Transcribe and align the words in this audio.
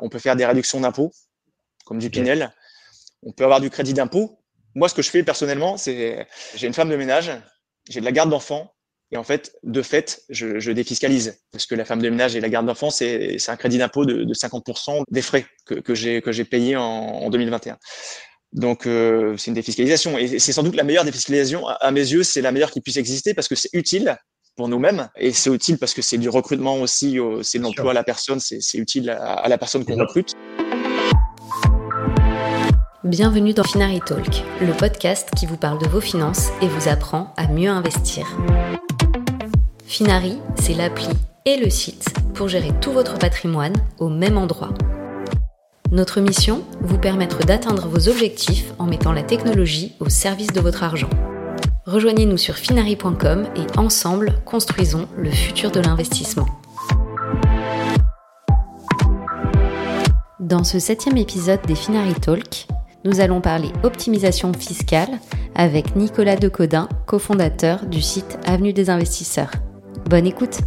On 0.00 0.08
peut 0.08 0.18
faire 0.18 0.36
des 0.36 0.46
réductions 0.46 0.80
d'impôts, 0.80 1.12
comme 1.84 1.98
du 1.98 2.10
Pinel. 2.10 2.52
On 3.22 3.32
peut 3.32 3.44
avoir 3.44 3.60
du 3.60 3.70
crédit 3.70 3.94
d'impôt. 3.94 4.38
Moi, 4.74 4.88
ce 4.88 4.94
que 4.94 5.02
je 5.02 5.10
fais 5.10 5.22
personnellement, 5.22 5.76
c'est 5.76 6.26
j'ai 6.54 6.66
une 6.66 6.74
femme 6.74 6.90
de 6.90 6.96
ménage, 6.96 7.32
j'ai 7.88 8.00
de 8.00 8.04
la 8.04 8.12
garde 8.12 8.30
d'enfants, 8.30 8.72
et 9.12 9.16
en 9.16 9.24
fait, 9.24 9.56
de 9.64 9.82
fait, 9.82 10.22
je, 10.28 10.60
je, 10.60 10.70
défiscalise 10.70 11.40
parce 11.50 11.66
que 11.66 11.74
la 11.74 11.84
femme 11.84 12.00
de 12.00 12.08
ménage 12.08 12.36
et 12.36 12.40
la 12.40 12.48
garde 12.48 12.66
d'enfants, 12.66 12.90
c'est 12.90 13.36
un 13.48 13.56
crédit 13.56 13.78
d'impôt 13.78 14.04
de, 14.04 14.22
de, 14.22 14.34
50% 14.34 15.02
des 15.10 15.22
frais 15.22 15.46
que, 15.66 15.74
que 15.74 15.96
j'ai 15.96 16.22
que 16.22 16.30
j'ai 16.30 16.44
payé 16.44 16.76
en, 16.76 16.82
en 16.82 17.30
2021. 17.30 17.76
Donc, 18.52 18.86
euh, 18.86 19.36
c'est 19.36 19.48
une 19.48 19.54
défiscalisation. 19.54 20.16
Et 20.16 20.38
c'est 20.38 20.52
sans 20.52 20.62
doute 20.62 20.76
la 20.76 20.84
meilleure 20.84 21.04
défiscalisation. 21.04 21.66
À 21.66 21.90
mes 21.90 22.00
yeux, 22.00 22.22
c'est 22.22 22.40
la 22.40 22.52
meilleure 22.52 22.70
qui 22.70 22.80
puisse 22.80 22.96
exister 22.96 23.34
parce 23.34 23.48
que 23.48 23.54
c'est 23.54 23.70
utile 23.72 24.16
pour 24.56 24.68
nous-mêmes 24.68 25.08
et 25.16 25.32
c'est 25.32 25.50
utile 25.50 25.78
parce 25.78 25.94
que 25.94 26.02
c'est 26.02 26.18
du 26.18 26.28
recrutement 26.28 26.76
aussi, 26.76 27.18
c'est 27.42 27.58
de 27.58 27.62
l'emploi 27.62 27.92
à 27.92 27.94
la 27.94 28.04
personne, 28.04 28.40
c'est 28.40 28.78
utile 28.78 29.10
à, 29.10 29.48
la 29.48 29.58
personne 29.58 29.84
qu'on 29.84 29.96
recrute. 29.96 30.34
Bienvenue 33.04 33.54
dans 33.54 33.64
Finary 33.64 34.00
Talk, 34.00 34.42
le 34.60 34.72
podcast 34.76 35.30
qui 35.36 35.46
vous 35.46 35.56
parle 35.56 35.78
de 35.78 35.88
vos 35.88 36.00
finances 36.00 36.48
et 36.60 36.68
vous 36.68 36.88
apprend 36.88 37.32
à 37.36 37.48
mieux 37.48 37.70
investir. 37.70 38.26
Finary, 39.86 40.38
c'est 40.60 40.74
l'appli 40.74 41.08
et 41.46 41.56
le 41.56 41.70
site 41.70 42.12
pour 42.34 42.48
gérer 42.48 42.72
tout 42.80 42.92
votre 42.92 43.18
patrimoine 43.18 43.74
au 43.98 44.08
même 44.08 44.36
endroit 44.36 44.74
notre 45.92 46.20
mission, 46.20 46.62
vous 46.82 46.98
permettre 46.98 47.44
d'atteindre 47.44 47.88
vos 47.88 48.08
objectifs 48.08 48.72
en 48.78 48.86
mettant 48.86 49.10
la 49.12 49.24
technologie 49.24 49.96
au 49.98 50.08
service 50.08 50.52
de 50.52 50.60
votre 50.60 50.84
argent. 50.84 51.10
Rejoignez-nous 51.86 52.36
sur 52.36 52.56
finari.com 52.56 53.46
et 53.56 53.78
ensemble, 53.78 54.34
construisons 54.44 55.08
le 55.16 55.30
futur 55.30 55.70
de 55.70 55.80
l'investissement. 55.80 56.46
Dans 60.38 60.64
ce 60.64 60.78
septième 60.78 61.16
épisode 61.16 61.60
des 61.66 61.74
Finari 61.74 62.14
Talk, 62.14 62.66
nous 63.04 63.20
allons 63.20 63.40
parler 63.40 63.70
optimisation 63.82 64.52
fiscale 64.52 65.08
avec 65.54 65.96
Nicolas 65.96 66.36
Decodin, 66.36 66.88
cofondateur 67.06 67.86
du 67.86 68.02
site 68.02 68.38
Avenue 68.44 68.74
des 68.74 68.90
investisseurs. 68.90 69.52
Bonne 70.08 70.26
écoute! 70.26 70.60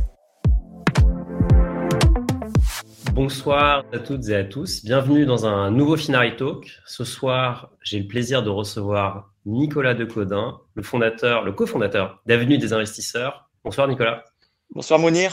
Bonsoir 3.14 3.86
à 3.94 4.00
toutes 4.00 4.28
et 4.30 4.36
à 4.36 4.44
tous. 4.44 4.84
Bienvenue 4.84 5.28
dans 5.28 5.46
un 5.46 5.70
nouveau 5.70 5.96
Finari 5.98 6.36
Talk. 6.36 6.80
Ce 6.88 7.04
soir, 7.04 7.70
j'ai 7.84 8.00
le 8.00 8.08
plaisir 8.08 8.42
de 8.42 8.50
recevoir 8.50 9.32
Nicolas 9.46 9.94
Decodin, 9.94 10.60
le 10.74 10.82
fondateur, 10.82 11.44
le 11.44 11.52
cofondateur 11.52 12.24
d'Avenue 12.26 12.58
des 12.58 12.74
investisseurs. 12.74 13.52
Bonsoir 13.64 13.88
Nicolas. 13.88 14.24
Bonsoir 14.72 14.98
Mounir. 14.98 15.32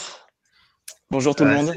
Bonjour 1.10 1.34
tout 1.34 1.46
le 1.46 1.54
monde. 1.54 1.72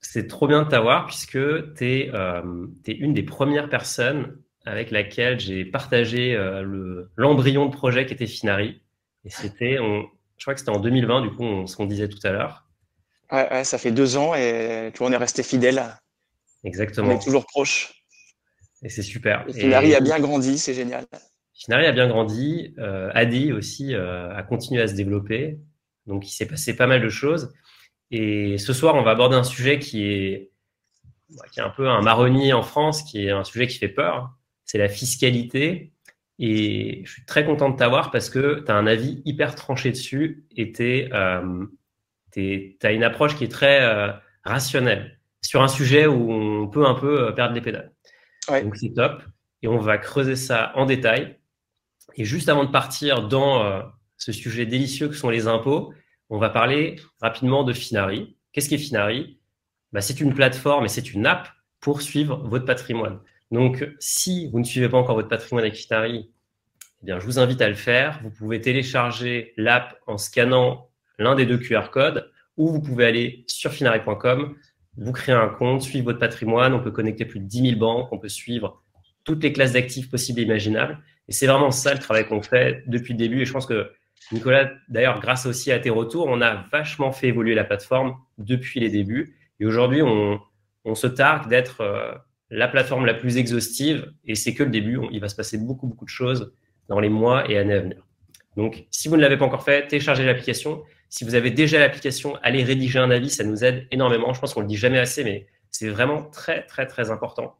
C'est 0.00 0.28
trop 0.28 0.48
bien 0.48 0.62
de 0.62 0.68
t'avoir 0.70 1.04
puisque 1.04 1.38
tu 1.74 1.84
es, 1.84 2.10
euh, 2.14 2.66
une 2.86 3.12
des 3.12 3.22
premières 3.22 3.68
personnes 3.68 4.38
avec 4.64 4.90
laquelle 4.90 5.38
j'ai 5.38 5.66
partagé 5.66 6.34
euh, 6.34 7.04
l'embryon 7.16 7.66
de 7.66 7.72
projet 7.72 8.06
qui 8.06 8.14
était 8.14 8.26
Finari. 8.26 8.80
Et 9.26 9.30
c'était, 9.30 9.76
je 9.76 10.44
crois 10.44 10.54
que 10.54 10.60
c'était 10.60 10.74
en 10.74 10.80
2020, 10.80 11.20
du 11.20 11.30
coup, 11.32 11.44
on, 11.44 11.66
ce 11.66 11.76
qu'on 11.76 11.84
disait 11.84 12.08
tout 12.08 12.26
à 12.26 12.30
l'heure. 12.30 12.61
Ouais, 13.32 13.64
ça 13.64 13.78
fait 13.78 13.92
deux 13.92 14.16
ans 14.16 14.34
et 14.34 14.90
tu 14.92 14.98
vois, 14.98 15.08
on 15.08 15.12
est 15.12 15.16
resté 15.16 15.42
fidèle. 15.42 15.82
Exactement. 16.64 17.08
On 17.08 17.16
est 17.18 17.22
toujours 17.22 17.46
proche. 17.46 18.04
Et 18.82 18.88
c'est 18.88 19.02
super. 19.02 19.44
Et 19.48 19.52
Finari 19.52 19.94
a 19.94 20.00
bien 20.00 20.20
grandi, 20.20 20.58
c'est 20.58 20.74
génial. 20.74 21.06
Finari 21.54 21.86
a 21.86 21.92
bien 21.92 22.08
grandi. 22.08 22.74
Euh, 22.78 23.10
Adi 23.14 23.52
aussi 23.52 23.94
euh, 23.94 24.34
a 24.34 24.42
continué 24.42 24.82
à 24.82 24.88
se 24.88 24.94
développer. 24.94 25.58
Donc, 26.06 26.26
il 26.28 26.32
s'est 26.32 26.46
passé 26.46 26.74
pas 26.76 26.86
mal 26.86 27.00
de 27.00 27.08
choses. 27.08 27.52
Et 28.10 28.58
ce 28.58 28.72
soir, 28.72 28.96
on 28.96 29.02
va 29.02 29.12
aborder 29.12 29.36
un 29.36 29.44
sujet 29.44 29.78
qui 29.78 30.04
est, 30.04 30.50
qui 31.52 31.60
est 31.60 31.62
un 31.62 31.70
peu 31.70 31.88
un 31.88 32.02
marronnier 32.02 32.52
en 32.52 32.62
France, 32.62 33.02
qui 33.02 33.26
est 33.26 33.30
un 33.30 33.44
sujet 33.44 33.66
qui 33.66 33.78
fait 33.78 33.88
peur. 33.88 34.30
C'est 34.64 34.78
la 34.78 34.88
fiscalité. 34.88 35.92
Et 36.38 37.02
je 37.04 37.12
suis 37.12 37.24
très 37.24 37.44
content 37.44 37.70
de 37.70 37.76
t'avoir 37.76 38.10
parce 38.10 38.28
que 38.28 38.62
tu 38.64 38.70
as 38.70 38.74
un 38.74 38.86
avis 38.86 39.22
hyper 39.24 39.54
tranché 39.54 39.90
dessus 39.90 40.44
et 40.56 40.72
tu 40.72 41.08
euh, 41.12 41.66
tu 42.32 42.76
as 42.82 42.92
une 42.92 43.04
approche 43.04 43.36
qui 43.36 43.44
est 43.44 43.52
très 43.52 43.82
euh, 43.82 44.12
rationnelle 44.44 45.18
sur 45.42 45.62
un 45.62 45.68
sujet 45.68 46.06
où 46.06 46.32
on 46.32 46.68
peut 46.68 46.86
un 46.86 46.94
peu 46.94 47.28
euh, 47.28 47.32
perdre 47.32 47.54
les 47.54 47.60
pédales. 47.60 47.92
Donc 48.48 48.76
c'est 48.76 48.94
top. 48.94 49.22
Et 49.62 49.68
on 49.68 49.78
va 49.78 49.98
creuser 49.98 50.36
ça 50.36 50.72
en 50.74 50.86
détail. 50.86 51.38
Et 52.16 52.24
juste 52.24 52.48
avant 52.48 52.64
de 52.64 52.70
partir 52.70 53.28
dans 53.28 53.64
euh, 53.64 53.82
ce 54.16 54.32
sujet 54.32 54.66
délicieux 54.66 55.08
que 55.08 55.14
sont 55.14 55.30
les 55.30 55.46
impôts, 55.46 55.92
on 56.30 56.38
va 56.38 56.50
parler 56.50 56.96
rapidement 57.20 57.62
de 57.64 57.72
Finari. 57.72 58.36
Qu'est-ce 58.52 58.68
qu'est 58.68 58.78
Finari? 58.78 59.38
Bah, 59.92 60.00
C'est 60.00 60.20
une 60.20 60.34
plateforme 60.34 60.84
et 60.84 60.88
c'est 60.88 61.12
une 61.12 61.26
app 61.26 61.48
pour 61.80 62.02
suivre 62.02 62.36
votre 62.48 62.64
patrimoine. 62.64 63.20
Donc, 63.50 63.86
si 63.98 64.50
vous 64.50 64.58
ne 64.58 64.64
suivez 64.64 64.88
pas 64.88 64.96
encore 64.96 65.14
votre 65.14 65.28
patrimoine 65.28 65.64
avec 65.64 65.76
Finari, 65.76 66.32
eh 67.02 67.06
bien, 67.06 67.18
je 67.18 67.26
vous 67.26 67.38
invite 67.38 67.60
à 67.60 67.68
le 67.68 67.74
faire. 67.74 68.20
Vous 68.22 68.30
pouvez 68.30 68.60
télécharger 68.60 69.52
l'app 69.56 69.96
en 70.06 70.16
scannant 70.16 70.88
l'un 71.18 71.34
des 71.34 71.46
deux 71.46 71.58
QR 71.58 71.90
codes, 71.90 72.30
ou 72.56 72.68
vous 72.68 72.80
pouvez 72.80 73.06
aller 73.06 73.44
sur 73.46 73.72
finari.com, 73.72 74.54
vous 74.96 75.12
créer 75.12 75.34
un 75.34 75.48
compte, 75.48 75.82
suivre 75.82 76.06
votre 76.06 76.18
patrimoine. 76.18 76.74
On 76.74 76.80
peut 76.80 76.90
connecter 76.90 77.24
plus 77.24 77.40
de 77.40 77.46
10 77.46 77.70
000 77.70 77.80
banques, 77.80 78.12
on 78.12 78.18
peut 78.18 78.28
suivre 78.28 78.82
toutes 79.24 79.42
les 79.42 79.52
classes 79.52 79.72
d'actifs 79.72 80.10
possibles 80.10 80.40
et 80.40 80.42
imaginables. 80.42 80.98
Et 81.28 81.32
c'est 81.32 81.46
vraiment 81.46 81.70
ça 81.70 81.94
le 81.94 82.00
travail 82.00 82.26
qu'on 82.26 82.42
fait 82.42 82.82
depuis 82.86 83.14
le 83.14 83.18
début. 83.18 83.42
Et 83.42 83.44
je 83.44 83.52
pense 83.52 83.66
que 83.66 83.90
Nicolas, 84.32 84.70
d'ailleurs, 84.88 85.20
grâce 85.20 85.46
aussi 85.46 85.72
à 85.72 85.78
tes 85.78 85.90
retours, 85.90 86.26
on 86.28 86.40
a 86.40 86.64
vachement 86.72 87.12
fait 87.12 87.28
évoluer 87.28 87.54
la 87.54 87.64
plateforme 87.64 88.16
depuis 88.38 88.80
les 88.80 88.90
débuts. 88.90 89.36
Et 89.60 89.66
aujourd'hui, 89.66 90.02
on, 90.02 90.40
se 90.94 91.06
targue 91.06 91.48
d'être 91.48 91.80
euh, 91.80 92.12
la 92.50 92.68
plateforme 92.68 93.06
la 93.06 93.14
plus 93.14 93.36
exhaustive. 93.36 94.12
Et 94.24 94.34
c'est 94.34 94.54
que 94.54 94.64
le 94.64 94.70
début. 94.70 94.98
il 95.10 95.20
va 95.20 95.28
se 95.28 95.36
passer 95.36 95.58
beaucoup, 95.58 95.86
beaucoup 95.86 96.04
de 96.04 96.10
choses 96.10 96.52
dans 96.88 97.00
les 97.00 97.08
mois 97.08 97.48
et 97.50 97.56
années 97.56 97.74
à 97.74 97.80
venir. 97.80 98.02
Donc, 98.56 98.84
si 98.90 99.08
vous 99.08 99.16
ne 99.16 99.22
l'avez 99.22 99.36
pas 99.36 99.44
encore 99.44 99.64
fait, 99.64 99.86
téléchargez 99.86 100.24
l'application. 100.24 100.82
Si 101.08 101.24
vous 101.24 101.34
avez 101.34 101.50
déjà 101.50 101.78
l'application, 101.78 102.36
allez 102.42 102.64
rédiger 102.64 102.98
un 102.98 103.10
avis, 103.10 103.30
ça 103.30 103.44
nous 103.44 103.64
aide 103.64 103.86
énormément. 103.90 104.32
Je 104.32 104.40
pense 104.40 104.54
qu'on 104.54 104.60
le 104.60 104.66
dit 104.66 104.76
jamais 104.76 104.98
assez, 104.98 105.24
mais 105.24 105.46
c'est 105.70 105.88
vraiment 105.88 106.22
très, 106.24 106.64
très, 106.66 106.86
très 106.86 107.10
important. 107.10 107.56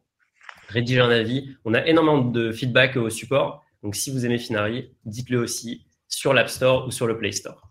Rédiger 0.67 1.01
un 1.01 1.09
avis. 1.09 1.55
On 1.65 1.73
a 1.73 1.85
énormément 1.85 2.19
de 2.19 2.51
feedback 2.51 2.95
au 2.95 3.09
support. 3.09 3.63
Donc, 3.81 3.95
si 3.95 4.11
vous 4.11 4.25
aimez 4.25 4.37
Finari, 4.37 4.91
dites-le 5.05 5.39
aussi 5.39 5.85
sur 6.07 6.33
l'App 6.33 6.49
Store 6.49 6.87
ou 6.87 6.91
sur 6.91 7.07
le 7.07 7.17
Play 7.17 7.31
Store. 7.31 7.69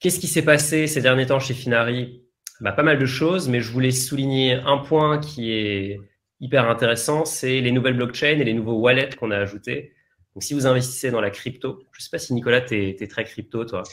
Qu'est-ce 0.00 0.20
qui 0.20 0.26
s'est 0.26 0.44
passé 0.44 0.86
ces 0.86 1.00
derniers 1.00 1.26
temps 1.26 1.40
chez 1.40 1.54
Finari? 1.54 2.22
Bah, 2.60 2.72
Pas 2.72 2.82
mal 2.82 2.98
de 2.98 3.06
choses, 3.06 3.48
mais 3.48 3.60
je 3.60 3.70
voulais 3.70 3.90
souligner 3.90 4.54
un 4.54 4.78
point 4.78 5.18
qui 5.18 5.52
est 5.52 6.00
hyper 6.40 6.68
intéressant, 6.68 7.24
c'est 7.24 7.60
les 7.60 7.72
nouvelles 7.72 7.96
blockchains 7.96 8.38
et 8.38 8.44
les 8.44 8.52
nouveaux 8.52 8.78
wallets 8.78 9.10
qu'on 9.18 9.30
a 9.30 9.38
ajoutés. 9.38 9.92
Donc, 10.36 10.42
si 10.42 10.52
vous 10.52 10.66
investissez 10.66 11.10
dans 11.10 11.22
la 11.22 11.30
crypto, 11.30 11.78
je 11.92 11.98
ne 11.98 12.02
sais 12.02 12.10
pas 12.10 12.18
si 12.18 12.34
Nicolas, 12.34 12.60
tu 12.60 12.90
es, 12.90 13.06
très 13.08 13.24
crypto, 13.24 13.64
toi. 13.64 13.84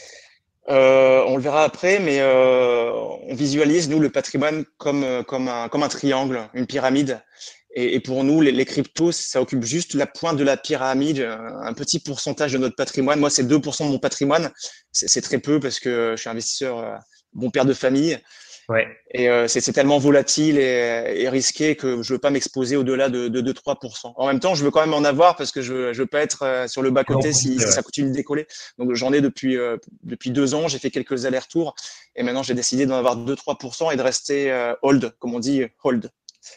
Euh, 0.68 1.24
on 1.26 1.38
le 1.38 1.42
verra 1.42 1.64
après, 1.64 2.00
mais 2.00 2.20
euh, 2.20 2.92
on 2.92 3.34
visualise, 3.34 3.90
nous, 3.90 4.02
le 4.02 4.10
patrimoine 4.10 4.66
comme, 4.76 5.06
euh, 5.06 5.22
un, 5.30 5.70
comme 5.70 5.84
un 5.84 5.88
triangle, 5.88 6.50
une 6.54 6.68
pyramide. 6.68 7.22
Et, 7.76 8.02
pour 8.02 8.26
nous, 8.26 8.42
les, 8.42 8.66
cryptos, 8.66 9.14
ça 9.14 9.42
occupe 9.42 9.64
juste 9.64 9.94
la 9.94 10.06
pointe 10.06 10.36
de 10.36 10.44
la 10.44 10.58
pyramide, 10.58 11.22
un 11.22 11.74
petit 11.74 12.00
pourcentage 12.00 12.52
de 12.52 12.58
notre 12.58 12.76
patrimoine. 12.76 13.22
Moi, 13.22 13.30
c'est 13.30 13.46
2% 13.46 13.86
de 13.86 13.92
mon 13.92 13.98
patrimoine. 13.98 14.52
C'est 14.92 15.22
très 15.22 15.40
peu 15.40 15.62
parce 15.62 15.80
que 15.80 16.14
je 16.18 16.22
suis 16.22 16.30
investisseur, 16.30 17.00
bon 17.32 17.52
père 17.52 17.66
de 17.66 17.74
famille. 17.74 18.20
Ouais. 18.70 18.88
Et 19.12 19.30
euh, 19.30 19.48
c'est 19.48 19.74
tellement 19.74 19.98
volatile 19.98 20.58
et, 20.58 21.22
et, 21.22 21.30
risqué 21.30 21.76
que 21.76 22.02
je 22.02 22.14
veux 22.14 22.20
pas 22.20 22.30
m'exposer 22.30 22.78
au-delà 22.78 23.10
de, 23.10 23.28
de, 23.28 23.52
2-3%. 23.52 24.14
En 24.16 24.28
même 24.28 24.40
temps, 24.40 24.56
je 24.56 24.64
veux 24.64 24.72
quand 24.72 24.80
même 24.80 24.94
en 24.94 25.04
avoir 25.04 25.36
parce 25.36 25.52
que 25.52 25.62
je, 25.62 25.92
je 25.92 26.02
veux 26.02 26.08
pas 26.08 26.22
être 26.22 26.44
euh, 26.44 26.68
sur 26.68 26.82
le 26.82 26.90
bas-côté 26.90 27.34
si, 27.34 27.60
si, 27.60 27.72
ça 27.72 27.82
continue 27.84 28.10
de 28.10 28.16
décoller. 28.16 28.48
Donc 28.78 28.94
j'en 28.94 29.12
ai 29.12 29.22
depuis, 29.22 29.58
euh, 29.58 29.78
depuis 30.04 30.32
deux 30.32 30.54
ans, 30.54 30.68
j'ai 30.68 30.80
fait 30.80 30.92
quelques 30.92 31.26
allers-retours 31.26 31.76
et 32.16 32.24
maintenant 32.24 32.44
j'ai 32.44 32.54
décidé 32.54 32.86
d'en 32.86 32.96
avoir 32.96 33.18
2-3% 33.18 33.94
et 33.94 33.98
de 33.98 34.02
rester 34.02 34.52
euh, 34.52 34.74
hold, 34.82 35.14
comme 35.20 35.34
on 35.34 35.40
dit, 35.40 35.64
hold. 35.84 36.10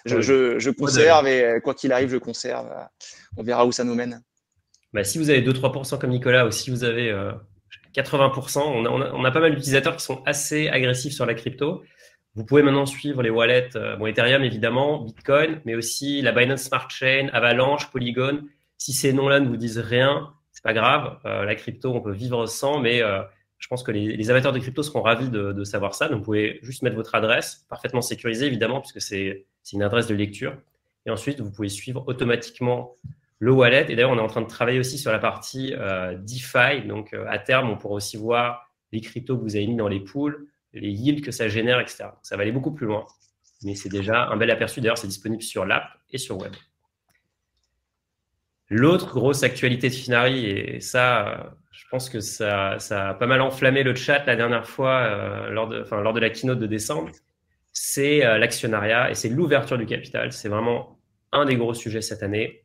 Je, 0.05 0.21
je, 0.21 0.59
je 0.59 0.71
conserve 0.71 1.29
et 1.29 1.61
quoi 1.63 1.73
qu'il 1.73 1.93
arrive, 1.93 2.11
je 2.11 2.17
conserve. 2.17 2.69
On 3.37 3.45
verra 3.45 3.67
où 3.67 3.73
ça 3.73 3.85
nous 3.85 3.95
mène. 3.95 4.21
Bah, 4.93 5.05
si 5.05 5.19
vous 5.19 5.31
avez 5.31 5.43
2-3% 5.43 5.99
comme 5.99 6.11
Nicolas 6.11 6.45
ou 6.45 6.51
si 6.51 6.71
vous 6.71 6.83
avez 6.83 7.13
80%, 7.95 8.59
on 8.59 8.85
a, 8.85 8.89
on 8.89 9.01
a, 9.01 9.13
on 9.13 9.25
a 9.25 9.31
pas 9.31 9.41
mal 9.41 9.55
d'utilisateurs 9.55 9.97
qui 9.97 10.05
sont 10.05 10.23
assez 10.27 10.69
agressifs 10.69 11.15
sur 11.15 11.25
la 11.25 11.35
crypto. 11.35 11.83
Vous 12.37 12.45
pouvez 12.45 12.63
maintenant 12.63 12.85
suivre 12.85 13.23
les 13.23 13.31
wallets, 13.31 13.71
euh, 13.77 13.97
bon, 13.97 14.07
Ethereum 14.07 14.45
évidemment, 14.45 15.01
Bitcoin, 15.01 15.63
mais 15.65 15.75
aussi 15.75 16.21
la 16.21 16.33
Binance 16.33 16.65
Smart 16.65 16.89
Chain, 16.91 17.31
Avalanche, 17.33 17.91
Polygon. 17.91 18.43
Si 18.77 18.93
ces 18.93 19.15
noms-là 19.15 19.41
ne 19.41 19.49
vous 19.49 19.57
disent 19.57 19.79
rien, 19.79 20.35
c'est 20.53 20.63
pas 20.63 20.75
grave. 20.75 21.19
Euh, 21.25 21.47
la 21.47 21.55
crypto, 21.55 21.95
on 21.95 22.03
peut 22.03 22.13
vivre 22.13 22.45
sans, 22.45 22.79
mais 22.79 23.03
euh, 23.03 23.23
je 23.57 23.69
pense 23.69 23.83
que 23.83 23.91
les, 23.91 24.31
amateurs 24.31 24.53
de 24.53 24.59
crypto 24.59 24.83
seront 24.83 25.01
ravis 25.01 25.31
de, 25.31 25.65
savoir 25.65 25.95
ça. 25.95 26.09
Donc, 26.09 26.19
vous 26.19 26.25
pouvez 26.25 26.59
juste 26.61 26.83
mettre 26.83 26.97
votre 26.97 27.15
adresse, 27.15 27.65
parfaitement 27.71 28.03
sécurisée 28.03 28.45
évidemment, 28.45 28.83
puisque 28.83 29.01
c'est 29.01 29.47
une 29.73 29.83
adresse 29.83 30.07
de 30.07 30.15
lecture. 30.15 30.55
Et 31.07 31.11
ensuite, 31.11 31.41
vous 31.41 31.51
pouvez 31.51 31.71
suivre 31.71 32.05
automatiquement 32.07 32.97
le 33.39 33.51
wallet. 33.51 33.87
Et 33.89 33.97
d'ailleurs, 33.97 34.11
on 34.11 34.19
est 34.19 34.21
en 34.21 34.27
train 34.27 34.43
de 34.43 34.47
travailler 34.47 34.79
aussi 34.79 34.99
sur 34.99 35.11
la 35.11 35.21
partie 35.21 35.75
DeFi. 36.19 36.87
Donc, 36.87 37.17
à 37.29 37.39
terme, 37.39 37.71
on 37.71 37.79
pourra 37.79 37.95
aussi 37.95 38.19
voir 38.19 38.71
les 38.93 39.01
cryptos 39.01 39.39
que 39.39 39.43
vous 39.43 39.57
avez 39.57 39.67
mis 39.67 39.77
dans 39.77 39.89
les 39.89 40.01
pools, 40.01 40.47
les 40.77 40.91
yields 40.91 41.23
que 41.23 41.31
ça 41.31 41.49
génère, 41.49 41.81
etc. 41.81 42.07
Ça 42.23 42.37
va 42.37 42.43
aller 42.43 42.53
beaucoup 42.53 42.73
plus 42.73 42.87
loin. 42.87 43.07
mais 43.63 43.75
c'est 43.75 43.89
déjà 43.89 44.29
un 44.29 44.37
bel 44.37 44.51
aperçu. 44.51 44.81
D'ailleurs, 44.81 44.99
c'est 44.99 45.07
disponible 45.07 45.43
sur 45.43 45.65
l'app 45.65 45.85
et 46.11 46.19
sur 46.19 46.39
web. 46.39 46.53
L'autre 48.69 49.15
grosse 49.15 49.43
actualité 49.45 49.89
de 49.89 49.95
Finari, 49.95 50.47
et 50.47 50.81
ça, 50.81 51.57
je 51.71 51.85
pense 51.91 52.11
que 52.11 52.21
ça, 52.21 52.79
ça, 52.79 53.11
a 53.11 53.15
pas 53.15 53.27
mal 53.27 53.41
enflammé 53.41 53.85
le 53.85 53.95
chat 53.95 54.25
la 54.27 54.35
dernière 54.35 54.67
fois 54.67 55.03
euh, 55.03 55.51
lors, 55.51 55.69
de, 55.69 56.21
la 56.21 56.31
keynote 56.31 56.59
de 56.59 56.67
décembre, 56.67 57.13
c'est 57.73 58.25
euh, 58.25 58.39
l'actionnariat 58.39 59.11
et 59.11 59.15
c'est 59.15 59.29
l'ouverture 59.29 59.79
du 59.79 59.87
capital. 59.87 60.33
C'est 60.33 60.49
vraiment 60.49 60.99
un 61.31 61.45
des 61.45 61.57
gros 61.57 61.75
sujets 61.75 62.01
cette 62.01 62.25
année. 62.25 62.65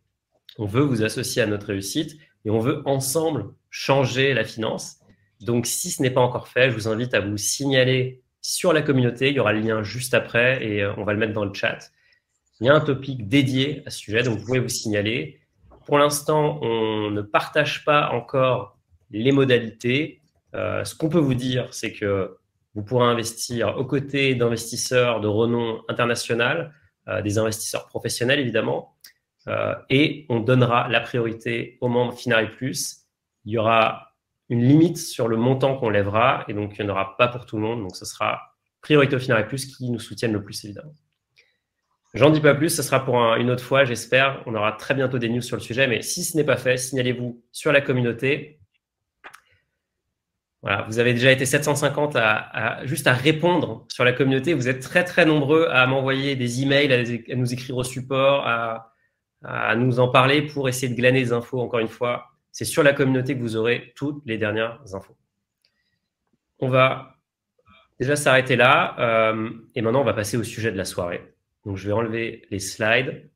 On 0.58 0.66
veut 0.66 0.82
vous 0.82 1.04
associer 1.04 1.42
à 1.42 1.46
notre 1.46 1.68
réussite 1.68 2.18
et 2.46 2.50
on 2.50 2.60
veut 2.60 2.82
ensemble 2.86 3.54
changer 3.70 4.34
la 4.34 4.44
finance. 4.44 5.01
Donc, 5.42 5.66
si 5.66 5.90
ce 5.92 6.02
n'est 6.02 6.12
pas 6.12 6.22
encore 6.22 6.48
fait, 6.48 6.70
je 6.70 6.76
vous 6.76 6.88
invite 6.88 7.14
à 7.14 7.20
vous 7.20 7.38
signaler 7.38 8.22
sur 8.42 8.74
la 8.74 8.82
communauté. 8.82 9.30
Il 9.30 9.36
y 9.36 9.40
aura 9.40 9.54
le 9.54 9.60
lien 9.60 9.84
juste 9.84 10.14
après 10.14 10.64
et 10.66 10.84
euh, 10.84 10.94
on 10.98 11.04
va 11.04 11.14
le 11.14 11.20
mettre 11.20 11.34
dans 11.34 11.46
le 11.46 11.54
chat. 11.54 11.92
Il 12.60 12.68
y 12.68 12.70
a 12.70 12.76
un 12.76 12.82
topic 12.82 13.28
dédié 13.28 13.82
à 13.86 13.90
ce 13.90 14.00
sujet, 14.00 14.24
donc 14.24 14.38
vous 14.40 14.46
pouvez 14.46 14.60
vous 14.60 14.70
signaler. 14.70 15.40
Pour 15.86 15.98
l'instant, 15.98 16.60
on 16.62 17.10
ne 17.10 17.22
partage 17.22 17.86
pas 17.86 18.10
encore 18.12 18.78
les 19.10 19.32
modalités. 19.32 20.22
Euh, 20.54 20.84
ce 20.84 20.96
qu'on 20.96 21.10
peut 21.10 21.20
vous 21.20 21.34
dire, 21.34 21.68
c'est 21.72 21.92
que 21.92 22.38
vous 22.76 22.84
pourrez 22.84 23.08
investir 23.08 23.78
aux 23.78 23.86
côtés 23.86 24.36
d'investisseurs 24.36 25.22
de 25.22 25.28
renom 25.28 25.82
international, 25.90 26.74
euh, 27.08 27.22
des 27.22 27.40
investisseurs 27.40 27.88
professionnels 27.88 28.40
évidemment, 28.40 28.96
et 29.90 30.28
on 30.30 30.40
donnera 30.40 30.88
la 30.88 31.00
priorité 31.00 31.80
aux 31.82 31.88
membres 31.88 32.14
Finari 32.14 32.48
Plus. 32.50 33.08
Il 33.46 33.54
y 33.54 33.58
aura 33.58 34.11
une 34.52 34.68
limite 34.68 34.98
sur 34.98 35.30
le 35.30 35.38
montant 35.38 35.78
qu'on 35.78 35.90
lèvera, 35.90 36.44
et 36.50 36.54
donc 36.54 36.78
il 36.78 36.84
n'y 36.84 36.92
en 36.92 36.94
aura 36.94 37.16
pas 37.16 37.30
pour 37.30 37.46
tout 37.46 37.56
le 37.56 37.64
monde, 37.64 37.82
donc 37.82 37.96
ce 37.96 38.04
sera 38.04 38.42
priorité 38.82 39.16
aux 39.16 39.20
Finari 39.20 39.46
Plus 39.46 39.66
qui 39.66 39.90
nous 39.90 40.00
soutiennent 40.00 40.34
le 40.34 40.44
plus 40.44 40.64
évidemment. 40.66 40.94
J'en 42.14 42.30
dis 42.30 42.42
pas 42.42 42.54
plus, 42.54 42.70
ce 42.70 42.84
sera 42.84 43.06
pour 43.06 43.16
une 43.36 43.50
autre 43.50 43.64
fois, 43.64 43.86
j'espère. 43.86 44.44
On 44.46 44.54
aura 44.54 44.74
très 44.74 44.94
bientôt 44.94 45.18
des 45.18 45.30
news 45.30 45.42
sur 45.42 45.56
le 45.56 45.62
sujet, 45.62 45.88
mais 45.88 46.02
si 46.02 46.26
ce 46.26 46.36
n'est 46.36 46.44
pas 46.44 46.58
fait, 46.58 46.76
signalez-vous 46.76 47.42
sur 47.54 47.72
la 47.72 47.80
communauté. 47.80 48.60
Voilà, 50.62 50.84
vous 50.90 51.00
avez 51.00 51.14
déjà 51.14 51.32
été 51.32 51.46
750 51.46 52.18
à, 52.18 52.82
juste 52.84 53.08
à 53.08 53.14
répondre 53.14 53.86
sur 53.88 54.04
la 54.04 54.12
communauté. 54.12 54.54
Vous 54.54 54.68
êtes 54.68 54.82
très 54.82 55.06
très 55.06 55.26
nombreux 55.26 55.70
à 55.72 55.88
m'envoyer 55.88 56.36
des 56.36 56.62
emails, 56.62 56.92
à, 56.92 57.36
nous 57.36 57.54
écrire 57.54 57.78
au 57.78 57.86
support, 57.86 58.46
à, 58.46 58.94
à 59.44 59.78
nous 59.78 60.02
en 60.02 60.10
parler 60.10 60.42
pour 60.42 60.68
essayer 60.68 60.90
de 60.90 60.98
glaner 60.98 61.22
des 61.22 61.32
infos. 61.32 61.62
Encore 61.62 61.80
une 61.80 61.88
fois, 61.88 62.31
c'est 62.52 62.66
sur 62.66 62.84
la 62.84 62.94
communauté 62.94 63.36
que 63.36 63.42
vous 63.42 63.56
aurez 63.56 63.94
toutes 63.96 64.22
les 64.26 64.38
dernières 64.38 64.80
infos. 64.94 65.16
On 66.60 66.70
va 66.70 67.16
déjà 68.00 68.16
s'arrêter 68.16 68.56
là 68.56 68.96
euh, 69.00 69.50
et 69.76 69.82
maintenant 69.82 70.02
on 70.02 70.06
va 70.06 70.14
passer 70.14 70.38
au 70.38 70.44
sujet 70.44 70.72
de 70.72 70.78
la 70.78 70.86
soirée. 70.86 71.32
Donc, 71.66 71.78
je 71.78 71.88
vais 71.88 71.94
enlever 71.94 72.48
les 72.50 72.60
slides. 72.60 73.30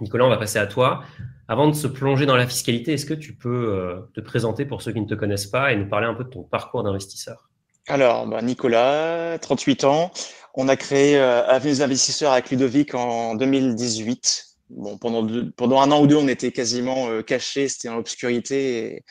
Nicolas, 0.00 0.26
on 0.26 0.28
va 0.28 0.36
passer 0.36 0.58
à 0.58 0.66
toi. 0.66 1.02
Avant 1.48 1.68
de 1.68 1.74
se 1.74 1.86
plonger 1.86 2.26
dans 2.26 2.36
la 2.36 2.46
fiscalité, 2.46 2.92
est-ce 2.92 3.06
que 3.06 3.14
tu 3.14 3.34
peux 3.34 3.72
euh, 3.72 4.00
te 4.14 4.20
présenter 4.20 4.66
pour 4.66 4.82
ceux 4.82 4.92
qui 4.92 5.00
ne 5.00 5.06
te 5.06 5.14
connaissent 5.14 5.46
pas 5.46 5.72
et 5.72 5.76
nous 5.76 5.88
parler 5.88 6.06
un 6.06 6.14
peu 6.14 6.24
de 6.24 6.28
ton 6.28 6.42
parcours 6.42 6.82
d'investisseur? 6.82 7.48
Alors, 7.88 8.26
bah, 8.26 8.42
Nicolas, 8.42 9.38
38 9.38 9.84
ans. 9.84 10.10
On 10.54 10.68
a 10.68 10.76
créé 10.76 11.18
euh, 11.18 11.46
Avenue 11.46 11.80
investisseurs 11.82 12.32
avec 12.32 12.50
Ludovic 12.50 12.94
en 12.94 13.34
2018. 13.36 14.45
Bon, 14.70 14.98
pendant, 14.98 15.26
pendant 15.56 15.80
un 15.80 15.90
an 15.92 16.02
ou 16.02 16.06
deux, 16.06 16.16
on 16.16 16.28
était 16.28 16.52
quasiment 16.52 17.08
euh, 17.08 17.22
cachés, 17.22 17.68
c'était 17.68 17.88
en 17.88 17.96
obscurité 17.96 18.78
et 18.78 19.04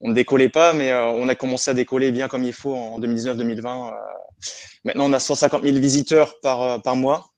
on 0.00 0.08
ne 0.08 0.14
décollait 0.14 0.48
pas, 0.48 0.72
mais 0.72 0.90
euh, 0.90 1.06
on 1.06 1.28
a 1.28 1.34
commencé 1.34 1.70
à 1.70 1.74
décoller 1.74 2.10
bien 2.12 2.28
comme 2.28 2.44
il 2.44 2.52
faut 2.52 2.74
en 2.74 2.98
2019-2020. 3.00 3.92
maintenant, 4.84 5.06
on 5.10 5.12
a 5.12 5.20
150 5.20 5.62
000 5.62 5.76
visiteurs 5.78 6.40
par, 6.40 6.82
par 6.82 6.96
mois 6.96 7.32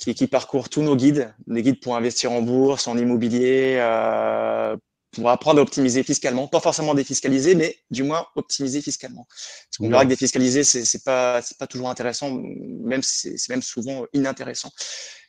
qui, 0.00 0.14
qui 0.14 0.26
parcourt 0.26 0.68
tous 0.68 0.82
nos 0.82 0.96
guides, 0.96 1.32
des 1.46 1.62
guides 1.62 1.80
pour 1.80 1.94
investir 1.94 2.32
en 2.32 2.42
bourse, 2.42 2.88
en 2.88 2.96
immobilier, 2.96 3.76
euh, 3.78 4.76
pour 5.12 5.28
apprendre 5.28 5.58
à 5.58 5.62
optimiser 5.62 6.02
fiscalement, 6.02 6.48
pas 6.48 6.60
forcément 6.60 6.94
défiscaliser, 6.94 7.54
mais 7.54 7.76
du 7.90 8.02
moins 8.02 8.26
optimiser 8.34 8.80
fiscalement. 8.80 9.26
Parce 9.28 9.76
qu'on 9.78 9.88
verra 9.88 10.04
que 10.04 10.08
défiscaliser, 10.08 10.64
c'est 10.64 11.04
pas 11.04 11.40
pas 11.58 11.66
toujours 11.66 11.90
intéressant, 11.90 12.30
même 12.30 13.02
c'est 13.02 13.48
même 13.50 13.62
souvent 13.62 14.06
inintéressant. 14.12 14.70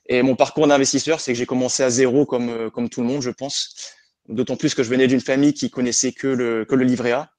Et 0.07 0.21
mon 0.23 0.35
parcours 0.35 0.67
d'investisseur, 0.67 1.19
c'est 1.19 1.33
que 1.33 1.37
j'ai 1.37 1.45
commencé 1.45 1.83
à 1.83 1.89
zéro 1.89 2.25
comme 2.25 2.69
comme 2.71 2.89
tout 2.89 3.01
le 3.01 3.07
monde, 3.07 3.21
je 3.21 3.29
pense. 3.29 3.93
D'autant 4.27 4.55
plus 4.55 4.75
que 4.75 4.83
je 4.83 4.89
venais 4.89 5.07
d'une 5.07 5.21
famille 5.21 5.53
qui 5.53 5.69
connaissait 5.69 6.11
que 6.11 6.27
le 6.27 6.65
que 6.65 6.75
le 6.75 6.83
livret 6.83 7.11
A. 7.11 7.31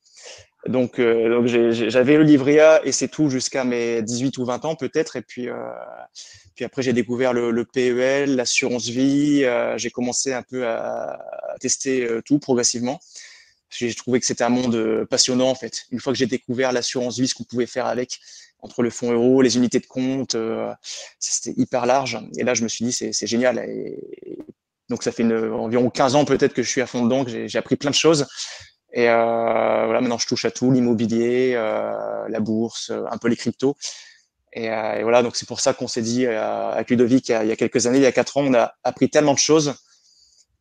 Donc, 0.69 1.01
euh, 1.01 1.29
donc 1.29 1.47
j'avais 1.47 2.17
le 2.17 2.23
livret 2.23 2.61
A 2.61 2.81
et 2.85 2.93
c'est 2.93 3.09
tout 3.09 3.29
jusqu'à 3.29 3.65
mes 3.65 4.01
18 4.01 4.39
ou 4.39 4.45
20 4.45 4.65
ans 4.65 4.77
peut-être. 4.77 5.17
Et 5.17 5.23
puis, 5.23 5.49
euh, 5.49 5.57
puis 6.55 6.65
après, 6.65 6.83
j'ai 6.83 6.93
découvert 6.93 7.33
le, 7.33 7.65
PEL, 7.65 8.37
l'assurance 8.37 8.89
vie. 8.89 9.45
Euh, 9.45 9.79
j'ai 9.79 9.91
commencé 9.91 10.33
un 10.33 10.43
peu 10.43 10.67
à, 10.67 11.19
tester 11.61 12.05
euh, 12.05 12.21
tout 12.23 12.39
progressivement. 12.39 13.01
J'ai 13.71 13.95
trouvé 13.95 14.21
que 14.21 14.27
c'était 14.27 14.45
un 14.45 14.51
monde 14.51 14.75
euh, 14.75 15.07
passionnant 15.07 15.49
en 15.49 15.55
fait. 15.55 15.87
Une 15.91 16.01
fois 16.01 16.13
que 16.13 16.19
j'ai 16.19 16.27
découvert 16.27 16.73
l'assurance 16.73 17.19
vie, 17.19 17.27
ce 17.27 17.35
qu'on 17.35 17.45
pouvait 17.45 17.67
faire 17.67 17.87
avec, 17.87 18.21
entre 18.63 18.83
le 18.83 18.91
fonds 18.91 19.13
euro, 19.13 19.43
les 19.43 19.57
unités 19.57 19.81
de 19.81 19.87
compte, 19.87 20.37
c'était 21.19 21.61
hyper 21.61 21.85
large. 21.85 22.19
Et 22.39 22.45
là, 22.45 22.55
je 22.55 22.63
me 22.63 22.69
suis 22.69 22.85
dit, 22.85 22.93
c'est 22.93 23.27
génial. 23.27 23.61
Donc, 24.89 25.03
ça 25.03 25.13
fait 25.13 25.25
environ 25.25 25.91
15 25.91 26.15
ans 26.15 26.25
peut-être 26.25 26.55
que 26.55 26.63
je 26.63 26.69
suis 26.69 26.81
à 26.81 26.87
fond 26.87 27.03
dedans, 27.05 27.25
que 27.25 27.49
j'ai 27.49 27.59
appris 27.59 27.77
plein 27.77 27.91
de 27.91 27.97
choses. 27.97 28.27
Et 28.93 29.09
euh, 29.09 29.85
voilà, 29.85 30.01
maintenant 30.01 30.19
je 30.19 30.27
touche 30.27 30.45
à 30.45 30.51
tout, 30.51 30.71
l'immobilier, 30.71 31.55
euh, 31.55 32.29
la 32.29 32.41
bourse, 32.41 32.91
un 32.91 33.19
peu 33.19 33.29
les 33.29 33.37
cryptos. 33.37 33.77
Et, 34.53 34.71
euh, 34.71 35.01
voilà, 35.03 35.23
donc 35.23 35.37
c'est 35.37 35.49
pour 35.49 35.61
ça 35.61 35.73
qu'on 35.73 35.89
s'est 35.89 36.03
dit 36.03 36.27
euh, 36.27 36.73
avec 36.73 36.91
Ludovic 36.91 37.31
il 37.31 37.47
y, 37.47 37.53
a, 37.53 37.57
quelques 37.57 37.87
années, 37.87 37.99
il 37.99 38.03
y 38.03 38.07
a 38.07 38.13
quatre 38.13 38.37
ans, 38.37 38.43
on 38.45 38.55
a 38.55 38.75
appris 38.85 39.09
tellement 39.09 39.33
de 39.33 39.39
choses 39.39 39.75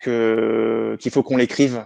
qu'il 0.02 1.12
faut 1.12 1.24
qu'on 1.24 1.38
l'écrive 1.38 1.86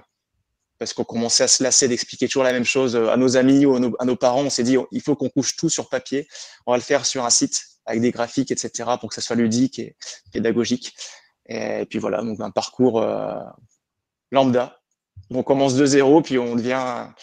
parce 0.78 0.94
qu'on 0.94 1.04
commençait 1.04 1.44
à 1.44 1.48
se 1.48 1.64
lasser 1.64 1.88
d'expliquer 1.88 2.28
toujours 2.28 2.44
la 2.44 2.52
même 2.52 2.66
chose 2.66 2.96
à 2.96 3.18
nos 3.18 3.38
amis 3.38 3.66
ou 3.66 3.76
à 3.76 3.80
nos, 3.80 3.96
à 4.00 4.06
nos 4.06 4.16
parents. 4.16 4.42
On 4.42 4.50
s'est 4.50 4.64
dit 4.64 4.78
il 4.92 5.02
faut 5.02 5.16
qu'on 5.16 5.30
couche 5.30 5.56
tout 5.56 5.70
sur 5.70 5.90
papier. 5.90 6.28
On 6.66 6.72
va 6.72 6.78
le 6.78 6.84
faire 6.84 7.06
sur 7.06 7.26
un 7.26 7.30
site 7.30 7.62
avec 7.86 8.02
des 8.02 8.12
graphiques, 8.12 8.52
etc. 8.52 8.90
pour 9.00 9.10
que 9.10 9.16
ça 9.16 9.22
soit 9.22 9.36
ludique 9.36 9.80
et 9.80 9.96
pédagogique. 10.32 10.96
Et, 11.48 11.82
et 11.82 11.86
puis 11.86 12.00
voilà, 12.00 12.22
donc 12.22 12.40
un 12.42 12.52
parcours 12.52 13.02
euh, 13.02 13.36
lambda. 14.32 14.80
On 15.30 15.44
commence 15.44 15.76
de 15.76 15.86
zéro, 15.86 16.22
puis 16.22 16.38
on 16.38 16.56
devient 16.56 16.74
un, 16.74 17.14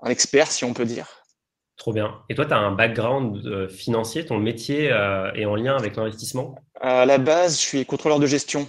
un 0.00 0.10
expert, 0.10 0.50
si 0.50 0.64
on 0.64 0.74
peut 0.74 0.84
dire. 0.84 1.24
Trop 1.76 1.92
bien. 1.92 2.22
Et 2.28 2.34
toi, 2.34 2.46
tu 2.46 2.52
as 2.52 2.58
un 2.58 2.72
background 2.72 3.44
euh, 3.46 3.68
financier, 3.68 4.24
ton 4.24 4.38
métier 4.38 4.90
euh, 4.90 5.32
est 5.34 5.44
en 5.44 5.56
lien 5.56 5.76
avec 5.76 5.96
l'investissement? 5.96 6.54
À 6.80 7.04
la 7.04 7.18
base, 7.18 7.60
je 7.60 7.66
suis 7.66 7.86
contrôleur 7.86 8.18
de 8.18 8.26
gestion. 8.26 8.68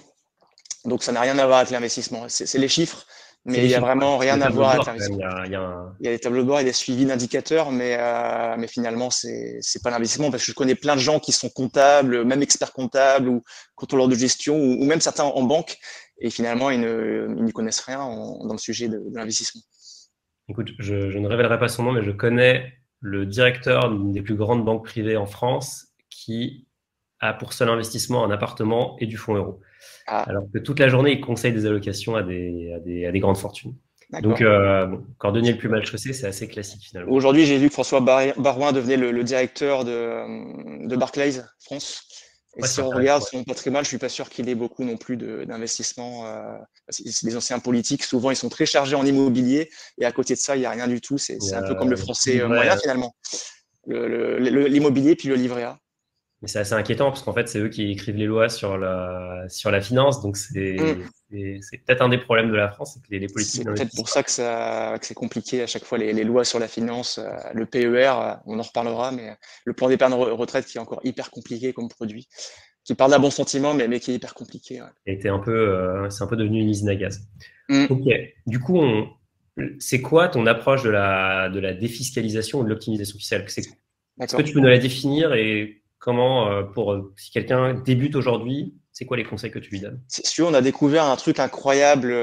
Donc, 0.85 1.03
ça 1.03 1.11
n'a 1.11 1.21
rien 1.21 1.37
à 1.39 1.45
voir 1.45 1.59
avec 1.59 1.71
l'investissement. 1.71 2.25
C'est 2.27 2.57
les 2.57 2.67
chiffres, 2.67 3.05
mais 3.47 3.59
il 3.59 3.67
n'y 3.67 3.75
a 3.75 3.79
vraiment 3.79 4.17
rien 4.17 4.39
à 4.41 4.49
voir 4.49 4.71
avec 4.71 4.85
l'investissement. 4.85 5.17
Il, 5.45 5.51
y 5.51 5.55
a, 5.55 5.61
un... 5.61 5.95
il 5.99 6.05
y 6.05 6.09
a 6.09 6.11
des 6.11 6.19
tableaux 6.19 6.43
de 6.43 6.47
bord 6.47 6.59
et 6.59 6.63
des 6.63 6.73
suivis 6.73 7.05
d'indicateurs, 7.05 7.71
mais, 7.71 7.95
euh, 7.97 8.55
mais 8.57 8.67
finalement, 8.67 9.09
c'est 9.09 9.59
n'est 9.59 9.81
pas 9.81 9.89
l'investissement 9.89 10.29
parce 10.29 10.43
que 10.43 10.51
je 10.51 10.55
connais 10.55 10.75
plein 10.75 10.95
de 10.95 11.01
gens 11.01 11.19
qui 11.19 11.31
sont 11.31 11.49
comptables, 11.49 12.25
même 12.25 12.41
experts 12.41 12.73
comptables 12.73 13.29
ou 13.29 13.43
contrôleurs 13.75 14.09
de 14.09 14.15
gestion 14.15 14.57
ou, 14.57 14.83
ou 14.83 14.85
même 14.85 15.01
certains 15.01 15.23
en 15.23 15.43
banque 15.43 15.77
et 16.19 16.29
finalement, 16.29 16.69
ils 16.69 16.79
ne, 16.79 17.27
ils 17.45 17.53
connaissent 17.53 17.81
rien 17.81 18.01
en, 18.01 18.45
dans 18.45 18.53
le 18.53 18.59
sujet 18.59 18.87
de, 18.87 18.97
de 18.97 19.15
l'investissement. 19.15 19.61
Écoute, 20.49 20.71
je, 20.79 21.09
je, 21.09 21.19
ne 21.19 21.27
révélerai 21.27 21.59
pas 21.59 21.67
son 21.67 21.83
nom, 21.83 21.91
mais 21.91 22.03
je 22.03 22.11
connais 22.11 22.73
le 22.99 23.25
directeur 23.25 23.89
d'une 23.91 24.11
des 24.11 24.21
plus 24.21 24.35
grandes 24.35 24.65
banques 24.65 24.85
privées 24.85 25.17
en 25.17 25.25
France 25.25 25.87
qui 26.09 26.67
a 27.19 27.33
pour 27.33 27.53
seul 27.53 27.69
investissement 27.69 28.23
un 28.23 28.31
appartement 28.31 28.95
et 28.99 29.05
du 29.05 29.17
fonds 29.17 29.35
euro. 29.35 29.59
Ah. 30.07 30.23
Alors 30.29 30.43
que 30.53 30.59
toute 30.59 30.79
la 30.79 30.89
journée, 30.89 31.13
il 31.13 31.21
conseille 31.21 31.53
des 31.53 31.65
allocations 31.65 32.15
à 32.15 32.23
des, 32.23 32.73
à 32.75 32.79
des, 32.79 33.05
à 33.05 33.11
des 33.11 33.19
grandes 33.19 33.37
fortunes. 33.37 33.75
Donc, 34.21 34.39
euh, 34.39 34.85
bon, 34.85 35.05
cordonnier 35.17 35.51
le 35.51 35.57
plus 35.57 35.67
mal 35.67 35.85
chaussé, 35.85 36.13
c'est 36.13 36.27
assez 36.27 36.47
classique 36.47 36.81
finalement. 36.81 37.11
Aujourd'hui, 37.11 37.45
j'ai 37.45 37.57
vu 37.57 37.67
que 37.67 37.73
François 37.73 37.99
Barouin 37.99 38.71
devenait 38.71 38.95
le, 38.95 39.11
le 39.11 39.23
directeur 39.23 39.83
de, 39.83 40.87
de 40.87 40.95
Barclays 40.95 41.41
France. 41.59 42.03
Et 42.55 42.61
ouais, 42.61 42.67
si 42.67 42.79
on 42.79 42.89
regarde 42.89 43.21
son 43.21 43.43
patrimoine, 43.43 43.83
je 43.83 43.89
suis 43.89 43.97
pas 43.97 44.09
sûr 44.09 44.29
qu'il 44.29 44.47
ait 44.49 44.55
beaucoup 44.55 44.83
non 44.85 44.97
plus 44.97 45.17
d'investissement. 45.17 46.25
Euh, 46.25 46.57
les 47.23 47.35
anciens 47.35 47.59
politiques, 47.59 48.03
souvent, 48.03 48.31
ils 48.31 48.37
sont 48.37 48.49
très 48.49 48.65
chargés 48.65 48.95
en 48.95 49.05
immobilier 49.05 49.69
et 49.99 50.05
à 50.05 50.11
côté 50.13 50.33
de 50.35 50.39
ça, 50.39 50.55
il 50.55 50.59
n'y 50.59 50.65
a 50.65 50.71
rien 50.71 50.87
du 50.87 51.01
tout. 51.01 51.17
C'est 51.17 51.37
un 51.53 51.63
peu 51.63 51.75
comme 51.75 51.89
le 51.89 51.97
français 51.97 52.39
euh, 52.41 52.47
moyen 52.47 52.77
finalement. 52.77 53.13
L'immobilier 53.85 55.15
puis 55.15 55.27
le 55.27 55.35
livret 55.35 55.63
A. 55.63 55.77
Mais 56.41 56.47
c'est 56.47 56.59
assez 56.59 56.73
inquiétant 56.73 57.09
parce 57.09 57.23
qu'en 57.23 57.33
fait, 57.33 57.47
c'est 57.47 57.57
eux 57.59 57.69
qui 57.69 57.91
écrivent 57.91 58.15
les 58.15 58.27
lois 58.27 58.47
sur 58.47 58.77
la, 58.77 59.45
sur 59.49 59.71
la 59.71 59.81
finance. 59.81 60.21
Donc, 60.21 60.37
c'est 60.37 60.77
mm. 61.31 61.59
peut-être 61.85 62.01
un 62.01 62.09
des 62.09 62.19
problèmes 62.19 62.51
de 62.51 62.55
la 62.55 62.69
France, 62.69 62.93
c'est 62.93 63.01
que 63.01 63.07
les, 63.09 63.19
les 63.19 63.27
politiques. 63.27 63.63
C'est 63.63 63.65
peut-être 63.65 63.95
pour 63.95 64.07
ça 64.07 64.21
que, 64.21 64.29
ça, 64.29 64.97
que 64.99 65.05
c'est 65.05 65.15
compliqué 65.15 65.63
à 65.63 65.67
chaque 65.67 65.83
fois 65.83 65.97
les, 65.97 66.13
les, 66.13 66.23
lois 66.23 66.45
sur 66.45 66.59
la 66.59 66.67
finance. 66.67 67.17
Euh, 67.17 67.29
le 67.55 67.65
PER, 67.65 67.87
euh, 67.87 68.33
on 68.45 68.59
en 68.59 68.61
reparlera, 68.61 69.11
mais 69.11 69.35
le 69.65 69.73
plan 69.73 69.89
d'épargne 69.89 70.13
retraite 70.13 70.67
qui 70.67 70.77
est 70.77 70.81
encore 70.81 71.01
hyper 71.03 71.31
compliqué 71.31 71.73
comme 71.73 71.89
produit, 71.89 72.27
qui 72.83 72.93
parle 72.93 73.11
d'un 73.11 73.19
bon 73.19 73.31
sentiment, 73.31 73.73
mais, 73.73 73.87
mais 73.87 73.99
qui 73.99 74.11
est 74.11 74.15
hyper 74.15 74.35
compliqué. 74.35 74.81
Ouais. 75.07 75.27
un 75.27 75.39
peu, 75.39 75.51
euh, 75.51 76.09
c'est 76.11 76.23
un 76.23 76.27
peu 76.27 76.37
devenu 76.37 76.61
une 76.61 76.69
usine 76.69 76.89
à 76.89 76.95
gaz. 76.95 77.27
Mm. 77.69 77.85
Ok. 77.89 78.13
Du 78.45 78.59
coup, 78.59 78.77
on, 78.77 79.09
c'est 79.79 80.01
quoi 80.01 80.27
ton 80.27 80.45
approche 80.45 80.83
de 80.83 80.89
la, 80.89 81.49
de 81.49 81.59
la 81.59 81.73
défiscalisation 81.73 82.59
ou 82.59 82.63
de 82.63 82.69
l'optimisation 82.69 83.17
fiscale? 83.17 83.43
Est-ce 84.21 84.35
que 84.35 84.41
tu 84.43 84.53
peux 84.53 84.59
nous 84.59 84.67
la 84.67 84.77
définir 84.77 85.33
et 85.33 85.81
Comment, 85.99 86.63
pour 86.73 87.11
si 87.17 87.31
quelqu'un 87.31 87.73
débute 87.73 88.15
aujourd'hui, 88.15 88.75
c'est 88.91 89.05
quoi 89.05 89.17
les 89.17 89.23
conseils 89.23 89.51
que 89.51 89.59
tu 89.59 89.71
lui 89.71 89.79
donnes? 89.79 90.01
Sûr, 90.07 90.47
on 90.47 90.53
a 90.53 90.61
découvert 90.61 91.05
un 91.05 91.15
truc 91.15 91.39
incroyable 91.39 92.13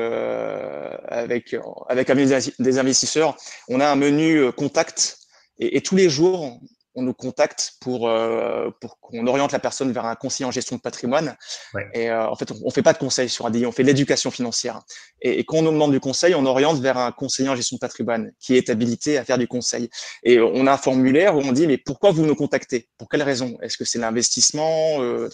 avec, 1.08 1.56
avec 1.88 2.10
des 2.58 2.78
investisseurs. 2.78 3.36
On 3.68 3.80
a 3.80 3.86
un 3.86 3.96
menu 3.96 4.52
contact 4.52 5.18
et 5.58 5.80
tous 5.82 5.96
les 5.96 6.08
jours, 6.08 6.58
on 6.94 7.02
nous 7.02 7.14
contacte 7.14 7.74
pour, 7.80 8.08
euh, 8.08 8.70
pour 8.80 9.00
qu'on 9.00 9.26
oriente 9.26 9.52
la 9.52 9.58
personne 9.58 9.90
vers 9.92 10.04
un 10.04 10.14
conseiller 10.14 10.46
en 10.46 10.50
gestion 10.50 10.76
de 10.76 10.80
patrimoine. 10.80 11.36
Et 11.92 12.10
euh, 12.10 12.28
en 12.28 12.36
fait, 12.36 12.52
on 12.52 12.66
ne 12.66 12.70
fait 12.70 12.82
pas 12.82 12.92
de 12.92 12.98
conseil 12.98 13.28
sur 13.28 13.46
ADI, 13.46 13.66
on 13.66 13.72
fait 13.72 13.82
de 13.82 13.88
l'éducation 13.88 14.30
financière. 14.30 14.80
Et, 15.20 15.40
et, 15.40 15.44
quand 15.44 15.58
on 15.58 15.62
nous 15.62 15.72
demande 15.72 15.92
du 15.92 16.00
conseil, 16.00 16.34
on 16.34 16.46
oriente 16.46 16.80
vers 16.80 16.96
un 16.98 17.10
conseiller 17.12 17.48
en 17.48 17.56
gestion 17.56 17.76
de 17.76 17.80
patrimoine 17.80 18.32
qui 18.40 18.56
est 18.56 18.70
habilité 18.70 19.18
à 19.18 19.24
faire 19.24 19.38
du 19.38 19.48
conseil. 19.48 19.90
Et 20.22 20.38
on 20.40 20.66
a 20.66 20.72
un 20.72 20.78
formulaire 20.78 21.36
où 21.36 21.40
on 21.40 21.52
dit, 21.52 21.66
mais 21.66 21.78
pourquoi 21.78 22.12
vous 22.12 22.24
nous 22.24 22.36
contactez? 22.36 22.88
Pour 22.98 23.08
quelle 23.08 23.22
raison? 23.22 23.58
Est-ce 23.60 23.76
que 23.76 23.84
c'est 23.84 23.98
l'investissement 23.98 25.02
euh, 25.02 25.28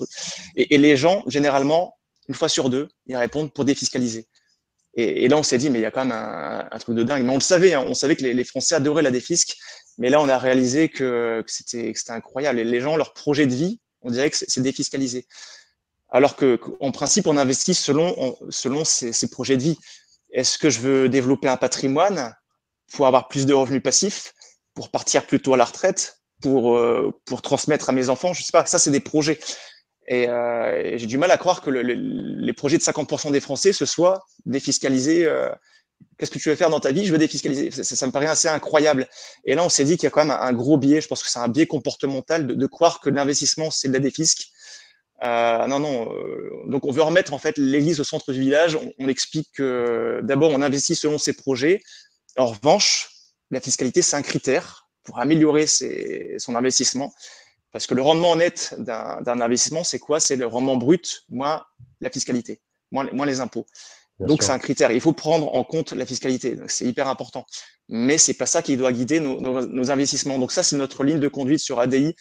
et, 0.57 0.75
et, 0.75 0.79
les 0.79 0.97
gens, 0.97 1.23
généralement, 1.27 1.99
une 2.29 2.35
fois 2.35 2.49
sur 2.49 2.71
deux, 2.71 2.89
ils 3.07 3.17
répondent 3.17 3.53
pour 3.53 3.65
défiscaliser. 3.65 4.29
Et, 4.95 5.25
et 5.25 5.29
là, 5.29 5.37
on 5.37 5.43
s'est 5.43 5.59
dit, 5.59 5.71
mais 5.71 5.79
il 5.79 5.83
y 5.83 5.87
a 5.87 5.91
quand 5.91 6.05
même 6.05 6.17
un, 6.17 6.69
un, 6.71 6.79
truc 6.79 6.97
de 6.97 7.03
dingue. 7.03 7.25
Mais 7.25 7.31
on 7.31 7.37
le 7.37 7.41
savait, 7.41 7.75
hein, 7.75 7.85
on 7.87 7.95
savait 7.95 8.17
que 8.17 8.23
les, 8.23 8.35
les 8.35 8.45
Français 8.45 8.75
adoraient 8.75 9.03
la 9.03 9.11
défisque. 9.11 9.57
Mais 10.01 10.09
là, 10.09 10.21
on 10.21 10.29
a 10.31 10.39
réalisé 10.39 10.89
que, 10.89 11.45
c'était 11.47 11.93
incroyable. 12.09 12.59
Les 12.59 12.81
gens, 12.81 12.97
leur 12.97 13.13
projet 13.13 13.47
de 13.47 13.55
vie, 13.55 13.81
on 14.01 14.11
dirait 14.11 14.31
que 14.31 14.37
c'est 14.37 14.63
défiscalisé. 14.63 15.27
Alors 16.09 16.37
que, 16.37 16.59
en 16.81 16.91
principe, 16.91 17.27
on 17.27 17.37
investit 17.37 17.75
selon, 17.75 18.35
selon 18.49 18.85
ses, 18.87 19.29
projets 19.29 19.59
de 19.59 19.63
vie. 19.63 19.79
Est-ce 20.33 20.57
que 20.57 20.71
je 20.71 20.81
veux 20.81 21.09
développer 21.11 21.49
un 21.49 21.59
patrimoine 21.59 22.35
pour 22.95 23.07
avoir 23.07 23.29
plus 23.29 23.45
de 23.45 23.53
revenus 23.53 23.83
passifs, 23.83 24.33
pour 24.73 24.91
partir 24.91 25.27
plus 25.27 25.39
tôt 25.39 25.53
à 25.53 25.59
la 25.59 25.67
retraite, 25.67 26.19
pour, 26.41 26.79
euh, 26.79 27.13
transmettre 27.43 27.91
à 27.91 27.93
mes 27.93 28.09
enfants? 28.09 28.33
Je 28.33 28.43
sais 28.43 28.53
pas, 28.53 28.65
ça, 28.65 28.79
c'est 28.79 28.91
des 28.91 29.01
projets. 29.01 29.39
Et, 30.09 30.31
euh, 30.31 30.81
et 30.83 30.99
j'ai 30.99 31.07
du 31.07 31.19
mal 31.19 31.31
à 31.31 31.37
croire 31.37 31.61
que 31.61 31.69
le, 31.69 31.83
le, 31.83 31.93
les 31.95 32.53
projets 32.55 32.79
de 32.79 32.83
50% 32.83 33.33
des 33.33 33.41
Français 33.41 33.75
se 33.75 33.85
soient 33.85 34.25
défiscalisés 34.47 35.27
euh, 35.27 35.51
Qu'est-ce 36.21 36.31
que 36.31 36.39
tu 36.39 36.51
veux 36.51 36.55
faire 36.55 36.69
dans 36.69 36.81
ta 36.81 36.93
vie 36.93 37.07
Je 37.07 37.13
veux 37.13 37.19
défiscaliser. 37.19 37.71
Ça, 37.71 38.07
me 38.07 38.13
paraît 38.13 38.27
assez 38.27 38.49
incroyable. 38.49 39.09
Et 39.47 39.55
là, 39.55 39.65
on 39.65 39.71
s'est 39.71 39.85
dit 39.85 39.97
qu'il 39.97 40.05
y 40.05 40.07
a 40.07 40.11
quand 40.11 40.25
même 40.25 40.37
un, 40.39 40.53
gros 40.53 40.77
biais. 40.77 41.01
Je 41.01 41.09
pense 41.09 41.23
que 41.23 41.31
c'est 41.31 41.39
un 41.39 41.49
biais 41.49 41.67
comportemental 41.67 42.47
de, 42.47 42.67
croire 42.67 43.01
que 43.01 43.09
l'investissement, 43.09 43.71
c'est 43.71 43.89
de 43.89 43.95
la 43.95 44.01
défisque. 44.01 44.49
Euh, 45.25 45.67
non, 45.67 45.79
non. 45.79 46.13
Euh, 46.13 46.51
donc, 46.67 46.85
on 46.85 46.91
veut 46.91 47.01
remettre 47.01 47.33
en 47.33 47.39
fait 47.39 47.57
l'église 47.57 48.01
au 48.01 48.05
centre 48.05 48.33
du 48.33 48.41
village. 48.41 48.79
On, 48.99 49.09
explique 49.09 49.49
que 49.55 50.21
d'abord, 50.23 50.51
on 50.51 50.61
investit 50.61 50.95
selon 50.95 51.17
ses 51.17 51.33
projets. 51.33 51.83
En 52.37 52.47
revanche, 52.47 53.11
la 53.51 53.63
fiscalité, 53.63 54.03
c'est 54.03 54.17
un 54.17 54.23
critère 54.23 54.89
pour 55.05 55.21
améliorer 55.21 55.67
son 55.67 56.55
investissement. 56.55 57.15
Parce 57.73 57.87
que 57.87 57.95
le 57.95 58.03
rendement 58.03 58.37
net 58.37 58.75
d'un 58.79 59.41
investissement, 59.41 59.85
c'est 59.85 59.99
quoi? 59.99 60.21
C'est 60.21 60.37
le 60.37 60.47
rendement 60.47 60.77
brut 60.77 61.25
moins 61.31 61.65
la 62.03 62.11
fiscalité, 62.11 62.61
moins 62.91 63.27
les 63.27 63.41
impôts. 63.41 63.67
Donc 64.27 64.43
c'est 64.43 64.53
un 64.53 64.59
critère. 64.59 64.93
Il 64.93 65.01
faut 65.01 65.13
prendre 65.13 65.55
en 65.55 65.65
compte 65.65 65.93
la 65.93 66.07
fiscalité. 66.07 66.59
C'est 66.67 66.85
hyper 66.85 67.09
important. 67.09 67.47
Mais 67.89 68.19
c'est 68.19 68.35
pas 68.35 68.47
ça 68.47 68.63
qui 68.63 68.77
doit 68.77 68.93
guider 68.93 69.21
nos, 69.21 69.41
nos, 69.41 69.67
nos 69.67 69.91
investissements. 69.91 70.39
Donc 70.39 70.53
ça, 70.53 70.63
c'est 70.63 70.77
notre 70.77 71.05
ligne 71.05 71.21
de 71.21 71.29
conduite 71.29 71.61
sur 71.61 71.81
ADI. 71.81 72.15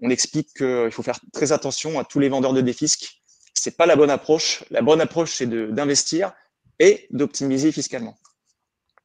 On 0.00 0.10
explique 0.10 0.48
qu'il 0.54 0.90
faut 0.90 1.02
faire 1.02 1.18
très 1.32 1.52
attention 1.52 1.98
à 1.98 2.04
tous 2.04 2.18
les 2.18 2.28
vendeurs 2.28 2.52
de 2.52 2.60
défisques. 2.60 3.22
C'est 3.54 3.76
pas 3.76 3.86
la 3.86 3.96
bonne 3.96 4.10
approche. 4.10 4.64
La 4.70 4.82
bonne 4.82 5.00
approche, 5.00 5.32
c'est 5.32 5.46
d'investir 5.46 6.32
et 6.78 7.06
d'optimiser 7.10 7.72
fiscalement. 7.72 8.18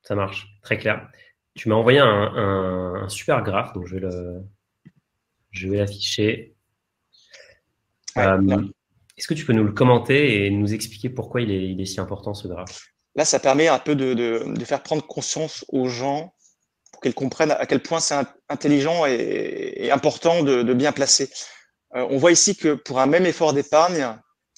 Ça 0.03 0.15
marche, 0.15 0.47
très 0.63 0.77
clair. 0.77 1.07
Tu 1.55 1.69
m'as 1.69 1.75
envoyé 1.75 1.99
un, 1.99 2.05
un, 2.05 3.03
un, 3.03 3.09
super 3.09 3.43
graphe, 3.43 3.73
donc 3.73 3.85
je 3.87 3.95
vais 3.95 4.01
le, 4.01 4.41
je 5.51 5.67
vais 5.67 5.77
l'afficher. 5.77 6.55
Ouais, 8.15 8.25
euh, 8.25 8.67
est-ce 9.19 9.27
que 9.27 9.33
tu 9.33 9.45
peux 9.45 9.51
nous 9.51 9.65
le 9.65 9.73
commenter 9.73 10.45
et 10.45 10.49
nous 10.49 10.73
expliquer 10.73 11.09
pourquoi 11.09 11.41
il 11.41 11.81
est, 11.81 11.85
si 11.85 11.99
important 11.99 12.33
ce 12.33 12.47
graphe 12.47 12.87
Là, 13.15 13.25
ça 13.25 13.37
permet 13.37 13.67
un 13.67 13.77
peu 13.77 13.93
de, 13.93 14.53
faire 14.63 14.81
prendre 14.81 15.05
conscience 15.05 15.65
aux 15.67 15.89
gens 15.89 16.33
pour 16.93 17.01
qu'ils 17.01 17.13
comprennent 17.13 17.51
à 17.51 17.65
quel 17.65 17.81
point 17.81 17.99
c'est 17.99 18.15
intelligent 18.47 19.05
et, 19.05 19.89
important 19.91 20.41
de, 20.41 20.73
bien 20.73 20.93
placer. 20.93 21.29
Euh, 21.95 22.07
on 22.09 22.17
voit 22.17 22.31
ici 22.31 22.55
que 22.55 22.75
pour 22.75 22.99
un 23.01 23.07
même 23.07 23.25
effort 23.25 23.51
d'épargne, 23.51 24.07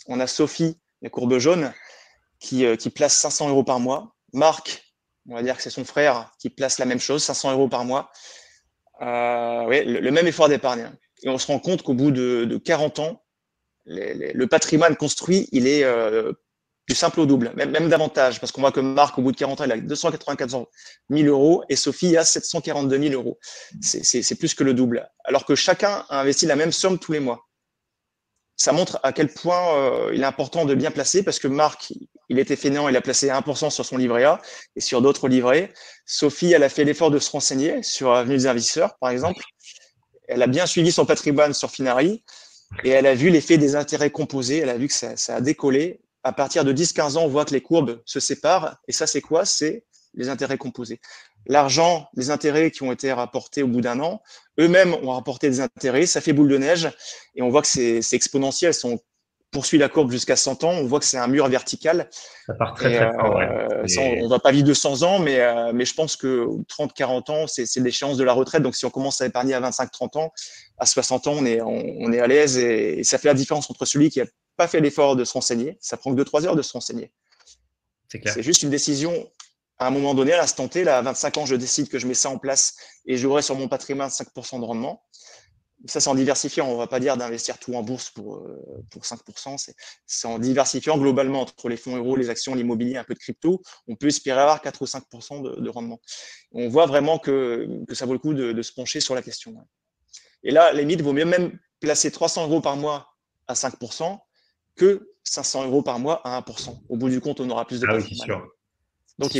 on 0.07 0.19
a 0.19 0.27
Sophie, 0.27 0.77
la 1.01 1.09
courbe 1.09 1.39
jaune, 1.39 1.73
qui, 2.39 2.63
euh, 2.65 2.75
place 2.93 3.17
500 3.17 3.49
euros 3.49 3.63
par 3.63 3.79
mois. 3.79 4.13
Marc, 4.31 4.83
on 5.27 5.33
va 5.33 5.41
dire 5.41 5.57
que 5.57 5.63
c'est 5.63 5.71
son 5.71 5.85
frère 5.85 6.31
qui 6.37 6.51
place 6.51 6.77
la 6.77 6.85
même 6.85 6.99
chose, 6.99 7.23
500 7.23 7.53
euros 7.53 7.67
par 7.67 7.83
mois. 7.83 8.11
Euh, 9.01 9.65
oui, 9.65 9.83
le, 9.85 10.11
même 10.11 10.27
effort 10.27 10.49
d'épargne. 10.49 10.91
Et 11.23 11.29
on 11.29 11.39
se 11.39 11.47
rend 11.47 11.57
compte 11.57 11.81
qu'au 11.81 11.95
bout 11.95 12.11
de 12.11 12.57
40 12.63 12.99
ans, 12.99 13.20
le 13.91 14.45
patrimoine 14.45 14.95
construit, 14.95 15.47
il 15.51 15.67
est 15.67 15.83
euh, 15.83 16.33
du 16.87 16.95
simple 16.95 17.19
au 17.19 17.25
double, 17.25 17.51
même, 17.55 17.89
davantage, 17.89 18.39
parce 18.39 18.51
qu'on 18.51 18.61
voit 18.61 18.71
que 18.71 18.79
Marc, 18.79 19.17
au 19.17 19.21
bout 19.21 19.31
de 19.31 19.37
40 19.37 19.61
ans, 19.61 19.63
il 19.65 19.71
a 19.71 19.77
294 19.77 20.65
000 21.09 21.27
euros 21.27 21.63
et 21.69 21.75
Sophie 21.75 22.17
a 22.17 22.23
742 22.23 23.09
000 23.09 23.13
euros. 23.13 23.39
C'est 23.81 24.35
plus 24.35 24.53
que 24.53 24.63
le 24.63 24.73
double. 24.73 25.09
Alors 25.23 25.45
que 25.45 25.55
chacun 25.55 26.05
a 26.09 26.21
investi 26.21 26.45
la 26.45 26.55
même 26.55 26.71
somme 26.71 26.99
tous 26.99 27.11
les 27.11 27.19
mois. 27.19 27.47
Ça 28.57 28.73
montre 28.73 28.99
à 29.01 29.11
quel 29.11 29.29
point 29.33 29.75
euh, 29.75 30.11
il 30.13 30.21
est 30.21 30.25
important 30.25 30.65
de 30.65 30.75
bien 30.75 30.91
placer, 30.91 31.23
parce 31.23 31.39
que 31.39 31.47
Marc, 31.47 31.93
il 32.29 32.37
était 32.37 32.55
fainéant, 32.55 32.87
il 32.89 32.95
a 32.95 33.01
placé 33.01 33.29
1% 33.29 33.71
sur 33.71 33.85
son 33.85 33.97
livret 33.97 34.23
A 34.23 34.39
et 34.75 34.81
sur 34.81 35.01
d'autres 35.01 35.27
livrets. 35.27 35.73
Sophie, 36.05 36.53
elle 36.53 36.63
a 36.63 36.69
fait 36.69 36.83
l'effort 36.83 37.09
de 37.09 37.19
se 37.19 37.31
renseigner 37.31 37.81
sur 37.81 38.13
Avenue 38.13 38.37
des 38.37 38.47
investisseurs, 38.47 38.97
par 38.99 39.09
exemple. 39.09 39.43
Elle 40.27 40.41
a 40.43 40.47
bien 40.47 40.65
suivi 40.65 40.91
son 40.91 41.05
patrimoine 41.05 41.53
sur 41.53 41.71
Finari. 41.71 42.23
Et 42.83 42.89
elle 42.89 43.05
a 43.05 43.15
vu 43.15 43.29
l'effet 43.29 43.57
des 43.57 43.75
intérêts 43.75 44.09
composés, 44.09 44.59
elle 44.59 44.69
a 44.69 44.77
vu 44.77 44.87
que 44.87 44.93
ça, 44.93 45.15
ça 45.17 45.35
a 45.35 45.41
décollé. 45.41 46.01
À 46.23 46.33
partir 46.33 46.63
de 46.63 46.73
10-15 46.73 47.17
ans, 47.17 47.23
on 47.23 47.27
voit 47.27 47.45
que 47.45 47.53
les 47.53 47.61
courbes 47.61 48.01
se 48.05 48.19
séparent. 48.19 48.77
Et 48.87 48.91
ça, 48.91 49.07
c'est 49.07 49.21
quoi? 49.21 49.45
C'est 49.45 49.85
les 50.13 50.29
intérêts 50.29 50.57
composés. 50.57 50.99
L'argent, 51.47 52.07
les 52.15 52.29
intérêts 52.29 52.69
qui 52.69 52.83
ont 52.83 52.91
été 52.91 53.11
rapportés 53.11 53.63
au 53.63 53.67
bout 53.67 53.81
d'un 53.81 53.99
an, 53.99 54.21
eux-mêmes 54.59 54.93
ont 54.93 55.11
rapporté 55.11 55.49
des 55.49 55.59
intérêts, 55.59 56.05
ça 56.05 56.21
fait 56.21 56.33
boule 56.33 56.49
de 56.49 56.57
neige. 56.57 56.91
Et 57.35 57.41
on 57.41 57.49
voit 57.49 57.61
que 57.61 57.67
c'est 57.67 58.13
exponentiel. 58.13 58.73
Poursuit 59.51 59.77
la 59.77 59.89
courbe 59.89 60.11
jusqu'à 60.11 60.35
100 60.35 60.63
ans, 60.63 60.71
on 60.71 60.85
voit 60.85 60.99
que 60.99 61.05
c'est 61.05 61.17
un 61.17 61.27
mur 61.27 61.47
vertical. 61.49 62.09
Ça 62.47 62.53
part 62.53 62.73
très, 62.73 62.95
très 62.95 63.11
fort. 63.13 63.35
Ouais. 63.35 63.45
Euh, 63.45 63.87
ça, 63.87 64.01
on 64.01 64.23
ne 64.23 64.29
va 64.29 64.39
pas 64.39 64.51
vivre 64.51 64.67
de 64.67 64.73
100 64.73 65.03
ans, 65.03 65.19
mais, 65.19 65.39
euh, 65.39 65.71
mais 65.73 65.85
je 65.85 65.93
pense 65.93 66.15
que 66.15 66.47
30-40 66.69 67.31
ans, 67.31 67.47
c'est 67.47 67.67
l'échéance 67.77 68.17
de 68.17 68.23
la 68.23 68.33
retraite. 68.33 68.63
Donc, 68.63 68.75
si 68.75 68.85
on 68.85 68.89
commence 68.89 69.19
à 69.21 69.25
épargner 69.25 69.53
à 69.53 69.61
25-30 69.61 70.17
ans, 70.17 70.33
à 70.77 70.85
60 70.85 71.27
ans, 71.27 71.33
on 71.37 71.45
est, 71.45 71.61
on, 71.61 71.83
on 71.99 72.13
est 72.13 72.19
à 72.19 72.27
l'aise 72.27 72.57
et, 72.57 72.99
et, 72.99 73.03
ça 73.03 73.17
fait 73.17 73.27
la 73.27 73.33
différence 73.33 73.69
entre 73.69 73.85
celui 73.85 74.09
qui 74.09 74.19
n'a 74.19 74.25
pas 74.55 74.67
fait 74.67 74.79
l'effort 74.79 75.15
de 75.15 75.25
se 75.25 75.33
renseigner. 75.33 75.77
Ça 75.81 75.97
prend 75.97 76.15
que 76.15 76.21
2-3 76.21 76.47
heures 76.47 76.55
de 76.55 76.61
se 76.61 76.73
renseigner. 76.73 77.11
C'est 78.07 78.43
juste 78.43 78.63
une 78.63 78.69
décision 78.69 79.13
à 79.81 79.87
un 79.87 79.89
moment 79.89 80.13
donné, 80.13 80.33
à 80.33 80.37
l'instant 80.37 80.67
T, 80.67 80.83
là, 80.83 80.99
à 80.99 81.01
25 81.01 81.37
ans, 81.39 81.45
je 81.47 81.55
décide 81.55 81.89
que 81.89 81.97
je 81.97 82.05
mets 82.05 82.13
ça 82.13 82.29
en 82.29 82.37
place 82.37 82.75
et 83.07 83.17
j'aurai 83.17 83.41
sur 83.41 83.55
mon 83.55 83.67
patrimoine 83.67 84.09
5% 84.09 84.59
de 84.59 84.65
rendement. 84.65 85.01
Ça, 85.85 85.99
c'est 85.99 86.09
en 86.09 86.15
diversifiant. 86.15 86.67
On 86.67 86.73
ne 86.73 86.77
va 86.77 86.87
pas 86.87 86.99
dire 86.99 87.17
d'investir 87.17 87.57
tout 87.57 87.73
en 87.73 87.81
bourse 87.81 88.11
pour, 88.11 88.37
euh, 88.37 88.83
pour 88.91 89.03
5%. 89.03 89.73
C'est 90.05 90.27
en 90.27 90.39
diversifiant 90.39 90.97
globalement 90.97 91.41
entre 91.41 91.69
les 91.69 91.77
fonds 91.77 91.95
euros, 91.95 92.15
les 92.15 92.29
actions, 92.29 92.53
l'immobilier, 92.53 92.97
un 92.97 93.03
peu 93.03 93.13
de 93.13 93.19
crypto. 93.19 93.61
On 93.87 93.95
peut 93.95 94.07
espérer 94.07 94.39
avoir 94.39 94.61
4 94.61 94.81
ou 94.81 94.85
5% 94.85 95.41
de, 95.41 95.61
de, 95.61 95.69
rendement. 95.69 95.99
On 96.51 96.69
voit 96.69 96.85
vraiment 96.85 97.17
que, 97.17 97.67
que 97.87 97.95
ça 97.95 98.05
vaut 98.05 98.13
le 98.13 98.19
coup 98.19 98.33
de, 98.33 98.51
de 98.51 98.61
se 98.61 98.73
pencher 98.73 98.99
sur 98.99 99.15
la 99.15 99.21
question. 99.21 99.55
Et 100.43 100.51
là, 100.51 100.71
limite, 100.73 101.01
vaut 101.01 101.13
mieux 101.13 101.25
même 101.25 101.57
placer 101.79 102.11
300 102.11 102.47
euros 102.47 102.61
par 102.61 102.77
mois 102.77 103.07
à 103.47 103.53
5% 103.53 104.19
que 104.75 105.11
500 105.23 105.65
euros 105.65 105.83
par 105.83 105.99
mois 105.99 106.21
à 106.23 106.39
1%. 106.41 106.81
Au 106.89 106.97
bout 106.97 107.09
du 107.09 107.21
compte, 107.21 107.39
on 107.39 107.49
aura 107.49 107.65
plus 107.65 107.79
de 107.79 107.87
ah 107.89 107.97
oui, 107.97 108.15
sûr. 108.15 108.47
Donc, 109.19 109.33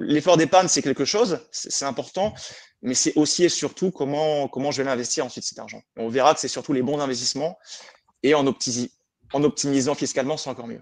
l'effort 0.00 0.36
d'épargne, 0.36 0.68
c'est 0.68 0.82
quelque 0.82 1.04
chose, 1.04 1.40
c'est 1.50 1.84
important, 1.84 2.34
mais 2.82 2.94
c'est 2.94 3.16
aussi 3.16 3.44
et 3.44 3.48
surtout 3.48 3.90
comment, 3.90 4.48
comment 4.48 4.70
je 4.70 4.78
vais 4.78 4.88
l'investir 4.88 5.24
ensuite 5.24 5.44
cet 5.44 5.58
argent. 5.58 5.82
Et 5.96 6.00
on 6.00 6.08
verra 6.08 6.34
que 6.34 6.40
c'est 6.40 6.48
surtout 6.48 6.72
les 6.72 6.82
bons 6.82 7.00
investissements 7.00 7.58
et 8.22 8.34
en, 8.34 8.46
optimi 8.46 8.92
en 9.32 9.42
optimisant 9.44 9.94
fiscalement, 9.94 10.36
c'est 10.36 10.50
encore 10.50 10.68
mieux. 10.68 10.80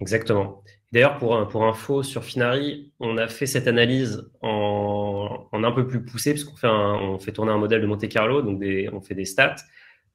Exactement. 0.00 0.62
D'ailleurs, 0.92 1.16
pour, 1.18 1.48
pour 1.48 1.64
info 1.64 2.02
sur 2.02 2.24
Finari, 2.24 2.92
on 3.00 3.16
a 3.16 3.28
fait 3.28 3.46
cette 3.46 3.66
analyse 3.66 4.30
en, 4.42 5.48
en 5.50 5.64
un 5.64 5.72
peu 5.72 5.86
plus 5.86 6.04
poussé, 6.04 6.34
parce 6.34 6.44
qu'on 6.44 6.56
fait, 6.56 6.68
on 6.68 7.18
fait 7.18 7.32
tourner 7.32 7.52
un 7.52 7.58
modèle 7.58 7.80
de 7.80 7.86
Monte 7.86 8.08
Carlo, 8.08 8.42
donc 8.42 8.60
des, 8.60 8.90
on 8.92 9.00
fait 9.00 9.14
des 9.14 9.24
stats. 9.24 9.56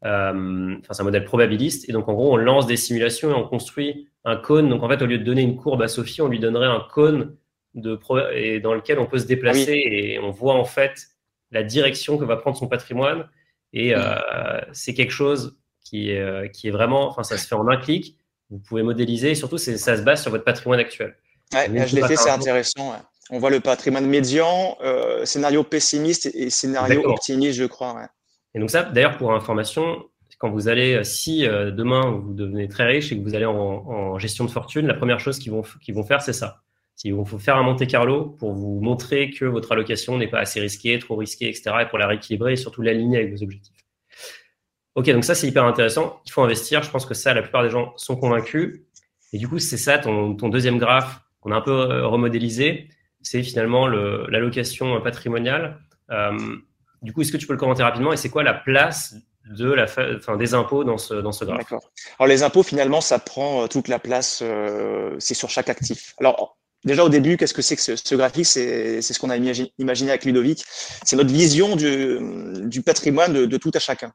Euh, 0.05 0.75
enfin, 0.79 0.93
c'est 0.93 1.01
un 1.01 1.05
modèle 1.05 1.25
probabiliste. 1.25 1.89
Et 1.89 1.93
donc, 1.93 2.07
en 2.07 2.13
gros, 2.13 2.33
on 2.33 2.37
lance 2.37 2.67
des 2.67 2.77
simulations 2.77 3.31
et 3.31 3.33
on 3.33 3.47
construit 3.47 4.09
un 4.25 4.35
cône. 4.35 4.69
Donc, 4.69 4.83
en 4.83 4.89
fait, 4.89 5.01
au 5.01 5.05
lieu 5.05 5.17
de 5.17 5.23
donner 5.23 5.41
une 5.41 5.55
courbe 5.55 5.81
à 5.81 5.87
Sophie, 5.87 6.21
on 6.21 6.27
lui 6.27 6.39
donnerait 6.39 6.67
un 6.67 6.85
cône 6.91 7.35
de 7.73 7.99
et 8.33 8.59
dans 8.59 8.73
lequel 8.73 8.99
on 8.99 9.05
peut 9.05 9.19
se 9.19 9.25
déplacer 9.25 9.71
oui. 9.71 9.97
et 10.13 10.19
on 10.19 10.31
voit 10.31 10.55
en 10.55 10.65
fait 10.65 11.09
la 11.51 11.63
direction 11.63 12.17
que 12.17 12.25
va 12.25 12.37
prendre 12.37 12.57
son 12.57 12.67
patrimoine. 12.67 13.27
Et 13.73 13.95
oui. 13.95 14.01
euh, 14.01 14.61
c'est 14.71 14.93
quelque 14.93 15.11
chose 15.11 15.57
qui 15.83 16.11
est, 16.11 16.19
euh, 16.19 16.47
qui 16.47 16.67
est 16.67 16.71
vraiment, 16.71 17.07
enfin, 17.09 17.23
ça 17.23 17.37
se 17.37 17.47
fait 17.47 17.55
en 17.55 17.67
un 17.67 17.77
clic. 17.77 18.17
Vous 18.49 18.59
pouvez 18.59 18.83
modéliser 18.83 19.31
et 19.31 19.35
surtout, 19.35 19.57
ça 19.57 19.97
se 19.97 20.01
base 20.01 20.21
sur 20.21 20.31
votre 20.31 20.43
patrimoine 20.43 20.79
actuel. 20.79 21.15
Ouais, 21.53 21.87
je 21.87 21.95
l'ai 21.95 22.07
fait, 22.07 22.15
c'est 22.15 22.29
intéressant. 22.29 22.91
Ouais. 22.91 22.97
On 23.29 23.39
voit 23.39 23.49
le 23.49 23.59
patrimoine 23.59 24.05
médian, 24.05 24.77
euh, 24.81 25.25
scénario 25.25 25.63
pessimiste 25.63 26.27
et 26.33 26.49
scénario 26.49 27.03
optimiste, 27.05 27.57
je 27.57 27.65
crois. 27.65 27.93
Ouais. 27.93 28.07
Et 28.53 28.59
donc 28.59 28.69
ça, 28.69 28.83
d'ailleurs, 28.83 29.17
pour 29.17 29.33
information, 29.33 30.05
quand 30.39 30.49
vous 30.49 30.67
allez, 30.67 31.03
si 31.03 31.43
demain 31.43 32.11
vous 32.11 32.33
devenez 32.33 32.67
très 32.67 32.85
riche 32.85 33.11
et 33.11 33.17
que 33.17 33.23
vous 33.23 33.35
allez 33.35 33.45
en, 33.45 34.17
gestion 34.19 34.45
de 34.45 34.51
fortune, 34.51 34.87
la 34.87 34.93
première 34.93 35.19
chose 35.19 35.39
qu'ils 35.39 35.51
vont, 35.51 35.63
qu'ils 35.81 35.95
vont 35.95 36.03
faire, 36.03 36.21
c'est 36.21 36.33
ça. 36.33 36.61
Il 37.03 37.13
faut 37.25 37.37
faire 37.37 37.57
un 37.57 37.63
Monte 37.63 37.85
Carlo 37.87 38.25
pour 38.39 38.53
vous 38.53 38.79
montrer 38.81 39.29
que 39.29 39.45
votre 39.45 39.71
allocation 39.71 40.17
n'est 40.17 40.27
pas 40.27 40.39
assez 40.39 40.59
risquée, 40.59 40.97
trop 40.97 41.15
risquée, 41.15 41.47
etc. 41.47 41.71
et 41.81 41.85
pour 41.85 41.99
la 41.99 42.07
rééquilibrer 42.07 42.53
et 42.53 42.55
surtout 42.55 42.81
l'aligner 42.81 43.17
avec 43.17 43.31
vos 43.31 43.43
objectifs. 43.43 43.85
Ok, 44.95 45.11
donc 45.11 45.23
ça 45.23 45.35
c'est 45.35 45.47
hyper 45.47 45.63
intéressant. 45.63 46.21
Il 46.25 46.31
faut 46.31 46.41
investir. 46.41 46.81
Je 46.81 46.89
pense 46.89 47.05
que 47.05 47.13
ça, 47.13 47.35
la 47.35 47.43
plupart 47.43 47.61
des 47.61 47.69
gens 47.69 47.93
sont 47.97 48.15
convaincus. 48.15 48.81
Et 49.31 49.37
du 49.37 49.47
coup, 49.47 49.59
c'est 49.59 49.77
ça 49.77 49.99
ton, 49.99 50.31
deuxième 50.31 50.79
graphe 50.79 51.21
qu'on 51.39 51.51
a 51.51 51.55
un 51.57 51.61
peu 51.61 51.71
euh, 51.71 52.07
remodélisé. 52.07 52.89
C'est 53.21 53.43
finalement 53.43 53.87
l'allocation 53.87 54.99
patrimoniale. 55.01 55.79
Euh, 56.09 56.31
du 57.01 57.13
coup, 57.13 57.21
est-ce 57.21 57.31
que 57.31 57.37
tu 57.37 57.47
peux 57.47 57.53
le 57.53 57.59
commenter 57.59 57.83
rapidement 57.83 58.13
et 58.13 58.17
c'est 58.17 58.29
quoi 58.29 58.43
la 58.43 58.53
place 58.53 59.15
des 59.55 60.53
impôts 60.53 60.83
dans 60.83 60.97
ce, 60.97 61.13
dans 61.15 61.31
ce 61.31 61.45
graphe? 61.45 61.59
D'accord. 61.59 61.91
Alors 62.19 62.27
les 62.27 62.43
impôts, 62.43 62.63
finalement, 62.63 63.01
ça 63.01 63.19
prend 63.19 63.63
euh, 63.63 63.67
toute 63.67 63.87
la 63.87 63.99
place. 63.99 64.43
c'est 65.19 65.33
sur 65.33 65.49
chaque 65.49 65.69
actif. 65.69 66.13
Alors 66.19 66.57
Déjà 66.83 67.03
au 67.03 67.09
début, 67.09 67.37
qu'est-ce 67.37 67.53
que 67.53 67.61
c'est 67.61 67.75
que 67.75 67.81
ce, 67.81 68.15
graphique? 68.15 68.45
C'est 68.45 69.01
ce 69.01 69.19
qu'on 69.19 69.29
a 69.29 69.35
imaginé 69.35 70.09
avec 70.09 70.25
Ludovic. 70.25 70.63
C'est 71.03 71.15
notre 71.15 71.33
vision 71.33 71.75
du, 71.75 72.19
du 72.65 72.81
patrimoine 72.81 73.33
de, 73.33 73.57
tout 73.57 73.71
à 73.73 73.79
chacun. 73.79 74.13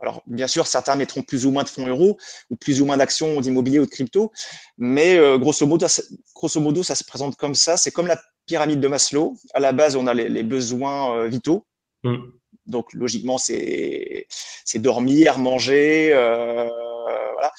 Alors, 0.00 0.22
bien 0.26 0.46
sûr, 0.46 0.66
certains 0.66 0.96
mettront 0.96 1.22
plus 1.22 1.46
ou 1.46 1.50
moins 1.50 1.64
de 1.64 1.68
fonds 1.68 1.86
euros 1.86 2.18
ou 2.50 2.56
plus 2.56 2.80
ou 2.80 2.86
moins 2.86 2.96
d'actions 2.96 3.40
d'immobilier 3.40 3.78
ou 3.78 3.86
de 3.86 3.90
crypto, 3.90 4.32
mais 4.76 5.16
euh, 5.16 5.38
grosso, 5.38 5.66
modo, 5.66 5.88
ça, 5.88 6.02
grosso 6.34 6.60
modo, 6.60 6.82
ça 6.82 6.94
se 6.94 7.04
présente 7.04 7.36
comme 7.36 7.54
ça. 7.54 7.76
C'est 7.76 7.90
comme 7.90 8.06
la 8.06 8.20
pyramide 8.46 8.80
de 8.80 8.88
Maslow. 8.88 9.36
À 9.54 9.60
la 9.60 9.72
base, 9.72 9.96
on 9.96 10.06
a 10.06 10.14
les, 10.14 10.42
besoins 10.42 11.16
euh, 11.16 11.28
vitaux. 11.28 11.66
Mm. 12.04 12.16
Donc, 12.66 12.92
logiquement, 12.92 13.38
c'est 13.38 14.26
dormir, 14.76 15.38
manger, 15.38 16.12
euh, 16.12 16.68
voilà. 17.32 17.52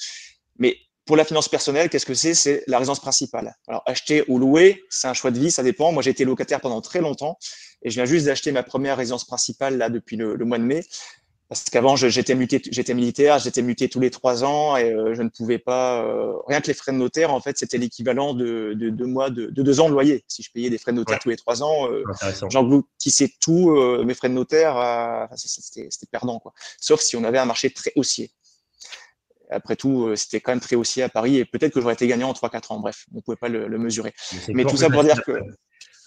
Mais 0.58 0.76
pour 1.04 1.16
la 1.16 1.24
finance 1.24 1.48
personnelle, 1.48 1.88
qu'est-ce 1.88 2.06
que 2.06 2.14
c'est? 2.14 2.34
C'est 2.34 2.64
la 2.66 2.78
résidence 2.78 3.00
principale. 3.00 3.54
Alors, 3.68 3.82
acheter 3.86 4.24
ou 4.26 4.38
louer, 4.38 4.82
c'est 4.90 5.06
un 5.06 5.14
choix 5.14 5.30
de 5.30 5.38
vie, 5.38 5.50
ça 5.50 5.62
dépend. 5.62 5.92
Moi, 5.92 6.02
j'ai 6.02 6.10
été 6.10 6.24
locataire 6.24 6.60
pendant 6.60 6.80
très 6.80 7.00
longtemps 7.00 7.38
et 7.82 7.90
je 7.90 7.94
viens 7.94 8.04
juste 8.04 8.26
d'acheter 8.26 8.50
ma 8.50 8.64
première 8.64 8.96
résidence 8.96 9.24
principale 9.24 9.78
là 9.78 9.88
depuis 9.88 10.16
le, 10.16 10.36
mois 10.44 10.58
de 10.58 10.64
mai. 10.64 10.84
Parce 11.48 11.64
qu'avant, 11.64 11.94
j'étais 11.94 12.34
muté, 12.34 12.60
j'étais 12.70 12.92
militaire, 12.92 13.38
j'étais 13.38 13.62
muté 13.62 13.88
tous 13.88 14.00
les 14.00 14.10
trois 14.10 14.42
ans 14.42 14.76
et 14.76 14.92
euh, 14.92 15.14
je 15.14 15.22
ne 15.22 15.28
pouvais 15.28 15.58
pas. 15.58 16.02
Euh, 16.02 16.32
rien 16.48 16.60
que 16.60 16.66
les 16.66 16.74
frais 16.74 16.90
de 16.90 16.96
notaire, 16.96 17.32
en 17.32 17.40
fait, 17.40 17.56
c'était 17.56 17.78
l'équivalent 17.78 18.34
de, 18.34 18.74
de, 18.74 18.90
deux 18.90 19.06
mois, 19.06 19.30
de, 19.30 19.46
de, 19.46 19.62
deux 19.62 19.78
ans 19.78 19.88
de 19.88 19.92
loyer. 19.92 20.24
Si 20.26 20.42
je 20.42 20.50
payais 20.50 20.70
des 20.70 20.78
frais 20.78 20.90
de 20.90 20.96
notaire 20.96 21.20
tous 21.20 21.28
les 21.28 21.36
trois 21.36 21.62
ans, 21.62 21.88
euh, 21.90 22.02
j'engloutissais 22.50 23.30
tout 23.40 23.70
euh, 23.70 24.02
mes 24.04 24.14
frais 24.14 24.28
de 24.28 24.34
notaire. 24.34 25.28
c'était 25.36 26.06
perdant, 26.10 26.40
quoi. 26.40 26.52
Sauf 26.80 27.00
si 27.00 27.14
on 27.16 27.22
avait 27.22 27.38
un 27.38 27.46
marché 27.46 27.70
très 27.70 27.92
haussier. 27.94 28.32
Après 29.50 29.76
tout, 29.76 30.06
euh, 30.06 30.16
c'était 30.16 30.40
quand 30.40 30.52
même 30.52 30.60
très 30.60 30.76
haussier 30.76 31.02
à 31.02 31.08
Paris 31.08 31.36
et 31.36 31.44
peut-être 31.44 31.72
que 31.72 31.80
j'aurais 31.80 31.94
été 31.94 32.06
gagnant 32.06 32.30
en 32.30 32.32
3-4 32.32 32.72
ans. 32.72 32.80
Bref, 32.80 33.06
on 33.12 33.16
ne 33.16 33.20
pouvait 33.20 33.36
pas 33.36 33.48
le, 33.48 33.78
mesurer. 33.78 34.12
Mais, 34.48 34.64
tout 34.64 34.76
ça 34.76 34.90
pour 34.90 35.04
dire 35.04 35.22
que. 35.22 35.32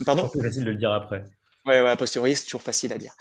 Pardon? 0.05 0.29
C'est 0.33 0.41
facile 0.41 0.65
de 0.65 0.71
le 0.71 0.77
dire 0.77 0.91
après. 0.91 1.23
Ouais, 1.65 1.81
ouais, 1.81 1.89
a 1.89 1.95
posteriori, 1.95 2.35
c'est 2.35 2.45
toujours 2.45 2.61
facile 2.61 2.91
à 2.93 2.97
dire. 2.97 3.13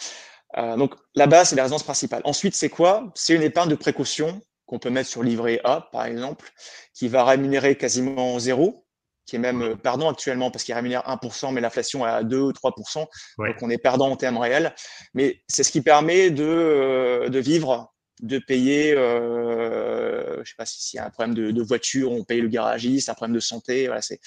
Euh, 0.56 0.76
donc 0.76 0.94
là-bas, 1.14 1.44
c'est 1.44 1.56
la 1.56 1.62
résidence 1.62 1.82
principale. 1.82 2.22
Ensuite, 2.24 2.54
c'est 2.54 2.68
quoi? 2.68 3.12
C'est 3.14 3.34
une 3.34 3.42
épargne 3.42 3.68
de 3.68 3.74
précaution 3.74 4.40
qu'on 4.66 4.78
peut 4.78 4.90
mettre 4.90 5.08
sur 5.08 5.22
livret 5.22 5.60
A, 5.64 5.88
par 5.92 6.04
exemple, 6.04 6.50
qui 6.94 7.08
va 7.08 7.24
rémunérer 7.24 7.76
quasiment 7.76 8.38
zéro, 8.38 8.86
qui 9.26 9.36
est 9.36 9.38
même 9.38 9.76
pardon 9.76 10.08
actuellement 10.08 10.50
parce 10.50 10.64
qu'il 10.64 10.74
rémunère 10.74 11.02
1%, 11.06 11.52
mais 11.52 11.60
l'inflation 11.60 12.06
est 12.06 12.10
à 12.10 12.22
2 12.22 12.38
ou 12.38 12.52
3%. 12.52 13.06
Donc 13.38 13.56
on 13.62 13.70
est 13.70 13.78
perdant 13.78 14.10
en 14.10 14.16
termes 14.16 14.38
réels. 14.38 14.74
Mais 15.14 15.40
c'est 15.48 15.62
ce 15.62 15.70
qui 15.70 15.80
permet 15.80 16.30
de, 16.30 16.44
euh, 16.44 17.28
de 17.28 17.38
vivre 17.38 17.92
de 18.22 18.38
payer, 18.38 18.94
euh, 18.94 20.42
je 20.42 20.50
sais 20.50 20.56
pas 20.56 20.66
s'il 20.66 20.98
y 20.98 21.00
a 21.00 21.06
un 21.06 21.10
problème 21.10 21.34
de, 21.34 21.62
voiture, 21.62 22.10
on 22.10 22.24
paye 22.24 22.40
le 22.40 22.48
garagiste, 22.48 23.08
un 23.08 23.14
problème 23.14 23.34
de 23.34 23.40
santé. 23.40 23.86
Voilà, 23.86 24.02
c'est 24.02 24.18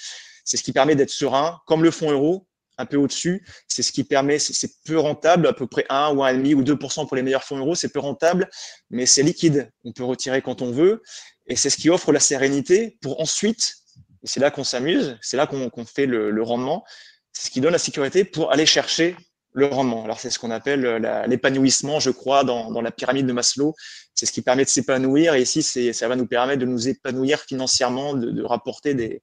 ce 0.44 0.62
qui 0.62 0.72
permet 0.72 0.94
d'être 0.94 1.10
serein, 1.10 1.60
comme 1.66 1.82
le 1.82 1.90
fonds 1.90 2.10
euro, 2.10 2.46
un 2.78 2.86
peu 2.86 2.96
au-dessus. 2.96 3.44
C'est 3.68 3.82
ce 3.82 3.92
qui 3.92 4.04
permet, 4.04 4.38
c'est 4.38 4.70
peu 4.84 4.98
rentable, 4.98 5.46
à 5.46 5.52
peu 5.52 5.66
près 5.66 5.84
1 5.88 6.14
ou 6.14 6.22
1,5 6.22 6.54
ou 6.54 6.62
2% 6.62 7.06
pour 7.06 7.16
les 7.16 7.22
meilleurs 7.22 7.44
fonds 7.44 7.58
euros, 7.58 7.74
c'est 7.74 7.88
peu 7.88 8.00
rentable, 8.00 8.48
mais 8.90 9.06
c'est 9.06 9.22
liquide. 9.22 9.70
On 9.84 9.92
peut 9.92 10.04
retirer 10.04 10.42
quand 10.42 10.62
on 10.62 10.70
veut. 10.70 11.02
Et 11.46 11.56
c'est 11.56 11.70
ce 11.70 11.76
qui 11.76 11.90
offre 11.90 12.12
la 12.12 12.20
sérénité 12.20 12.98
pour 13.00 13.20
ensuite, 13.20 13.74
et 14.22 14.26
c'est 14.26 14.40
là 14.40 14.50
qu'on 14.50 14.64
s'amuse, 14.64 15.18
c'est 15.20 15.36
là 15.36 15.46
qu'on 15.46 15.84
fait 15.84 16.06
le, 16.06 16.30
le 16.30 16.42
rendement, 16.42 16.84
c'est 17.32 17.46
ce 17.46 17.50
qui 17.50 17.60
donne 17.60 17.72
la 17.72 17.78
sécurité 17.78 18.24
pour 18.24 18.52
aller 18.52 18.66
chercher 18.66 19.16
le 19.52 19.66
rendement. 19.66 20.04
Alors 20.04 20.18
c'est 20.18 20.30
ce 20.30 20.38
qu'on 20.38 20.50
appelle 20.50 20.86
euh, 20.86 21.26
l'épanouissement, 21.26 22.00
je 22.00 22.10
crois, 22.10 22.44
dans, 22.44 22.70
dans, 22.70 22.80
la 22.80 22.90
pyramide 22.90 23.26
de 23.26 23.32
Maslow. 23.32 23.74
C'est 24.14 24.26
ce 24.26 24.32
qui 24.32 24.42
permet 24.42 24.64
de 24.64 24.68
s'épanouir. 24.68 25.34
Et 25.34 25.42
ici, 25.42 25.62
ça 25.62 26.08
va 26.08 26.16
nous 26.16 26.26
permettre 26.26 26.60
de 26.60 26.66
nous 26.66 26.88
épanouir 26.88 27.40
financièrement, 27.40 28.14
de, 28.14 28.30
de, 28.30 28.42
rapporter 28.42 28.94
des, 28.94 29.22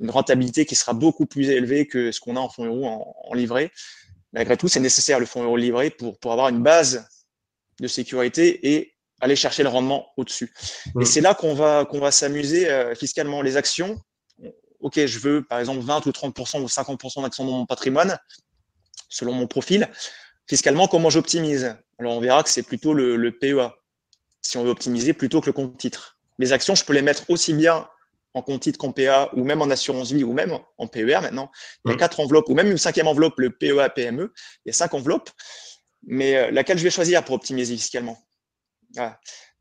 une 0.00 0.10
rentabilité 0.10 0.66
qui 0.66 0.74
sera 0.74 0.92
beaucoup 0.92 1.26
plus 1.26 1.50
élevée 1.50 1.86
que 1.86 2.12
ce 2.12 2.20
qu'on 2.20 2.36
a 2.36 2.40
en 2.40 2.48
fonds 2.48 2.64
euros 2.64 2.86
en, 2.86 3.14
en, 3.28 3.34
livret. 3.34 3.70
Malgré 4.32 4.56
tout, 4.56 4.68
c'est 4.68 4.80
nécessaire 4.80 5.20
le 5.20 5.26
fonds 5.26 5.42
euro 5.42 5.56
livré 5.56 5.90
pour, 5.90 6.18
pour 6.18 6.32
avoir 6.32 6.48
une 6.48 6.62
base 6.62 7.06
de 7.80 7.88
sécurité 7.88 8.74
et 8.74 8.94
aller 9.20 9.36
chercher 9.36 9.62
le 9.62 9.68
rendement 9.68 10.06
au-dessus. 10.16 10.52
Et 11.00 11.04
c'est 11.04 11.20
là 11.20 11.34
qu'on 11.34 11.54
va, 11.54 11.84
qu'on 11.84 12.00
va 12.00 12.10
s'amuser 12.10 12.68
euh, 12.68 12.94
fiscalement. 12.94 13.42
Les 13.42 13.56
actions, 13.56 13.96
OK, 14.80 15.04
je 15.06 15.18
veux 15.18 15.42
par 15.42 15.60
exemple 15.60 15.80
20 15.80 16.06
ou 16.06 16.10
30% 16.10 16.60
ou 16.62 16.66
50% 16.66 17.22
d'actions 17.22 17.44
dans 17.44 17.58
mon 17.58 17.66
patrimoine 17.66 18.18
selon 19.08 19.32
mon 19.32 19.46
profil. 19.46 19.88
Fiscalement, 20.48 20.88
comment 20.88 21.10
j'optimise 21.10 21.76
Alors, 21.98 22.14
on 22.14 22.20
verra 22.20 22.42
que 22.42 22.50
c'est 22.50 22.62
plutôt 22.62 22.92
le, 22.92 23.30
PEA, 23.30 23.70
si 24.42 24.58
on 24.58 24.64
veut 24.64 24.70
optimiser, 24.70 25.12
plutôt 25.12 25.40
que 25.40 25.46
le 25.46 25.52
compte 25.52 25.76
titre. 25.78 26.18
Mes 26.38 26.52
actions, 26.52 26.74
je 26.74 26.84
peux 26.84 26.92
les 26.92 27.02
mettre 27.02 27.30
aussi 27.30 27.54
bien 27.54 27.88
en 28.34 28.42
compte 28.42 28.62
titre 28.62 28.78
qu'en 28.78 28.92
PEA 28.92 29.28
ou 29.34 29.44
même 29.44 29.62
en 29.62 29.70
assurance 29.70 30.10
vie 30.10 30.24
ou 30.24 30.32
même 30.32 30.58
en 30.76 30.86
PER 30.88 31.20
maintenant. 31.22 31.50
Il 31.84 31.90
y 31.90 31.92
a 31.92 31.94
mmh. 31.94 31.98
quatre 31.98 32.20
enveloppes 32.20 32.48
ou 32.48 32.54
même 32.54 32.70
une 32.70 32.78
cinquième 32.78 33.06
enveloppe, 33.06 33.38
le 33.38 33.50
PEA 33.50 33.88
PME. 33.94 34.32
Il 34.64 34.68
y 34.68 34.70
a 34.70 34.72
cinq 34.72 34.92
enveloppes. 34.94 35.30
Mais 36.06 36.36
euh, 36.36 36.50
laquelle 36.50 36.78
je 36.78 36.84
vais 36.84 36.90
choisir 36.90 37.24
pour 37.24 37.36
optimiser 37.36 37.76
fiscalement? 37.76 38.18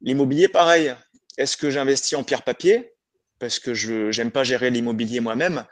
L'immobilier, 0.01 0.47
pareil. 0.47 0.93
Est-ce 1.37 1.55
que 1.57 1.69
j'investis 1.69 2.17
en 2.17 2.23
pierre 2.23 2.43
papier? 2.43 2.92
Parce 3.39 3.59
que 3.59 3.73
je 3.73 4.15
n'aime 4.17 4.31
pas 4.31 4.43
gérer 4.43 4.69
l'immobilier 4.69 5.19
moi-même. 5.19 5.65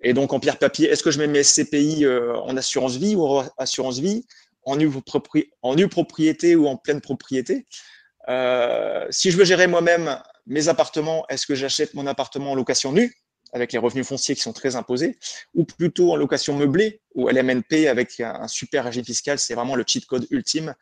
Et 0.00 0.12
donc, 0.12 0.32
en 0.32 0.40
pierre 0.40 0.58
papier, 0.58 0.88
est-ce 0.88 1.02
que 1.02 1.10
je 1.10 1.18
mets 1.18 1.26
mes 1.26 1.42
CPI 1.42 2.04
euh, 2.04 2.36
en 2.36 2.56
assurance 2.56 2.96
vie 2.96 3.16
ou 3.16 3.26
en 3.26 3.48
assurance 3.58 3.98
vie, 3.98 4.26
en 4.64 4.76
nue, 4.76 4.90
propriété 5.88 6.56
ou 6.56 6.66
en 6.66 6.76
pleine 6.76 7.00
propriété? 7.00 7.66
Euh, 8.28 9.06
Si 9.10 9.30
je 9.30 9.36
veux 9.36 9.44
gérer 9.44 9.66
moi-même 9.66 10.20
mes 10.46 10.68
appartements, 10.68 11.24
est-ce 11.28 11.46
que 11.46 11.54
j'achète 11.54 11.94
mon 11.94 12.06
appartement 12.06 12.52
en 12.52 12.54
location 12.54 12.92
nue? 12.92 13.14
Avec 13.52 13.72
les 13.72 13.78
revenus 13.78 14.06
fonciers 14.06 14.34
qui 14.34 14.40
sont 14.40 14.52
très 14.52 14.76
imposés, 14.76 15.18
ou 15.54 15.64
plutôt 15.64 16.12
en 16.12 16.16
location 16.16 16.56
meublée, 16.56 17.00
ou 17.14 17.28
LMNP 17.28 17.88
avec 17.88 18.20
un, 18.20 18.46
super 18.48 18.84
régime 18.84 19.04
fiscal, 19.04 19.38
c'est 19.38 19.54
vraiment 19.54 19.74
le 19.74 19.84
cheat 19.86 20.06
code 20.06 20.26
ultime. 20.30 20.74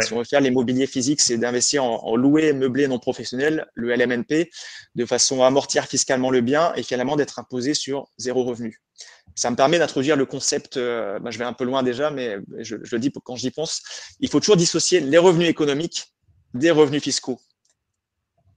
Si 0.00 0.12
on 0.12 0.18
veut 0.18 0.24
faire 0.24 0.40
l'immobilier 0.40 0.86
physique, 0.86 1.20
c'est 1.20 1.36
d'investir 1.36 1.84
en, 1.84 2.02
en, 2.04 2.16
loué 2.16 2.52
meublé 2.52 2.88
non 2.88 2.98
professionnel, 2.98 3.66
le 3.74 3.94
LMNP, 3.94 4.50
de 4.94 5.06
façon 5.06 5.42
à 5.42 5.46
amortir 5.46 5.84
fiscalement 5.84 6.30
le 6.30 6.40
bien 6.40 6.72
et 6.74 6.82
finalement 6.82 7.16
d'être 7.16 7.38
imposé 7.38 7.74
sur 7.74 8.08
zéro 8.16 8.44
revenu. 8.44 8.80
Ça 9.34 9.50
me 9.50 9.56
permet 9.56 9.78
d'introduire 9.78 10.16
le 10.16 10.26
concept, 10.26 10.76
euh, 10.76 11.18
bah, 11.18 11.30
je 11.30 11.38
vais 11.38 11.44
un 11.44 11.52
peu 11.52 11.64
loin 11.64 11.82
déjà, 11.82 12.10
mais 12.10 12.36
je, 12.58 12.76
je 12.82 12.96
le 12.96 13.00
dis 13.00 13.12
quand 13.24 13.36
j'y 13.36 13.50
pense, 13.50 13.82
il 14.20 14.28
faut 14.28 14.40
toujours 14.40 14.56
dissocier 14.56 15.00
les 15.00 15.18
revenus 15.18 15.48
économiques 15.48 16.12
des 16.54 16.70
revenus 16.70 17.02
fiscaux. 17.02 17.40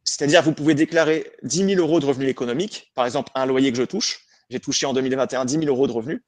C'est-à-dire, 0.06 0.44
vous 0.44 0.54
pouvez 0.54 0.76
déclarer 0.76 1.32
10 1.44 1.76
000 1.76 1.82
euros 1.82 2.00
de 2.00 2.06
revenus 2.06 2.30
économiques, 2.30 2.92
par 2.96 3.06
exemple 3.06 3.32
un 3.36 3.46
loyer 3.46 3.72
que 3.72 3.78
je 3.78 3.84
touche. 3.84 4.22
J'ai 4.50 4.60
touché 4.60 4.86
en 4.86 4.94
2021 4.94 5.46
10 5.46 5.54
000 5.54 5.66
euros 5.66 5.88
de 5.88 5.92
revenus, 5.92 6.22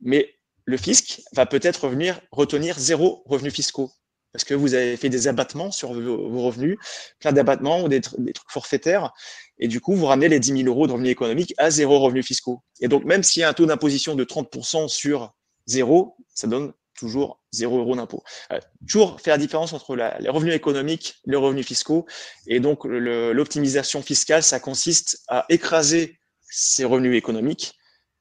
mais 0.00 0.34
le 0.64 0.76
fisc 0.76 1.20
va 1.34 1.46
peut-être 1.46 1.86
retenir 2.32 2.78
zéro 2.78 3.22
revenus 3.26 3.52
fiscaux 3.52 3.92
parce 4.32 4.44
que 4.44 4.54
vous 4.54 4.74
avez 4.74 4.96
fait 4.96 5.08
des 5.08 5.28
abattements 5.28 5.70
sur 5.70 5.92
vos, 5.92 6.42
revenus, 6.42 6.78
plein 7.18 7.32
d'abattements 7.32 7.82
ou 7.82 7.88
des, 7.88 8.00
des, 8.18 8.32
trucs 8.32 8.50
forfaitaires, 8.50 9.12
et 9.58 9.68
du 9.68 9.80
coup, 9.80 9.94
vous 9.94 10.06
ramenez 10.06 10.28
les 10.28 10.40
10 10.40 10.62
000 10.62 10.68
euros 10.68 10.86
de 10.86 10.92
revenus 10.92 11.10
économiques 11.10 11.54
à 11.58 11.70
zéro 11.70 11.98
revenus 11.98 12.26
fiscaux. 12.26 12.62
Et 12.80 12.88
donc, 12.88 13.04
même 13.04 13.22
s'il 13.22 13.40
y 13.40 13.42
a 13.42 13.48
un 13.48 13.52
taux 13.52 13.66
d'imposition 13.66 14.14
de 14.14 14.24
30% 14.24 14.88
sur 14.88 15.34
zéro, 15.66 16.16
ça 16.34 16.46
donne 16.46 16.72
toujours 17.00 17.40
0 17.52 17.78
euros 17.78 17.96
d'impôt. 17.96 18.22
Euh, 18.52 18.60
toujours 18.86 19.20
faire 19.20 19.34
la 19.34 19.38
différence 19.38 19.72
entre 19.72 19.96
les 19.96 20.28
revenus 20.28 20.54
économiques, 20.54 21.16
les 21.24 21.36
revenus 21.36 21.66
fiscaux. 21.66 22.06
Et 22.46 22.60
donc, 22.60 22.84
l'optimisation 22.84 24.02
fiscale, 24.02 24.42
ça 24.42 24.60
consiste 24.60 25.22
à 25.28 25.46
écraser 25.48 26.18
ces 26.42 26.84
revenus 26.84 27.16
économiques, 27.16 27.74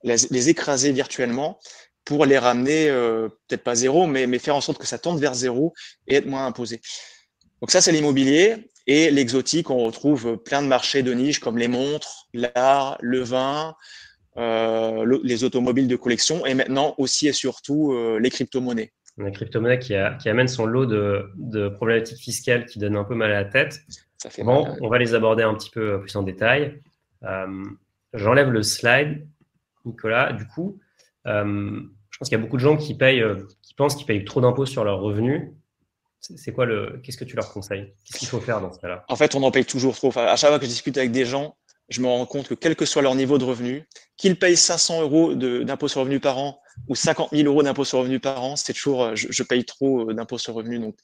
les, 0.03 0.49
écraser 0.49 0.91
virtuellement 0.93 1.59
pour 2.05 2.25
les 2.25 2.37
ramener, 2.37 2.89
euh, 2.89 3.27
peut-être 3.47 3.63
pas 3.63 3.75
zéro, 3.75 4.07
mais, 4.07 4.39
faire 4.39 4.55
en 4.55 4.61
sorte 4.61 4.79
que 4.79 4.87
ça 4.87 4.97
tende 4.97 5.19
vers 5.19 5.33
zéro 5.33 5.73
et 6.07 6.15
être 6.15 6.25
moins 6.25 6.45
imposé. 6.45 6.79
Donc 7.61 7.71
ça, 7.71 7.81
c'est 7.81 7.91
l'immobilier. 7.91 8.71
Et 8.87 9.11
l'exotique, 9.11 9.69
on 9.69 9.83
retrouve 9.83 10.37
plein 10.37 10.63
de 10.63 10.67
marchés 10.67 11.03
de 11.03 11.13
niche 11.13 11.39
comme 11.39 11.57
les 11.57 11.67
montres, 11.67 12.27
l'art, 12.33 12.97
le 13.01 13.19
vin, 13.19 13.75
euh, 14.37 15.19
les 15.23 15.43
automobiles 15.43 15.87
de 15.87 15.95
collection 15.95 16.45
et 16.45 16.53
maintenant 16.53 16.93
aussi 16.97 17.27
et 17.27 17.33
surtout 17.33 17.93
euh, 17.93 18.19
les 18.19 18.29
crypto-monnaies. 18.29 18.91
La 19.17 19.31
crypto-monnaie 19.31 19.79
qui, 19.79 19.95
amène 19.95 20.47
son 20.47 20.65
lot 20.65 20.85
de, 20.85 21.69
problématiques 21.69 22.19
fiscales 22.19 22.65
qui 22.65 22.79
donnent 22.79 22.95
un 22.95 23.03
peu 23.03 23.15
mal 23.15 23.31
à 23.31 23.41
la 23.41 23.45
tête. 23.45 23.81
bon, 24.37 24.67
on 24.81 24.87
va 24.87 24.97
les 24.97 25.13
aborder 25.13 25.43
un 25.43 25.53
petit 25.55 25.71
peu 25.71 25.99
plus 25.99 26.15
en 26.15 26.23
détail. 26.23 26.79
Euh, 27.23 27.65
j'enlève 28.13 28.49
le 28.51 28.63
slide, 28.63 29.27
Nicolas. 29.83 30.31
Du 30.31 30.47
coup, 30.47 30.79
je 31.25 32.17
pense 32.17 32.29
qu'il 32.29 32.37
y 32.37 32.39
a 32.39 32.43
beaucoup 32.43 32.57
de 32.57 32.61
gens 32.61 32.77
qui 32.77 32.95
payent, 32.95 33.23
qui 33.61 33.73
pensent 33.73 33.95
qu'ils 33.95 34.05
payent 34.05 34.23
trop 34.23 34.41
d'impôts 34.41 34.65
sur 34.65 34.85
leurs 34.85 35.01
revenus. 35.01 35.51
C'est 36.21 36.53
quoi 36.53 36.65
le 36.65 37.01
Qu'est-ce 37.03 37.17
que 37.17 37.25
tu 37.25 37.35
leur 37.35 37.51
conseilles? 37.51 37.93
Qu'est-ce 38.05 38.19
qu'il 38.19 38.27
faut 38.27 38.39
faire 38.39 38.61
dans 38.61 38.71
ce 38.71 38.79
cas-là? 38.79 39.03
En 39.09 39.15
fait, 39.15 39.35
on 39.35 39.43
en 39.43 39.51
paye 39.51 39.65
toujours 39.65 39.95
trop. 39.95 40.11
à 40.17 40.35
chaque 40.35 40.49
fois 40.49 40.59
que 40.59 40.65
je 40.65 40.69
discute 40.69 40.97
avec 40.97 41.11
des 41.11 41.25
gens, 41.25 41.57
je 41.89 42.01
me 42.01 42.07
rends 42.07 42.25
compte 42.25 42.47
que 42.47 42.53
quel 42.53 42.75
que 42.75 42.85
soit 42.85 43.01
leur 43.01 43.15
niveau 43.15 43.37
de 43.37 43.43
revenu, 43.43 43.87
qu'ils 44.17 44.37
payent 44.37 44.57
500 44.57 45.01
euros 45.01 45.33
d'impôt 45.33 45.87
sur 45.87 46.01
revenu 46.01 46.19
par 46.19 46.37
an 46.37 46.61
ou 46.87 46.95
50 46.95 47.31
000 47.31 47.47
euros 47.47 47.63
d'impôt 47.63 47.83
sur 47.83 47.99
revenu 47.99 48.19
par 48.19 48.43
an, 48.43 48.55
c'est 48.55 48.73
toujours, 48.73 49.03
euh, 49.03 49.11
je, 49.15 49.43
paye 49.43 49.65
trop 49.65 50.09
euh, 50.09 50.13
d'impôt 50.13 50.37
sur 50.37 50.53
revenu. 50.53 50.79
Donc, 50.79 50.95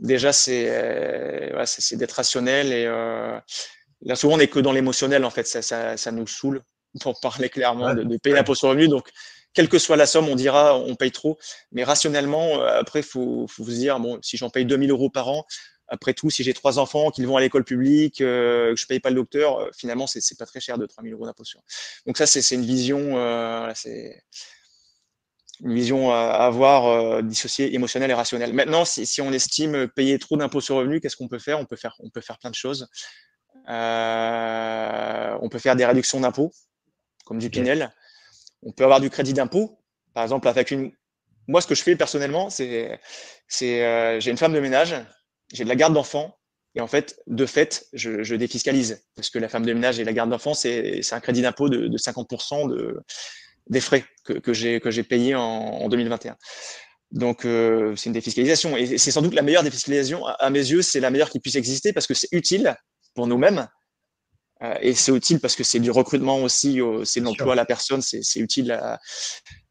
déjà, 0.00 0.32
c'est 0.32 0.70
euh, 0.70 1.64
c'est 1.66 1.96
d'être 1.96 2.12
rationnel. 2.12 2.72
Et 2.72 2.84
là, 2.84 4.16
souvent, 4.16 4.34
on 4.34 4.38
n'est 4.38 4.48
que 4.48 4.60
dans 4.60 4.72
l'émotionnel, 4.72 5.24
en 5.24 5.30
fait. 5.30 5.46
Ça, 5.46 5.60
ça, 5.60 5.96
ça, 5.96 6.12
nous 6.12 6.26
saoule, 6.26 6.62
pour 7.00 7.20
parler 7.20 7.48
clairement, 7.50 7.94
de, 7.94 8.16
payer 8.16 8.36
l'impôt 8.36 8.54
sur 8.54 8.68
revenu. 8.68 8.88
Donc, 8.88 9.08
quelle 9.54 9.68
que 9.68 9.78
soit 9.78 9.96
la 9.96 10.06
somme, 10.06 10.28
on 10.28 10.36
dira 10.36 10.78
on 10.78 10.94
paye 10.94 11.10
trop. 11.10 11.38
Mais 11.72 11.84
rationnellement, 11.84 12.62
après, 12.62 13.00
il 13.00 13.06
faut, 13.06 13.46
faut 13.48 13.64
vous 13.64 13.72
dire, 13.72 13.98
bon, 13.98 14.18
si 14.22 14.36
j'en 14.36 14.50
paye 14.50 14.64
2000 14.64 14.90
euros 14.90 15.10
par 15.10 15.28
an, 15.28 15.46
après 15.88 16.12
tout, 16.14 16.30
si 16.30 16.42
j'ai 16.44 16.52
trois 16.52 16.78
enfants 16.78 17.10
qui 17.10 17.24
vont 17.24 17.36
à 17.36 17.40
l'école 17.40 17.64
publique, 17.64 18.20
euh, 18.20 18.74
que 18.74 18.80
je 18.80 18.86
paye 18.86 19.00
pas 19.00 19.08
le 19.10 19.16
docteur, 19.16 19.58
euh, 19.58 19.70
finalement, 19.76 20.06
c'est 20.06 20.20
c'est 20.20 20.36
pas 20.36 20.46
très 20.46 20.60
cher 20.60 20.78
de 20.78 20.86
3000 20.86 21.12
euros 21.14 21.26
d'impôt 21.26 21.44
Donc 22.06 22.18
ça, 22.18 22.26
c'est 22.26 22.54
une 22.54 22.64
vision, 22.64 23.18
euh, 23.18 23.72
c'est 23.74 24.22
une 25.60 25.74
vision 25.74 26.12
à 26.12 26.20
avoir 26.20 27.22
dissociée 27.22 27.74
émotionnelle 27.74 28.10
et 28.10 28.14
rationnelle. 28.14 28.52
Maintenant, 28.52 28.84
si, 28.84 29.06
si 29.06 29.20
on 29.20 29.32
estime 29.32 29.88
payer 29.88 30.18
trop 30.18 30.36
d'impôts 30.36 30.60
sur 30.60 30.76
revenu, 30.76 31.00
qu'est-ce 31.00 31.16
qu'on 31.16 31.26
peut 31.26 31.40
faire? 31.40 31.58
On 31.58 31.64
peut 31.64 31.76
faire, 31.76 31.96
on 32.00 32.10
peut 32.10 32.20
faire 32.20 32.38
plein 32.38 32.50
de 32.50 32.54
choses. 32.54 32.88
on 33.66 35.48
peut 35.50 35.58
faire 35.58 35.74
des 35.74 35.86
réductions 35.86 36.20
d'impôts, 36.20 36.52
comme 37.24 37.38
du 37.38 37.50
Pinel. 37.50 37.92
On 38.62 38.72
peut 38.72 38.84
avoir 38.84 39.00
du 39.00 39.10
crédit 39.10 39.32
d'impôt, 39.32 39.80
par 40.14 40.22
exemple 40.22 40.48
avec 40.48 40.70
une. 40.70 40.92
Moi, 41.48 41.62
ce 41.62 41.66
que 41.66 41.74
je 41.74 41.82
fais 41.82 41.96
personnellement, 41.96 42.50
c'est, 42.50 43.00
c'est, 43.48 44.20
j'ai 44.20 44.30
une 44.30 44.36
femme 44.36 44.52
de 44.52 44.60
ménage 44.60 44.94
j'ai 45.52 45.64
de 45.64 45.68
la 45.68 45.76
garde 45.76 45.94
d'enfants. 45.94 46.36
Et 46.74 46.80
en 46.80 46.86
fait, 46.86 47.20
de 47.26 47.46
fait, 47.46 47.86
je, 47.92 48.22
je, 48.22 48.34
défiscalise 48.34 49.02
parce 49.16 49.30
que 49.30 49.38
la 49.38 49.48
femme 49.48 49.64
de 49.64 49.72
ménage 49.72 49.98
et 49.98 50.04
la 50.04 50.12
garde 50.12 50.30
d'enfants, 50.30 50.54
c'est 50.54 51.02
un 51.12 51.20
crédit 51.20 51.42
d'impôt 51.42 51.68
de, 51.68 51.88
de, 51.88 51.98
50% 51.98 52.68
de, 52.68 53.00
des 53.68 53.80
frais 53.80 54.04
que, 54.24 54.34
que 54.34 54.52
j'ai 54.52 55.02
payés 55.02 55.34
en, 55.34 55.40
en 55.42 55.88
2021. 55.88 56.36
Donc, 57.10 57.46
euh, 57.46 57.96
c'est 57.96 58.06
une 58.06 58.12
défiscalisation. 58.12 58.76
Et 58.76 58.98
c'est 58.98 59.10
sans 59.10 59.22
doute 59.22 59.34
la 59.34 59.42
meilleure 59.42 59.62
défiscalisation. 59.62 60.26
À, 60.26 60.50
mes 60.50 60.58
yeux, 60.58 60.82
c'est 60.82 61.00
la 61.00 61.10
meilleure 61.10 61.30
qui 61.30 61.40
puisse 61.40 61.56
exister 61.56 61.92
parce 61.92 62.06
que 62.06 62.14
c'est 62.14 62.28
utile 62.32 62.76
pour 63.14 63.26
nous-mêmes. 63.26 63.66
Euh, 64.62 64.74
et 64.82 64.92
c'est 64.92 65.12
utile 65.12 65.40
parce 65.40 65.56
que 65.56 65.64
c'est 65.64 65.80
du 65.80 65.90
recrutement 65.90 66.42
aussi, 66.42 66.80
c'est 67.04 67.20
l'emploi 67.20 67.54
à 67.54 67.56
la 67.56 67.64
personne, 67.64 68.02
c'est 68.02 68.40
utile 68.40 68.72
à, 68.72 68.98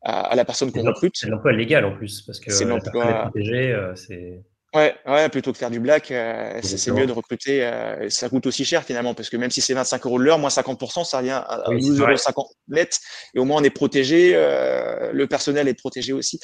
à, 0.02 0.36
la 0.36 0.46
personne 0.46 0.72
qu'on 0.72 0.84
recrute. 0.84 1.13
C'est 1.16 1.28
l'emploi 1.28 1.52
légal 1.52 1.86
en 1.86 1.96
plus 1.96 2.22
parce 2.22 2.40
que 2.40 2.52
c'est 2.52 2.66
l'emploi 2.66 3.24
protégé, 3.24 3.72
euh, 3.72 3.94
c'est 3.96 4.44
Ouais, 4.78 4.96
ouais, 5.08 5.28
plutôt 5.30 5.52
que 5.52 5.58
faire 5.58 5.72
du 5.72 5.80
black, 5.80 6.12
euh, 6.12 6.60
c'est 6.62 6.92
mieux 6.92 7.08
de 7.08 7.12
recruter. 7.12 7.66
Euh, 7.66 8.12
ça 8.12 8.30
coûte 8.30 8.46
aussi 8.46 8.63
cher 8.63 8.84
finalement, 8.84 9.16
parce 9.16 9.28
que 9.32 9.36
même 9.36 9.50
si 9.50 9.60
c'est 9.60 9.74
25 9.74 10.06
euros 10.06 10.20
de 10.20 10.24
l'heure, 10.24 10.38
moins 10.38 10.52
50%, 10.52 11.04
ça 11.04 11.18
revient 11.18 11.32
à, 11.32 11.63
12,50 11.70 12.34
euros 12.38 12.52
net. 12.68 13.00
Et 13.34 13.40
au 13.40 13.46
moins, 13.46 13.60
on 13.60 13.63
est 13.63 13.72
protégé. 13.72 14.34
Euh, 14.36 15.12
le 15.13 15.26
personnel 15.26 15.68
est 15.68 15.74
protégé 15.74 16.13
aussi. 16.13 16.40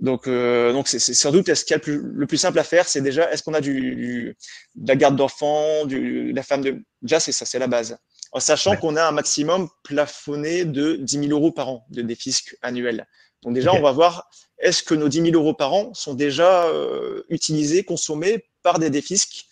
Donc, 0.00 0.26
donc 0.26 0.88
c'est 0.88 0.98
sans 0.98 1.32
doute 1.32 1.52
ce 1.52 1.64
qu'il 1.64 1.72
y 1.72 1.74
a 1.74 1.76
le 1.76 1.82
plus, 1.82 2.00
le 2.02 2.26
plus, 2.26 2.38
simple 2.38 2.58
à 2.58 2.64
faire, 2.64 2.86
c'est 2.88 3.00
déjà 3.00 3.30
est-ce 3.30 3.42
qu'on 3.42 3.54
a 3.54 3.60
du, 3.60 4.36
de 4.74 4.88
la 4.88 4.96
garde 4.96 5.16
d'enfants, 5.16 5.84
de 5.84 6.34
la 6.34 6.42
femme 6.42 6.62
de. 6.62 6.82
Déjà, 7.02 7.20
c'est 7.20 7.32
ça, 7.32 7.44
c'est 7.44 7.58
la 7.58 7.66
base. 7.66 7.98
En 8.32 8.40
sachant 8.40 8.76
qu'on 8.76 8.96
a 8.96 9.04
un 9.04 9.12
maximum 9.12 9.68
plafonné 9.84 10.64
de 10.64 10.96
10 10.96 11.28
000 11.28 11.30
euros 11.30 11.52
par 11.52 11.68
an 11.68 11.86
de 11.90 12.00
défisque 12.00 12.56
annuel. 12.62 13.06
Donc 13.46 13.54
déjà, 13.54 13.72
on 13.72 13.80
va 13.80 13.92
voir 13.92 14.28
est-ce 14.58 14.82
que 14.82 14.94
nos 14.94 15.08
10 15.08 15.30
000 15.30 15.34
euros 15.34 15.54
par 15.54 15.72
an 15.72 15.94
sont 15.94 16.14
déjà 16.14 16.64
euh, 16.64 17.22
utilisés, 17.28 17.84
consommés 17.84 18.44
par 18.62 18.80
des 18.80 18.90
défisques 18.90 19.46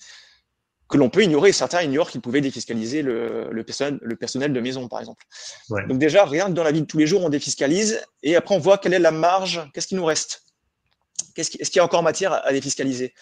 que 0.88 0.96
l'on 0.96 1.10
peut 1.10 1.22
ignorer. 1.22 1.52
Certains 1.52 1.82
ignorent 1.82 2.10
qu'ils 2.10 2.20
pouvaient 2.20 2.40
défiscaliser 2.40 3.02
le, 3.02 3.48
le, 3.52 3.62
personnel, 3.62 4.52
de 4.52 4.60
maison, 4.60 4.88
par 4.88 4.98
exemple. 4.98 5.24
Donc 5.88 5.98
déjà, 5.98 6.24
rien 6.24 6.46
que 6.46 6.52
dans 6.52 6.64
la 6.64 6.72
vie 6.72 6.80
de 6.80 6.86
tous 6.86 6.98
les 6.98 7.06
jours, 7.06 7.22
on 7.22 7.28
défiscalise. 7.28 8.04
Et 8.24 8.34
après 8.34 8.56
on 8.56 8.58
voit 8.58 8.78
quelle 8.78 8.94
est 8.94 8.98
la 8.98 9.12
marge, 9.12 9.62
qu'est-ce 9.72 9.86
qui 9.86 9.94
nous 9.94 10.04
reste? 10.04 10.42
Est-ce 11.36 11.50
qu'il 11.50 11.76
y 11.76 11.78
a 11.78 11.84
encore 11.84 12.02
matière 12.02 12.44
à 12.44 12.52
défiscaliser? 12.52 13.14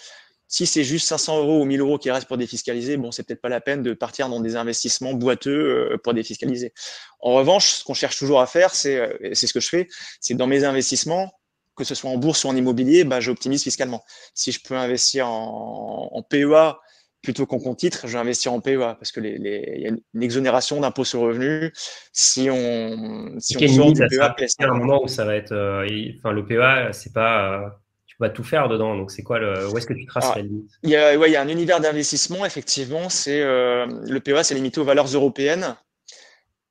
Si 0.53 0.67
c'est 0.67 0.85
juste 0.85 1.09
500 1.09 1.38
euros 1.38 1.62
ou 1.62 1.65
1000 1.65 1.81
euros 1.81 1.97
qui 1.97 2.11
restent 2.11 2.29
pour 2.29 2.37
défiscaliser, 2.37 2.99
bon, 2.99 3.11
c'est 3.11 3.23
peut-être 3.27 3.41
pas 3.41 3.49
la 3.49 3.62
peine 3.62 3.83
de 3.83 3.95
partir 3.95 4.29
dans 4.29 4.38
des 4.38 4.55
investissements 4.55 5.15
boiteux 5.15 5.93
euh, 5.95 5.97
pour 6.05 6.12
défiscaliser. 6.12 6.75
En 7.21 7.33
revanche, 7.33 7.69
ce 7.71 7.85
qu'on 7.85 7.95
cherche 7.95 8.19
toujours 8.19 8.43
à 8.43 8.47
faire, 8.47 8.75
c'est, 8.75 8.99
euh, 8.99 9.31
c'est 9.33 9.47
ce 9.47 9.55
que 9.55 9.61
je 9.61 9.69
fais, 9.71 9.88
c'est 10.21 10.35
dans 10.35 10.47
mes 10.47 10.65
investissements, 10.65 11.33
que 11.75 11.85
ce 11.85 11.95
soit 11.95 12.11
en 12.11 12.19
bourse 12.19 12.45
ou 12.45 12.49
en 12.49 12.55
immobilier, 12.55 13.05
bah, 13.05 13.19
j'optimise 13.19 13.62
fiscalement. 13.62 14.05
Si 14.35 14.53
je 14.53 14.61
peux 14.62 14.77
investir 14.77 15.27
en, 15.27 16.11
en 16.12 16.23
PEA 16.23 16.77
plutôt 17.23 17.47
qu'en 17.47 17.59
compte 17.59 17.79
titre, 17.79 18.07
je 18.07 18.12
vais 18.12 18.19
investir 18.19 18.53
en 18.53 18.61
PEA 18.61 18.97
parce 18.99 19.11
que 19.11 19.21
les, 19.21 19.38
les, 19.38 19.79
y 19.79 19.87
a 19.87 19.88
une 19.88 20.23
exonération 20.23 20.79
d'impôt 20.81 21.05
sur 21.05 21.23
le 21.23 21.29
revenu. 21.29 21.73
Si 22.12 22.51
on, 22.51 23.38
si 23.38 23.57
on 23.57 23.69
sort 23.69 23.93
du 23.95 24.03
PEA, 24.07 24.35
il 24.38 24.47
y 24.61 24.65
a 24.67 24.71
un 24.71 24.75
moment 24.75 25.03
où 25.03 25.09
ça 25.09 25.25
va 25.25 25.35
être, 25.35 25.53
euh, 25.53 25.88
enfin, 26.19 26.33
le 26.33 26.45
PEA, 26.45 26.93
c'est 26.93 27.15
pas, 27.15 27.82
tout 28.31 28.44
faire 28.44 28.68
dedans. 28.68 28.96
Donc, 28.96 29.11
c'est 29.11 29.22
quoi 29.22 29.38
le, 29.38 29.68
où 29.68 29.79
est-ce 29.79 29.87
que 29.87 29.94
tu 29.94 30.07
traces 30.07 30.35
la 30.35 30.42
limite? 30.42 30.70
il 30.83 30.90
y, 30.90 30.96
a, 30.96 31.18
ouais, 31.18 31.31
il 31.31 31.33
y 31.33 31.37
a 31.37 31.40
un 31.40 31.48
univers 31.48 31.81
d'investissement, 31.81 32.44
effectivement. 32.44 33.09
C'est 33.09 33.40
euh, 33.42 33.87
le 33.87 34.20
PEA, 34.20 34.42
c'est 34.42 34.55
limité 34.55 34.81
aux 34.81 34.85
valeurs 34.85 35.07
européennes. 35.07 35.77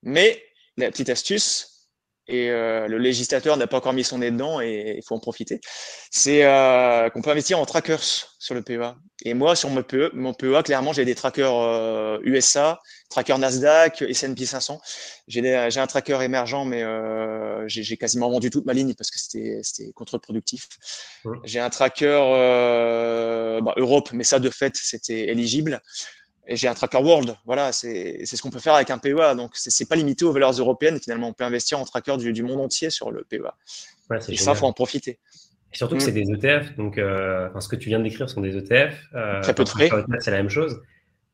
Mais 0.03 0.43
la 0.77 0.89
petite 0.89 1.09
astuce, 1.09 1.70
et 2.31 2.49
euh, 2.49 2.87
le 2.87 2.97
législateur 2.97 3.57
n'a 3.57 3.67
pas 3.67 3.77
encore 3.77 3.93
mis 3.93 4.03
son 4.03 4.19
nez 4.19 4.31
dedans 4.31 4.61
et 4.61 4.95
il 4.97 5.03
faut 5.03 5.15
en 5.15 5.19
profiter, 5.19 5.59
c'est 6.09 6.45
euh, 6.45 7.09
qu'on 7.09 7.21
peut 7.21 7.29
investir 7.29 7.59
en 7.59 7.65
trackers 7.65 8.03
sur 8.39 8.55
le 8.55 8.61
PEA. 8.61 8.95
Et 9.23 9.33
moi, 9.33 9.55
sur 9.55 9.69
mon 9.69 9.83
PEA, 9.83 10.09
mon 10.13 10.33
PEA 10.33 10.63
clairement, 10.63 10.93
j'ai 10.93 11.05
des 11.05 11.15
trackers 11.15 12.19
USA, 12.23 12.79
trackers 13.11 13.37
Nasdaq, 13.37 14.01
S&P 14.01 14.45
500. 14.45 14.81
J'ai 15.27 15.55
un 15.55 15.87
tracker 15.87 16.23
émergent, 16.23 16.65
mais 16.65 16.81
euh, 16.81 17.63
j'ai 17.67 17.97
quasiment 17.97 18.31
vendu 18.31 18.49
toute 18.49 18.65
ma 18.65 18.73
ligne 18.73 18.95
parce 18.95 19.11
que 19.11 19.19
c'était 19.19 19.91
contre-productif. 19.93 20.67
J'ai 21.43 21.59
un 21.59 21.69
tracker 21.69 22.19
euh, 22.19 23.61
bah, 23.61 23.73
Europe, 23.77 24.09
mais 24.13 24.23
ça, 24.23 24.39
de 24.39 24.49
fait, 24.49 24.75
c'était 24.75 25.29
éligible. 25.29 25.81
Et 26.51 26.57
j'ai 26.57 26.67
un 26.67 26.73
tracker 26.73 26.97
World. 26.97 27.37
Voilà, 27.45 27.71
c'est 27.71 28.25
ce 28.25 28.41
qu'on 28.41 28.49
peut 28.49 28.59
faire 28.59 28.73
avec 28.73 28.89
un 28.89 28.97
PEA. 28.97 29.35
Donc, 29.35 29.51
c'est 29.53 29.87
pas 29.87 29.95
limité 29.95 30.25
aux 30.25 30.33
valeurs 30.33 30.51
européennes. 30.51 30.99
Finalement, 31.01 31.29
on 31.29 31.33
peut 31.33 31.45
investir 31.45 31.79
en 31.79 31.85
tracker 31.85 32.17
du, 32.17 32.33
du 32.33 32.43
monde 32.43 32.59
entier 32.59 32.89
sur 32.89 33.09
le 33.09 33.23
PEA. 33.23 33.53
Ouais, 34.09 34.17
et 34.27 34.35
ça, 34.35 34.53
faut 34.53 34.65
en 34.65 34.73
profiter. 34.73 35.17
Et 35.73 35.77
surtout 35.77 35.95
que 35.95 36.03
c'est 36.03 36.11
mm. 36.11 36.35
des 36.39 36.47
ETF. 36.47 36.75
Donc, 36.75 36.97
euh, 36.97 37.47
ce 37.57 37.69
que 37.69 37.77
tu 37.77 37.87
viens 37.87 37.99
de 37.99 38.03
décrire 38.03 38.29
sont 38.29 38.41
des 38.41 38.57
ETF. 38.57 39.01
Euh, 39.15 39.41
très 39.41 39.55
peu 39.55 39.63
de 39.63 39.69
frais. 39.69 39.89
C'est 40.19 40.31
la 40.31 40.37
même 40.37 40.49
chose. 40.49 40.81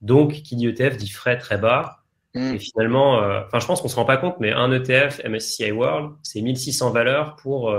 Donc, 0.02 0.34
qui 0.34 0.56
dit 0.56 0.68
ETF 0.68 0.98
dit 0.98 1.10
frais 1.10 1.40
très 1.40 1.58
bas. 1.58 2.04
Mm. 2.36 2.54
Et 2.54 2.60
finalement, 2.60 3.20
euh, 3.20 3.42
je 3.60 3.66
pense 3.66 3.82
qu'on 3.82 3.88
se 3.88 3.96
rend 3.96 4.06
pas 4.06 4.18
compte, 4.18 4.36
mais 4.40 4.52
un 4.52 4.72
ETF 4.72 5.20
MSCI 5.28 5.72
World, 5.72 6.12
c'est 6.22 6.42
1600 6.42 6.92
valeurs 6.92 7.38
pour 7.38 7.72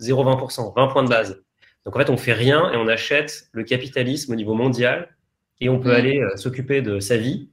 0,20%, 0.00 0.74
20 0.74 0.86
points 0.88 1.04
de 1.04 1.08
base. 1.08 1.40
Donc, 1.84 1.94
en 1.94 2.00
fait, 2.00 2.10
on 2.10 2.16
fait 2.16 2.32
rien 2.32 2.72
et 2.72 2.76
on 2.76 2.88
achète 2.88 3.44
le 3.52 3.62
capitalisme 3.62 4.32
au 4.32 4.34
niveau 4.34 4.54
mondial 4.54 5.15
et 5.60 5.68
on 5.68 5.80
peut 5.80 5.92
mm. 5.92 5.96
aller 5.96 6.24
s'occuper 6.36 6.82
de 6.82 7.00
sa 7.00 7.16
vie. 7.16 7.50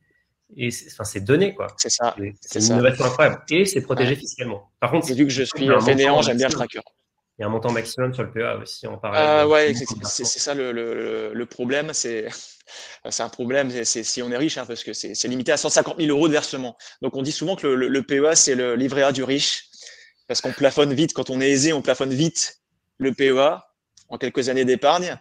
Et 0.56 0.70
enfin, 0.92 1.04
c'est 1.04 1.22
donné, 1.22 1.56
quoi. 1.56 1.68
C'est 1.78 1.90
ça. 1.90 2.16
C'est 2.42 2.60
une 2.60 2.66
innovation 2.66 3.06
incroyable. 3.06 3.44
Et 3.50 3.66
c'est 3.66 3.82
protégé 3.82 4.16
fiscalement. 4.16 4.72
Par 4.80 4.92
contre, 4.92 5.12
vu 5.14 5.26
que 5.26 5.32
je 5.32 5.44
suis 5.44 5.68
fainéant, 5.84 6.22
j'aime 6.22 6.38
bien 6.38 6.48
le 6.48 6.54
tracker. 6.54 6.82
Il 7.38 7.42
y 7.42 7.44
a 7.44 7.48
un 7.48 7.50
montant 7.50 7.72
maximum 7.72 8.14
sur 8.14 8.24
le 8.24 8.32
PEA 8.32 8.62
aussi 8.62 8.86
en 8.86 8.98
parallèle. 8.98 9.46
Euh, 9.46 9.48
ouais, 9.48 9.74
c'est 10.04 10.24
ça 10.24 10.54
le, 10.54 10.72
le, 10.72 11.32
le 11.34 11.46
problème. 11.48 11.92
C'est 11.92 12.28
un 13.20 13.30
problème 13.30 13.72
c'est 13.86 14.04
si 14.04 14.22
on 14.22 14.32
est 14.32 14.38
riche, 14.38 14.60
hein, 14.60 14.66
parce 14.68 14.84
que 14.84 14.94
c'est 14.94 15.28
limité 15.28 15.52
à 15.52 15.58
150 15.58 15.98
000 15.98 16.10
euros 16.10 16.28
de 16.28 16.34
versement. 16.34 16.78
Donc 17.02 17.16
on 17.16 17.24
dit 17.24 17.32
souvent 17.32 17.56
que 17.56 17.66
le, 17.66 17.88
le 17.88 18.04
PEA, 18.04 18.36
c'est 18.36 18.54
le 18.54 18.76
livret 18.76 19.02
A 19.02 19.12
du 19.12 19.24
riche, 19.24 19.66
parce 20.28 20.42
qu'on 20.42 20.52
plafonne 20.52 20.94
vite. 20.94 21.14
Quand 21.14 21.32
on 21.32 21.42
est 21.42 21.50
aisé, 21.50 21.74
on 21.74 21.82
plafonne 21.82 22.14
vite 22.14 22.62
le 23.00 23.14
PEA 23.14 23.64
en 24.10 24.20
quelques 24.20 24.50
années 24.50 24.66
d'épargne. 24.66 25.20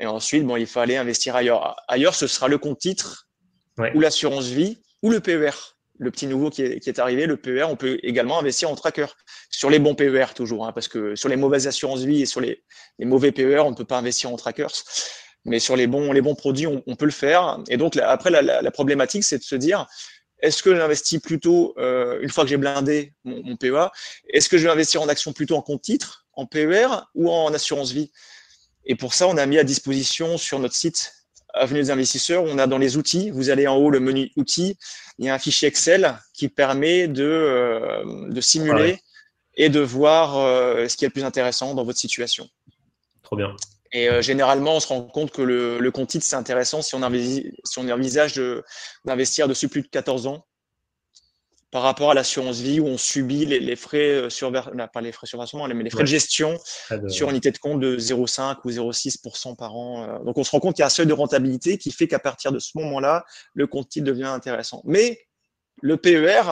Et 0.00 0.06
ensuite, 0.06 0.44
bon, 0.44 0.56
il 0.56 0.66
faut 0.66 0.80
aller 0.80 0.96
investir 0.96 1.36
ailleurs. 1.36 1.76
Ailleurs, 1.88 2.14
ce 2.14 2.26
sera 2.26 2.48
le 2.48 2.58
compte 2.58 2.78
titre 2.78 3.28
ou 3.94 4.00
l'assurance 4.00 4.46
vie 4.46 4.78
ou 5.02 5.10
le 5.10 5.20
PER 5.20 5.50
le 5.98 6.10
petit 6.10 6.26
nouveau 6.26 6.50
qui 6.50 6.62
est, 6.62 6.80
qui 6.80 6.88
est, 6.88 6.98
arrivé, 6.98 7.26
le 7.26 7.36
PER, 7.36 7.64
on 7.64 7.76
peut 7.76 7.98
également 8.02 8.38
investir 8.38 8.70
en 8.70 8.74
tracker 8.74 9.06
sur 9.50 9.70
les 9.70 9.78
bons 9.78 9.94
PER 9.94 10.26
toujours, 10.34 10.66
hein, 10.66 10.72
parce 10.72 10.88
que 10.88 11.14
sur 11.14 11.28
les 11.28 11.36
mauvaises 11.36 11.66
assurances 11.66 12.02
vie 12.02 12.22
et 12.22 12.26
sur 12.26 12.40
les, 12.40 12.64
les, 12.98 13.06
mauvais 13.06 13.32
PER, 13.32 13.60
on 13.60 13.70
ne 13.70 13.76
peut 13.76 13.84
pas 13.84 13.98
investir 13.98 14.32
en 14.32 14.36
trackers. 14.36 14.72
Mais 15.44 15.58
sur 15.60 15.76
les 15.76 15.86
bons, 15.86 16.12
les 16.12 16.22
bons 16.22 16.34
produits, 16.34 16.66
on, 16.66 16.82
on 16.86 16.96
peut 16.96 17.04
le 17.04 17.10
faire. 17.10 17.60
Et 17.68 17.76
donc 17.76 17.96
après, 17.96 18.30
la, 18.30 18.42
la, 18.42 18.62
la 18.62 18.70
problématique, 18.70 19.24
c'est 19.24 19.38
de 19.38 19.44
se 19.44 19.54
dire, 19.54 19.86
est-ce 20.40 20.62
que 20.62 20.74
j'investis 20.74 21.20
plutôt, 21.20 21.74
euh, 21.78 22.20
une 22.22 22.30
fois 22.30 22.44
que 22.44 22.50
j'ai 22.50 22.56
blindé 22.56 23.12
mon, 23.24 23.42
mon 23.44 23.56
PEA, 23.56 23.90
est-ce 24.28 24.48
que 24.48 24.58
je 24.58 24.64
vais 24.64 24.70
investir 24.70 25.00
en 25.02 25.08
action 25.08 25.32
plutôt 25.32 25.56
en 25.56 25.62
compte 25.62 25.82
titre, 25.82 26.26
en 26.32 26.46
PER 26.46 26.88
ou 27.14 27.30
en 27.30 27.52
assurance 27.54 27.92
vie? 27.92 28.10
Et 28.86 28.94
pour 28.96 29.14
ça, 29.14 29.28
on 29.28 29.36
a 29.36 29.46
mis 29.46 29.58
à 29.58 29.64
disposition 29.64 30.38
sur 30.38 30.58
notre 30.58 30.74
site 30.74 31.12
Avenue 31.56 31.80
des 31.80 31.90
investisseurs, 31.92 32.42
on 32.42 32.58
a 32.58 32.66
dans 32.66 32.78
les 32.78 32.96
outils, 32.96 33.30
vous 33.30 33.48
allez 33.48 33.68
en 33.68 33.76
haut 33.76 33.88
le 33.88 34.00
menu 34.00 34.32
outils, 34.36 34.76
il 35.18 35.26
y 35.26 35.28
a 35.28 35.34
un 35.34 35.38
fichier 35.38 35.68
Excel 35.68 36.18
qui 36.32 36.48
permet 36.48 37.06
de, 37.06 37.22
euh, 37.22 38.28
de 38.28 38.40
simuler 38.40 38.98
et 39.56 39.68
de 39.68 39.78
voir 39.78 40.36
euh, 40.36 40.88
ce 40.88 40.96
qui 40.96 41.04
est 41.04 41.08
le 41.08 41.12
plus 41.12 41.22
intéressant 41.22 41.74
dans 41.74 41.84
votre 41.84 42.00
situation. 42.00 42.48
Trop 43.22 43.36
bien. 43.36 43.54
Et 43.92 44.08
euh, 44.08 44.20
généralement, 44.20 44.74
on 44.74 44.80
se 44.80 44.88
rend 44.88 45.02
compte 45.02 45.30
que 45.30 45.42
le, 45.42 45.78
le 45.78 45.90
compte 45.92 46.08
titre, 46.08 46.24
c'est 46.24 46.34
intéressant 46.34 46.82
si 46.82 46.96
on, 46.96 47.08
si 47.64 47.78
on 47.78 47.88
envisage 47.88 48.42
d'investir 49.04 49.46
dessus 49.46 49.68
plus 49.68 49.82
de 49.82 49.86
14 49.86 50.26
ans 50.26 50.44
par 51.74 51.82
rapport 51.82 52.12
à 52.12 52.14
l'assurance 52.14 52.60
vie 52.60 52.78
où 52.78 52.86
on 52.86 52.96
subit 52.96 53.46
les, 53.46 53.74
frais 53.74 54.08
euh, 54.10 54.30
sur 54.30 54.52
pas 54.52 55.00
les 55.00 55.10
frais 55.10 55.26
sur 55.26 55.40
versement, 55.40 55.66
mais 55.66 55.82
les 55.82 55.90
frais 55.90 56.04
de 56.04 56.08
gestion 56.08 56.56
sur 57.08 57.28
unité 57.30 57.50
de 57.50 57.58
compte 57.58 57.80
de 57.80 57.98
0,5 57.98 58.58
ou 58.64 58.70
0,6% 58.70 59.56
par 59.56 59.74
an. 59.74 60.04
Euh. 60.04 60.18
Donc 60.24 60.38
on 60.38 60.44
se 60.44 60.52
rend 60.52 60.60
compte 60.60 60.76
qu'il 60.76 60.82
y 60.82 60.84
a 60.84 60.86
un 60.86 60.88
seuil 60.88 61.08
de 61.08 61.12
rentabilité 61.12 61.76
qui 61.76 61.90
fait 61.90 62.06
qu'à 62.06 62.20
partir 62.20 62.52
de 62.52 62.60
ce 62.60 62.78
moment-là, 62.78 63.24
le 63.54 63.66
compte 63.66 63.88
titre 63.88 64.06
devient 64.06 64.22
intéressant. 64.22 64.82
Mais 64.84 65.26
le 65.82 65.96
PER 65.96 66.42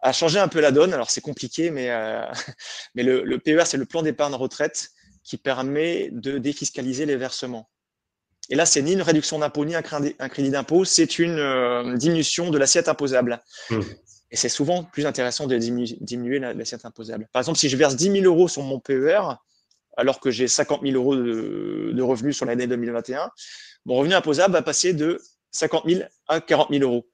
a 0.00 0.12
changé 0.12 0.40
un 0.40 0.48
peu 0.48 0.60
la 0.60 0.72
donne. 0.72 0.92
Alors 0.92 1.12
c'est 1.12 1.20
compliqué, 1.20 1.70
mais, 1.70 1.90
euh, 1.90 2.26
mais 2.96 3.04
le, 3.04 3.22
le 3.22 3.38
PER, 3.38 3.66
c'est 3.66 3.76
le 3.76 3.86
plan 3.86 4.02
d'épargne 4.02 4.34
retraite 4.34 4.88
qui 5.22 5.36
permet 5.36 6.08
de 6.10 6.38
défiscaliser 6.38 7.06
les 7.06 7.14
versements. 7.14 7.70
Et 8.50 8.56
là, 8.56 8.66
c'est 8.66 8.82
ni 8.82 8.94
une 8.94 9.02
réduction 9.02 9.38
d'impôt 9.38 9.64
ni 9.64 9.76
un 9.76 9.82
crédit 9.82 10.50
d'impôt, 10.50 10.84
c'est 10.84 11.20
une 11.20 11.94
diminution 11.96 12.50
de 12.50 12.58
l'assiette 12.58 12.88
imposable. 12.88 13.40
Mmh. 13.70 13.80
Et 14.30 14.36
c'est 14.36 14.48
souvent 14.48 14.82
plus 14.82 15.06
intéressant 15.06 15.46
de 15.46 15.56
diminuer, 15.56 16.38
l'assiette 16.38 16.84
imposable. 16.84 17.28
Par 17.32 17.40
exemple, 17.40 17.58
si 17.58 17.68
je 17.68 17.76
verse 17.76 17.96
10 17.96 18.22
000 18.22 18.24
euros 18.24 18.48
sur 18.48 18.62
mon 18.62 18.80
PER, 18.80 19.20
alors 19.96 20.20
que 20.20 20.30
j'ai 20.30 20.48
50 20.48 20.82
000 20.82 20.94
euros 20.94 21.16
de, 21.16 22.02
revenus 22.02 22.36
sur 22.36 22.44
l'année 22.44 22.66
2021, 22.66 23.30
mon 23.84 23.94
revenu 23.94 24.14
imposable 24.14 24.52
va 24.52 24.62
passer 24.62 24.92
de 24.92 25.20
50 25.52 25.88
000 25.88 26.02
à 26.28 26.40
40 26.40 26.70
000 26.70 26.82
euros. 26.82 27.06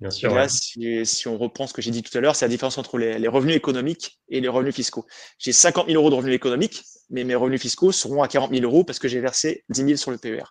Bien 0.00 0.10
sûr. 0.10 0.32
là, 0.32 0.48
si, 0.48 1.26
on 1.26 1.36
reprend 1.38 1.66
ce 1.66 1.72
que 1.72 1.82
j'ai 1.82 1.90
dit 1.90 2.02
tout 2.02 2.16
à 2.16 2.20
l'heure, 2.20 2.36
c'est 2.36 2.44
la 2.44 2.50
différence 2.50 2.78
entre 2.78 2.98
les, 2.98 3.28
revenus 3.28 3.56
économiques 3.56 4.20
et 4.28 4.40
les 4.40 4.48
revenus 4.48 4.74
fiscaux. 4.74 5.04
J'ai 5.38 5.52
50 5.52 5.86
000 5.86 5.98
euros 5.98 6.10
de 6.10 6.14
revenus 6.14 6.36
économiques, 6.36 6.84
mais 7.10 7.24
mes 7.24 7.34
revenus 7.34 7.60
fiscaux 7.60 7.90
seront 7.90 8.22
à 8.22 8.28
40 8.28 8.52
000 8.52 8.62
euros 8.62 8.84
parce 8.84 9.00
que 9.00 9.08
j'ai 9.08 9.20
versé 9.20 9.64
10 9.70 9.84
000 9.84 9.96
sur 9.96 10.12
le 10.12 10.18
PER. 10.18 10.44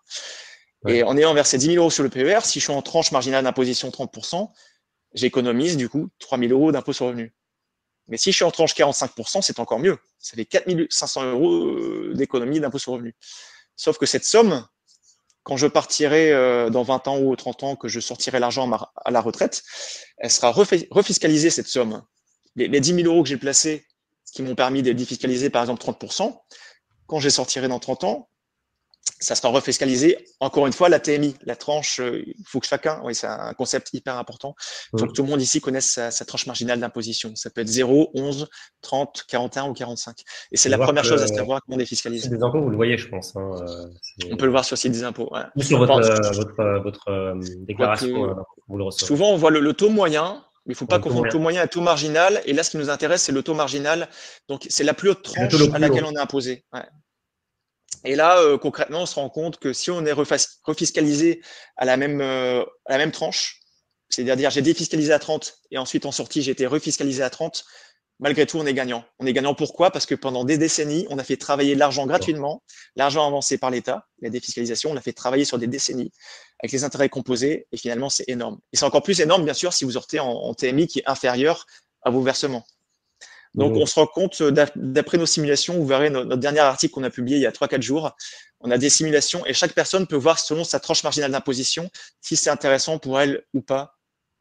Et 0.87 1.03
en 1.03 1.17
ayant 1.17 1.33
versé 1.33 1.57
10 1.57 1.65
000 1.65 1.77
euros 1.77 1.89
sur 1.89 2.03
le 2.03 2.09
PER, 2.09 2.39
si 2.43 2.59
je 2.59 2.65
suis 2.65 2.73
en 2.73 2.81
tranche 2.81 3.11
marginale 3.11 3.43
d'imposition 3.43 3.89
30%, 3.89 4.49
j'économise 5.17 5.77
du 5.77 5.89
coup 5.89 6.09
3 6.19 6.37
000 6.39 6.51
euros 6.51 6.71
d'impôt 6.71 6.93
sur 6.93 7.07
revenu. 7.07 7.33
Mais 8.07 8.17
si 8.17 8.31
je 8.31 8.37
suis 8.37 8.45
en 8.45 8.51
tranche 8.51 8.73
45%, 8.73 9.41
c'est 9.41 9.59
encore 9.59 9.79
mieux. 9.79 9.97
Ça 10.19 10.35
fait 10.35 10.45
4 10.45 10.87
500 10.89 11.31
euros 11.31 11.53
euh, 11.53 12.13
d'économie 12.15 12.59
d'impôt 12.59 12.79
sur 12.79 12.93
revenu. 12.93 13.15
Sauf 13.75 13.97
que 13.97 14.05
cette 14.05 14.23
somme, 14.23 14.65
quand 15.43 15.57
je 15.57 15.67
partirai 15.67 16.31
euh, 16.31 16.69
dans 16.69 16.83
20 16.83 17.07
ans 17.07 17.19
ou 17.19 17.35
30 17.35 17.63
ans, 17.63 17.75
que 17.75 17.87
je 17.87 17.99
sortirai 17.99 18.39
l'argent 18.39 18.71
à 18.71 19.11
la 19.11 19.21
retraite, 19.21 19.63
elle 20.17 20.31
sera 20.31 20.51
refiscalisée, 20.51 21.49
cette 21.49 21.67
somme. 21.67 22.03
Les, 22.55 22.79
10 22.79 22.95
000 23.03 23.07
euros 23.07 23.23
que 23.23 23.29
j'ai 23.29 23.37
placés, 23.37 23.85
qui 24.33 24.41
m'ont 24.41 24.55
permis 24.55 24.81
de 24.81 24.93
défiscaliser 24.93 25.49
par 25.49 25.61
exemple 25.63 25.83
30%, 25.83 26.37
quand 27.07 27.19
je 27.19 27.29
sortirai 27.29 27.67
dans 27.67 27.79
30 27.79 28.03
ans, 28.03 28.29
ça 29.19 29.35
sera 29.35 29.49
refiscalisé. 29.49 30.17
Encore 30.39 30.67
une 30.67 30.73
fois, 30.73 30.89
la 30.89 30.99
TMI, 30.99 31.35
la 31.43 31.55
tranche, 31.55 31.99
euh, 31.99 32.23
il 32.25 32.45
faut 32.45 32.59
que 32.59 32.67
chacun, 32.67 33.01
oui, 33.03 33.15
c'est 33.15 33.27
un 33.27 33.53
concept 33.53 33.93
hyper 33.93 34.17
important. 34.17 34.55
Il 34.93 34.99
faut 34.99 35.07
que 35.07 35.11
tout 35.11 35.23
le 35.23 35.29
monde 35.29 35.41
ici 35.41 35.61
connaisse 35.61 35.99
sa, 36.09 36.25
tranche 36.25 36.45
marginale 36.47 36.79
d'imposition. 36.79 37.31
Ça 37.35 37.49
peut 37.49 37.61
être 37.61 37.67
0, 37.67 38.11
11, 38.13 38.47
30, 38.81 39.25
41 39.27 39.69
ou 39.69 39.73
45. 39.73 40.17
Et 40.51 40.57
c'est 40.57 40.69
la 40.69 40.77
première 40.77 41.03
chose 41.03 41.21
à 41.21 41.27
savoir 41.27 41.61
comment 41.65 41.77
défiscaliser. 41.77 42.29
Des 42.29 42.43
impôts, 42.43 42.61
vous 42.61 42.69
le 42.69 42.75
voyez, 42.75 42.97
je 42.97 43.07
pense. 43.07 43.35
Hein, 43.35 43.51
euh, 43.61 44.29
On 44.31 44.37
peut 44.37 44.45
le 44.45 44.51
voir 44.51 44.65
sur 44.65 44.75
le 44.75 44.79
site 44.79 44.91
des 44.91 45.03
impôts. 45.03 45.31
Ou 45.55 45.61
sur 45.61 45.79
votre, 45.79 46.59
euh, 46.59 46.79
votre, 46.79 47.35
déclaration, 47.65 48.35
vous 48.67 48.77
le 48.77 48.83
recevez. 48.83 49.07
Souvent, 49.07 49.31
on 49.31 49.37
voit 49.37 49.51
le, 49.51 49.73
taux 49.73 49.89
moyen, 49.89 50.43
mais 50.65 50.73
il 50.73 50.75
ne 50.75 50.77
faut 50.77 50.85
pas 50.85 50.99
confondre 50.99 51.25
le 51.25 51.31
taux 51.31 51.39
moyen 51.39 51.63
et 51.63 51.67
taux 51.67 51.81
marginal. 51.81 52.41
Et 52.45 52.53
là, 52.53 52.63
ce 52.63 52.71
qui 52.71 52.77
nous 52.77 52.89
intéresse, 52.89 53.23
c'est 53.23 53.31
le 53.31 53.43
taux 53.43 53.53
marginal. 53.53 54.09
Donc, 54.47 54.65
c'est 54.69 54.83
la 54.83 54.93
plus 54.93 55.09
haute 55.09 55.23
tranche 55.23 55.53
à 55.73 55.79
laquelle 55.79 56.05
on 56.05 56.11
est 56.11 56.19
imposé. 56.19 56.65
Ouais. 56.73 56.81
Et 58.07 58.15
là, 58.15 58.39
euh, 58.39 58.57
concrètement, 58.57 59.01
on 59.01 59.05
se 59.05 59.15
rend 59.15 59.29
compte 59.29 59.59
que 59.59 59.73
si 59.73 59.91
on 59.91 60.05
est 60.05 60.13
refiscalisé 60.13 61.41
à 61.75 61.83
la 61.83 61.97
même, 61.97 62.21
euh, 62.21 62.63
à 62.85 62.93
la 62.93 62.99
même 62.99 63.11
tranche, 63.11 63.59
c'est-à-dire 64.07 64.49
j'ai 64.49 64.61
défiscalisé 64.61 65.11
à 65.11 65.19
30 65.19 65.57
et 65.71 65.77
ensuite 65.77 66.05
en 66.05 66.13
sortie 66.13 66.41
j'ai 66.41 66.51
été 66.51 66.65
refiscalisé 66.65 67.21
à 67.21 67.29
30, 67.29 67.65
malgré 68.19 68.45
tout, 68.45 68.59
on 68.59 68.65
est 68.65 68.73
gagnant. 68.73 69.03
On 69.19 69.25
est 69.25 69.33
gagnant 69.33 69.53
pourquoi? 69.53 69.91
Parce 69.91 70.05
que 70.05 70.15
pendant 70.15 70.45
des 70.45 70.57
décennies, 70.57 71.05
on 71.09 71.19
a 71.19 71.23
fait 71.25 71.35
travailler 71.35 71.75
l'argent 71.75 72.07
gratuitement, 72.07 72.63
l'argent 72.95 73.27
avancé 73.27 73.57
par 73.57 73.71
l'État, 73.71 74.07
la 74.21 74.29
défiscalisation, 74.29 74.91
on 74.91 74.93
l'a 74.93 75.01
fait 75.01 75.11
travailler 75.11 75.43
sur 75.43 75.57
des 75.57 75.67
décennies 75.67 76.13
avec 76.59 76.71
les 76.71 76.85
intérêts 76.85 77.09
composés 77.09 77.67
et 77.73 77.77
finalement, 77.77 78.09
c'est 78.09 78.29
énorme. 78.29 78.57
Et 78.71 78.77
c'est 78.77 78.85
encore 78.85 79.03
plus 79.03 79.19
énorme, 79.19 79.43
bien 79.43 79.53
sûr, 79.53 79.73
si 79.73 79.83
vous 79.83 79.91
sortez 79.91 80.21
en 80.21 80.53
TMI 80.53 80.87
qui 80.87 80.99
est 80.99 81.09
inférieur 81.09 81.65
à 82.03 82.09
vos 82.09 82.21
versements. 82.21 82.65
Donc, 83.57 83.75
on 83.75 83.87
se 83.87 83.95
rend 83.95 84.05
compte, 84.05 84.39
euh, 84.41 84.51
d'après 84.75 85.17
nos 85.17 85.25
simulations, 85.25 85.73
vous 85.73 85.87
verrez 85.87 86.11
notre, 86.11 86.37
dernier 86.37 86.59
article 86.59 86.93
qu'on 86.93 87.03
a 87.03 87.09
publié 87.09 87.37
il 87.37 87.41
y 87.41 87.47
a 87.47 87.51
3-4 87.51 87.81
jours, 87.81 88.15
on 88.59 88.69
a 88.69 88.77
des 88.77 88.89
simulations 88.89 89.45
et 89.47 89.53
chaque 89.53 89.73
personne 89.73 90.05
peut 90.05 90.15
voir 90.15 90.39
selon 90.39 90.63
sa 90.63 90.79
tranche 90.79 91.03
marginale 91.03 91.31
d'imposition 91.31 91.89
si 92.21 92.37
c'est 92.37 92.51
intéressant 92.51 92.99
pour 92.99 93.19
elle 93.19 93.43
ou 93.53 93.61
pas 93.61 93.95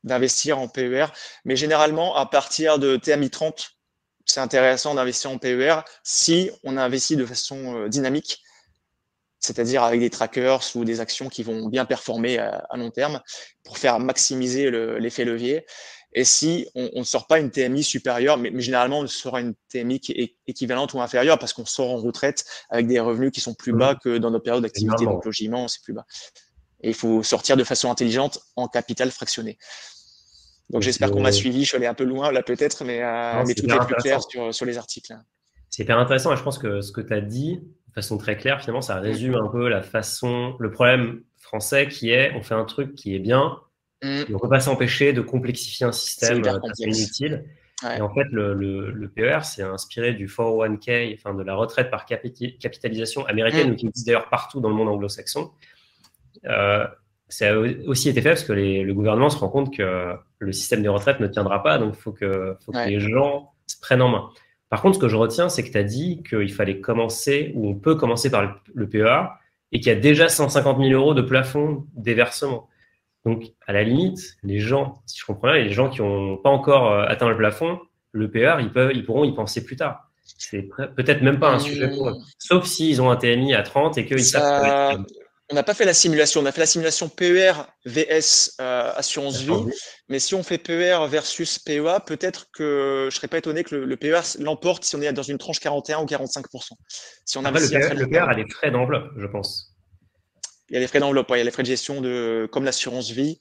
d'investir 0.05 0.59
en 0.59 0.69
PER. 0.69 1.07
Mais 1.47 1.57
généralement, 1.57 2.15
à 2.15 2.27
partir 2.27 2.79
de 2.79 2.97
TMI 2.97 3.31
30, 3.31 3.71
c'est 4.27 4.41
intéressant 4.41 4.95
d'investir 4.95 5.31
en 5.31 5.39
PER 5.39 5.81
si 6.05 6.51
on 6.63 6.77
investit 6.77 7.17
de 7.17 7.25
façon 7.25 7.77
euh, 7.77 7.89
dynamique, 7.89 8.43
c'est-à-dire 9.41 9.83
avec 9.83 10.01
des 10.01 10.11
trackers 10.11 10.61
ou 10.75 10.85
des 10.85 11.01
actions 11.01 11.31
qui 11.31 11.43
vont 11.43 11.69
bien 11.69 11.87
performer 11.87 12.39
à, 12.39 12.67
long 12.75 12.91
terme 12.91 13.23
pour 13.65 13.79
faire 13.79 13.99
maximiser 13.99 14.71
l'effet 14.71 15.25
levier. 15.25 15.65
Et 16.19 16.25
si 16.25 16.67
on 16.75 17.01
ne 17.01 17.05
sort 17.05 17.27
pas 17.27 17.39
une 17.39 17.51
TMI 17.51 17.85
supérieure, 17.85 18.39
mais, 18.39 18.51
généralement 18.59 19.01
on 19.01 19.07
sera 19.07 19.43
une 19.43 19.55
TMI 19.69 20.01
qui 20.01 20.13
est 20.13 20.37
équivalente 20.47 20.95
ou 20.95 21.01
inférieure 21.03 21.39
parce 21.39 21.53
qu'on 21.53 21.67
sort 21.67 21.91
en 21.91 21.99
retraite 21.99 22.47
avec 22.71 22.87
des 22.87 22.99
revenus 22.99 23.31
qui 23.33 23.43
sont 23.43 23.53
plus 23.53 23.75
bas 23.75 23.93
mmh. 23.93 23.99
que 24.03 24.19
dans 24.19 24.31
nos 24.31 24.41
périodes 24.41 24.63
d'activité. 24.63 25.05
Donc 25.05 25.27
logement, 25.27 25.69
c'est 25.69 25.83
plus 25.83 25.93
bas. 25.93 26.07
Et 26.81 26.89
il 26.89 26.95
faut 26.95 27.23
sortir 27.23 27.59
de 27.59 27.65
façon 27.65 27.91
intelligente 27.91 28.41
en 28.57 28.67
capital 28.67 29.11
fractionné. 29.11 29.59
Donc 30.71 30.81
j'espère 30.81 31.11
qu'on 31.11 31.21
m'a 31.21 31.33
suivi. 31.33 31.65
Je 31.65 31.69
suis 31.69 31.77
allé 31.77 31.87
un 31.87 31.95
peu 31.95 32.05
loin 32.05 32.33
là 32.33 32.43
peut-être, 32.43 32.83
mais, 32.85 33.03
euh, 33.03 33.45
mais 33.47 33.55
tout 33.55 33.67
est 33.67 33.87
plus 33.87 33.95
clair 33.97 34.23
sur, 34.23 34.55
sur 34.55 34.65
les 34.65 34.79
articles. 34.79 35.15
C'est 35.69 35.83
hyper 35.83 35.99
intéressant 35.99 36.33
et 36.33 36.37
je 36.39 36.43
pense 36.43 36.57
que 36.57 36.81
ce 36.81 36.93
que 36.93 37.03
tu 37.03 37.13
as 37.13 37.21
dit 37.21 37.59
de 37.59 37.93
façon 37.93 38.17
très 38.17 38.39
claire, 38.39 38.61
finalement, 38.63 38.81
ça 38.81 38.97
résume 38.97 39.35
un 39.35 39.49
peu 39.49 39.69
la 39.69 39.83
façon, 39.83 40.57
le 40.61 40.71
problème 40.71 41.21
français 41.37 41.89
qui 41.89 42.11
est 42.11 42.33
on 42.35 42.43
fait 42.43 42.55
un 42.55 42.65
truc 42.65 42.95
qui 42.95 43.15
est 43.15 43.19
bien, 43.19 43.59
Mm. 44.03 44.25
on 44.29 44.33
ne 44.33 44.39
peut 44.39 44.49
pas 44.49 44.61
s'empêcher 44.61 45.13
de 45.13 45.21
complexifier 45.21 45.87
un 45.87 45.93
système 45.93 46.43
euh, 46.45 46.59
inutile. 46.79 47.45
Et 47.97 48.01
en 48.01 48.13
fait, 48.13 48.25
le, 48.31 48.55
le, 48.55 49.09
PER, 49.09 49.41
c'est 49.43 49.63
inspiré 49.63 50.15
du 50.15 50.29
401k, 50.29 51.15
enfin 51.15 51.35
de 51.35 51.43
la 51.43 51.55
retraite 51.55 51.91
par 51.91 52.07
capitalisation 52.07 53.27
américaine, 53.27 53.73
mm. 53.73 53.77
qui 53.77 53.87
existe 53.87 54.07
d'ailleurs 54.07 54.31
partout 54.31 54.61
dans 54.61 54.71
le 54.71 54.75
monde 54.75 54.89
anglo-saxon. 54.89 55.51
Euh, 56.47 56.87
ça 57.29 57.53
a 57.53 57.57
aussi 57.87 58.09
été 58.09 58.23
fait 58.23 58.31
parce 58.31 58.45
que 58.45 58.53
le 58.53 58.95
gouvernement 58.95 59.29
se 59.29 59.37
rend 59.37 59.49
compte 59.49 59.77
que 59.77 60.15
le 60.39 60.53
système 60.53 60.83
des 60.83 60.89
retraites 60.89 61.21
ne 61.21 61.27
tiendra 61.27 61.63
pas, 61.63 61.77
donc 61.79 61.95
il 61.99 62.01
faut, 62.01 62.13
que, 62.13 62.57
faut 62.65 62.73
que 62.73 62.89
les 62.89 63.01
gens 63.01 63.53
se 63.67 63.79
prennent 63.81 64.03
en 64.03 64.09
main. 64.09 64.31
Par 64.71 64.81
contre, 64.81 64.97
ce 64.97 65.01
que 65.01 65.09
je 65.09 65.17
retiens, 65.17 65.49
c'est 65.49 65.63
que 65.63 65.71
tu 65.71 65.79
as 65.79 65.85
dit 65.85 66.23
qu'il 66.23 66.53
fallait 66.53 66.81
commencer, 66.81 67.53
ou 67.57 67.69
on 67.69 67.75
peut 67.75 67.95
commencer 67.95 68.31
par 68.31 68.43
le, 68.43 68.51
le 68.75 68.89
PER, 68.89 69.25
et 69.73 69.81
qu'il 69.81 69.89
y 69.89 69.97
a 69.97 69.99
déjà 69.99 70.29
150 70.29 70.79
000 70.79 70.91
euros 70.91 71.15
de 71.15 71.23
plafond 71.23 71.85
des 71.95 72.15
versements. 72.15 72.69
Donc, 73.27 73.43
à 73.67 73.73
la 73.73 73.83
limite, 73.83 74.37
les 74.45 74.61
gens, 74.61 75.03
si 75.05 75.19
je 75.19 75.27
comprends 75.27 75.49
bien, 75.49 75.63
les 75.63 75.73
gens 75.73 75.91
qui 75.91 76.01
n'ont 76.01 76.37
pas 76.37 76.49
encore 76.49 76.93
euh, 76.93 77.07
atteint 77.07 77.29
le 77.29 77.37
plafond, 77.37 77.81
le 78.13 78.31
PER, 78.31 78.59
ils, 78.61 78.71
peuvent, 78.71 78.93
ils 78.95 79.05
pourront 79.05 79.25
y 79.25 79.35
penser 79.35 79.65
plus 79.65 79.75
tard. 79.75 80.09
C'est 80.39 80.69
peut-être 80.95 81.23
même 81.23 81.41
pas 81.41 81.51
un 81.51 81.59
sujet 81.59 81.89
pour 81.89 82.09
eux. 82.09 82.15
Sauf 82.39 82.67
s'ils 82.67 83.03
ont 83.03 83.11
un 83.11 83.17
TMI 83.17 83.55
à 83.55 83.63
30 83.63 83.99
et 83.99 84.07
qu'ils 84.07 84.25
savent. 84.25 85.05
On 85.51 85.55
n'a 85.55 85.63
pas 85.63 85.75
fait 85.75 85.85
la 85.85 85.95
simulation. 85.95 86.41
On 86.41 86.47
a 86.47 86.53
fait 86.53 86.61
la 86.61 86.67
simulation 86.67 87.09
PER 87.09 87.53
VS 87.85 88.57
euh, 88.61 88.93
assurance 88.97 89.41
vie. 89.41 89.73
Mais 90.09 90.19
si 90.19 90.35
on 90.35 90.43
fait 90.43 90.59
PER 90.59 91.07
versus 91.09 91.59
PEA, 91.59 92.01
peut-être 92.05 92.47
que 92.53 93.03
je 93.03 93.07
ne 93.07 93.11
serais 93.11 93.29
pas 93.29 93.39
étonné 93.39 93.63
que 93.63 93.75
le, 93.75 93.97
PER 93.97 94.21
l'emporte 94.41 94.85
si 94.85 94.97
on 94.97 95.03
est 95.03 95.13
dans 95.13 95.23
une 95.23 95.39
tranche 95.39 95.61
41 95.61 96.01
ou 96.01 96.07
45 96.07 96.47
Si 97.25 97.39
on 97.39 97.45
Après, 97.45 97.61
le, 97.61 97.69
PER, 97.69 97.95
le 97.95 98.09
PER 98.09 98.27
a 98.29 98.35
des 98.35 98.49
frais 98.49 98.71
d'enveloppe, 98.73 99.13
je 99.17 99.27
pense. 99.27 99.76
Il 100.69 100.75
y 100.75 100.77
a 100.77 100.81
les 100.81 100.89
frais 100.89 100.99
d'enveloppe, 100.99 101.29
il 101.31 101.39
y 101.39 101.41
a 101.41 101.45
les 101.45 101.51
frais 101.51 101.63
de 101.63 101.69
gestion 101.69 102.01
de, 102.01 102.49
comme 102.51 102.65
l'assurance 102.65 103.11
vie. 103.11 103.39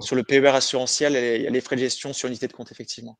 Sur 0.00 0.16
le 0.16 0.24
PER 0.24 0.48
assurantiel, 0.48 1.12
il 1.12 1.42
y 1.42 1.46
a 1.46 1.50
les 1.50 1.60
frais 1.60 1.76
de 1.76 1.80
gestion 1.80 2.12
sur 2.12 2.28
unité 2.28 2.48
de 2.48 2.52
compte, 2.52 2.72
effectivement. 2.72 3.16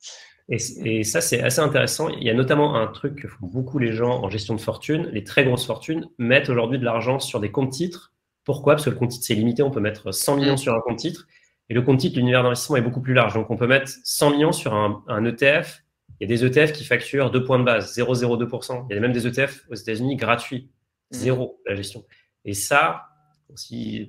Et, 0.48 1.04
ça, 1.04 1.20
c'est 1.20 1.40
assez 1.40 1.60
intéressant. 1.60 2.08
Il 2.08 2.24
y 2.24 2.30
a 2.30 2.34
notamment 2.34 2.74
un 2.74 2.86
truc 2.88 3.22
que 3.22 3.28
font 3.28 3.46
beaucoup 3.46 3.78
les 3.78 3.92
gens 3.92 4.22
en 4.22 4.28
gestion 4.28 4.54
de 4.54 4.60
fortune. 4.60 5.08
Les 5.12 5.24
très 5.24 5.44
grosses 5.44 5.66
fortunes 5.66 6.08
mettent 6.18 6.50
aujourd'hui 6.50 6.78
de 6.78 6.84
l'argent 6.84 7.20
sur 7.20 7.40
des 7.40 7.50
comptes 7.50 7.72
titres. 7.72 8.12
Pourquoi? 8.44 8.74
Parce 8.74 8.84
que 8.84 8.90
le 8.90 8.96
compte 8.96 9.10
titre, 9.10 9.24
c'est 9.24 9.34
limité. 9.34 9.62
On 9.62 9.70
peut 9.70 9.80
mettre 9.80 10.12
100 10.12 10.36
millions 10.36 10.54
mm. 10.54 10.58
sur 10.58 10.74
un 10.74 10.80
compte 10.80 10.98
titre. 10.98 11.26
Et 11.70 11.74
le 11.74 11.80
compte 11.80 11.98
titre, 11.98 12.18
l'univers 12.18 12.42
d'investissement 12.42 12.76
est 12.76 12.82
beaucoup 12.82 13.00
plus 13.00 13.14
large. 13.14 13.34
Donc, 13.34 13.50
on 13.50 13.56
peut 13.56 13.66
mettre 13.66 13.90
100 14.04 14.30
millions 14.32 14.52
sur 14.52 14.74
un, 14.74 15.02
un 15.08 15.24
ETF. 15.24 15.82
Il 16.20 16.28
y 16.28 16.32
a 16.32 16.36
des 16.36 16.44
ETF 16.44 16.72
qui 16.72 16.84
facturent 16.84 17.30
2 17.30 17.44
points 17.44 17.58
de 17.58 17.64
base, 17.64 17.96
0,02%. 17.96 18.86
Il 18.90 18.94
y 18.94 18.98
a 18.98 19.00
même 19.00 19.12
des 19.12 19.26
ETF 19.26 19.64
aux 19.70 19.74
États-Unis 19.74 20.16
gratuits. 20.16 20.70
Zéro, 21.10 21.60
la 21.66 21.74
gestion. 21.74 22.04
Et 22.44 22.54
ça, 22.54 23.06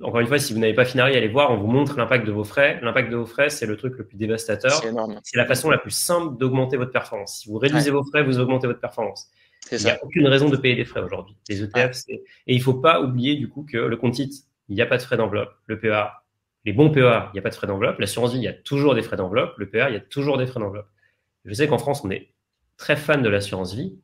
encore 0.02 0.20
une 0.20 0.26
fois, 0.26 0.38
si 0.38 0.52
vous 0.52 0.58
n'avez 0.58 0.74
pas 0.74 0.84
Finari, 0.84 1.16
allez 1.16 1.28
voir, 1.28 1.50
on 1.50 1.56
vous 1.56 1.66
montre 1.66 1.96
l'impact 1.96 2.26
de 2.26 2.32
vos 2.32 2.44
frais. 2.44 2.80
L'impact 2.82 3.10
de 3.10 3.16
vos 3.16 3.26
frais, 3.26 3.50
c'est 3.50 3.66
le 3.66 3.76
truc 3.76 3.96
le 3.98 4.04
plus 4.04 4.16
dévastateur. 4.16 4.82
C'est 5.22 5.36
la 5.36 5.46
façon 5.46 5.70
la 5.70 5.78
plus 5.78 5.90
simple 5.90 6.36
d'augmenter 6.38 6.76
votre 6.76 6.92
performance. 6.92 7.40
Si 7.40 7.48
vous 7.48 7.58
réduisez 7.58 7.90
vos 7.90 8.02
frais, 8.04 8.24
vous 8.24 8.38
augmentez 8.38 8.66
votre 8.66 8.80
performance. 8.80 9.30
Il 9.70 9.78
n'y 9.78 9.90
a 9.90 9.98
aucune 10.02 10.26
raison 10.26 10.48
de 10.48 10.56
payer 10.56 10.76
des 10.76 10.84
frais 10.84 11.00
aujourd'hui. 11.00 11.36
Les 11.48 11.62
ETF, 11.62 11.96
et 12.08 12.22
il 12.46 12.58
ne 12.58 12.62
faut 12.62 12.74
pas 12.74 13.00
oublier 13.00 13.36
du 13.36 13.48
coup 13.48 13.66
que 13.70 13.78
le 13.78 13.96
compte 13.96 14.14
titre, 14.14 14.36
il 14.68 14.74
n'y 14.74 14.82
a 14.82 14.86
pas 14.86 14.96
de 14.96 15.02
frais 15.02 15.16
d'enveloppe. 15.16 15.52
Le 15.66 15.78
PEA, 15.78 16.22
les 16.64 16.72
bons 16.72 16.90
PEA, 16.90 17.28
il 17.28 17.34
n'y 17.34 17.38
a 17.38 17.42
pas 17.42 17.50
de 17.50 17.54
frais 17.54 17.66
d'enveloppe. 17.66 17.98
L'assurance 17.98 18.32
vie, 18.32 18.38
il 18.38 18.44
y 18.44 18.48
a 18.48 18.52
toujours 18.52 18.94
des 18.94 19.02
frais 19.02 19.16
d'enveloppe. 19.16 19.56
Le 19.58 19.68
PEA, 19.68 19.88
il 19.88 19.94
y 19.94 19.96
a 19.96 20.00
toujours 20.00 20.38
des 20.38 20.46
frais 20.46 20.60
d'enveloppe. 20.60 20.88
Je 21.44 21.54
sais 21.54 21.68
qu'en 21.68 21.78
France, 21.78 22.02
on 22.04 22.10
est 22.10 22.30
très 22.76 22.96
fan 22.96 23.22
de 23.22 23.28
l'assurance 23.28 23.74
vie, 23.74 23.98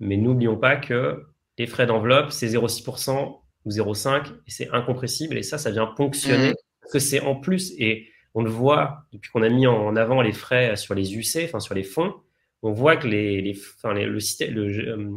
mais 0.00 0.16
n'oublions 0.16 0.56
pas 0.56 0.76
que 0.76 1.24
les 1.58 1.66
frais 1.66 1.86
d'enveloppe, 1.86 2.30
c'est 2.30 2.48
0,6% 2.48 3.41
ou 3.64 3.70
0,5 3.70 4.26
et 4.26 4.50
c'est 4.50 4.70
incompressible. 4.70 5.38
Et 5.38 5.42
ça, 5.42 5.58
ça 5.58 5.70
vient 5.70 5.86
ponctionner 5.86 6.50
mmh. 6.50 6.54
parce 6.80 6.92
que 6.92 6.98
c'est 6.98 7.20
en 7.20 7.36
plus, 7.36 7.72
et 7.78 8.08
on 8.34 8.42
le 8.42 8.50
voit 8.50 9.04
depuis 9.12 9.30
qu'on 9.30 9.42
a 9.42 9.48
mis 9.48 9.66
en 9.66 9.94
avant 9.96 10.22
les 10.22 10.32
frais 10.32 10.76
sur 10.76 10.94
les 10.94 11.16
UC, 11.16 11.44
enfin 11.44 11.60
sur 11.60 11.74
les 11.74 11.84
fonds, 11.84 12.14
on 12.62 12.72
voit 12.72 12.96
que 12.96 13.08
les, 13.08 13.40
les, 13.40 13.58
enfin, 13.76 13.92
le, 13.92 14.06
le, 14.06 14.88
euh, 14.88 15.10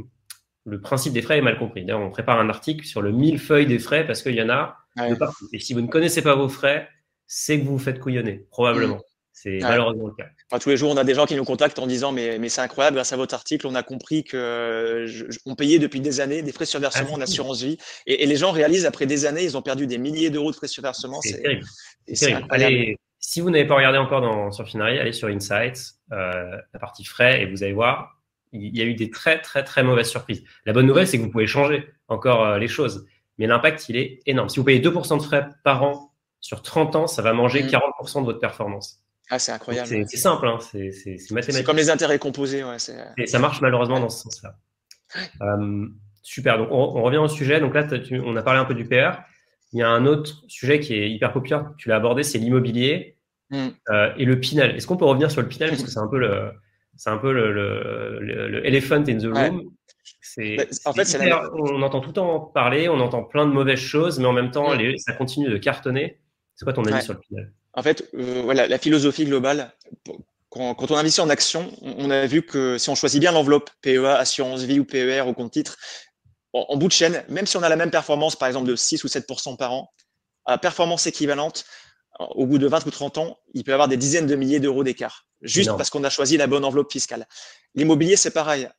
le, 0.66 0.82
principe 0.82 1.14
des 1.14 1.22
frais 1.22 1.38
est 1.38 1.42
mal 1.42 1.58
compris. 1.58 1.86
D'ailleurs, 1.86 2.02
on 2.02 2.10
prépare 2.10 2.40
un 2.40 2.50
article 2.50 2.86
sur 2.86 3.02
le 3.02 3.12
millefeuille 3.12 3.68
des 3.68 3.80
frais 3.80 4.06
parce 4.06 4.22
qu'il 4.22 4.36
y 4.36 4.42
en 4.42 4.50
a 4.50 4.78
de 4.98 5.16
partout. 5.16 5.48
Et 5.54 5.60
si 5.60 5.74
vous 5.74 5.82
ne 5.82 5.88
connaissez 5.88 6.22
pas 6.22 6.36
vos 6.36 6.50
frais, 6.50 6.90
c'est 7.28 7.60
que 7.60 7.66
vous 7.66 7.74
vous 7.74 7.84
faites 7.84 8.00
couillonner, 8.00 8.46
probablement. 8.50 8.98
Mmh. 8.98 9.02
C'est 9.32 9.60
malheureusement 9.62 10.08
le 10.08 10.14
cas. 10.14 10.30
Enfin, 10.52 10.60
tous 10.60 10.70
les 10.70 10.78
jours, 10.78 10.92
on 10.92 10.98
a 10.98 11.04
des 11.04 11.16
gens 11.16 11.26
qui 11.26 11.36
nous 11.36 11.44
contactent 11.44 11.80
en 11.80 11.88
disant 11.88 12.12
mais, 12.12 12.38
mais 12.38 12.50
c'est 12.50 12.62
incroyable, 12.62 12.96
grâce 12.96 13.12
à 13.14 13.18
votre 13.18 13.34
article, 13.34 13.66
on 13.66 13.74
a 13.74 13.82
compris 13.82 14.24
que 14.24 15.08
on 15.46 15.56
payait 15.56 15.80
depuis 15.80 16.02
des 16.02 16.20
années 16.20 16.44
des 16.44 16.52
frais 16.52 16.66
sur 16.66 16.80
versement 16.80 17.10
ah, 17.14 17.18
en 17.18 17.22
assurance 17.22 17.64
vie. 17.64 17.78
Et, 18.06 18.26
les 18.26 18.36
gens 18.36 18.52
réalisent 18.52 18.86
après 18.86 19.08
des 19.08 19.26
années, 19.26 19.44
ils 19.44 19.58
ont 19.58 19.64
perdu 19.64 19.88
des 19.88 19.98
milliers 19.98 20.30
d'euros 20.30 20.52
de 20.52 20.56
frais 20.56 20.68
sur 20.68 20.84
versement. 20.84 21.20
C'est 21.22 21.42
terrible. 21.42 21.66
Allez, 22.52 22.98
si 23.20 23.42
vous 23.42 23.50
n'avez 23.50 23.66
pas 23.66 23.76
regardé 23.76 23.98
encore 23.98 24.22
dans, 24.22 24.52
sur 24.52 24.68
Finari, 24.68 25.00
allez 25.00 25.14
sur 25.14 25.30
Insights, 25.30 25.96
euh, 26.12 26.58
la 26.74 26.80
partie 26.80 27.04
frais, 27.04 27.42
et 27.42 27.48
vous 27.48 27.64
allez 27.64 27.74
voir, 27.74 28.20
il 28.52 28.78
y 28.78 28.82
a 28.82 28.86
eu 28.86 28.94
des 28.94 29.10
très 29.10 29.42
très 29.42 29.64
très 29.64 29.82
mauvaises 29.82 30.10
surprises. 30.10 30.44
La 30.66 30.74
bonne 30.74 30.86
nouvelle, 30.86 31.08
c'est 31.08 31.18
que 31.18 31.24
vous 31.24 31.32
pouvez 31.32 31.48
changer 31.48 31.90
encore 32.08 32.46
euh, 32.46 32.60
les 32.60 32.68
choses, 32.68 33.08
mais 33.40 33.48
l'impact, 33.48 33.90
il 33.90 33.98
est 33.98 34.20
énorme. 34.28 34.50
Si 34.50 34.60
vous 34.60 34.64
payez 34.64 34.80
2% 34.80 35.18
de 35.18 35.24
frais 35.24 35.50
par 35.64 35.82
an 35.82 36.14
sur 36.40 36.62
30 36.62 36.96
ans, 36.96 37.08
ça 37.08 37.24
va 37.24 37.34
manger 37.34 37.64
40% 37.64 38.20
mmh. 38.20 38.22
de 38.22 38.26
votre 38.26 38.40
performance. 38.40 39.02
Ah, 39.30 39.40
c'est 39.40 39.52
incroyable. 39.52 39.88
C'est 40.08 40.18
simple, 40.18 40.48
hein, 40.48 40.60
c'est 40.62 40.92
mathématique. 41.32 41.54
C'est 41.54 41.64
comme 41.64 41.78
les 41.78 41.90
intérêts 41.90 42.20
composés. 42.20 42.64
Ouais, 42.64 42.78
et 43.18 43.28
ça 43.28 43.40
marche 43.40 43.62
malheureusement 43.62 44.00
dans 44.00 44.10
ce 44.10 44.24
sens-là. 44.24 44.56
Euh, 45.42 45.88
super, 46.22 46.58
donc 46.58 46.70
on, 46.72 47.02
revient 47.02 47.18
au 47.18 47.28
sujet. 47.28 47.60
Donc 47.60 47.74
là, 47.74 47.88
on 48.24 48.36
a 48.36 48.44
parlé 48.44 48.60
un 48.60 48.66
peu 48.66 48.76
du 48.76 48.86
PR. 48.86 49.22
Il 49.72 49.80
y 49.80 49.84
a 49.84 49.90
un 49.90 50.06
autre 50.06 50.44
sujet 50.48 50.80
qui 50.80 50.94
est 50.94 51.10
hyper 51.10 51.34
populaire, 51.34 51.72
tu 51.78 51.90
l'as 51.90 51.96
abordé, 51.96 52.24
c'est 52.24 52.38
l'immobilier 52.38 53.18
mm. 53.50 53.68
euh, 53.90 54.14
et 54.18 54.26
le 54.26 54.40
Pinel. 54.40 54.76
Est-ce 54.76 54.88
qu'on 54.88 54.98
peut 54.98 55.06
revenir 55.06 55.32
sur 55.32 55.42
le 55.42 55.48
Pinel 55.48 55.70
parce 55.70 55.84
que 55.84 55.90
c'est 55.90 56.00
un 56.00 56.08
peu 56.08 56.20
le, 56.20 56.52
c'est 56.96 57.10
un 57.10 57.18
peu 57.18 57.34
le, 57.34 57.52
le, 57.52 58.66
elephant 58.66 59.04
in 59.08 59.18
the 59.18 59.26
room. 59.26 59.72
C'est, 60.22 60.58
en 60.86 60.94
fait, 60.94 61.18
on 61.54 61.82
entend 61.82 62.00
tout 62.00 62.10
le 62.10 62.14
temps 62.14 62.40
parler, 62.40 62.90
on 62.90 63.00
entend 63.00 63.24
plein 63.24 63.46
de 63.46 63.52
mauvaises 63.52 63.80
choses, 63.80 64.20
mais 64.20 64.26
en 64.26 64.34
même 64.34 64.52
temps, 64.52 64.76
mm. 64.76 64.98
ça 64.98 65.14
continue 65.14 65.50
de 65.50 65.58
cartonner. 65.58 66.20
C'est 66.56 66.64
quoi 66.64 66.74
ton 66.74 66.86
avis 66.86 67.04
sur 67.04 67.14
le 67.14 67.20
Pinel 67.20 67.52
en 67.76 67.84
fait, 67.84 68.10
euh, 68.16 68.42
voilà, 68.44 68.68
la 68.68 68.78
philosophie 68.78 69.26
globale, 69.26 69.74
quand, 70.50 70.90
on 70.90 70.96
investit 70.96 71.20
en 71.20 71.30
action, 71.30 71.72
on 71.82 72.10
a 72.10 72.26
vu 72.26 72.42
que 72.42 72.78
si 72.78 72.90
on 72.90 72.96
choisit 72.96 73.20
bien 73.20 73.34
l'enveloppe, 73.34 73.70
PEA, 73.82 74.16
assurance 74.18 74.62
vie 74.62 74.80
ou 74.80 74.86
PER 74.86 75.22
au 75.22 75.34
compte 75.34 75.52
titre, 75.52 75.78
en, 76.54 76.78
bout 76.78 76.88
de 76.88 76.94
chaîne, 76.94 77.26
même 77.28 77.46
si 77.46 77.58
on 77.58 77.64
a 77.64 77.68
la 77.68 77.76
même 77.76 77.92
performance, 77.92 78.38
par 78.38 78.48
exemple 78.48 78.68
de 78.68 78.78
6 78.78 79.04
ou 79.04 79.08
7% 79.08 79.58
par 79.58 79.74
an, 79.74 79.92
à 80.46 80.58
performance 80.58 81.06
équivalente, 81.06 81.66
au 82.20 82.46
bout 82.46 82.58
de 82.58 82.68
20 82.68 82.86
ou 82.86 82.92
30 82.92 83.18
ans, 83.18 83.38
il 83.54 83.66
peut 83.66 83.72
y 83.72 83.74
avoir 83.74 83.90
des 83.90 83.98
dizaines 83.98 84.28
de 84.28 84.36
milliers 84.36 84.62
d'euros 84.62 84.86
d'écart, 84.86 85.28
juste 85.42 85.70
parce 85.76 85.90
qu'on 85.90 86.06
a 86.06 86.10
choisi 86.10 86.38
la 86.38 86.48
bonne 86.48 86.64
enveloppe 86.64 86.94
fiscale. 86.94 87.28
L'immobilier, 87.74 88.16
c'est 88.16 88.32
pareil. 88.32 88.70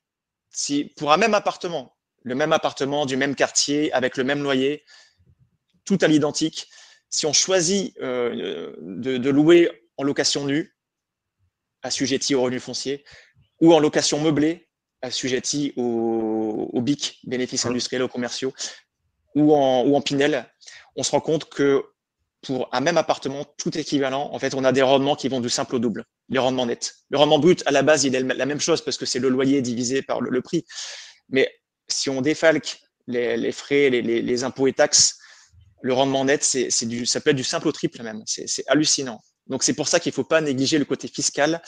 Si 0.49 0.85
pour 0.97 1.11
un 1.11 1.17
même 1.17 1.35
appartement, 1.35 1.95
le 2.23 2.33
même 2.33 2.51
appartement 2.51 3.05
du 3.05 3.15
même 3.15 3.35
quartier, 3.35 3.93
avec 3.93 4.17
le 4.17 4.23
même 4.23 4.41
loyer, 4.41 4.83
tout 5.85 5.99
à 6.01 6.07
l'identique, 6.07 6.67
si 7.09 7.25
on 7.25 7.33
choisit 7.33 7.95
euh, 8.01 8.73
de, 8.79 9.29
louer 9.29 9.69
en 9.97 10.03
location 10.03 10.45
nue, 10.45 10.75
assujetti 11.83 12.35
au 12.35 12.41
revenu 12.41 12.59
foncier, 12.59 13.03
ou 13.61 13.73
en 13.73 13.79
location 13.79 14.19
meublée, 14.21 14.67
assujetti 15.01 15.73
au, 15.77 16.69
au 16.73 16.81
BIC, 16.81 17.19
bénéfices 17.23 17.65
industriels 17.65 18.03
ou 18.03 18.07
commerciaux, 18.07 18.53
ou 19.35 19.53
en, 19.53 19.85
ou 19.85 19.95
en 19.95 20.01
Pinel, 20.01 20.45
on 20.95 21.03
se 21.03 21.11
rend 21.11 21.21
compte 21.21 21.49
que 21.49 21.83
pour 22.41 22.69
un 22.71 22.81
même 22.81 22.97
appartement, 22.97 23.45
tout 23.57 23.77
équivalent, 23.77 24.29
en 24.31 24.39
fait, 24.39 24.53
on 24.53 24.63
a 24.63 24.71
des 24.71 24.81
rendements 24.81 25.15
qui 25.15 25.27
vont 25.27 25.41
du 25.41 25.49
simple 25.49 25.75
au 25.75 25.79
double, 25.79 26.05
les 26.29 26.39
rendements 26.39 26.65
nets. 26.65 26.95
Le 27.09 27.17
rendement 27.17 27.39
brut, 27.39 27.63
à 27.65 27.71
la 27.71 27.81
base, 27.81 28.03
il 28.03 28.15
est 28.15 28.21
la 28.21 28.45
même 28.45 28.59
chose 28.59 28.81
parce 28.81 28.97
que 28.97 29.05
c'est 29.05 29.19
le 29.19 29.29
loyer 29.29 29.61
divisé 29.61 30.01
par 30.01 30.21
le, 30.21 30.41
prix. 30.41 30.65
Mais 31.29 31.51
si 31.87 32.09
on 32.09 32.21
défalque 32.21 32.79
les, 33.07 33.51
frais, 33.51 33.89
les, 33.89 34.43
impôts 34.43 34.67
et 34.67 34.73
taxes, 34.73 35.16
le 35.81 35.93
rendement 35.93 36.25
net, 36.25 36.43
c'est 36.43 36.85
du, 36.85 37.05
ça 37.05 37.21
peut 37.21 37.29
être 37.29 37.35
du 37.35 37.43
simple 37.43 37.67
au 37.67 37.71
triple 37.71 38.01
même. 38.03 38.23
C'est 38.25 38.63
hallucinant. 38.67 39.21
Donc 39.47 39.63
c'est 39.63 39.73
pour 39.73 39.87
ça 39.87 39.99
qu'il 39.99 40.11
ne 40.11 40.15
faut 40.15 40.23
pas 40.23 40.41
négliger 40.41 40.77
le 40.77 40.85
côté 40.85 41.07
fiscal. 41.07 41.61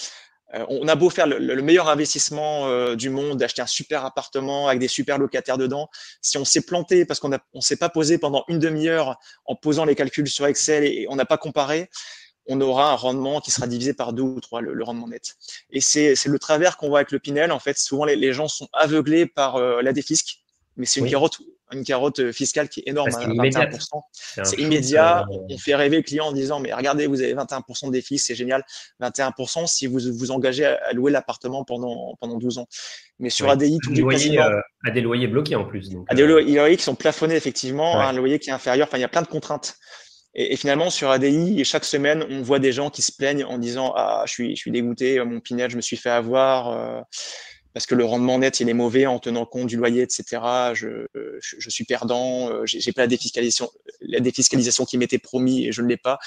Euh, 0.55 0.65
on 0.69 0.87
a 0.87 0.95
beau 0.95 1.09
faire 1.09 1.27
le, 1.27 1.61
meilleur 1.61 1.89
investissement 1.89 2.67
euh, 2.67 2.95
du 2.95 3.09
monde, 3.09 3.37
d'acheter 3.37 3.61
un 3.61 3.67
super 3.67 4.03
appartement 4.03 4.67
avec 4.67 4.79
des 4.79 4.87
super 4.87 5.19
locataires 5.19 5.59
dedans, 5.59 5.89
si 6.21 6.37
on 6.39 6.45
s'est 6.45 6.61
planté 6.61 7.05
parce 7.05 7.19
qu'on 7.19 7.29
ne 7.29 7.37
on 7.53 7.61
s'est 7.61 7.77
pas 7.77 7.89
posé 7.89 8.17
pendant 8.17 8.45
une 8.47 8.57
demi-heure 8.57 9.17
en 9.45 9.55
posant 9.55 9.85
les 9.85 9.93
calculs 9.93 10.27
sur 10.27 10.47
Excel 10.47 10.83
et, 10.83 11.05
on 11.09 11.15
n'a 11.15 11.25
pas 11.25 11.37
comparé, 11.37 11.89
on 12.47 12.59
aura 12.61 12.91
un 12.91 12.95
rendement 12.95 13.41
qui 13.41 13.51
sera 13.51 13.67
divisé 13.67 13.93
par 13.93 14.11
deux 14.11 14.23
ou 14.23 14.41
trois, 14.41 14.61
le, 14.61 14.83
rendement 14.83 15.07
net. 15.07 15.35
Et 15.69 15.81
c'est 15.81 16.15
le 16.25 16.39
travers 16.39 16.77
qu'on 16.77 16.89
voit 16.89 16.99
avec 16.99 17.11
le 17.11 17.19
Pinel. 17.19 17.51
En 17.51 17.59
fait, 17.59 17.77
souvent 17.77 18.05
les, 18.05 18.33
gens 18.33 18.47
sont 18.47 18.69
aveuglés 18.73 19.27
par 19.27 19.57
euh, 19.57 19.83
la 19.83 19.93
défisque, 19.93 20.39
mais 20.77 20.87
c'est 20.87 20.99
une 20.99 21.09
carotte 21.11 21.37
une 21.73 21.83
carotte 21.83 22.19
euh, 22.19 22.31
fiscale 22.31 22.69
qui 22.69 22.81
est 22.81 22.89
énorme, 22.89 23.09
à 23.09 23.27
21%. 23.27 24.01
C'est 24.43 24.59
immédiat. 24.59 25.25
Euh, 25.31 25.37
on 25.49 25.57
fait 25.57 25.75
rêver 25.75 25.97
le 25.97 26.03
client 26.03 26.25
en 26.25 26.31
disant, 26.31 26.59
mais 26.59 26.73
regardez, 26.73 27.07
vous 27.07 27.21
avez 27.21 27.33
21% 27.33 27.87
de 27.87 27.91
déficit, 27.91 28.25
c'est 28.25 28.35
génial. 28.35 28.63
21% 29.01 29.67
si 29.67 29.87
vous 29.87 29.99
vous 29.99 30.31
engagez 30.31 30.65
à 30.65 30.93
louer 30.93 31.11
l'appartement 31.11 31.63
pendant, 31.63 32.15
pendant 32.19 32.37
12 32.37 32.59
ans. 32.59 32.67
Mais 33.19 33.29
sur 33.29 33.49
ADI, 33.49 33.77
tout 33.83 33.93
des 33.93 34.01
loyers, 34.01 34.39
euh, 34.39 34.59
à 34.85 34.91
des 34.91 35.01
loyers 35.01 35.27
bloqués 35.27 35.55
en 35.55 35.65
plus. 35.65 35.89
à 36.07 36.15
des 36.15 36.25
loyers 36.25 36.77
qui 36.77 36.83
sont 36.83 36.95
plafonnés, 36.95 37.35
effectivement, 37.35 37.99
un 37.99 38.13
loyer 38.13 38.39
qui 38.39 38.49
est 38.49 38.53
inférieur. 38.53 38.87
Enfin, 38.87 38.97
il 38.97 39.01
y 39.01 39.05
a 39.05 39.09
plein 39.09 39.21
de 39.21 39.27
contraintes. 39.27 39.75
Et, 40.35 40.55
finalement, 40.57 40.91
sur 40.91 41.09
ADI, 41.09 41.65
chaque 41.65 41.83
semaine, 41.83 42.23
on 42.29 42.43
voit 42.43 42.59
des 42.59 42.71
gens 42.71 42.91
qui 42.91 43.01
se 43.01 43.11
plaignent 43.11 43.43
en 43.43 43.57
disant, 43.57 43.93
ah, 43.95 44.23
je 44.27 44.31
suis, 44.31 44.55
je 44.55 44.61
suis 44.61 44.71
dégoûté, 44.71 45.23
mon 45.23 45.39
Pinel, 45.39 45.71
je 45.71 45.75
me 45.75 45.81
suis 45.81 45.97
fait 45.97 46.11
avoir 46.11 47.03
parce 47.79 47.85
que 47.85 47.95
le 47.95 48.03
rendement 48.03 48.37
net 48.39 48.59
il 48.59 48.67
est 48.67 48.73
mauvais 48.73 49.05
en 49.05 49.19
tenant 49.19 49.45
compte 49.45 49.67
du 49.67 49.77
loyer, 49.77 50.01
etc. 50.01 50.41
Je, 50.73 51.07
je, 51.13 51.69
suis 51.69 51.85
perdant, 51.85 52.49
euh, 52.49 52.65
j'ai 52.65 52.91
pas 52.91 53.03
la 53.03 53.07
défiscalisation, 53.07 53.71
la 54.01 54.19
défiscalisation 54.19 54.83
qui 54.83 54.97
m'était 54.97 55.17
promis 55.17 55.65
et 55.65 55.71
je 55.71 55.81
ne 55.81 55.87
l'ai 55.87 55.95
pas. 55.95 56.19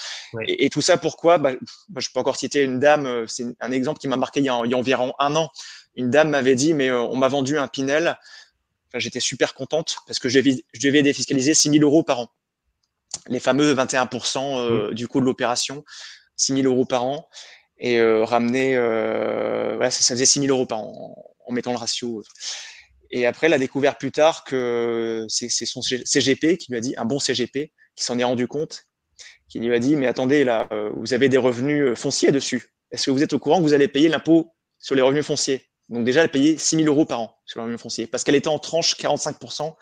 Et, 0.48 0.70
tout 0.70 0.80
ça 0.80 0.96
pourquoi? 0.96 1.36
Bah, 1.36 1.52
Je 1.94 2.08
peux 2.08 2.20
encore 2.20 2.36
citer 2.36 2.62
une 2.62 2.80
dame, 2.80 3.04
euh, 3.04 3.26
c'est 3.26 3.44
un 3.60 3.70
exemple 3.70 3.98
qui 3.98 4.08
m'a 4.08 4.16
marqué 4.16 4.40
il 4.40 4.46
y, 4.46 4.48
a, 4.48 4.54
environ 4.54 5.12
un 5.18 5.36
an. 5.36 5.50
Une 5.94 6.08
dame 6.08 6.30
m'avait 6.30 6.54
dit, 6.54 6.72
mais 6.72 6.88
euh, 6.88 7.02
on 7.02 7.16
m'a 7.16 7.28
vendu 7.28 7.58
un 7.58 7.68
Pinel. 7.68 8.16
Enfin, 8.88 8.98
J'étais 8.98 9.20
super 9.20 9.52
contente 9.52 9.96
parce 10.06 10.18
que 10.18 10.30
je 10.30 10.38
devais, 10.38 10.64
je 10.72 10.80
devais 10.80 11.02
défiscaliser 11.02 11.52
6 11.52 11.68
000 11.68 11.84
euros 11.84 12.02
par 12.02 12.20
an. 12.20 12.28
Les 13.26 13.40
fameux 13.40 13.74
21% 13.74 14.88
mmh. 14.88 14.94
du 14.94 15.06
coût 15.06 15.20
de 15.20 15.26
l'opération, 15.26 15.84
6 16.36 16.62
000 16.62 16.66
euros 16.66 16.86
par 16.86 17.04
an 17.04 17.28
et 17.76 18.00
ramener, 18.00 18.76
voilà, 18.76 19.90
ça 19.90 20.14
faisait 20.14 20.24
6 20.24 20.40
000 20.40 20.56
euros 20.56 20.66
par 20.66 20.78
an 20.78 21.31
en 21.46 21.52
mettant 21.52 21.72
le 21.72 21.78
ratio. 21.78 22.22
Et 23.10 23.26
après, 23.26 23.46
elle 23.46 23.52
a 23.52 23.58
découvert 23.58 23.98
plus 23.98 24.10
tard 24.10 24.42
que 24.44 25.26
c'est 25.28 25.48
son 25.66 25.82
CGP 25.82 26.56
qui 26.56 26.72
lui 26.72 26.78
a 26.78 26.80
dit, 26.80 26.94
un 26.96 27.04
bon 27.04 27.18
CGP, 27.18 27.72
qui 27.94 28.04
s'en 28.04 28.18
est 28.18 28.24
rendu 28.24 28.48
compte, 28.48 28.86
qui 29.48 29.60
lui 29.60 29.74
a 29.74 29.78
dit, 29.78 29.96
mais 29.96 30.06
attendez, 30.06 30.44
là, 30.44 30.66
euh, 30.72 30.90
vous 30.96 31.12
avez 31.12 31.28
des 31.28 31.36
revenus 31.36 31.90
euh, 31.90 31.94
fonciers 31.94 32.32
dessus. 32.32 32.72
Est-ce 32.90 33.06
que 33.06 33.10
vous 33.10 33.22
êtes 33.22 33.34
au 33.34 33.38
courant 33.38 33.58
que 33.58 33.62
vous 33.62 33.74
allez 33.74 33.88
payer 33.88 34.08
l'impôt 34.08 34.54
sur 34.78 34.94
les 34.94 35.02
revenus 35.02 35.26
fonciers? 35.26 35.68
Donc 35.90 36.04
déjà, 36.04 36.22
elle 36.22 36.30
payait 36.30 36.56
6 36.56 36.76
000 36.76 36.88
euros 36.88 37.04
par 37.04 37.20
an 37.20 37.36
sur 37.44 37.60
les 37.60 37.64
revenus 37.64 37.80
fonciers, 37.80 38.06
parce 38.06 38.24
qu'elle 38.24 38.34
était 38.34 38.48
en 38.48 38.58
tranche 38.58 38.96
45%, 38.96 39.74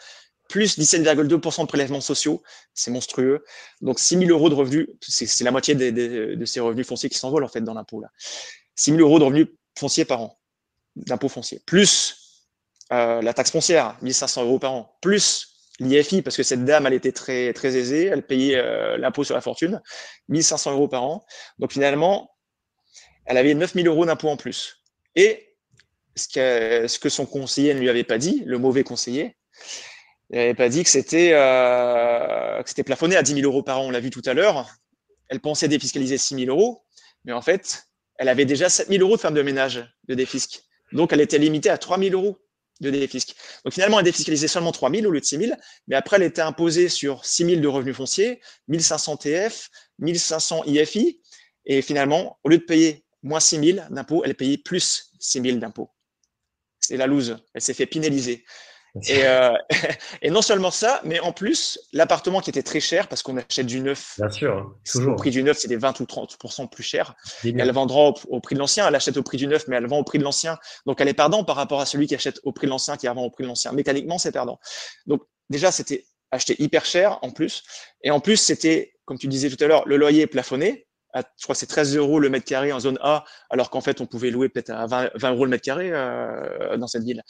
plus 0.49 0.77
17,2% 0.77 1.61
de 1.63 1.67
prélèvements 1.67 2.01
sociaux, 2.01 2.43
c'est 2.75 2.91
monstrueux. 2.91 3.45
Donc 3.81 4.01
6 4.01 4.19
000 4.19 4.31
euros 4.31 4.49
de 4.49 4.55
revenus, 4.57 4.89
c'est 5.01 5.45
la 5.45 5.53
moitié 5.53 5.77
de 5.77 6.45
ces 6.45 6.59
revenus 6.59 6.87
fonciers 6.89 7.09
qui 7.09 7.19
s'envolent 7.19 7.45
en 7.45 7.49
fait 7.49 7.61
dans 7.61 7.75
l'impôt 7.75 8.01
là. 8.01 8.09
6 8.75 8.97
000 8.97 9.03
euros 9.03 9.21
de 9.21 9.25
revenus 9.25 9.47
fonciers 9.79 10.05
par 10.05 10.23
an 10.23 10.40
d'impôt 11.07 11.29
foncier, 11.29 11.63
plus 11.67 12.21
euh, 12.93 13.23
la 13.23 13.33
taxe 13.35 13.51
foncière, 13.51 13.97
1500 14.03 14.45
euros 14.45 14.59
par 14.59 14.73
an, 14.73 14.97
plus 15.01 15.51
l'IFI, 15.79 16.23
parce 16.23 16.37
que 16.37 16.43
cette 16.43 16.65
dame, 16.65 16.87
elle 16.87 16.95
était 16.95 17.13
très, 17.13 17.53
très 17.53 17.77
aisée, 17.77 18.07
elle 18.07 18.27
payait 18.27 18.57
euh, 18.57 18.97
l'impôt 18.99 19.25
sur 19.25 19.35
la 19.35 19.41
fortune, 19.41 19.81
1500 20.29 20.73
euros 20.73 20.89
par 20.89 21.05
an. 21.05 21.25
Donc 21.59 21.73
finalement, 21.73 22.31
elle 23.25 23.37
avait 23.37 23.55
9000 23.55 23.87
euros 23.87 24.05
d'impôt 24.05 24.29
en 24.29 24.37
plus. 24.37 24.83
Et 25.15 25.57
ce 26.17 26.29
que, 26.29 26.89
ce 26.89 26.99
que 26.99 27.09
son 27.09 27.27
conseiller 27.27 27.75
ne 27.75 27.81
lui 27.81 27.89
avait 27.89 28.05
pas 28.05 28.19
dit, 28.19 28.43
le 28.45 28.59
mauvais 28.59 28.85
conseiller, 28.85 29.37
Il 30.31 30.37
n'avait 30.37 30.55
pas 30.55 30.69
dit 30.69 30.83
que 30.85 30.91
c'était 30.91 31.31
euh, 31.33 32.63
plafonné 32.85 33.17
à 33.17 33.23
10 33.23 33.35
000 33.35 33.47
euros 33.47 33.63
par 33.63 33.81
an. 33.81 33.87
On 33.87 33.91
l'a 33.91 34.01
vu 34.01 34.11
tout 34.11 34.23
à 34.27 34.35
l'heure. 34.35 34.69
Elle 35.29 35.41
pensait 35.41 35.69
défiscaliser 35.69 36.19
6 36.19 36.45
000 36.47 36.51
euros, 36.51 36.85
mais 37.25 37.33
en 37.33 37.41
fait, 37.41 37.85
elle 38.19 38.29
avait 38.29 38.45
déjà 38.45 38.69
7 38.69 38.89
000 38.89 39.01
euros 39.03 39.17
de 39.17 39.21
femme 39.21 39.35
de 39.35 39.43
ménage 39.43 39.89
de 40.09 40.15
défisc. 40.15 40.63
Donc, 40.93 41.13
elle 41.13 41.21
était 41.21 41.39
limitée 41.39 41.71
à 41.71 41.79
3 41.79 41.99
000 41.99 42.13
euros 42.13 42.39
de 42.81 42.91
défisc. 42.91 43.35
Donc, 43.65 43.75
finalement, 43.75 43.99
elle 43.99 44.05
défiscalisait 44.05 44.49
seulement 44.49 44.73
3 44.73 44.91
000 44.91 45.07
au 45.07 45.11
lieu 45.11 45.21
de 45.21 45.25
6 45.25 45.39
000, 45.39 45.53
mais 45.87 45.97
après, 45.97 46.17
elle 46.17 46.23
était 46.23 46.41
imposée 46.41 46.89
sur 46.89 47.25
6 47.25 47.45
000 47.45 47.61
de 47.61 47.69
revenus 47.69 47.97
fonciers, 47.97 48.41
1 48.73 48.79
500 48.79 49.19
TF, 49.19 49.69
1 50.03 50.15
500 50.15 50.65
IFI, 50.67 51.21
et 51.67 51.83
finalement, 51.83 52.39
au 52.43 52.49
lieu 52.49 52.59
de 52.59 52.65
payer 52.65 53.05
moins 53.23 53.41
6 53.41 53.75
000 53.75 53.79
d'impôts, 53.91 54.25
elle 54.25 54.35
payait 54.35 54.59
plus 54.59 55.13
6 55.19 55.43
000 55.43 55.59
d'impôts. 55.59 55.91
C'est 56.81 56.97
la 56.97 57.07
loose. 57.07 57.37
Elle 57.55 57.61
s'est 57.61 57.75
fait 57.75 57.87
pénaliser. 57.87 58.45
Et, 59.09 59.25
euh, 59.25 59.53
et, 60.23 60.31
non 60.31 60.43
seulement 60.43 60.71
ça, 60.71 61.01
mais 61.05 61.21
en 61.21 61.33
plus, 61.33 61.79
l'appartement 61.93 62.41
qui 62.41 62.51
était 62.51 62.63
très 62.63 62.81
cher, 62.81 63.09
parce 63.09 63.23
qu'on 63.23 63.37
achète 63.37 63.67
du 63.67 63.81
neuf. 63.81 64.15
Bien 64.19 64.31
sûr, 64.31 64.75
toujours. 64.91 65.11
Le 65.11 65.17
prix 65.17 65.31
du 65.31 65.43
neuf, 65.43 65.59
c'était 65.59 65.77
20 65.77 66.01
ou 66.01 66.05
30% 66.05 66.69
plus 66.69 66.83
cher. 66.83 67.15
Elle 67.45 67.73
vendra 67.73 68.13
au, 68.29 68.41
prix 68.41 68.55
de 68.55 68.61
l'ancien. 68.61 68.89
Elle 68.89 68.95
achète 68.95 69.17
au 69.17 69.23
prix 69.23 69.37
du 69.37 69.47
neuf, 69.47 69.67
mais 69.69 69.77
elle 69.77 69.87
vend 69.87 69.99
au 69.99 70.05
prix 70.05 70.19
de 70.19 70.25
l'ancien. 70.25 70.59
Donc, 70.87 71.01
elle 71.01 71.09
est 71.09 71.15
perdante 71.15 71.47
par 71.47 71.57
rapport 71.57 71.81
à 71.81 71.87
celui 71.87 72.07
qui 72.07 72.15
achète 72.15 72.41
au 72.43 72.53
prix 72.53 72.67
de 72.67 72.71
l'ancien, 72.71 72.97
qui 72.97 73.07
vend 73.07 73.23
au 73.23 73.31
prix 73.31 73.45
de 73.45 73.49
l'ancien. 73.49 73.73
Mécaniquement, 73.73 74.19
c'est 74.19 74.33
perdant. 74.33 74.59
Donc, 75.07 75.23
déjà, 75.49 75.71
c'était 75.71 76.05
acheté 76.31 76.57
hyper 76.63 76.85
cher 76.85 77.19
en 77.23 77.31
plus. 77.31 77.63
Et 78.03 78.11
en 78.11 78.21
plus, 78.21 78.37
c'était, 78.37 78.95
comme 79.05 79.19
tu 79.19 79.27
disais 79.27 79.51
tout 79.51 79.63
à 79.63 79.67
l'heure, 79.67 79.87
le 79.87 79.97
loyer 79.97 80.27
plafonné 80.27 80.87
je 81.15 81.43
crois 81.43 81.55
que 81.55 81.59
c'est 81.59 81.67
13 81.67 81.97
euros 81.97 82.21
le 82.21 82.29
mètre 82.29 82.47
carré 82.47 82.73
en 82.73 82.81
zone 82.81 82.99
A, 83.03 83.25
alors 83.51 83.71
qu'en 83.71 83.81
fait, 83.81 84.01
on 84.01 84.07
pouvait 84.07 84.31
louer 84.31 84.49
peut-être 84.49 84.71
à 84.71 84.87
20, 84.87 85.11
20, 85.15 85.31
euros 85.33 85.45
le 85.45 85.51
mètre 85.51 85.65
carré 85.65 85.91
euh, 85.93 86.77
dans 86.77 86.87
cette 86.87 87.05
ville. 87.05 87.23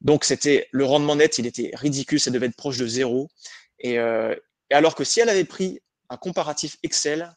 Donc, 0.00 0.24
c'était 0.24 0.68
le 0.70 0.84
rendement 0.84 1.16
net, 1.16 1.38
il 1.38 1.46
était 1.46 1.70
ridicule, 1.74 2.20
ça 2.20 2.30
devait 2.30 2.46
être 2.46 2.56
proche 2.56 2.78
de 2.78 2.86
zéro. 2.86 3.28
Et, 3.78 3.98
euh, 3.98 4.34
alors 4.70 4.94
que 4.94 5.04
si 5.04 5.20
elle 5.20 5.28
avait 5.28 5.44
pris 5.44 5.80
un 6.08 6.16
comparatif 6.16 6.76
Excel, 6.82 7.34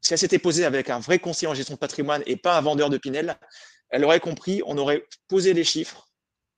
si 0.00 0.12
elle 0.12 0.18
s'était 0.18 0.38
posée 0.38 0.64
avec 0.64 0.90
un 0.90 0.98
vrai 0.98 1.18
conseiller 1.18 1.48
en 1.48 1.54
gestion 1.54 1.74
de 1.74 1.78
patrimoine 1.78 2.22
et 2.26 2.36
pas 2.36 2.56
un 2.56 2.60
vendeur 2.60 2.90
de 2.90 2.98
Pinel, 2.98 3.36
elle 3.90 4.04
aurait 4.04 4.20
compris, 4.20 4.62
on 4.66 4.78
aurait 4.78 5.04
posé 5.28 5.52
les 5.52 5.64
chiffres, 5.64 6.08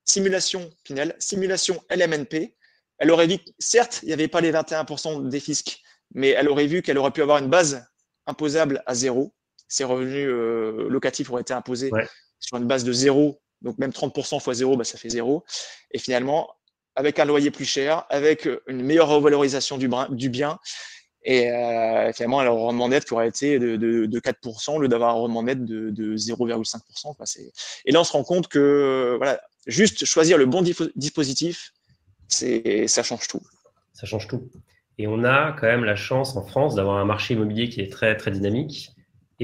simulation 0.04 0.70
Pinel, 0.84 1.16
simulation 1.18 1.82
LMNP. 1.90 2.54
Elle 2.98 3.10
aurait 3.10 3.26
vu, 3.26 3.38
certes, 3.58 4.00
il 4.02 4.06
n'y 4.06 4.12
avait 4.12 4.28
pas 4.28 4.40
les 4.40 4.52
21% 4.52 5.28
des 5.28 5.40
fiscs, 5.40 5.82
mais 6.14 6.28
elle 6.28 6.48
aurait 6.48 6.66
vu 6.66 6.82
qu'elle 6.82 6.98
aurait 6.98 7.10
pu 7.10 7.22
avoir 7.22 7.38
une 7.38 7.48
base 7.48 7.84
imposable 8.26 8.82
à 8.86 8.94
zéro. 8.94 9.34
Ces 9.66 9.84
revenus 9.84 10.28
euh, 10.28 10.88
locatifs 10.88 11.30
auraient 11.30 11.42
été 11.42 11.54
imposés 11.54 11.90
sur 12.38 12.58
une 12.58 12.66
base 12.66 12.84
de 12.84 12.92
zéro. 12.92 13.40
Donc 13.62 13.78
même 13.78 13.90
30% 13.90 14.40
fois 14.40 14.54
zéro, 14.54 14.76
bah, 14.76 14.84
ça 14.84 14.98
fait 14.98 15.08
zéro. 15.08 15.44
Et 15.92 15.98
finalement, 15.98 16.48
avec 16.94 17.18
un 17.18 17.24
loyer 17.24 17.50
plus 17.50 17.64
cher, 17.64 18.04
avec 18.10 18.48
une 18.66 18.82
meilleure 18.82 19.08
revalorisation 19.08 19.78
du, 19.78 19.88
bien, 20.28 20.58
et 21.24 21.50
euh, 21.50 22.12
finalement, 22.12 22.40
un 22.40 22.48
rendement 22.48 22.88
net 22.88 23.04
qui 23.04 23.14
aurait 23.14 23.28
été 23.28 23.58
de, 23.58 23.76
de, 23.76 24.06
de 24.06 24.20
4% 24.20 24.76
au 24.76 24.80
lieu 24.80 24.88
d'avoir 24.88 25.10
un 25.10 25.18
rendement 25.18 25.42
net 25.42 25.64
de, 25.64 25.90
de 25.90 26.16
0,5%. 26.16 27.50
Et 27.84 27.92
là, 27.92 28.00
on 28.00 28.04
se 28.04 28.12
rend 28.12 28.24
compte 28.24 28.48
que 28.48 29.14
voilà, 29.18 29.40
juste 29.66 30.04
choisir 30.04 30.36
le 30.36 30.46
bon 30.46 30.62
dispositif, 30.96 31.72
ça 32.28 33.02
change 33.02 33.28
tout. 33.28 33.42
Ça 33.94 34.06
change 34.06 34.26
tout. 34.26 34.50
Et 34.98 35.06
on 35.06 35.24
a 35.24 35.52
quand 35.52 35.66
même 35.66 35.84
la 35.84 35.96
chance 35.96 36.36
en 36.36 36.44
France 36.44 36.74
d'avoir 36.74 36.96
un 36.98 37.04
marché 37.04 37.34
immobilier 37.34 37.68
qui 37.68 37.80
est 37.80 37.90
très, 37.90 38.16
très 38.16 38.30
dynamique 38.30 38.91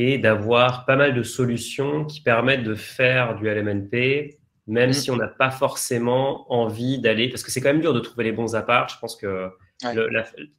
et 0.01 0.17
d'avoir 0.17 0.85
pas 0.85 0.95
mal 0.95 1.13
de 1.13 1.25
solutions 1.25 2.05
qui 2.05 2.21
permettent 2.21 2.63
de 2.63 2.77
faire 2.77 3.35
du 3.35 3.51
LMNP, 3.51 4.39
même 4.69 4.91
mm. 4.91 4.93
si 4.93 5.11
on 5.11 5.17
n'a 5.17 5.27
pas 5.27 5.51
forcément 5.51 6.47
envie 6.53 7.01
d'aller, 7.01 7.29
parce 7.29 7.43
que 7.43 7.51
c'est 7.51 7.61
quand 7.61 7.73
même 7.73 7.81
dur 7.81 7.93
de 7.93 7.99
trouver 7.99 8.23
les 8.23 8.31
bons 8.31 8.55
apparts. 8.55 8.89
Je 8.91 8.99
pense 9.01 9.17
que 9.17 9.51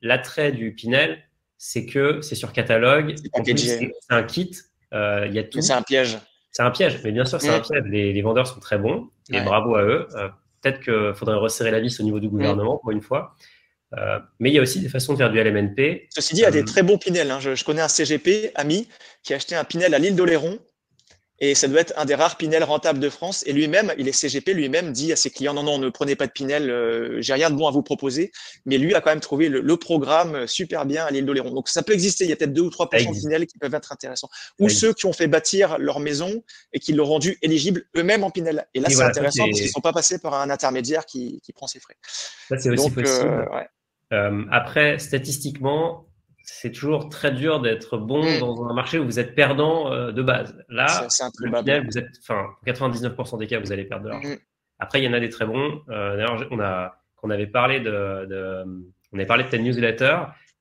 l'attrait 0.01 0.51
du 0.51 0.75
Pinel, 0.75 1.23
c'est 1.57 1.85
que 1.85 2.19
c'est 2.19 2.35
sur 2.35 2.51
catalogue, 2.51 3.15
c'est 3.15 3.95
un 4.09 4.23
kit, 4.23 4.51
euh, 4.93 5.25
il 5.25 5.33
y 5.33 5.39
a 5.39 5.43
tout. 5.45 5.61
C'est 5.61 5.71
un 5.71 5.83
piège. 5.83 6.17
C'est 6.51 6.63
un 6.63 6.71
piège, 6.71 6.99
mais 7.05 7.13
bien 7.13 7.23
sûr, 7.23 7.39
c'est 7.39 7.47
un 7.47 7.59
mm. 7.59 7.61
piège. 7.61 7.83
Les, 7.85 8.21
vendeurs 8.21 8.47
sont 8.47 8.59
très 8.59 8.77
bons 8.77 9.09
et 9.31 9.39
bravo 9.39 9.75
à 9.75 9.83
eux. 9.83 10.05
Euh, 10.15 10.27
peut-être 10.61 10.81
qu'il 10.81 11.13
faudrait 11.15 11.37
resserrer 11.37 11.71
la 11.71 11.79
vis 11.79 11.97
au 12.01 12.03
niveau 12.03 12.19
du 12.19 12.27
gouvernement 12.27 12.77
pour 12.77 12.91
une 12.91 13.01
fois. 13.01 13.37
Euh, 13.97 14.19
mais 14.39 14.49
il 14.51 14.53
y 14.53 14.59
a 14.59 14.61
aussi 14.61 14.79
des 14.79 14.89
façons 14.89 15.13
de 15.13 15.17
faire 15.17 15.31
du 15.31 15.41
LMNP. 15.41 16.07
Ceci 16.09 16.33
dit, 16.35 16.41
il 16.41 16.43
y 16.43 16.47
a 16.47 16.51
des 16.51 16.61
euh, 16.61 16.65
très 16.65 16.83
bons 16.83 16.97
Pinel. 16.97 17.31
Hein. 17.31 17.39
Je, 17.39 17.63
connais 17.63 17.81
un 17.81 17.87
CGP 17.87 18.51
ami 18.55 18.87
qui 19.23 19.33
a 19.33 19.37
acheté 19.37 19.55
un 19.55 19.63
Pinel 19.63 19.93
à 19.93 19.99
l'île 19.99 20.15
d'Oléron 20.15 20.59
et 21.41 21.55
ça 21.55 21.67
doit 21.67 21.79
être 21.79 21.93
un 21.95 22.05
des 22.05 22.15
rares 22.15 22.37
Pinel 22.37 22.63
rentables 22.63 22.99
de 22.99 23.09
France. 23.09 23.43
Et 23.47 23.53
lui-même, 23.53 23.93
il 23.97 24.07
est 24.07 24.11
CGP, 24.11 24.53
lui-même 24.53 24.91
dit 24.91 25.11
à 25.11 25.15
ses 25.15 25.29
clients 25.29 25.53
non, 25.53 25.63
non, 25.63 25.79
ne 25.79 25.89
prenez 25.89 26.15
pas 26.15 26.27
de 26.27 26.31
Pinel, 26.31 26.69
euh, 26.69 27.21
j'ai 27.21 27.33
rien 27.33 27.49
de 27.49 27.55
bon 27.55 27.67
à 27.67 27.71
vous 27.71 27.81
proposer. 27.81 28.31
Mais 28.65 28.77
lui 28.77 28.93
a 28.93 29.01
quand 29.01 29.09
même 29.09 29.21
trouvé 29.21 29.47
le, 29.47 29.77
programme 29.77 30.45
super 30.45 30.85
bien 30.85 31.05
à 31.05 31.11
l'île 31.11 31.25
d'Oléron. 31.25 31.51
Donc 31.51 31.69
ça 31.69 31.81
peut 31.81 31.93
exister. 31.93 32.25
Il 32.25 32.29
y 32.29 32.33
a 32.33 32.35
peut-être 32.35 32.53
2 32.53 32.61
ou 32.61 32.69
3 32.69 32.89
de 32.91 33.19
Pinel 33.19 33.47
qui 33.47 33.57
peuvent 33.57 33.73
être 33.73 33.91
intéressants. 33.91 34.29
Ou 34.59 34.69
ceux 34.69 34.93
qui 34.93 35.05
ont 35.05 35.13
fait 35.13 35.27
bâtir 35.27 35.77
leur 35.79 35.99
maison 35.99 36.43
et 36.73 36.79
qui 36.79 36.91
l'ont 36.91 37.05
rendu 37.05 37.37
éligible 37.41 37.85
eux-mêmes 37.95 38.23
en 38.23 38.29
Pinel. 38.29 38.67
Et 38.73 38.81
là, 38.81 38.89
c'est 38.89 39.01
intéressant 39.01 39.45
parce 39.45 39.57
qu'ils 39.57 39.67
ne 39.67 39.71
sont 39.71 39.81
pas 39.81 39.93
passés 39.93 40.19
par 40.19 40.33
un 40.33 40.49
intermédiaire 40.49 41.05
qui, 41.05 41.39
qui 41.41 41.53
prend 41.53 41.67
ses 41.67 41.79
frais. 41.79 41.95
Ça, 42.49 42.57
c'est 42.57 42.69
aussi 42.69 42.91
possible. 42.91 43.47
ouais. 43.53 43.67
Euh, 44.11 44.45
après, 44.51 44.97
statistiquement, 44.99 46.09
c'est 46.43 46.71
toujours 46.71 47.09
très 47.09 47.31
dur 47.31 47.61
d'être 47.61 47.97
bon 47.97 48.23
mm. 48.23 48.39
dans 48.39 48.65
un 48.65 48.73
marché 48.73 48.99
où 48.99 49.05
vous 49.05 49.19
êtes 49.19 49.35
perdant 49.35 49.91
euh, 49.91 50.11
de 50.11 50.21
base. 50.21 50.57
Là, 50.69 51.07
le 51.39 51.57
final, 51.57 51.85
vous 51.85 51.97
êtes, 51.97 52.09
enfin, 52.21 52.47
99% 52.65 53.39
des 53.39 53.47
cas, 53.47 53.59
vous 53.59 53.71
allez 53.71 53.85
perdre 53.85 54.05
de 54.05 54.09
l'argent. 54.09 54.29
Mm. 54.29 54.37
Après, 54.79 55.01
il 55.01 55.05
y 55.05 55.07
en 55.07 55.13
a 55.13 55.19
des 55.19 55.29
très 55.29 55.45
bons. 55.45 55.81
Euh, 55.89 56.15
D'ailleurs, 56.15 56.47
on 56.51 56.59
a, 56.59 56.95
on 57.21 57.29
avait 57.29 57.47
parlé 57.47 57.79
de, 57.79 58.25
de, 58.25 58.63
on 59.11 59.17
avait 59.17 59.25
parlé 59.25 59.43
de 59.43 59.49
ta 59.49 59.57
newsletter. 59.57 60.17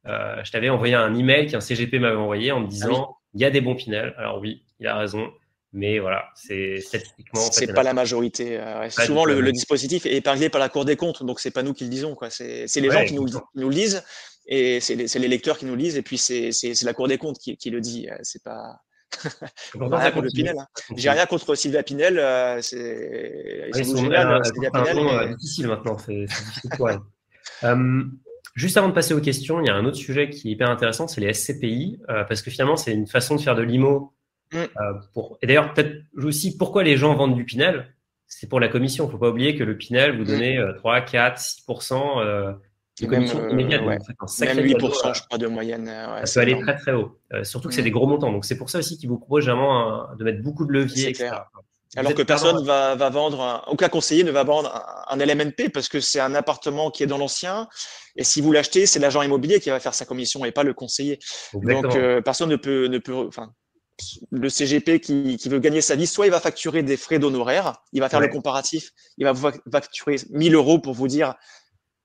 Euh, 0.06 0.42
je 0.44 0.50
t'avais 0.50 0.68
envoyé 0.68 0.94
un 0.94 1.14
email 1.14 1.46
qu'un 1.46 1.60
CGP 1.60 1.98
m'avait 1.98 2.16
envoyé 2.16 2.52
en 2.52 2.60
me 2.60 2.66
disant, 2.66 3.08
ah 3.10 3.14
il 3.34 3.40
y 3.40 3.44
a 3.44 3.50
des 3.50 3.60
bons 3.60 3.74
Pinel. 3.74 4.14
Alors 4.16 4.40
oui, 4.40 4.64
il 4.80 4.86
a 4.86 4.96
raison. 4.96 5.30
Mais 5.72 5.98
voilà, 5.98 6.24
c'est 6.34 6.80
statistiquement. 6.80 7.40
C'est 7.52 7.72
pas 7.74 7.82
la 7.82 7.92
majorité. 7.92 8.58
Euh, 8.58 8.88
souvent, 8.88 9.24
le, 9.24 9.52
dispositif 9.52 10.06
est 10.06 10.16
épinglé 10.16 10.48
par 10.48 10.60
la 10.60 10.68
Cour 10.68 10.84
des 10.84 10.96
comptes, 10.96 11.22
donc 11.22 11.40
c'est 11.40 11.50
pas 11.50 11.62
nous 11.62 11.74
qui 11.74 11.84
le 11.84 11.90
disons. 11.90 12.16
C'est 12.30 12.66
les 12.76 12.90
gens 12.90 13.04
qui 13.04 13.14
nous, 13.14 13.26
nous, 13.54 13.70
lisent 13.70 14.02
et 14.46 14.80
c'est 14.80 14.94
les, 14.94 15.06
les, 15.06 15.28
lecteurs 15.28 15.58
qui 15.58 15.66
nous 15.66 15.76
lisent, 15.76 15.96
et 15.96 16.02
puis 16.02 16.16
c'est 16.16 16.82
la 16.82 16.94
Cour 16.94 17.08
des 17.08 17.18
comptes 17.18 17.38
qui, 17.38 17.56
qui 17.56 17.70
le 17.70 17.80
dit. 17.80 18.08
Euh, 18.10 18.16
c'est 18.22 18.42
pas. 18.42 18.80
rien 19.74 20.10
contre 20.10 20.28
Pinel. 20.34 20.56
Hein. 20.58 20.66
J'ai 20.96 21.10
rien 21.10 21.26
contre 21.26 21.54
Sylvia 21.54 21.82
Pinel. 21.82 22.18
Euh, 22.18 22.60
c'est 22.62 23.70
ouais, 23.74 23.84
génial, 23.84 24.44
Sylvia 24.44 24.70
Pinel. 24.70 25.36
difficile 25.36 25.68
maintenant. 25.68 25.98
C'est 25.98 26.24
difficile 26.24 26.70
pour 26.76 26.88
Juste 28.54 28.76
avant 28.76 28.88
de 28.88 28.94
passer 28.94 29.14
aux 29.14 29.20
questions, 29.20 29.60
il 29.60 29.66
y 29.66 29.70
a 29.70 29.74
un 29.74 29.84
autre 29.84 29.96
sujet 29.96 30.30
qui 30.30 30.48
est 30.48 30.52
hyper 30.52 30.68
intéressant, 30.68 31.06
c'est 31.06 31.20
les 31.20 31.32
SCPI, 31.32 32.00
parce 32.08 32.42
que 32.42 32.50
finalement, 32.50 32.76
c'est 32.76 32.92
une 32.92 33.06
façon 33.06 33.36
de 33.36 33.40
faire 33.40 33.54
de 33.54 33.62
l'IMO 33.62 34.17
Mm. 34.52 34.56
Euh, 34.56 34.66
pour... 35.14 35.38
Et 35.42 35.46
d'ailleurs, 35.46 35.72
peut-être 35.74 35.94
aussi 36.16 36.56
pourquoi 36.56 36.82
les 36.82 36.96
gens 36.96 37.14
vendent 37.14 37.34
du 37.34 37.44
Pinel, 37.44 37.94
c'est 38.26 38.48
pour 38.48 38.60
la 38.60 38.68
commission. 38.68 39.04
Il 39.04 39.06
ne 39.08 39.12
faut 39.12 39.18
pas 39.18 39.30
oublier 39.30 39.56
que 39.56 39.64
le 39.64 39.76
Pinel, 39.76 40.16
vous 40.16 40.24
mm. 40.24 40.26
donnez 40.26 40.64
3, 40.76 41.00
4, 41.02 41.40
6% 41.40 42.20
euh, 42.20 42.52
de 43.00 43.06
commission 43.06 43.40
même, 43.40 43.50
immédiate. 43.50 43.82
même 43.82 43.98
8%, 43.98 45.14
je 45.14 45.22
crois, 45.22 45.38
de 45.38 45.46
moyenne. 45.46 45.88
Euh, 45.88 46.24
ça 46.24 46.40
peut 46.40 46.42
aller 46.42 46.60
très 46.60 46.76
très 46.76 46.92
haut. 46.92 47.18
surtout 47.42 47.68
que 47.68 47.74
c'est 47.74 47.82
mm. 47.82 47.84
des 47.84 47.90
gros 47.90 48.06
montants. 48.06 48.32
Donc 48.32 48.44
c'est 48.44 48.56
pour 48.56 48.70
ça 48.70 48.78
aussi 48.78 48.98
qu'ils 48.98 49.08
vous 49.08 49.18
proposent 49.18 49.46
vraiment 49.46 50.14
de 50.14 50.24
mettre 50.24 50.42
beaucoup 50.42 50.66
de 50.66 50.72
leviers. 50.72 51.14
Alors 51.96 52.12
que 52.12 52.20
personne 52.20 52.62
va, 52.66 52.96
va 52.96 53.08
vendre, 53.08 53.64
aucun 53.68 53.88
conseiller 53.88 54.22
ne 54.22 54.30
va 54.30 54.44
vendre 54.44 54.70
un, 55.08 55.16
LMNP 55.16 55.70
parce 55.72 55.88
que 55.88 56.00
c'est 56.00 56.20
un 56.20 56.34
appartement 56.34 56.90
qui 56.90 57.02
est 57.02 57.06
dans 57.06 57.16
l'ancien. 57.16 57.66
Et 58.14 58.24
si 58.24 58.42
vous 58.42 58.52
l'achetez, 58.52 58.84
c'est 58.84 58.98
l'agent 58.98 59.22
immobilier 59.22 59.58
qui 59.58 59.70
va 59.70 59.80
faire 59.80 59.94
sa 59.94 60.04
commission 60.04 60.44
et 60.44 60.52
pas 60.52 60.64
le 60.64 60.74
conseiller. 60.74 61.18
Donc 61.54 61.98
personne 62.22 62.50
ne 62.50 62.56
peut, 62.56 62.88
ne 62.88 62.98
peut, 62.98 63.14
enfin, 63.14 63.54
le 64.30 64.48
CGP 64.48 65.00
qui, 65.00 65.36
veut 65.48 65.58
gagner 65.58 65.80
sa 65.80 65.96
vie, 65.96 66.06
soit 66.06 66.26
il 66.26 66.30
va 66.30 66.40
facturer 66.40 66.82
des 66.82 66.96
frais 66.96 67.18
d'honoraires, 67.18 67.82
il 67.92 68.00
va 68.00 68.08
faire 68.08 68.20
le 68.20 68.28
comparatif, 68.28 68.92
il 69.16 69.26
va 69.26 69.34
facturer 69.70 70.16
1000 70.30 70.54
euros 70.54 70.78
pour 70.78 70.94
vous 70.94 71.08
dire 71.08 71.34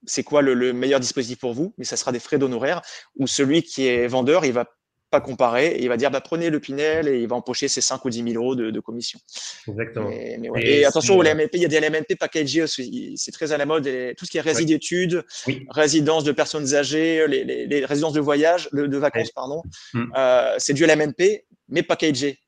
c'est 0.06 0.24
quoi 0.24 0.42
le, 0.42 0.74
meilleur 0.74 1.00
dispositif 1.00 1.40
pour 1.40 1.54
vous, 1.54 1.74
mais 1.78 1.86
ça 1.86 1.98
sera 1.98 2.12
des 2.12 2.20
frais 2.20 2.38
d'honoraires, 2.38 2.82
ou 3.18 3.28
celui 3.28 3.64
qui 3.64 3.88
est 3.88 4.08
vendeur, 4.08 4.46
il 4.46 4.54
va 4.54 4.66
pas 5.12 5.22
comparer, 5.22 5.68
et 5.68 5.84
il 5.84 5.90
va 5.90 5.96
dire 5.96 6.10
bah, 6.10 6.22
prenez 6.22 6.50
le 6.50 6.60
Pinel 6.60 7.08
et 7.08 7.22
il 7.22 7.28
va 7.28 7.36
empocher 7.36 7.68
ses 7.68 7.82
5 7.82 8.04
ou 8.04 8.10
10 8.10 8.24
000 8.32 8.44
euros 8.44 8.56
de, 8.56 8.80
commission. 8.80 9.20
Exactement. 9.68 10.10
et, 10.10 10.86
attention, 10.86 11.22
les 11.22 11.36
MNP, 11.36 11.52
il 11.54 11.62
y 11.62 11.66
a 11.66 11.68
des 11.68 11.80
LMNP 11.80 12.16
packagés 12.20 12.66
c'est 12.68 13.32
très 13.32 13.52
à 13.52 13.58
la 13.58 13.68
mode, 13.68 13.88
tout 14.18 14.26
ce 14.26 14.32
qui 14.32 14.40
est 14.40 14.42
résidétudes, 14.42 15.24
résidence 15.70 16.24
de 16.24 16.32
personnes 16.32 16.74
âgées, 16.74 17.28
les, 17.28 17.86
résidences 17.86 18.14
de 18.14 18.22
voyage, 18.22 18.70
de, 18.74 18.98
vacances, 18.98 19.32
pardon, 19.32 19.62
mm. 19.94 20.14
euh, 20.18 20.56
c'est 20.58 20.74
du 20.74 20.84
LMNP, 20.86 21.46
mais 21.74 21.84
packagé. 21.84 22.40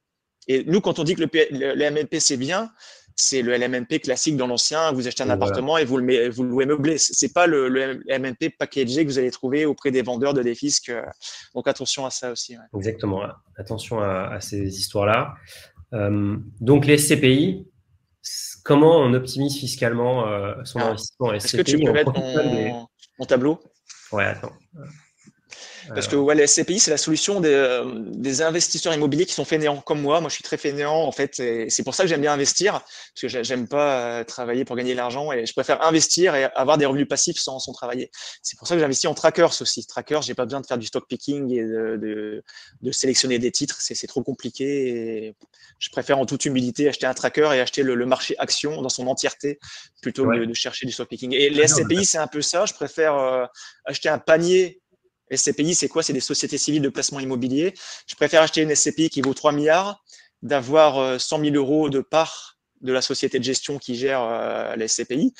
Et 0.48 0.64
nous, 0.64 0.80
quand 0.80 1.00
on 1.00 1.04
dit 1.04 1.16
que 1.16 1.22
le, 1.22 1.30
le, 1.76 1.92
MNP 1.92 2.20
c'est 2.20 2.38
bien, 2.38 2.72
c'est 3.16 3.42
le 3.42 3.58
LMNP 3.58 4.00
classique 4.04 4.38
dans 4.38 4.46
l'ancien. 4.46 4.92
Vous 4.92 5.08
achetez 5.08 5.24
un 5.24 5.30
appartement 5.32 5.78
et 5.78 5.86
vous 5.86 5.98
le, 5.98 6.30
vous 6.30 6.44
le 6.44 6.50
louez 6.50 6.66
meublé. 6.68 6.98
C'est 7.00 7.34
pas 7.34 7.48
le, 7.48 7.68
le, 7.68 8.04
MNP 8.08 8.52
packagé 8.58 9.04
que 9.04 9.10
vous 9.10 9.18
allez 9.18 9.32
trouver 9.32 9.66
auprès 9.66 9.90
des 9.90 10.04
vendeurs 10.04 10.36
de 10.36 10.44
défisques. 10.44 10.94
Donc 11.56 11.68
attention 11.68 12.06
à 12.06 12.12
ça 12.12 12.32
aussi. 12.32 12.56
Exactement. 12.76 13.24
Attention 13.58 14.00
à, 14.00 14.40
ces 14.40 14.78
histoires-là. 14.78 15.34
Euh, 15.94 16.38
donc 16.62 16.86
les 16.86 17.00
SCPI, 17.00 17.66
comment 18.64 19.00
on 19.00 19.14
optimise 19.16 19.58
fiscalement 19.58 20.26
son 20.64 20.80
ah. 20.80 20.90
investissement 20.90 21.34
Est-ce 21.34 21.58
que 21.58 21.64
tu 21.64 21.80
peux 21.80 21.92
mettre 21.92 22.14
mon, 22.14 23.26
tableau? 23.26 23.60
Ouais, 24.12 24.26
attends. 24.26 24.52
Parce 25.90 26.08
que 26.08 26.16
ouais, 26.16 26.36
les 26.36 26.48
SCPI, 26.48 26.80
c'est 26.80 26.92
la 26.92 26.98
solution 26.98 27.40
des, 27.40 27.50
euh, 27.50 27.84
des, 28.12 28.42
investisseurs 28.42 28.94
immobiliers 28.94 29.26
qui 29.26 29.34
sont 29.34 29.46
fainéants 29.46 29.82
comme 29.82 30.02
moi. 30.02 30.22
Moi, 30.22 30.30
je 30.30 30.36
suis 30.36 30.44
très 30.44 30.58
fainéant 30.58 30.96
en 30.96 31.12
fait. 31.12 31.40
Et 31.40 31.70
c'est 31.70 31.84
pour 31.84 31.96
ça 31.96 32.04
que 32.04 32.10
j'aime 32.10 32.22
bien 32.22 32.34
investir, 32.34 32.74
parce 32.74 33.34
que 33.34 33.44
j'aime 33.44 33.68
pas 33.68 34.20
euh, 34.20 34.24
travailler 34.24 34.66
pour 34.66 34.76
gagner 34.76 34.92
de 34.92 34.98
l'argent 34.98 35.32
et 35.32 35.46
je 35.46 35.54
préfère 35.54 35.84
investir 35.84 36.36
et 36.36 36.46
avoir 36.56 36.78
des 36.78 36.86
revenus 36.86 37.08
passifs 37.08 37.38
sans, 37.38 37.60
sans 37.60 37.74
travailler. 37.74 38.10
C'est 38.42 38.58
pour 38.58 38.68
ça 38.68 38.76
que 38.76 38.82
j'investis 38.82 39.10
en 39.10 39.14
trackers 39.14 39.62
aussi. 39.62 39.86
Trackers, 39.86 40.22
j'ai 40.22 40.34
pas 40.34 40.46
besoin 40.46 40.62
de 40.62 40.66
faire 40.66 40.78
du 40.78 40.88
stock 40.88 41.08
picking 41.08 41.52
et 41.52 41.64
de, 41.64 41.98
de, 42.02 42.44
de 42.82 42.92
sélectionner 42.92 43.40
des 43.40 43.52
titres. 43.52 43.78
C'est 43.80 44.08
trop 44.08 44.24
compliqué. 44.24 44.88
Et 44.88 45.36
je 45.80 45.90
préfère 45.90 46.18
en 46.20 46.26
toute 46.26 46.46
humilité 46.46 46.88
acheter 46.88 47.06
un 47.06 47.14
tracker 47.14 47.50
et 47.54 47.60
acheter 47.60 47.84
le, 47.84 47.96
le 47.96 48.06
marché 48.06 48.36
action 48.38 48.82
dans 48.82 48.90
son 48.90 49.08
entièreté 49.08 49.60
plutôt 50.02 50.26
que 50.26 50.46
de, 50.46 50.54
chercher 50.54 50.86
du 50.86 50.92
stock 50.92 51.10
picking. 51.10 51.34
Et 51.34 51.50
les 51.50 51.64
ah 51.64 51.68
SCPI, 51.68 52.06
c'est 52.06 52.18
un 52.18 52.28
peu 52.28 52.42
ça. 52.42 52.66
Je 52.66 52.74
préfère 52.74 53.16
euh, 53.16 53.46
acheter 53.86 54.10
un 54.10 54.20
panier 54.20 54.82
SCPI, 55.36 55.76
c'est 55.76 55.88
quoi? 55.88 56.04
C'est 56.04 56.14
des 56.14 56.20
sociétés 56.20 56.58
civiles 56.58 56.82
de 56.82 56.90
placement 56.90 57.20
immobilier. 57.20 57.74
Je 58.08 58.16
préfère 58.16 58.42
acheter 58.42 58.62
une 58.62 58.74
SCPI 58.74 59.10
qui 59.10 59.22
vaut 59.22 59.34
3 59.34 59.52
milliards, 59.52 60.04
d'avoir 60.42 61.20
100 61.20 61.40
euh, 61.40 61.44
000 61.52 61.56
euros 61.56 61.90
de 61.90 62.00
part 62.00 62.58
de 62.82 62.94
la 62.94 63.02
société 63.02 63.40
de 63.40 63.44
gestion 63.44 63.80
qui 63.80 63.96
gère 63.96 64.22
euh, 64.22 64.76
les 64.76 64.88
SCPI 64.88 65.34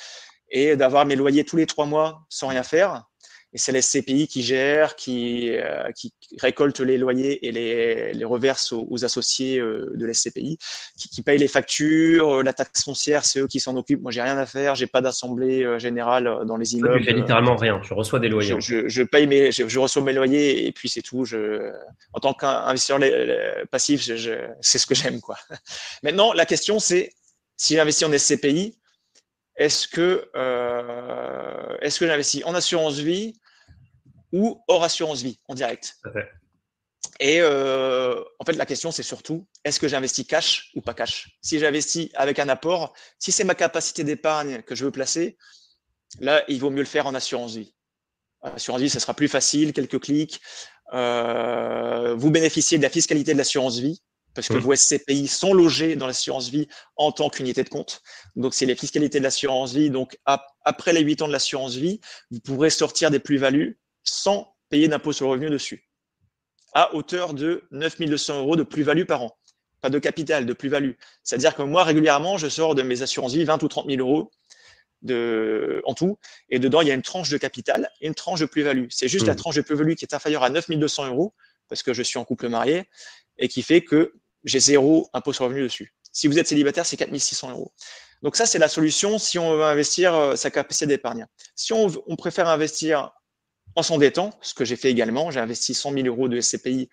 et 0.50 0.76
d'avoir 0.76 1.06
mes 1.06 1.16
loyers 1.16 1.44
tous 1.44 1.56
les 1.56 1.66
trois 1.66 1.86
mois 1.86 2.22
sans 2.28 2.48
rien 2.48 2.62
faire 2.62 3.04
et 3.56 3.58
c'est 3.58 3.72
la 3.72 3.80
SCPI 3.80 4.28
qui 4.28 4.42
gère, 4.42 4.96
qui, 4.96 5.48
euh, 5.48 5.90
qui 5.92 6.12
récolte 6.38 6.80
les 6.80 6.98
loyers 6.98 7.46
et 7.46 7.52
les, 7.52 8.12
les 8.12 8.24
reverse 8.26 8.74
aux, 8.74 9.02
associés 9.02 9.58
euh, 9.58 9.94
de 9.94 10.04
la 10.04 10.12
SCPI, 10.12 10.58
qui, 10.98 11.08
qui 11.08 11.22
paye 11.22 11.38
les 11.38 11.48
factures, 11.48 12.40
euh, 12.40 12.42
la 12.42 12.52
taxe 12.52 12.84
foncière, 12.84 13.24
c'est 13.24 13.40
eux 13.40 13.46
qui 13.46 13.58
s'en 13.58 13.74
occupent. 13.78 14.02
Moi, 14.02 14.12
j'ai 14.12 14.20
rien 14.20 14.36
à 14.36 14.44
faire, 14.44 14.74
j'ai 14.74 14.86
pas 14.86 15.00
d'assemblée 15.00 15.66
générale 15.78 16.40
dans 16.44 16.58
les 16.58 16.74
immeubles. 16.74 16.98
Tu 16.98 17.04
fais 17.04 17.14
littéralement 17.14 17.56
rien, 17.56 17.80
tu 17.80 17.94
reçois 17.94 18.20
des 18.20 18.28
loyers. 18.28 18.56
Je, 18.60 18.88
je, 18.88 19.02
paye 19.02 19.26
mes, 19.26 19.50
je, 19.52 19.78
reçois 19.78 20.02
mes 20.02 20.12
loyers 20.12 20.66
et 20.66 20.72
puis 20.72 20.90
c'est 20.90 21.00
tout. 21.00 21.24
Je, 21.24 21.72
en 22.12 22.20
tant 22.20 22.34
qu'investisseur 22.34 23.00
passif, 23.70 24.02
c'est 24.02 24.78
ce 24.78 24.86
que 24.86 24.94
j'aime, 24.94 25.22
quoi. 25.22 25.38
Maintenant, 26.02 26.34
la 26.34 26.44
question, 26.44 26.78
c'est 26.78 27.14
si 27.56 27.76
j'investis 27.76 28.06
en 28.06 28.12
SCPI, 28.12 28.76
est-ce 29.56 29.88
que, 29.88 30.28
euh, 30.36 31.76
est-ce 31.80 32.00
que 32.00 32.06
j'investis 32.06 32.44
en 32.44 32.54
assurance 32.54 32.98
vie 32.98 33.40
ou 34.32 34.62
hors 34.68 34.84
assurance 34.84 35.22
vie 35.22 35.38
en 35.48 35.54
direct. 35.54 35.96
Et 37.20 37.40
euh, 37.40 38.22
en 38.38 38.44
fait, 38.44 38.52
la 38.52 38.66
question, 38.66 38.90
c'est 38.90 39.02
surtout, 39.02 39.46
est-ce 39.64 39.80
que 39.80 39.88
j'investis 39.88 40.26
cash 40.26 40.70
ou 40.74 40.82
pas 40.82 40.94
cash? 40.94 41.38
Si 41.40 41.58
j'investis 41.58 42.08
avec 42.14 42.38
un 42.38 42.48
apport, 42.48 42.92
si 43.18 43.32
c'est 43.32 43.44
ma 43.44 43.54
capacité 43.54 44.04
d'épargne 44.04 44.62
que 44.62 44.74
je 44.74 44.84
veux 44.84 44.90
placer, 44.90 45.38
là, 46.20 46.44
il 46.48 46.60
vaut 46.60 46.70
mieux 46.70 46.80
le 46.80 46.84
faire 46.84 47.06
en 47.06 47.14
assurance 47.14 47.56
vie. 47.56 47.74
Assurance 48.42 48.82
vie, 48.82 48.90
ça 48.90 49.00
sera 49.00 49.14
plus 49.14 49.28
facile, 49.28 49.72
quelques 49.72 50.00
clics. 50.00 50.40
Euh, 50.92 52.14
vous 52.14 52.30
bénéficiez 52.30 52.78
de 52.78 52.82
la 52.82 52.90
fiscalité 52.90 53.32
de 53.32 53.38
l'assurance 53.38 53.78
vie, 53.78 54.02
parce 54.34 54.48
que 54.48 54.54
mmh. 54.54 54.58
vos 54.58 54.74
SCPI 54.74 55.26
sont 55.26 55.54
logés 55.54 55.96
dans 55.96 56.06
l'assurance 56.06 56.50
vie 56.50 56.68
en 56.96 57.12
tant 57.12 57.30
qu'unité 57.30 57.64
de 57.64 57.70
compte. 57.70 58.02
Donc, 58.36 58.52
c'est 58.52 58.66
les 58.66 58.76
fiscalités 58.76 59.18
de 59.18 59.24
l'assurance 59.24 59.72
vie. 59.72 59.88
Donc, 59.88 60.18
après 60.26 60.92
les 60.92 61.00
8 61.00 61.22
ans 61.22 61.28
de 61.28 61.32
l'assurance 61.32 61.74
vie, 61.74 62.00
vous 62.30 62.40
pourrez 62.40 62.68
sortir 62.68 63.10
des 63.10 63.20
plus-values 63.20 63.78
sans 64.06 64.54
payer 64.70 64.88
d'impôt 64.88 65.12
sur 65.12 65.26
le 65.26 65.32
revenu 65.32 65.50
dessus, 65.50 65.88
à 66.72 66.94
hauteur 66.94 67.34
de 67.34 67.64
9 67.70 68.00
200 68.00 68.40
euros 68.40 68.56
de 68.56 68.62
plus-value 68.62 69.04
par 69.04 69.22
an. 69.22 69.36
Pas 69.80 69.90
de 69.90 69.98
capital, 69.98 70.46
de 70.46 70.52
plus-value. 70.52 70.92
C'est-à-dire 71.22 71.54
que 71.54 71.62
moi, 71.62 71.84
régulièrement, 71.84 72.38
je 72.38 72.48
sors 72.48 72.74
de 72.74 72.82
mes 72.82 73.02
assurances-vie 73.02 73.44
20 73.44 73.62
ou 73.62 73.68
30 73.68 73.86
000 73.88 74.00
euros 74.00 74.30
de, 75.02 75.82
en 75.84 75.94
tout, 75.94 76.18
et 76.48 76.58
dedans, 76.58 76.80
il 76.80 76.88
y 76.88 76.90
a 76.90 76.94
une 76.94 77.02
tranche 77.02 77.28
de 77.28 77.36
capital 77.36 77.90
et 78.00 78.06
une 78.06 78.14
tranche 78.14 78.40
de 78.40 78.46
plus-value. 78.46 78.86
C'est 78.90 79.08
juste 79.08 79.26
la 79.26 79.34
mmh. 79.34 79.36
tranche 79.36 79.54
de 79.56 79.60
plus-value 79.60 79.94
qui 79.94 80.04
est 80.04 80.14
inférieure 80.14 80.42
à 80.42 80.50
9 80.50 80.70
200 80.70 81.08
euros, 81.08 81.34
parce 81.68 81.82
que 81.82 81.92
je 81.92 82.02
suis 82.02 82.18
en 82.18 82.24
couple 82.24 82.48
marié, 82.48 82.88
et 83.38 83.48
qui 83.48 83.62
fait 83.62 83.82
que 83.82 84.14
j'ai 84.44 84.60
zéro 84.60 85.08
impôt 85.12 85.32
sur 85.32 85.44
le 85.44 85.48
revenu 85.48 85.62
dessus. 85.64 85.94
Si 86.12 86.28
vous 86.28 86.38
êtes 86.38 86.48
célibataire, 86.48 86.86
c'est 86.86 86.96
4 86.96 87.14
600 87.14 87.50
euros. 87.50 87.72
Donc 88.22 88.36
ça, 88.36 88.46
c'est 88.46 88.58
la 88.58 88.68
solution 88.68 89.18
si 89.18 89.38
on 89.38 89.56
veut 89.56 89.64
investir 89.64 90.14
euh, 90.14 90.36
sa 90.36 90.50
capacité 90.50 90.86
d'épargne. 90.86 91.26
Si 91.54 91.72
on, 91.72 91.88
on, 92.06 92.16
préfère 92.16 92.48
investir 92.48 93.12
en 93.76 93.82
s'endettant, 93.82 94.30
ce 94.40 94.54
que 94.54 94.64
j'ai 94.64 94.76
fait 94.76 94.90
également. 94.90 95.30
J'ai 95.30 95.40
investi 95.40 95.74
100 95.74 95.92
000 95.92 96.06
euros 96.06 96.28
de 96.28 96.40
SCPI 96.40 96.88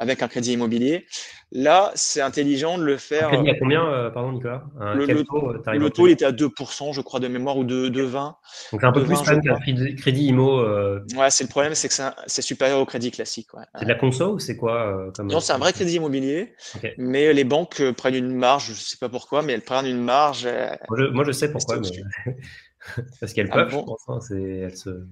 avec 0.00 0.22
un 0.22 0.28
crédit 0.28 0.54
immobilier. 0.54 1.04
Là, 1.52 1.92
c'est 1.94 2.22
intelligent 2.22 2.78
de 2.78 2.84
le 2.84 2.96
faire. 2.96 3.28
Un 3.28 3.32
crédit 3.32 3.50
à 3.50 3.58
combien, 3.58 3.86
euh, 3.86 4.08
pardon, 4.08 4.32
Nicolas? 4.32 4.64
Le, 4.94 5.24
taux, 5.24 5.50
euh, 5.50 5.72
le 5.74 5.90
taux 5.90 6.06
il 6.06 6.12
était 6.12 6.24
à 6.24 6.32
2%, 6.32 6.94
je 6.94 7.00
crois, 7.02 7.20
de 7.20 7.28
mémoire, 7.28 7.58
ou 7.58 7.64
de, 7.64 7.88
de 7.88 8.02
20. 8.02 8.34
Donc, 8.72 8.82
un 8.82 8.92
peu 8.92 9.04
plus 9.04 9.16
quand 9.16 9.32
même 9.32 9.42
qu'un 9.42 9.58
crédit 9.58 10.26
IMO. 10.28 10.58
Euh... 10.58 11.04
Ouais, 11.16 11.30
c'est 11.30 11.44
le 11.44 11.50
problème, 11.50 11.74
c'est 11.74 11.88
que 11.88 11.94
c'est 12.26 12.42
supérieur 12.42 12.80
au 12.80 12.86
crédit 12.86 13.10
classique. 13.10 13.52
Ouais. 13.52 13.64
C'est 13.74 13.84
de 13.84 13.90
la 13.90 13.94
conso 13.94 14.34
ou 14.34 14.38
c'est 14.38 14.56
quoi 14.56 14.86
euh, 14.86 15.10
comme... 15.14 15.30
Non, 15.30 15.40
c'est 15.40 15.52
un 15.52 15.58
vrai 15.58 15.74
crédit 15.74 15.96
immobilier. 15.96 16.54
Mais 16.96 17.34
les 17.34 17.44
banques 17.44 17.82
prennent 17.92 18.14
une 18.14 18.34
marge, 18.34 18.66
je 18.68 18.70
ne 18.70 18.76
sais 18.76 18.98
pas 18.98 19.10
pourquoi, 19.10 19.42
mais 19.42 19.52
elles 19.52 19.62
prennent 19.62 19.86
une 19.86 20.02
marge. 20.02 20.48
Moi, 20.88 20.98
je, 20.98 21.04
moi, 21.12 21.24
je 21.24 21.32
sais 21.32 21.52
pourquoi. 21.52 21.76
Mais... 21.78 22.32
Parce 23.20 23.34
qu'elles 23.34 23.50
ah 23.50 23.56
peuvent, 23.56 23.70
je 23.70 23.76
pense. 23.76 24.08
Hein, 24.08 24.18
elles 24.30 24.76
se 24.76 25.04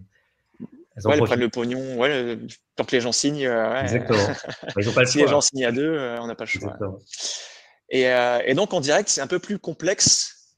elles, 1.11 1.23
prennent 1.23 1.41
le 1.41 1.49
pognon. 1.49 1.97
Ouais, 1.97 2.39
tant 2.77 2.85
que 2.85 2.93
les 2.93 3.01
gens 3.01 3.13
signent. 3.13 3.47
Euh, 3.47 3.81
Exactement. 3.83 4.27
Ils 4.79 4.89
ont 4.89 4.93
pas 4.93 5.03
le 5.03 5.07
si 5.07 5.19
les 5.19 5.29
gens 5.29 5.41
signent 5.41 5.67
à 5.67 5.73
deux, 5.73 5.93
euh, 5.93 6.21
on 6.21 6.27
n'a 6.27 6.35
pas 6.35 6.45
le 6.45 6.51
choix. 6.51 6.77
Et, 7.91 8.09
euh, 8.09 8.41
et, 8.45 8.55
donc 8.55 8.73
en 8.75 8.81
direct, 8.81 9.09
c'est 9.09 9.21
un 9.21 9.27
peu 9.27 9.39
plus 9.39 9.59
complexe. 9.59 10.57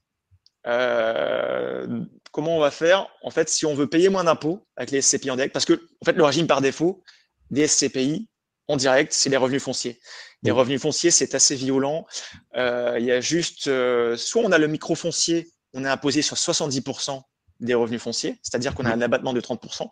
comment 0.63 2.57
on 2.57 2.59
va 2.59 2.71
faire 2.71 3.07
En 3.23 3.31
fait, 3.31 3.49
si 3.49 3.65
on 3.65 3.73
veut 3.73 3.87
payer 3.87 4.09
moins 4.09 4.23
d'impôts 4.23 4.65
avec 4.75 4.91
les 4.91 5.01
SCPI 5.01 5.31
en 5.31 5.35
direct, 5.35 5.53
parce 5.53 5.65
que 5.65 5.73
en 6.01 6.05
fait, 6.05 6.13
le 6.13 6.23
régime 6.23 6.47
par 6.47 6.61
défaut 6.61 7.03
des 7.49 7.67
SCPI 7.67 8.27
en 8.67 8.77
direct, 8.77 9.13
c'est 9.13 9.29
les 9.29 9.37
revenus 9.37 9.63
fonciers. 9.63 9.99
Les 10.43 10.51
revenus 10.51 10.81
fonciers, 10.81 11.11
c'est 11.11 11.35
assez 11.35 11.55
violent. 11.55 12.05
Il 12.55 13.03
y 13.03 13.11
a 13.11 13.21
juste, 13.21 13.63
soit 14.15 14.41
on 14.43 14.51
a 14.51 14.57
le 14.57 14.67
micro 14.67 14.95
foncier, 14.95 15.49
on 15.73 15.85
est 15.85 15.89
imposé 15.89 16.21
sur 16.21 16.35
70% 16.35 17.21
des 17.61 17.73
revenus 17.73 18.01
fonciers, 18.01 18.37
c'est-à-dire 18.41 18.75
qu'on 18.75 18.85
a 18.85 18.93
un 18.93 19.01
abattement 19.01 19.33
de 19.33 19.41
30%, 19.41 19.89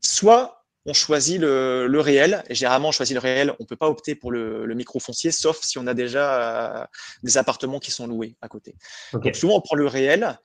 soit 0.00 0.64
on 0.86 0.92
choisit 0.92 1.40
le, 1.40 1.98
réel, 2.00 2.44
et 2.48 2.54
généralement 2.54 2.88
on 2.88 2.92
choisit 2.92 3.14
le 3.14 3.20
réel, 3.20 3.54
on 3.58 3.62
ne 3.62 3.66
peut 3.66 3.76
pas 3.76 3.88
opter 3.88 4.14
pour 4.14 4.32
le, 4.32 4.72
micro 4.74 5.00
foncier, 5.00 5.30
sauf 5.30 5.62
si 5.62 5.78
on 5.78 5.86
a 5.86 5.94
déjà 5.94 6.82
euh, 6.82 6.84
des 7.22 7.38
appartements 7.38 7.80
qui 7.80 7.90
sont 7.90 8.06
loués 8.06 8.36
à 8.42 8.48
côté. 8.48 8.74
Donc 9.12 9.34
souvent 9.34 9.56
on 9.56 9.60
prend 9.60 9.76
le 9.76 9.86
réel, 9.86 10.38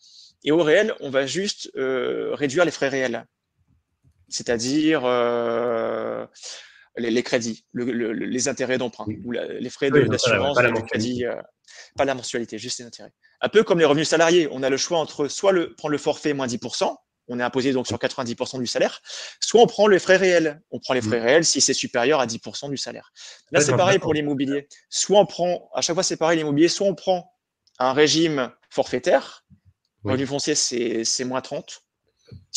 et 0.43 0.51
au 0.51 0.63
réel, 0.63 0.93
on 1.01 1.09
va 1.09 1.25
juste 1.25 1.69
euh, 1.75 2.33
réduire 2.33 2.63
les 2.63 2.71
frais 2.71 2.87
réels, 2.87 3.25
c'est-à-dire 4.29 5.01
euh, 5.03 6.25
les, 6.97 7.23
crédits, 7.23 7.65
les 7.73 8.47
intérêts 8.47 8.77
d'emprunt, 8.77 9.05
ou 9.23 9.31
les 9.31 9.69
frais 9.69 9.89
d'assurance, 9.91 10.55
pas, 10.55 10.63
pas 11.95 12.05
la 12.05 12.15
mensualité, 12.15 12.57
juste 12.57 12.79
les 12.79 12.85
intérêts. 12.85 13.13
Un 13.41 13.49
peu 13.49 13.63
comme 13.63 13.79
les 13.79 13.85
revenus 13.85 14.07
salariés, 14.07 14.47
on 14.51 14.63
a 14.63 14.69
le 14.69 14.77
choix 14.77 14.99
entre 14.99 15.27
soit 15.27 15.51
le, 15.51 15.75
prendre 15.75 15.91
le 15.91 15.97
forfait 15.97 16.33
moins 16.33 16.47
10%, 16.47 16.95
on 17.29 17.39
est 17.39 17.43
imposé 17.43 17.71
donc 17.71 17.87
sur 17.87 17.97
90% 17.97 18.59
du 18.59 18.67
salaire, 18.67 19.01
soit 19.39 19.61
on 19.61 19.67
prend 19.67 19.87
les 19.87 19.99
frais 19.99 20.17
réels. 20.17 20.61
On 20.71 20.79
prend 20.79 20.95
les 20.95 21.01
frais 21.01 21.19
mmh. 21.19 21.23
réels 21.23 21.45
si 21.45 21.61
c'est 21.61 21.75
supérieur 21.75 22.19
à 22.19 22.25
10% 22.25 22.69
du 22.69 22.77
salaire. 22.77 23.11
Là, 23.51 23.61
c'est 23.61 23.77
pareil 23.77 23.99
pour 23.99 24.13
l'immobilier. 24.13 24.67
Soit 24.89 25.19
on 25.19 25.25
prend, 25.25 25.69
à 25.73 25.81
chaque 25.81 25.93
fois 25.93 26.03
c'est 26.03 26.17
pareil 26.17 26.39
l'immobilier, 26.39 26.67
soit 26.67 26.87
on 26.87 26.95
prend 26.95 27.31
un 27.77 27.93
régime 27.93 28.51
forfaitaire, 28.69 29.45
le 30.03 30.11
revenu 30.11 30.25
foncier 30.25 30.55
c'est 30.55 31.23
moins 31.23 31.41
30, 31.41 31.83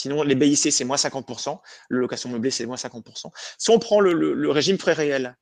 Sinon, 0.03 0.25
les 0.25 0.35
BIC, 0.35 0.73
c'est 0.73 0.83
moins 0.83 0.97
50%. 0.97 1.61
Le 1.89 2.01
location 2.01 2.29
meublée, 2.29 2.51
c'est 2.51 2.67
moins 2.67 2.75
50%. 2.75 3.31
Soit 3.57 3.73
on 3.73 3.79
prend 3.79 4.01
le, 4.01 4.51
régime 4.51 4.77
frais 4.77 4.95
réels. 4.95 5.37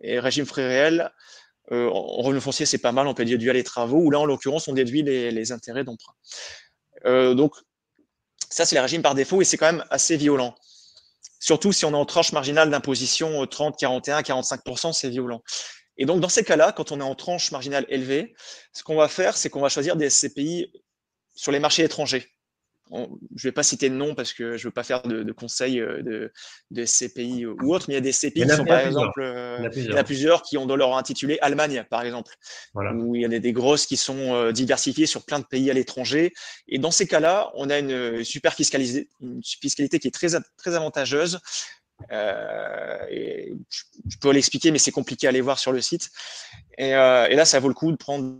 Et 0.00 0.18
régime 0.18 0.46
frais 0.46 0.66
réel, 0.66 1.12
euh, 1.70 1.90
en 1.90 2.22
revenu 2.22 2.40
foncier, 2.40 2.64
c'est 2.64 2.78
pas 2.78 2.92
mal, 2.92 3.06
on 3.08 3.12
peut 3.12 3.26
déduire 3.26 3.52
les 3.52 3.62
travaux, 3.62 3.98
ou 3.98 4.10
là, 4.10 4.18
en 4.18 4.24
l'occurrence, 4.24 4.68
on 4.68 4.72
déduit 4.72 5.02
les, 5.02 5.52
intérêts 5.52 5.84
d'emprunt. 5.84 6.14
Euh, 7.04 7.34
donc, 7.34 7.52
ça, 8.48 8.64
c'est 8.64 8.76
le 8.76 8.80
régime 8.80 9.02
par 9.02 9.14
défaut 9.14 9.42
et 9.42 9.44
c'est 9.44 9.58
quand 9.58 9.70
même 9.70 9.84
assez 9.90 10.16
violent. 10.16 10.54
Surtout 11.38 11.72
si 11.72 11.84
on 11.84 11.90
est 11.90 11.94
en 11.94 12.06
tranche 12.06 12.32
marginale 12.32 12.70
d'imposition 12.70 13.46
30, 13.46 13.76
41, 13.78 14.22
45%, 14.22 14.94
c'est 14.94 15.10
violent. 15.10 15.42
Et 15.98 16.06
donc, 16.06 16.20
dans 16.20 16.30
ces 16.30 16.42
cas-là, 16.42 16.72
quand 16.72 16.90
on 16.90 17.00
est 17.00 17.04
en 17.04 17.14
tranche 17.14 17.50
marginale 17.50 17.84
élevée, 17.90 18.34
ce 18.72 18.82
qu'on 18.82 18.96
va 18.96 19.08
faire, 19.08 19.36
c'est 19.36 19.50
qu'on 19.50 19.60
va 19.60 19.68
choisir 19.68 19.96
des 19.96 20.08
SCPI 20.08 20.72
sur 21.34 21.52
les 21.52 21.58
marchés 21.58 21.84
étrangers 21.84 22.35
je 22.90 22.98
ne 22.98 23.42
vais 23.42 23.52
pas 23.52 23.62
citer 23.62 23.90
de 23.90 23.94
nom 23.94 24.14
parce 24.14 24.32
que 24.32 24.56
je 24.56 24.64
ne 24.64 24.68
veux 24.68 24.72
pas 24.72 24.84
faire 24.84 25.02
de, 25.02 25.32
conseils 25.32 25.80
euh, 25.80 26.02
de, 26.02 26.32
de, 26.70 26.84
CPI 26.84 27.46
ou 27.46 27.74
autres, 27.74 27.86
mais 27.88 27.94
il 27.94 27.96
y 27.96 27.98
a 27.98 28.00
des 28.00 28.12
CPI 28.12 28.42
qui 28.42 28.48
sont 28.48 28.64
par 28.64 28.80
exemple, 28.80 29.20
euh, 29.22 29.68
il 29.74 29.84
y, 29.84 29.92
en 29.92 29.96
a 29.96 30.04
plusieurs 30.04 30.42
qui 30.42 30.56
ont 30.56 30.66
dans 30.66 30.76
leur 30.76 30.96
intitulé 30.96 31.38
Allemagne 31.40 31.84
par 31.90 32.02
exemple, 32.02 32.34
où 32.74 33.16
il 33.16 33.22
y 33.22 33.26
en 33.26 33.32
a 33.32 33.38
des 33.38 33.52
grosses 33.52 33.86
qui 33.86 33.96
sont 33.96 34.34
euh, 34.34 34.52
diversifiées 34.52 35.06
sur 35.06 35.24
plein 35.24 35.40
de 35.40 35.44
pays 35.44 35.70
à 35.70 35.74
l'étranger. 35.74 36.32
Et 36.68 36.78
dans 36.78 36.90
ces 36.92 37.06
cas-là, 37.06 37.50
on 37.54 37.70
a 37.70 37.78
une 37.78 38.22
super 38.24 38.54
fiscalité, 38.54 39.08
une 39.20 39.42
fiscalité 39.42 39.98
qui 39.98 40.08
est 40.08 40.12
très, 40.12 40.28
très 40.56 40.74
avantageuse. 40.74 41.40
et 42.12 43.52
je, 43.68 44.18
peux 44.20 44.30
l'expliquer, 44.30 44.70
mais 44.70 44.78
c'est 44.78 44.92
compliqué 44.92 45.26
à 45.26 45.30
aller 45.30 45.40
voir 45.40 45.58
sur 45.58 45.72
le 45.72 45.80
site. 45.80 46.10
Et, 46.78 46.90
et, 46.90 47.34
là, 47.36 47.44
ça 47.44 47.58
vaut 47.58 47.68
le 47.68 47.74
coup 47.74 47.90
de 47.90 47.96
prendre 47.96 48.36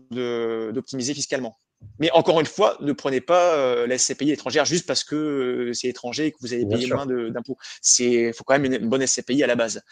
d'optimiser 0.72 1.14
fiscalement. 1.14 1.58
Mais 1.98 2.10
encore 2.12 2.40
une 2.40 2.46
fois, 2.46 2.76
ne 2.80 2.92
prenez 2.92 3.20
pas 3.20 3.54
euh, 3.54 3.86
la 3.86 3.98
SCPI 3.98 4.30
étrangère 4.30 4.64
juste 4.64 4.86
parce 4.86 5.04
que 5.04 5.14
euh, 5.14 5.72
c'est 5.72 5.88
étranger 5.88 6.26
et 6.26 6.32
que 6.32 6.38
vous 6.40 6.52
avez 6.52 6.66
payé 6.66 6.86
moins 6.88 7.06
d'impôts. 7.06 7.56
Il 7.98 8.32
faut 8.34 8.44
quand 8.44 8.58
même 8.58 8.72
une, 8.72 8.88
bonne 8.88 9.06
SCPI 9.06 9.42
à 9.42 9.46
la 9.46 9.56
base. 9.56 9.82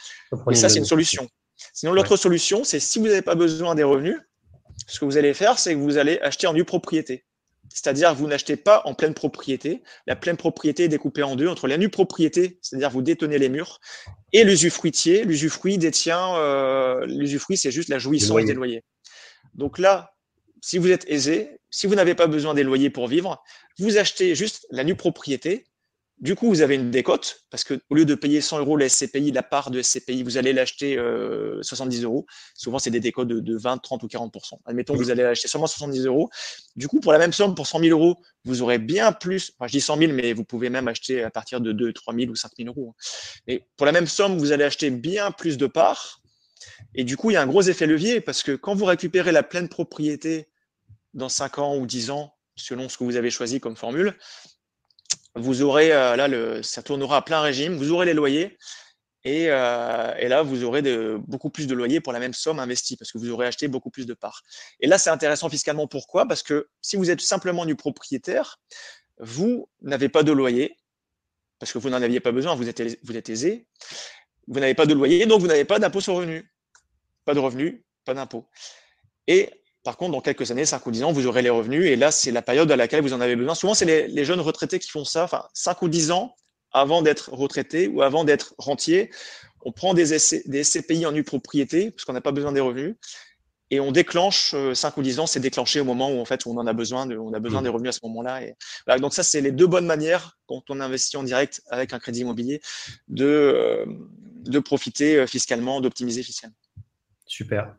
Et 0.51 0.55
ça, 0.55 0.69
c'est 0.69 0.79
une 0.79 0.85
solution. 0.85 1.29
Sinon, 1.73 1.93
l'autre 1.93 2.17
solution, 2.17 2.65
c'est 2.65 2.81
si 2.81 2.99
vous 2.99 3.07
n'avez 3.07 3.23
pas 3.23 3.35
besoin 3.35 3.75
des 3.75 3.85
revenus, 3.85 4.19
ce 4.87 4.99
que 4.99 5.05
vous 5.05 5.17
allez 5.17 5.35
faire, 5.35 5.59
c'est 5.59 5.75
que 5.75 5.79
vous 5.79 5.99
allez 5.99 6.19
acheter 6.21 6.47
en 6.47 6.53
nue 6.53 6.65
propriété. 6.65 7.25
C'est-à-dire 7.73 8.11
que 8.11 8.17
vous 8.17 8.27
n'achetez 8.27 8.57
pas 8.57 8.83
en 8.85 8.95
pleine 8.95 9.15
propriété. 9.15 9.83
La 10.07 10.17
pleine 10.17 10.37
propriété 10.37 10.85
est 10.85 10.89
découpée 10.89 11.23
en 11.23 11.37
deux 11.37 11.49
entre 11.49 11.67
la 11.67 11.79
nue 11.79 11.89
propriété, 11.89 12.59
c'est-à-dire 12.61 12.91
vous 12.91 13.03
détenez 13.03 13.39
les 13.39 13.49
murs, 13.49 13.81
et 14.33 14.45
l'usufruitier. 14.45 15.25
L'usufruit 15.25 15.79
détient, 15.79 16.37
euh, 16.37 17.07
l'usufruit, 17.07 17.57
c'est 17.57 17.71
juste 17.71 17.89
la 17.89 17.99
jouissance 17.99 18.45
des 18.45 18.55
loyers. 18.55 18.85
Donc 19.55 19.79
là, 19.79 20.14
si 20.65 20.79
vous 20.79 20.91
êtes 20.91 21.05
aisé, 21.11 21.61
si 21.69 21.87
vous 21.87 21.95
n'avez 21.95 22.15
pas 22.15 22.27
besoin 22.27 22.55
des 22.55 22.63
loyers 22.63 22.89
pour 22.89 23.07
vivre, 23.07 23.45
vous 23.79 23.99
achetez 23.99 24.35
juste 24.35 24.67
la 24.71 24.83
nue 24.83 24.95
propriété. 24.95 25.67
Du 26.17 26.37
coup, 26.37 26.49
vous 26.49 26.63
avez 26.63 26.77
une 26.77 26.91
décote 26.91 27.45
parce 27.51 27.65
que 27.65 27.79
au 27.91 27.95
lieu 27.95 28.07
de 28.07 28.15
payer 28.15 28.41
100 28.41 28.61
euros 28.61 28.79
la 28.79 28.89
SCPI, 28.89 29.31
la 29.33 29.43
part 29.43 29.71
de 29.71 29.83
SCPI, 29.83 30.23
vous 30.23 30.39
allez 30.39 30.55
l'acheter 30.55 30.95
70 31.61 32.01
euh, 32.01 32.05
euros. 32.07 32.25
Souvent, 32.55 32.79
c'est 32.79 32.91
des 32.91 33.01
décotes 33.01 33.29
de, 33.29 33.57
20, 33.59 33.77
30 33.77 34.05
ou 34.05 34.07
40% 34.07 34.55
Admettons 34.65 34.95
que 34.95 35.01
vous 35.01 35.11
allez 35.11 35.23
l'acheter 35.23 35.49
seulement 35.49 35.67
70 35.67 36.07
euros. 36.07 36.31
Du 36.77 36.89
coup, 36.89 37.01
pour 37.01 37.13
la 37.13 37.19
même 37.19 37.35
somme, 37.35 37.55
pour 37.55 37.67
100 37.67 37.81
000 37.81 38.01
euros, 38.01 38.17
vous 38.47 38.63
aurez 38.63 38.79
bien 38.79 39.13
plus. 39.13 39.53
Je 39.61 39.71
dis 39.71 39.83
100 39.83 39.99
000, 39.99 40.13
mais 40.15 40.33
vous 40.33 40.45
pouvez 40.45 40.71
même 40.71 40.89
acheter 40.89 41.23
à 41.23 41.31
partir 41.31 41.61
de 41.61 41.73
2, 41.73 41.93
3 41.93 42.15
000 42.15 42.31
ou 42.31 42.37
5 42.37 42.53
000 42.57 42.71
euros. 42.71 42.95
Et 43.47 43.65
pour 43.77 43.85
la 43.85 43.93
même 43.93 44.07
somme, 44.07 44.39
vous 44.39 44.53
allez 44.53 44.65
acheter 44.65 44.89
bien 44.89 45.31
plus 45.31 45.59
de 45.59 45.67
parts. 45.67 46.23
Et 46.95 47.05
du 47.05 47.19
coup, 47.19 47.31
il 47.31 47.35
y 47.35 47.37
a 47.37 47.43
un 47.43 47.47
gros 47.47 47.61
effet 47.61 47.87
levier 47.87 48.23
parce 48.23 48.43
que 48.43 48.53
quand 48.53 48.75
vous 48.75 48.87
récupérez 48.87 49.31
la 49.31 49.43
pleine 49.43 49.69
propriété 49.69 50.49
dans 51.15 51.29
5 51.29 51.59
ans 51.59 51.77
ou 51.77 51.87
10 51.87 52.11
ans, 52.11 52.35
selon 52.57 52.89
ce 52.89 52.99
que 52.99 53.05
vous 53.05 53.17
avez 53.17 53.31
choisi 53.31 53.61
comme 53.61 53.77
formule, 53.77 54.17
vous 55.35 55.63
aurez, 55.63 55.93
euh, 55.93 56.17
là, 56.17 56.63
ça 56.63 56.83
tournera 56.83 57.17
à 57.19 57.23
plein 57.23 57.41
régime, 57.41 57.77
vous 57.77 57.91
aurez 57.91 58.07
les 58.07 58.15
loyers, 58.15 58.57
et, 59.25 59.47
euh, 59.49 60.29
là, 60.29 60.43
vous 60.43 60.65
aurez 60.65 60.83
beaucoup 61.27 61.49
plus 61.49 61.67
de 61.67 61.75
loyers 61.75 62.01
pour 62.01 62.13
la 62.13 62.19
même 62.19 62.35
somme 62.35 62.59
investie, 62.59 62.97
parce 62.97 63.11
que 63.11 63.19
vous 63.19 63.31
aurez 63.31 63.47
acheté 63.47 63.69
beaucoup 63.69 63.91
plus 63.91 64.07
de 64.07 64.15
parts. 64.15 64.43
Et 64.81 64.87
là, 64.87 64.99
c'est 64.99 65.11
intéressant 65.11 65.49
fiscalement. 65.49 65.87
Pourquoi? 65.87 66.29
Parce 66.29 66.43
que 66.43 66.69
si 66.83 66.97
vous 66.97 67.11
êtes 67.11 67.23
simplement 67.23 67.65
du 67.65 67.75
propriétaire, 67.75 68.61
vous 69.19 69.69
n'avez 69.81 70.11
pas 70.11 70.23
de 70.23 70.33
loyer, 70.33 70.77
parce 71.59 71.73
que 71.73 71.79
vous 71.79 71.89
n'en 71.89 72.03
aviez 72.03 72.21
pas 72.21 72.33
besoin, 72.33 72.55
vous 72.55 72.69
êtes, 72.69 72.83
vous 73.03 73.17
êtes 73.17 73.31
aisé, 73.31 73.67
vous 74.47 74.61
n'avez 74.61 74.75
pas 74.75 74.87
de 74.87 74.93
loyer, 74.93 75.25
donc 75.25 75.41
vous 75.41 75.47
n'avez 75.47 75.65
pas 75.65 75.79
d'impôt 75.79 76.01
sur 76.01 76.15
revenu. 76.15 76.53
Pas 77.25 77.33
de 77.33 77.39
revenu, 77.39 77.83
pas 78.05 78.13
d'impôt. 78.13 78.47
Et 79.27 79.51
par 79.85 79.99
contre, 79.99 80.13
dans 80.13 80.23
quelques 80.23 80.51
années, 80.51 80.65
5 80.65 80.85
ou 80.87 80.91
10 80.91 81.05
ans, 81.05 81.13
vous 81.13 81.27
aurez 81.27 81.43
les 81.43 81.51
revenus. 81.51 81.85
Et 81.87 81.95
là, 81.95 82.11
c'est 82.11 82.33
la 82.33 82.41
période 82.41 82.73
à 82.73 82.77
laquelle 82.77 83.03
vous 83.03 83.13
en 83.13 83.21
avez 83.21 83.37
besoin. 83.37 83.55
Souvent, 83.55 83.75
c'est 83.75 84.09
les, 84.09 84.25
jeunes 84.25 84.41
retraités 84.41 84.79
qui 84.79 84.89
font 84.89 85.05
ça. 85.05 85.25
Enfin, 85.25 85.45
5 85.53 85.83
ou 85.83 85.89
10 85.89 86.11
ans 86.11 86.35
avant 86.73 87.03
d'être 87.03 87.31
retraité 87.33 87.87
ou 87.87 88.01
avant 88.03 88.25
d'être 88.25 88.55
rentier. 88.59 89.11
On 89.63 89.73
prend 89.73 89.93
des, 89.93 90.07
des 90.47 90.65
SCPI 90.65 91.07
en 91.07 91.13
nue 91.13 91.23
propriété 91.23 91.91
parce 91.91 92.07
qu'on 92.07 92.15
n'a 92.15 92.23
pas 92.23 92.33
besoin 92.33 92.53
des 92.53 92.61
revenus. 92.61 92.97
Et 93.71 93.79
on 93.79 93.93
déclenche 93.93 94.51
5 94.51 94.57
euh, 94.57 95.01
ou 95.01 95.03
10 95.03 95.21
ans, 95.21 95.27
c'est 95.27 95.41
déclenché 95.41 95.81
au 95.81 95.85
moment 95.85 96.11
où 96.11 96.21
en 96.21 96.25
fait 96.25 96.47
on 96.47 96.57
en 96.57 96.67
a 96.67 96.73
besoin, 96.73 97.07
de, 97.07 97.17
on 97.17 97.33
a 97.33 97.41
besoin 97.41 97.61
mmh. 97.61 97.65
des 97.65 97.71
revenus 97.71 97.89
à 97.91 97.93
ce 97.93 98.01
moment-là. 98.05 98.43
Et 98.43 98.55
donc 99.01 99.15
ça, 99.15 99.23
c'est 99.23 99.41
les 99.41 99.53
deux 99.53 99.67
bonnes 99.67 99.87
manières 99.87 100.39
quand 100.47 100.63
on 100.71 100.81
investit 100.81 101.17
en 101.17 101.23
direct 101.23 101.63
avec 101.71 101.93
un 101.93 101.99
crédit 101.99 102.21
immobilier 102.21 102.61
de, 103.09 103.25
euh, 103.25 103.85
de 103.87 104.59
profiter 104.61 105.17
euh, 105.17 105.27
fiscalement, 105.27 105.81
d'optimiser 105.81 106.23
fiscalement. 106.23 106.57
Super 107.27 107.75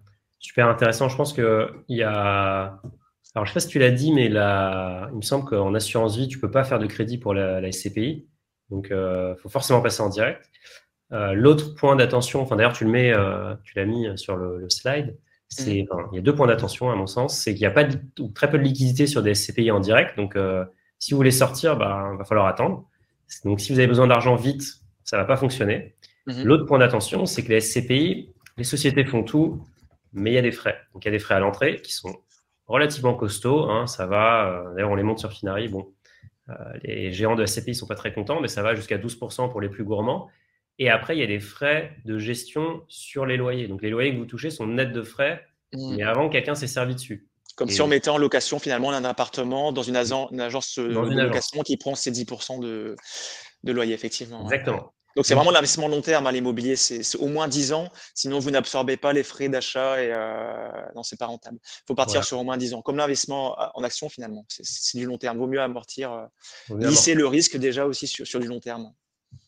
super 0.46 0.68
intéressant. 0.68 1.10
Je 1.10 1.18
pense 1.18 1.34
qu'il 1.34 1.70
y 1.90 2.04
a. 2.04 2.80
Alors, 3.34 3.46
je 3.46 3.52
ne 3.52 3.54
sais 3.54 3.54
pas 3.54 3.60
si 3.60 3.68
tu 3.68 3.80
l'as 3.80 3.92
dit, 3.92 4.14
mais 4.14 4.30
là, 4.30 5.10
il 5.12 5.18
me 5.18 5.22
semble 5.22 5.46
qu'en 5.46 5.74
assurance 5.74 6.16
vie, 6.16 6.30
tu 6.30 6.38
ne 6.38 6.42
peux 6.42 6.52
pas 6.52 6.64
faire 6.64 6.80
de 6.80 6.86
crédit 6.86 7.18
pour 7.18 7.34
la, 7.34 7.70
SCPI. 7.70 8.26
Donc, 8.70 8.88
il 8.90 8.96
euh, 8.96 9.36
faut 9.36 9.50
forcément 9.50 9.82
passer 9.82 10.02
en 10.02 10.10
direct. 10.10 10.50
Euh, 11.12 11.34
l'autre 11.34 11.76
point 11.76 11.96
d'attention, 11.96 12.42
enfin 12.42 12.56
d'ailleurs, 12.56 12.74
tu 12.74 12.86
le 12.86 12.92
mets, 12.92 13.14
euh, 13.14 13.54
tu 13.64 13.74
l'as 13.76 13.86
mis 13.86 14.08
sur 14.18 14.38
le, 14.38 14.70
slide. 14.70 15.18
C'est, 15.50 15.84
mm. 15.84 15.88
il 16.14 16.16
y 16.16 16.20
a 16.20 16.22
deux 16.22 16.34
points 16.34 16.48
d'attention 16.48 16.90
à 16.90 16.96
mon 16.96 17.08
sens. 17.08 17.38
C'est 17.38 17.54
qu'il 17.54 17.62
n'y 17.62 17.68
a 17.68 17.72
pas 17.72 17.86
ou 18.20 18.30
très 18.30 18.50
peu 18.50 18.58
de 18.58 18.64
liquidité 18.64 19.06
sur 19.06 19.22
des 19.22 19.36
SCPI 19.36 19.72
en 19.72 19.82
direct. 19.82 20.16
Donc, 20.16 20.38
si 21.00 21.12
vous 21.12 21.18
voulez 21.18 21.32
sortir, 21.32 21.76
bah, 21.76 22.12
il 22.14 22.18
va 22.18 22.24
falloir 22.24 22.48
attendre. 22.48 22.88
Donc, 23.44 23.60
si 23.60 23.74
vous 23.74 23.80
avez 23.80 23.88
besoin 23.88 24.08
d'argent 24.08 24.36
vite, 24.36 24.64
ça 25.04 25.18
ne 25.18 25.22
va 25.24 25.28
pas 25.28 25.38
fonctionner. 25.38 25.96
Mm-hmm. 26.28 26.44
L'autre 26.44 26.66
point 26.66 26.80
d'attention, 26.80 27.26
c'est 27.26 27.44
que 27.44 27.50
les 27.50 27.60
SCPI, 27.60 28.34
les 28.58 28.64
sociétés 28.64 29.04
font 29.04 29.24
tout 29.24 29.62
mais 30.16 30.32
il 30.32 30.34
y 30.34 30.40
a 30.40 30.42
des 30.42 30.52
frais. 30.52 30.80
Donc 30.94 31.06
il 31.06 31.08
y 31.08 31.10
a 31.10 31.12
des 31.12 31.20
frais 31.20 31.36
à 31.36 31.40
l'entrée 31.40 31.82
qui 31.82 31.94
sont 31.94 32.16
relativement 32.66 33.14
costauds. 33.14 33.70
Hein, 33.70 33.86
ça 33.86 34.08
va, 34.08 34.48
euh, 34.48 34.74
d'ailleurs 34.74 34.92
on 34.92 34.96
les 34.96 35.04
monte 35.04 35.20
sur 35.20 35.32
Finari. 35.32 35.68
Bon, 35.68 35.94
euh, 36.50 36.54
les 36.84 37.12
géants 37.12 37.36
de 37.36 37.46
SCPI 37.46 37.72
ne 37.72 37.76
sont 37.76 37.88
pas 37.88 37.96
très 37.96 38.14
contents, 38.14 38.40
mais 38.42 38.48
ça 38.48 38.64
va 38.64 38.74
jusqu'à 38.74 38.98
12% 38.98 39.52
pour 39.52 39.62
les 39.62 39.70
plus 39.70 39.84
gourmands. 39.84 40.30
Et 40.80 40.90
après, 40.90 41.16
il 41.16 41.20
y 41.20 41.24
a 41.24 41.28
des 41.28 41.40
frais 41.40 41.96
de 42.06 42.18
gestion 42.18 42.84
sur 42.88 43.26
les 43.26 43.38
loyers. 43.38 43.68
Donc 43.68 43.82
les 43.82 43.90
loyers 43.90 44.14
que 44.14 44.18
vous 44.18 44.26
touchez 44.26 44.50
sont 44.50 44.68
nets 44.68 44.92
de 44.92 45.04
frais, 45.04 45.46
mmh. 45.74 45.96
mais 45.96 46.04
avant 46.04 46.30
quelqu'un 46.30 46.56
s'est 46.56 46.68
servi 46.68 46.96
dessus. 46.96 47.28
Comme 47.56 47.70
si 47.70 47.82
on 47.82 47.88
mettait 47.88 48.10
en 48.10 48.18
location 48.18 48.60
finalement 48.60 48.92
un 48.92 49.06
appartement 49.06 49.72
dans 49.72 49.84
une, 49.84 49.96
agence, 49.96 50.30
de 50.32 51.22
location 51.22 51.62
qui 51.62 51.78
prend 51.78 51.96
ses 51.96 52.12
10% 52.12 52.60
de, 52.60 52.98
de 53.64 53.72
loyer, 53.72 53.94
effectivement. 53.94 54.44
Exactement. 54.44 54.94
Donc, 55.16 55.26
c'est 55.26 55.36
vraiment 55.36 55.52
l'investissement 55.52 55.88
long 55.88 56.02
terme, 56.02 56.26
à 56.26 56.30
hein, 56.30 56.34
l'immobilier. 56.34 56.76
C'est 56.76 57.16
au 57.18 57.28
moins 57.28 57.48
10 57.48 57.74
ans. 57.74 57.90
Sinon, 58.14 58.40
vous 58.40 58.52
n'absorbez 58.52 58.98
pas 58.98 59.14
les 59.14 59.24
frais 59.24 59.48
d'achat 59.48 60.02
et 60.04 60.12
euh, 60.14 60.70
non, 60.96 61.04
c'est 61.04 61.18
pas 61.18 61.28
rentable. 61.28 61.58
Il 61.64 61.84
faut 61.88 61.96
partir 61.96 62.24
sur 62.24 62.38
au 62.40 62.44
moins 62.44 62.58
10 62.58 62.74
ans. 62.74 62.82
Comme 62.82 62.98
l'investissement 62.98 63.56
en 63.74 63.84
action, 63.84 64.10
finalement. 64.10 64.46
C'est 64.50 64.98
du 64.98 65.06
long 65.06 65.18
terme. 65.18 65.38
Vaut 65.38 65.48
mieux 65.48 65.62
amortir, 65.62 66.12
euh, 66.12 66.78
lisser 66.78 67.14
le 67.14 67.28
risque 67.28 67.58
déjà 67.58 67.86
aussi 67.86 68.08
sur, 68.08 68.28
sur 68.28 68.40
du 68.40 68.48
long 68.48 68.60
terme. 68.60 68.92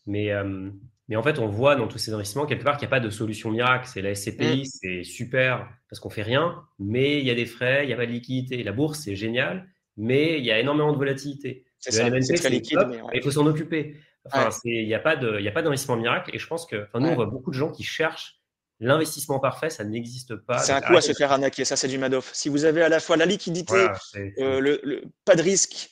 Mais, 0.06 0.32
euh, 0.32 0.70
mais 1.10 1.16
en 1.18 1.24
fait, 1.24 1.38
on 1.40 1.48
voit 1.48 1.76
dans 1.76 1.88
tous 1.88 1.98
ces 1.98 2.14
investissements, 2.14 2.46
quelque 2.46 2.64
part, 2.64 2.78
qu'il 2.78 2.88
n'y 2.88 2.94
a 2.94 2.98
pas 2.98 3.00
de 3.00 3.10
solution 3.10 3.52
miracle. 3.52 3.90
C'est 3.92 4.02
la 4.02 4.16
SCPI, 4.16 4.62
mm. 4.62 4.66
c'est 4.66 5.04
super 5.04 5.70
parce 5.90 6.00
qu'on 6.00 6.10
fait 6.10 6.24
rien, 6.24 6.64
mais 6.80 7.20
il 7.20 7.26
y 7.26 7.32
a 7.32 7.36
des 7.36 7.46
frais, 7.46 7.84
il 7.84 7.88
n'y 7.88 7.94
a 7.94 7.98
pas 7.98 8.06
de 8.06 8.12
liquidité. 8.12 8.64
La 8.64 8.72
bourse, 8.72 9.00
c'est 9.00 9.16
génial, 9.16 9.68
mais 9.96 10.38
il 10.40 10.46
y 10.46 10.52
a 10.52 10.60
énormément 10.60 10.92
de 10.92 10.98
volatilité. 10.98 11.66
C'est 11.80 11.92
ça, 11.92 12.10
c'est 12.22 12.34
très 12.36 12.50
liquide. 12.50 12.80
Il 13.14 13.22
faut 13.22 13.32
s'en 13.32 13.46
occuper. 13.46 13.98
Il 14.64 14.88
n'y 14.88 14.94
a 14.94 15.00
pas 15.00 15.16
d'investissement 15.16 15.96
miracle. 15.96 16.30
Et 16.34 16.40
je 16.40 16.48
pense 16.48 16.66
que 16.66 16.88
nous, 16.96 17.08
on 17.08 17.16
voit 17.16 17.26
beaucoup 17.26 17.52
de 17.52 17.56
gens 17.56 17.72
qui 17.72 17.84
cherchent 17.84 18.38
l'investissement 18.80 19.40
parfait, 19.40 19.70
ça 19.70 19.84
n'existe 19.84 20.36
pas. 20.36 20.60
C'est 20.60 20.72
un 20.72 20.82
coup 20.82 20.96
à 20.96 21.02
se 21.02 21.14
faire 21.14 21.32
arnaquer, 21.32 21.66
ça 21.66 21.76
c'est 21.76 21.88
du 21.88 21.98
Madoff. 21.98 22.32
Si 22.34 22.50
vous 22.50 22.66
avez 22.66 22.84
à 22.84 22.90
la 22.90 23.00
fois 23.00 23.18
la 23.18 23.26
liquidité, 23.26 23.88
euh, 24.40 24.60
le, 24.60 25.04
pas 25.26 25.36
de 25.36 25.42
risque 25.42 25.90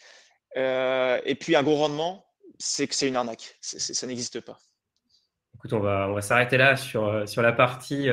euh, 0.58 1.20
et 1.26 1.36
puis 1.36 1.56
un 1.56 1.64
gros 1.64 1.76
rendement, 1.76 2.26
c'est 2.60 2.88
que 2.88 2.96
c'est 2.96 3.08
une 3.08 3.16
arnaque. 3.16 3.58
ça 3.62 4.08
n'existe 4.08 4.40
pas. 4.42 4.60
Écoute, 5.56 5.74
on 5.74 5.80
va, 5.80 6.08
on 6.10 6.14
va 6.14 6.22
s'arrêter 6.22 6.58
là 6.58 6.76
sur, 6.76 7.08
euh, 7.08 7.26
sur 7.26 7.42
la 7.42 7.54
partie 7.54 8.08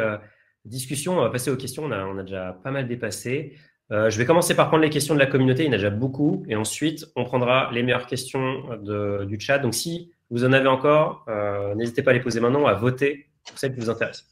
discussion. 0.65 1.19
On 1.19 1.23
va 1.23 1.31
passer 1.31 1.51
aux 1.51 1.57
questions. 1.57 1.85
On 1.85 1.93
a, 1.93 2.05
on 2.05 2.19
a 2.19 2.23
déjà 2.23 2.59
pas 2.65 2.71
mal 2.71 2.89
dépassé. 2.89 3.59
Je 3.93 4.17
vais 4.17 4.25
commencer 4.25 4.57
par 4.57 4.69
prendre 4.69 4.83
les 4.83 4.91
questions 4.91 5.15
de 5.15 5.19
la 5.19 5.27
communauté. 5.27 5.65
Il 5.65 5.67
y 5.67 5.69
en 5.69 5.73
a 5.75 5.77
déjà 5.77 5.91
beaucoup. 5.91 6.45
Et 6.49 6.57
ensuite, 6.57 7.07
on 7.15 7.25
prendra 7.25 7.71
les 7.73 7.83
meilleures 7.83 8.07
questions 8.07 8.63
du 9.27 9.39
chat. 9.39 9.59
Donc, 9.59 9.75
si 9.75 10.11
vous 10.33 10.45
en 10.47 10.53
avez 10.55 10.67
encore, 10.67 11.27
euh, 11.29 11.75
n'hésitez 11.75 12.03
pas 12.03 12.11
à 12.11 12.15
les 12.15 12.21
poser 12.21 12.41
maintenant, 12.41 12.67
à 12.67 12.73
voter 12.73 13.29
pour 13.47 13.59
celles 13.59 13.75
qui 13.75 13.81
vous 13.81 13.91
intéressent. 13.91 14.27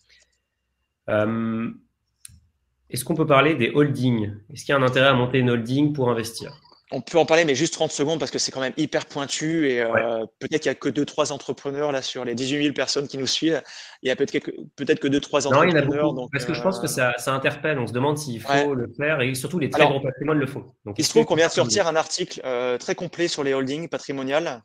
Euh, 1.11 1.71
est-ce 2.89 3.05
qu'on 3.05 3.15
peut 3.15 3.27
parler 3.27 3.55
des 3.55 3.71
holdings? 3.75 4.33
Est-ce 4.51 4.65
qu'il 4.65 4.73
y 4.73 4.77
a 4.77 4.81
un 4.81 4.83
intérêt 4.83 5.09
à 5.09 5.13
monter 5.13 5.39
une 5.39 5.51
holding 5.51 5.93
pour 5.93 6.11
investir? 6.11 6.59
On 6.93 7.01
peut 7.01 7.19
en 7.19 7.27
parler, 7.27 7.45
mais 7.45 7.55
juste 7.55 7.75
30 7.75 7.93
secondes 7.93 8.19
parce 8.19 8.31
que 8.31 8.39
c'est 8.39 8.51
quand 8.51 8.61
même 8.61 8.73
hyper 8.77 9.07
pointu 9.07 9.71
et 9.71 9.81
euh, 9.81 10.25
peut-être 10.39 10.63
qu'il 10.63 10.71
n'y 10.71 10.77
a 10.77 10.79
que 10.79 10.89
2-3 10.89 11.33
entrepreneurs 11.33 11.93
là 11.93 12.03
sur 12.03 12.25
les 12.25 12.35
18 12.35 12.63
000 12.63 12.75
personnes 12.75 13.07
qui 13.07 13.19
nous 13.19 13.27
suivent. 13.27 13.63
Il 14.03 14.09
y 14.09 14.11
a 14.11 14.17
peut-être 14.17 14.39
que, 14.39 14.51
peut 14.77 14.85
que 14.85 15.09
2-3 15.09 15.47
entrepreneurs. 15.47 16.13
donc, 16.15 16.31
parce 16.33 16.45
que 16.45 16.55
je 16.55 16.63
pense 16.63 16.79
que 16.81 16.87
ça, 16.87 17.15
interpelle. 17.27 17.79
On 17.79 17.87
se 17.87 17.93
demande 17.93 18.19
s'il 18.19 18.41
faut 18.41 18.75
le 18.75 18.93
faire 18.97 19.21
et 19.21 19.35
surtout 19.35 19.59
les 19.59 19.71
très 19.71 19.87
gros 19.87 20.01
patrimoines 20.01 20.39
le 20.39 20.47
font. 20.47 20.65
Donc, 20.85 20.97
il 20.99 21.05
se 21.05 21.11
trouve 21.11 21.25
qu'on 21.25 21.37
vient 21.37 21.49
de 21.49 21.53
sortir 21.53 21.87
un 21.87 21.97
article 21.97 22.43
très 22.79 22.95
complet 22.95 23.29
sur 23.29 23.45
les 23.45 23.55
holdings 23.55 23.89
patrimoniales 23.89 24.63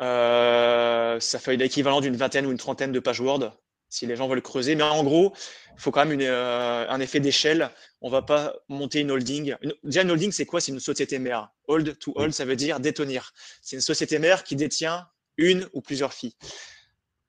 euh, 0.00 1.20
ça 1.20 1.38
fait 1.38 1.56
l'équivalent 1.56 2.00
d'une 2.00 2.16
vingtaine 2.16 2.46
ou 2.46 2.50
une 2.50 2.58
trentaine 2.58 2.92
de 2.92 3.00
pages 3.00 3.20
Word 3.20 3.52
si 3.88 4.06
les 4.06 4.16
gens 4.16 4.26
veulent 4.26 4.42
creuser. 4.42 4.74
Mais 4.74 4.84
en 4.84 5.04
gros, 5.04 5.34
il 5.76 5.80
faut 5.80 5.90
quand 5.90 6.04
même 6.04 6.12
une, 6.12 6.26
euh, 6.26 6.88
un 6.88 7.00
effet 7.00 7.20
d'échelle. 7.20 7.70
On 8.02 8.10
va 8.10 8.22
pas 8.22 8.54
monter 8.68 9.00
une 9.00 9.12
holding. 9.12 9.54
déjà, 9.84 10.02
une 10.02 10.10
holding, 10.10 10.32
c'est 10.32 10.44
quoi? 10.44 10.60
C'est 10.60 10.72
une 10.72 10.80
société 10.80 11.18
mère. 11.18 11.50
Hold 11.68 11.98
to 11.98 12.12
hold, 12.16 12.32
ça 12.32 12.44
veut 12.44 12.56
dire 12.56 12.80
détenir. 12.80 13.32
C'est 13.62 13.76
une 13.76 13.82
société 13.82 14.18
mère 14.18 14.42
qui 14.42 14.56
détient 14.56 15.08
une 15.36 15.68
ou 15.72 15.80
plusieurs 15.80 16.12
filles. 16.12 16.34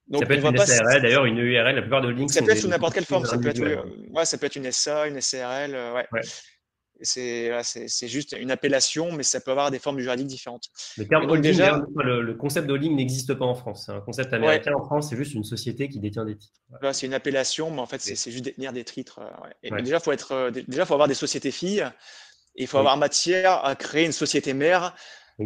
Donc, 0.08 0.22
ça 0.22 0.28
peut 0.28 0.34
être 0.34 0.46
une 0.46 0.58
SARL, 0.58 1.02
d'ailleurs, 1.02 1.26
une 1.26 1.38
URL, 1.38 1.76
la 1.76 1.82
plupart 1.82 2.02
de 2.02 2.08
holdings. 2.08 2.28
Ça 2.28 2.42
peut 2.42 2.52
être 2.52 2.58
sous 2.58 2.68
n'importe 2.68 2.96
quelle 2.96 3.06
forme. 3.06 3.26
Ça 3.26 3.38
peut, 3.38 3.50
être, 3.50 3.86
ouais, 4.10 4.26
ça 4.26 4.38
peut 4.38 4.48
être 4.48 4.56
une 4.56 4.70
SA, 4.72 5.08
une 5.08 5.22
SARL. 5.22 5.74
Euh, 5.74 5.94
ouais. 5.94 6.08
ouais. 6.12 6.22
C'est 7.02 8.08
juste 8.08 8.36
une 8.40 8.52
appellation, 8.52 9.12
mais 9.12 9.24
ça 9.24 9.42
peut 9.42 9.52
avoir 9.52 9.72
des 9.72 9.80
formes 9.80 10.00
juridiques 10.00 10.28
différentes. 10.28 10.70
Le 10.98 11.08
terme 11.08 11.30
holding, 11.30 11.42
déjà, 11.42 11.82
le, 11.96 12.34
concept 12.34 12.68
d'holding 12.68 12.96
n'existe 12.96 13.34
pas 13.34 13.46
en 13.46 13.56
France. 13.56 13.84
C'est 13.86 13.92
un 13.92 14.02
concept 14.02 14.32
américain 14.34 14.74
en 14.76 14.84
France, 14.84 15.10
c'est 15.10 15.18
juste 15.18 15.34
une 15.34 15.44
société 15.44 15.90
qui 15.90 16.00
détient 16.00 16.26
des 16.26 16.38
titres. 16.38 16.54
c'est 16.94 17.06
une 17.06 17.14
appellation, 17.14 17.72
mais 17.72 17.82
en 17.82 17.86
fait, 17.86 18.02
c'est 18.02 18.32
juste 18.32 18.46
détenir 18.46 18.74
des 18.74 18.84
titres. 18.84 19.20
Euh, 19.64 19.82
déjà, 19.82 19.98
il 19.98 20.04
faut, 20.04 20.12
être, 20.12 20.32
euh, 20.32 20.52
déjà, 20.52 20.86
faut 20.86 20.94
avoir 20.94 21.08
des 21.08 21.14
sociétés 21.14 21.52
filles. 21.52 21.86
il 22.56 22.68
faut 22.68 22.78
avoir 22.78 22.98
matière 22.98 23.66
à 23.66 23.76
créer 23.76 24.06
une 24.06 24.12
société 24.12 24.54
mère. 24.54 24.96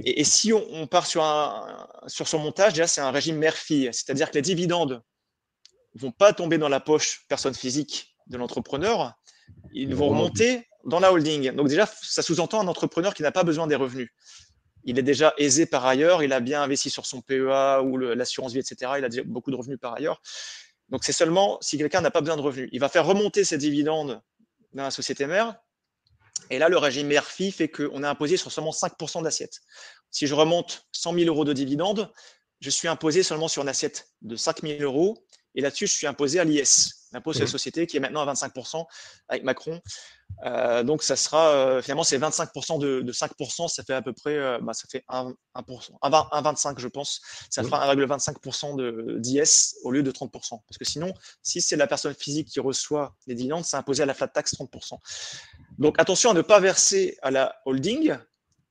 Et, 0.03 0.25
si 0.25 0.51
on, 0.51 0.85
part 0.85 1.07
sur, 1.07 1.23
un, 1.23 1.87
sur 2.07 2.27
son 2.27 2.39
montage, 2.39 2.73
déjà, 2.73 2.87
c'est 2.87 3.01
un 3.01 3.11
régime 3.11 3.37
mère-fille. 3.37 3.89
C'est-à-dire 3.93 4.29
que 4.29 4.35
les 4.35 4.41
dividendes 4.41 5.01
vont 5.95 6.11
pas 6.11 6.33
tomber 6.33 6.57
dans 6.57 6.69
la 6.69 6.79
poche 6.79 7.25
personne 7.29 7.53
physique 7.53 8.15
de 8.27 8.37
l'entrepreneur, 8.37 9.13
ils 9.73 9.95
vont 9.95 10.09
remonter 10.09 10.67
dans 10.87 10.99
la 10.99 11.13
holding. 11.13 11.51
Donc 11.51 11.67
déjà, 11.67 11.87
ça 12.01 12.23
sous-entend 12.23 12.61
un 12.61 12.67
entrepreneur 12.67 13.13
qui 13.13 13.21
n'a 13.21 13.31
pas 13.31 13.43
besoin 13.43 13.67
des 13.67 13.75
revenus. 13.75 14.09
Il 14.83 14.97
est 14.97 15.03
déjà 15.03 15.33
aisé 15.37 15.65
par 15.65 15.85
ailleurs, 15.85 16.23
il 16.23 16.31
a 16.31 16.39
bien 16.39 16.63
investi 16.63 16.89
sur 16.89 17.05
son 17.05 17.21
PEA 17.21 17.81
ou 17.83 17.97
l'assurance 17.97 18.53
vie, 18.53 18.59
etc. 18.59 18.93
Il 18.97 19.05
a 19.05 19.09
déjà 19.09 19.23
beaucoup 19.23 19.51
de 19.51 19.57
revenus 19.57 19.77
par 19.79 19.93
ailleurs. 19.93 20.21
Donc 20.89 21.03
c'est 21.03 21.11
seulement 21.11 21.57
si 21.61 21.77
quelqu'un 21.77 21.99
n'a 21.99 22.09
pas 22.09 22.21
besoin 22.21 22.37
de 22.37 22.41
revenus. 22.41 22.69
Il 22.71 22.79
va 22.79 22.87
faire 22.87 23.05
remonter 23.05 23.43
ses 23.43 23.57
dividendes 23.57 24.21
dans 24.73 24.83
la 24.83 24.91
société 24.91 25.27
mère. 25.27 25.55
Et 26.49 26.59
là, 26.59 26.69
le 26.69 26.77
régime 26.77 27.07
mère-fille 27.07 27.51
fait 27.51 27.67
qu'on 27.67 28.03
est 28.03 28.07
imposé 28.07 28.37
sur 28.37 28.51
seulement 28.51 28.71
5% 28.71 29.23
d'assiette. 29.23 29.59
Si 30.09 30.25
je 30.25 30.33
remonte 30.33 30.87
100 30.93 31.15
000 31.15 31.25
euros 31.25 31.43
de 31.43 31.51
dividendes, 31.51 32.09
je 32.61 32.69
suis 32.69 32.87
imposé 32.87 33.23
seulement 33.23 33.49
sur 33.49 33.63
une 33.63 33.69
assiette 33.69 34.07
de 34.21 34.37
5 34.37 34.61
000 34.61 34.81
euros. 34.81 35.25
Et 35.55 35.61
là-dessus, 35.61 35.87
je 35.87 35.93
suis 35.93 36.07
imposé 36.07 36.39
à 36.39 36.45
l'IS, 36.45 36.96
l'impôt 37.11 37.33
sur 37.33 37.41
les 37.41 37.45
mmh. 37.45 37.49
sociétés, 37.49 37.87
qui 37.87 37.97
est 37.97 37.99
maintenant 37.99 38.27
à 38.27 38.33
25% 38.33 38.85
avec 39.29 39.43
Macron. 39.43 39.81
Euh, 40.45 40.83
donc, 40.83 41.03
ça 41.03 41.15
sera 41.15 41.49
euh, 41.49 41.81
finalement, 41.81 42.03
c'est 42.03 42.17
25% 42.17 42.79
de, 42.79 43.11
5%, 43.11 43.67
ça 43.67 43.83
fait 43.83 43.93
à 43.93 44.01
peu 44.01 44.13
près, 44.13 44.35
euh, 44.35 44.59
bah, 44.61 44.73
ça 44.73 44.85
fait 44.89 45.03
1%, 45.09 45.33
1,25 45.55 46.79
je 46.79 46.87
pense. 46.87 47.21
Ça 47.49 47.63
fera 47.63 47.93
1,25% 47.95 49.19
d'IS 49.19 49.75
au 49.83 49.91
lieu 49.91 50.03
de 50.03 50.11
30%. 50.11 50.29
Parce 50.31 50.77
que 50.77 50.85
sinon, 50.85 51.13
si 51.41 51.61
c'est 51.61 51.75
la 51.75 51.87
personne 51.87 52.13
physique 52.13 52.49
qui 52.49 52.59
reçoit 52.59 53.15
les 53.25 53.35
dividendes, 53.35 53.65
c'est 53.65 53.77
imposé 53.77 54.03
à 54.03 54.05
la 54.05 54.13
flat 54.13 54.27
tax 54.27 54.53
30%. 54.55 54.97
Donc, 55.79 55.95
attention 55.99 56.31
à 56.31 56.33
ne 56.33 56.41
pas 56.41 56.59
verser 56.59 57.17
à 57.21 57.31
la 57.31 57.55
holding 57.65 58.15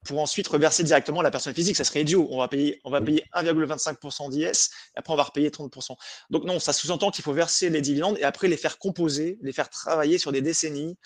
pour 0.07 0.21
ensuite 0.21 0.49
reverser 0.49 0.85
directement 0.85 1.21
à 1.21 1.23
la 1.23 1.31
personne 1.31 1.55
physique. 1.55 1.77
Ça 1.77 1.85
serait 1.85 2.03
idiot. 2.03 2.27
On 2.31 2.39
va 2.39 2.49
payer, 2.49 2.81
on 2.85 2.91
va 2.91 3.01
payer 3.01 3.25
1,25% 3.35 4.31
d'IS 4.31 4.45
et 4.45 4.99
après 4.99 5.13
on 5.13 5.17
va 5.17 5.25
repayer 5.25 5.51
30%. 5.51 5.97
Donc 6.31 6.45
non, 6.45 6.59
ça 6.59 6.73
sous-entend 6.73 7.11
qu'il 7.11 7.25
faut 7.25 7.33
verser 7.33 7.71
les 7.71 7.81
dividendes 7.81 8.17
et 8.19 8.25
après 8.25 8.49
les 8.49 8.57
faire 8.57 8.79
composer, 8.79 9.39
les 9.43 9.53
faire 9.53 9.69
travailler 9.69 10.19
sur 10.19 10.33
des 10.33 10.41
décennies 10.41 10.97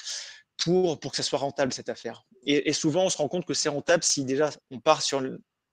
pour, 0.63 1.01
pour 1.01 1.11
que 1.11 1.17
ça 1.17 1.23
soit 1.23 1.39
rentable 1.39 1.73
cette 1.73 1.89
affaire. 1.89 2.25
Et, 2.45 2.73
souvent, 2.73 3.05
on 3.05 3.11
se 3.11 3.19
rend 3.19 3.29
compte 3.29 3.45
que 3.45 3.55
c'est 3.55 3.69
rentable 3.69 4.03
si 4.03 4.25
déjà 4.25 4.51
on 4.71 4.81
part 4.81 5.03
sur 5.03 5.23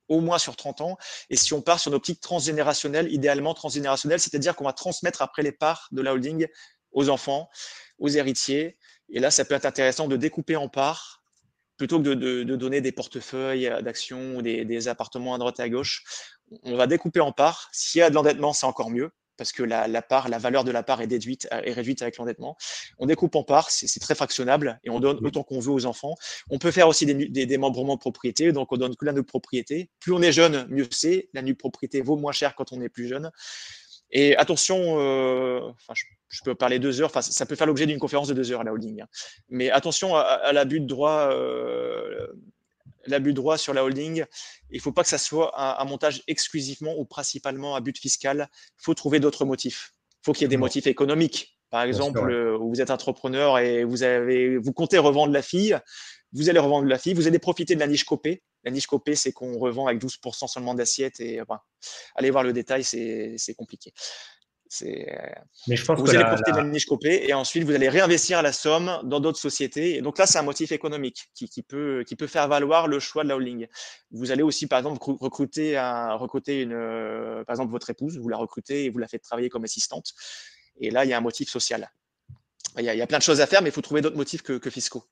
au 0.09 0.21
moins 0.21 0.37
sur 0.37 0.55
30 0.55 0.81
ans, 0.81 0.97
et 1.29 1.35
si 1.35 1.53
on 1.53 1.61
part 1.61 1.81
sur 1.81 1.91
une 1.91 1.95
optique 1.95 2.21
transgénérationnelle, 2.21 3.11
idéalement 3.11 3.53
transgénérationnelle, 3.53 4.21
c'est-à-dire 4.21 4.55
qu'on 4.55 4.63
va 4.63 4.71
transmettre 4.71 5.21
après 5.21 5.43
les 5.43 5.51
parts 5.51 5.89
de 5.91 6.01
la 6.01 6.13
holding 6.13 6.47
aux 6.93 7.09
enfants, 7.09 7.49
aux 7.99 8.07
héritiers. 8.07 8.77
Et 9.09 9.19
là, 9.19 9.31
ça 9.31 9.43
peut 9.43 9.55
être 9.55 9.65
intéressant 9.65 10.07
de 10.07 10.15
découper 10.15 10.55
en 10.55 10.69
parts 10.69 11.21
plutôt 11.77 12.01
que 12.01 12.13
de, 12.13 12.55
donner 12.55 12.81
des 12.81 12.91
portefeuilles 12.91 13.71
d'actions 13.81 14.37
ou 14.37 14.41
des, 14.41 14.87
appartements 14.87 15.33
à 15.33 15.37
droite 15.37 15.59
et 15.59 15.63
à 15.63 15.69
gauche, 15.69 16.03
on 16.63 16.75
va 16.75 16.87
découper 16.87 17.19
en 17.19 17.31
parts. 17.31 17.69
S'il 17.71 17.99
y 17.99 18.01
a 18.01 18.09
de 18.09 18.15
l'endettement, 18.15 18.53
c'est 18.53 18.65
encore 18.65 18.89
mieux 18.89 19.11
parce 19.37 19.51
que 19.51 19.61
la, 19.61 20.01
part, 20.01 20.29
la 20.29 20.39
valeur 20.39 20.63
de 20.63 20.71
la 20.71 20.81
part 20.81 20.99
est 20.99 21.07
déduite, 21.07 21.47
est 21.51 21.71
réduite 21.71 22.01
avec 22.01 22.17
l'endettement. 22.17 22.57
On 22.97 23.05
découpe 23.05 23.35
en 23.35 23.43
parts, 23.43 23.69
c'est 23.69 23.99
très 23.99 24.15
fractionnable 24.15 24.79
et 24.83 24.89
on 24.89 24.99
donne 24.99 25.23
autant 25.23 25.43
qu'on 25.43 25.59
veut 25.59 25.71
aux 25.71 25.85
enfants. 25.85 26.15
On 26.49 26.57
peut 26.57 26.71
faire 26.71 26.87
aussi 26.87 27.05
des, 27.05 27.13
des 27.13 27.45
démembrements 27.45 27.93
de 27.93 27.99
propriété, 27.99 28.51
donc 28.51 28.71
on 28.71 28.77
donne 28.77 28.95
que 28.95 29.05
la 29.05 29.13
nue 29.13 29.23
propriété. 29.23 29.91
Plus 29.99 30.11
on 30.11 30.21
est 30.23 30.31
jeune, 30.31 30.65
mieux 30.69 30.87
c'est. 30.89 31.29
La 31.33 31.43
nue 31.43 31.55
propriété 31.55 32.01
vaut 32.01 32.17
moins 32.17 32.31
cher 32.31 32.55
quand 32.55 32.73
on 32.73 32.81
est 32.81 32.89
plus 32.89 33.07
jeune. 33.07 33.31
Et 34.11 34.35
attention, 34.37 34.99
euh, 34.99 35.59
enfin, 35.69 35.93
je 36.29 36.43
peux 36.43 36.55
parler 36.55 36.79
deux 36.79 37.01
heures, 37.01 37.09
enfin, 37.09 37.21
ça 37.21 37.45
peut 37.45 37.55
faire 37.55 37.67
l'objet 37.67 37.85
d'une 37.85 37.99
conférence 37.99 38.27
de 38.27 38.33
deux 38.33 38.51
heures, 38.51 38.63
la 38.63 38.71
holding. 38.71 39.01
Hein. 39.01 39.07
Mais 39.49 39.69
attention 39.69 40.15
à, 40.15 40.51
l'abus 40.53 40.79
de 40.79 40.85
droit, 40.85 41.29
euh, 41.31 42.27
l'abus 43.05 43.31
de 43.31 43.35
droit 43.35 43.57
sur 43.57 43.73
la 43.73 43.83
holding. 43.83 44.25
Il 44.69 44.77
ne 44.77 44.81
faut 44.81 44.91
pas 44.91 45.03
que 45.03 45.09
ça 45.09 45.17
soit 45.17 45.53
un, 45.59 45.85
montage 45.85 46.23
exclusivement 46.27 46.93
ou 46.97 47.05
principalement 47.05 47.75
à 47.75 47.81
but 47.81 47.97
fiscal. 47.97 48.49
Il 48.79 48.83
faut 48.83 48.93
trouver 48.93 49.19
d'autres 49.19 49.45
motifs. 49.45 49.93
Il 50.21 50.25
faut 50.25 50.33
qu'il 50.33 50.43
y 50.43 50.45
ait 50.45 50.49
des 50.49 50.57
motifs 50.57 50.87
économiques. 50.87 51.57
Par 51.69 51.83
exemple, 51.83 52.31
euh, 52.31 52.57
vous 52.57 52.79
êtes 52.79 52.91
entrepreneur 52.91 53.59
et 53.59 53.83
vous, 53.83 54.03
avez, 54.03 54.57
vous 54.57 54.71
comptez 54.71 54.97
revendre 54.97 55.33
la 55.33 55.41
fille, 55.41 55.77
vous 56.31 56.49
allez 56.49 56.59
revendre 56.59 56.87
la 56.87 56.97
fille, 56.97 57.13
vous 57.13 57.27
allez 57.27 57.39
profiter 57.39 57.75
de 57.75 57.79
la 57.81 57.87
niche 57.87 58.05
copée. 58.05 58.41
La 58.67 58.71
niche 58.71 58.87
copée, 58.87 59.15
c'est 59.15 59.31
qu'on 59.31 59.57
revend 59.57 59.87
avec 59.87 60.03
12% 60.03 60.45
seulement 60.49 60.73
d'assiette 60.73 61.21
et 61.21 61.39
allez 62.15 62.31
voir 62.31 62.43
le 62.43 62.51
détail, 62.51 62.83
c'est 62.83 63.55
compliqué. 63.55 63.93
Mais 64.81 65.77
je 65.77 65.85
pense 65.85 65.97
vous 66.01 66.09
allez 66.09 66.25
profiter 66.25 66.51
de 66.51 66.57
la 66.57 66.65
niche 66.65 66.85
copée 66.85 67.29
et 67.29 67.33
ensuite 67.33 67.63
vous 67.63 67.71
allez 67.71 67.87
réinvestir 67.87 68.41
la 68.41 68.51
somme 68.51 68.99
dans 69.05 69.21
d'autres 69.21 69.39
sociétés. 69.39 69.95
Et 69.95 70.01
donc 70.01 70.17
là, 70.17 70.25
c'est 70.25 70.37
un 70.37 70.43
motif 70.43 70.73
économique 70.73 71.29
qui, 71.33 71.63
peut, 71.63 72.03
qui 72.05 72.17
peut 72.17 72.27
faire 72.27 72.49
valoir 72.49 72.89
le 72.89 72.99
choix 72.99 73.23
de 73.23 73.29
la 73.29 73.37
holding. 73.37 73.67
Vous 74.11 74.31
allez 74.31 74.43
aussi, 74.43 74.67
par 74.67 74.79
exemple, 74.79 74.99
recruter, 75.01 75.77
un, 75.77 76.15
recruter 76.15 76.61
une, 76.63 76.73
euh, 76.73 77.45
par 77.45 77.53
exemple, 77.53 77.71
votre 77.71 77.89
épouse, 77.89 78.17
vous 78.17 78.27
la 78.27 78.35
recrutez 78.35 78.83
et 78.83 78.89
vous 78.89 78.99
la 78.99 79.07
faites 79.07 79.21
travailler 79.21 79.47
comme 79.47 79.63
assistante. 79.63 80.13
Et 80.81 80.89
là, 80.89 81.05
il 81.05 81.09
y 81.09 81.13
a 81.13 81.17
un 81.17 81.21
motif 81.21 81.47
social. 81.47 81.89
Il 82.77 82.83
y 82.83 82.89
a, 82.89 82.93
il 82.93 82.97
y 82.97 83.01
a 83.01 83.07
plein 83.07 83.19
de 83.19 83.23
choses 83.23 83.39
à 83.39 83.47
faire, 83.47 83.61
mais 83.61 83.69
il 83.69 83.73
faut 83.73 83.81
trouver 83.81 84.01
d'autres 84.01 84.17
motifs 84.17 84.41
que, 84.41 84.57
que 84.57 84.69
fiscaux 84.69 85.05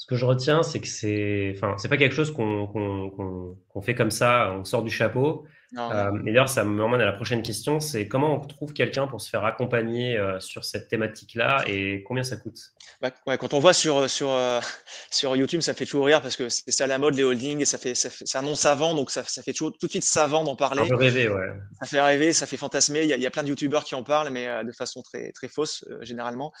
ce 0.00 0.06
que 0.06 0.16
je 0.16 0.24
retiens, 0.24 0.62
c'est 0.62 0.80
que 0.80 0.86
c'est, 0.86 1.52
enfin, 1.54 1.74
c'est 1.76 1.90
pas 1.90 1.98
quelque 1.98 2.14
chose 2.14 2.32
qu'on 2.32 3.82
fait 3.82 3.94
comme 3.94 4.10
ça, 4.10 4.50
on 4.58 4.64
sort 4.64 4.82
du 4.82 4.90
chapeau. 4.90 5.44
Euh, 5.76 6.10
et 6.22 6.32
d'ailleurs, 6.32 6.48
ça 6.48 6.64
me 6.64 6.82
emmène 6.82 7.02
à 7.02 7.04
la 7.04 7.12
prochaine 7.12 7.42
question, 7.42 7.80
c'est 7.80 8.08
comment 8.08 8.34
on 8.34 8.40
trouve 8.40 8.72
quelqu'un 8.72 9.06
pour 9.06 9.20
se 9.20 9.28
faire 9.28 9.44
accompagner 9.44 10.16
euh, 10.16 10.40
sur 10.40 10.64
cette 10.64 10.88
thématique-là 10.88 11.64
et 11.66 12.02
combien 12.04 12.22
ça 12.22 12.36
coûte? 12.38 12.58
Bah, 13.02 13.10
Quand 13.36 13.52
on 13.52 13.58
voit 13.58 13.74
sur, 13.74 14.08
sur, 14.08 14.30
euh, 14.30 14.58
sur 15.10 15.36
YouTube, 15.36 15.60
ça 15.60 15.74
fait 15.74 15.84
toujours 15.84 16.06
rire 16.06 16.22
parce 16.22 16.34
que 16.34 16.48
c'est 16.48 16.70
ça 16.70 16.86
la 16.86 16.96
mode, 16.96 17.14
les 17.14 17.22
holdings, 17.22 17.60
et 17.60 17.66
ça 17.66 17.76
fait, 17.76 17.94
c'est 17.94 18.38
un 18.38 18.42
nom 18.42 18.54
savant, 18.54 18.94
donc 18.94 19.10
ça, 19.10 19.22
ça, 19.24 19.42
fait 19.42 19.52
toujours 19.52 19.76
tout 19.76 19.86
de 19.86 19.90
suite 19.90 20.04
savant 20.04 20.44
d'en 20.44 20.56
parler. 20.56 20.80
Ça 20.80 20.88
fait 20.88 20.94
rêver, 20.94 21.28
ouais. 21.28 21.52
Ça 21.82 21.86
fait 21.86 22.00
rêver, 22.00 22.32
ça 22.32 22.46
fait 22.46 22.56
fantasmer. 22.56 23.02
Il 23.02 23.08
y 23.10 23.12
a, 23.12 23.16
il 23.16 23.22
y 23.22 23.26
a 23.26 23.30
plein 23.30 23.42
de 23.42 23.48
YouTubeurs 23.48 23.84
qui 23.84 23.94
en 23.94 24.02
parlent, 24.02 24.30
mais 24.30 24.64
de 24.64 24.72
façon 24.72 25.02
très, 25.02 25.30
très 25.32 25.48
fausse, 25.48 25.84
généralement 26.00 26.54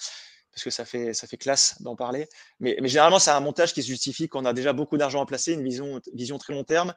parce 0.60 0.64
que 0.64 0.70
ça 0.70 0.84
fait, 0.84 1.14
ça 1.14 1.26
fait 1.26 1.38
classe 1.38 1.80
d'en 1.80 1.96
parler. 1.96 2.28
Mais, 2.58 2.76
mais 2.82 2.88
généralement, 2.88 3.18
c'est 3.18 3.30
un 3.30 3.40
montage 3.40 3.72
qui 3.72 3.82
se 3.82 3.88
justifie 3.88 4.28
quand 4.28 4.42
on 4.42 4.44
a 4.44 4.52
déjà 4.52 4.74
beaucoup 4.74 4.98
d'argent 4.98 5.22
à 5.22 5.26
placer, 5.26 5.54
une 5.54 5.64
vision, 5.64 6.00
vision 6.12 6.36
très 6.36 6.52
long 6.52 6.64
terme. 6.64 6.92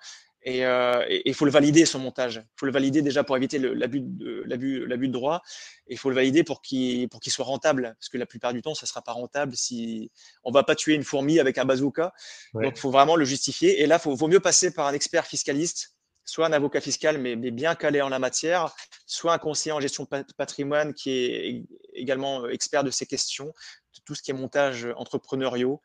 Et 0.46 0.58
il 0.58 0.64
euh, 0.64 1.34
faut 1.34 1.46
le 1.46 1.52
valider, 1.52 1.86
son 1.86 2.00
montage. 2.00 2.42
Il 2.44 2.60
faut 2.60 2.66
le 2.66 2.74
valider 2.74 3.02
déjà 3.02 3.24
pour 3.24 3.38
éviter 3.38 3.60
l'abus 3.60 4.02
de, 4.02 4.46
de 4.46 5.08
droit. 5.08 5.42
Et 5.88 5.94
il 5.94 5.98
faut 5.98 6.10
le 6.10 6.16
valider 6.16 6.44
pour 6.44 6.62
qu'il, 6.62 7.08
pour 7.08 7.22
qu'il 7.22 7.32
soit 7.32 7.46
rentable. 7.46 7.96
Parce 7.98 8.10
que 8.10 8.18
la 8.18 8.26
plupart 8.26 8.52
du 8.52 8.62
temps, 8.62 8.76
ça 8.76 8.86
ne 8.86 8.90
sera 8.90 9.02
pas 9.02 9.14
rentable 9.14 9.56
si 9.56 10.12
on 10.44 10.50
ne 10.50 10.54
va 10.54 10.64
pas 10.64 10.76
tuer 10.76 10.96
une 10.96 11.06
fourmi 11.06 11.40
avec 11.40 11.58
un 11.58 11.64
bazooka. 11.64 12.12
Donc, 12.54 12.74
il 12.76 12.80
faut 12.80 12.92
vraiment 12.92 13.16
le 13.16 13.24
justifier. 13.24 13.82
Et 13.82 13.88
là, 13.88 14.02
il 14.06 14.12
vaut 14.12 14.28
mieux 14.28 14.42
passer 14.42 14.74
par 14.74 14.88
un 14.88 14.94
expert 14.94 15.26
fiscaliste 15.26 15.93
soit 16.26 16.46
un 16.46 16.54
avocat 16.54 16.82
fiscal, 16.82 17.18
mais, 17.18 17.36
bien 17.36 17.76
calé 17.76 18.02
en 18.02 18.10
la 18.10 18.20
matière, 18.20 18.74
soit 19.06 19.34
un 19.34 19.38
conseiller 19.38 19.74
en 19.74 19.80
gestion 19.80 20.08
patrimoine 20.38 20.94
qui 20.94 21.12
est 21.12 21.66
également 21.94 22.44
euh, 22.44 22.50
expert 22.50 22.84
de 22.84 22.92
ces 22.92 23.06
questions, 23.06 23.48
de 23.48 24.02
tout 24.06 24.16
ce 24.16 24.22
qui 24.22 24.32
est 24.32 24.34
montage 24.34 24.88
entrepreneuriaux. 24.96 25.82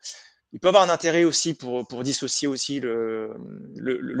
Il 0.51 0.59
peut 0.59 0.69
avoir 0.69 0.83
un 0.83 0.89
intérêt 0.89 1.25
aussi 1.25 1.53
pour, 1.53 1.85
dissocier 2.03 2.47
aussi 2.47 2.79
le, 2.79 3.35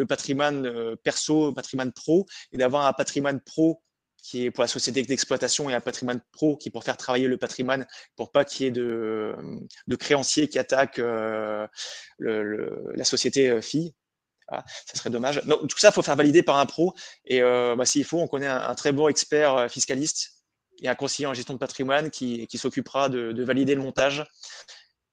patrimoine 0.07 0.67
euh, 0.67 0.95
perso, 0.95 1.53
patrimoine 1.53 1.91
pro, 1.91 2.27
et 2.51 2.57
d'avoir 2.57 2.85
un 2.85 2.93
patrimoine 2.93 3.39
pro 3.39 3.81
qui 4.21 4.45
est 4.45 4.51
pour 4.51 4.63
la 4.63 4.67
société 4.67 5.01
d'exploitation 5.01 5.69
et 5.69 5.73
un 5.73 5.79
patrimoine 5.79 6.19
pro 6.33 6.57
qui 6.57 6.67
est 6.67 6.71
pour 6.71 6.83
faire 6.83 6.97
travailler 6.97 7.27
le 7.27 7.37
patrimoine 7.37 7.87
pour 8.17 8.31
pas 8.31 8.43
qu'il 8.43 8.65
y 8.65 8.67
ait 8.67 8.71
de, 8.71 9.33
de 9.87 9.95
créanciers 9.95 10.49
qui 10.49 10.59
attaquent 10.59 10.99
euh, 10.99 11.65
la 12.19 13.03
société 13.05 13.61
fille. 13.61 13.93
Ça 14.49 14.95
serait 14.95 15.09
dommage. 15.09 15.43
Donc, 15.45 15.67
tout 15.67 15.77
ça, 15.77 15.89
il 15.89 15.93
faut 15.93 16.01
faire 16.01 16.15
valider 16.15 16.43
par 16.43 16.57
un 16.57 16.65
pro. 16.65 16.93
Et 17.25 17.41
euh, 17.41 17.75
bah, 17.75 17.85
s'il 17.85 18.03
faut, 18.03 18.19
on 18.19 18.27
connaît 18.27 18.47
un, 18.47 18.75
très 18.75 18.91
bon 18.91 19.07
expert 19.07 19.55
euh, 19.55 19.67
fiscaliste 19.67 20.43
et 20.81 20.87
un 20.87 20.95
conseiller 20.95 21.27
en 21.27 21.33
gestion 21.33 21.53
de 21.53 21.59
patrimoine 21.59 22.09
qui, 22.09 22.47
qui 22.47 22.57
s'occupera 22.57 23.09
de, 23.09 23.31
de, 23.31 23.43
valider 23.43 23.75
le 23.75 23.81
montage. 23.81 24.25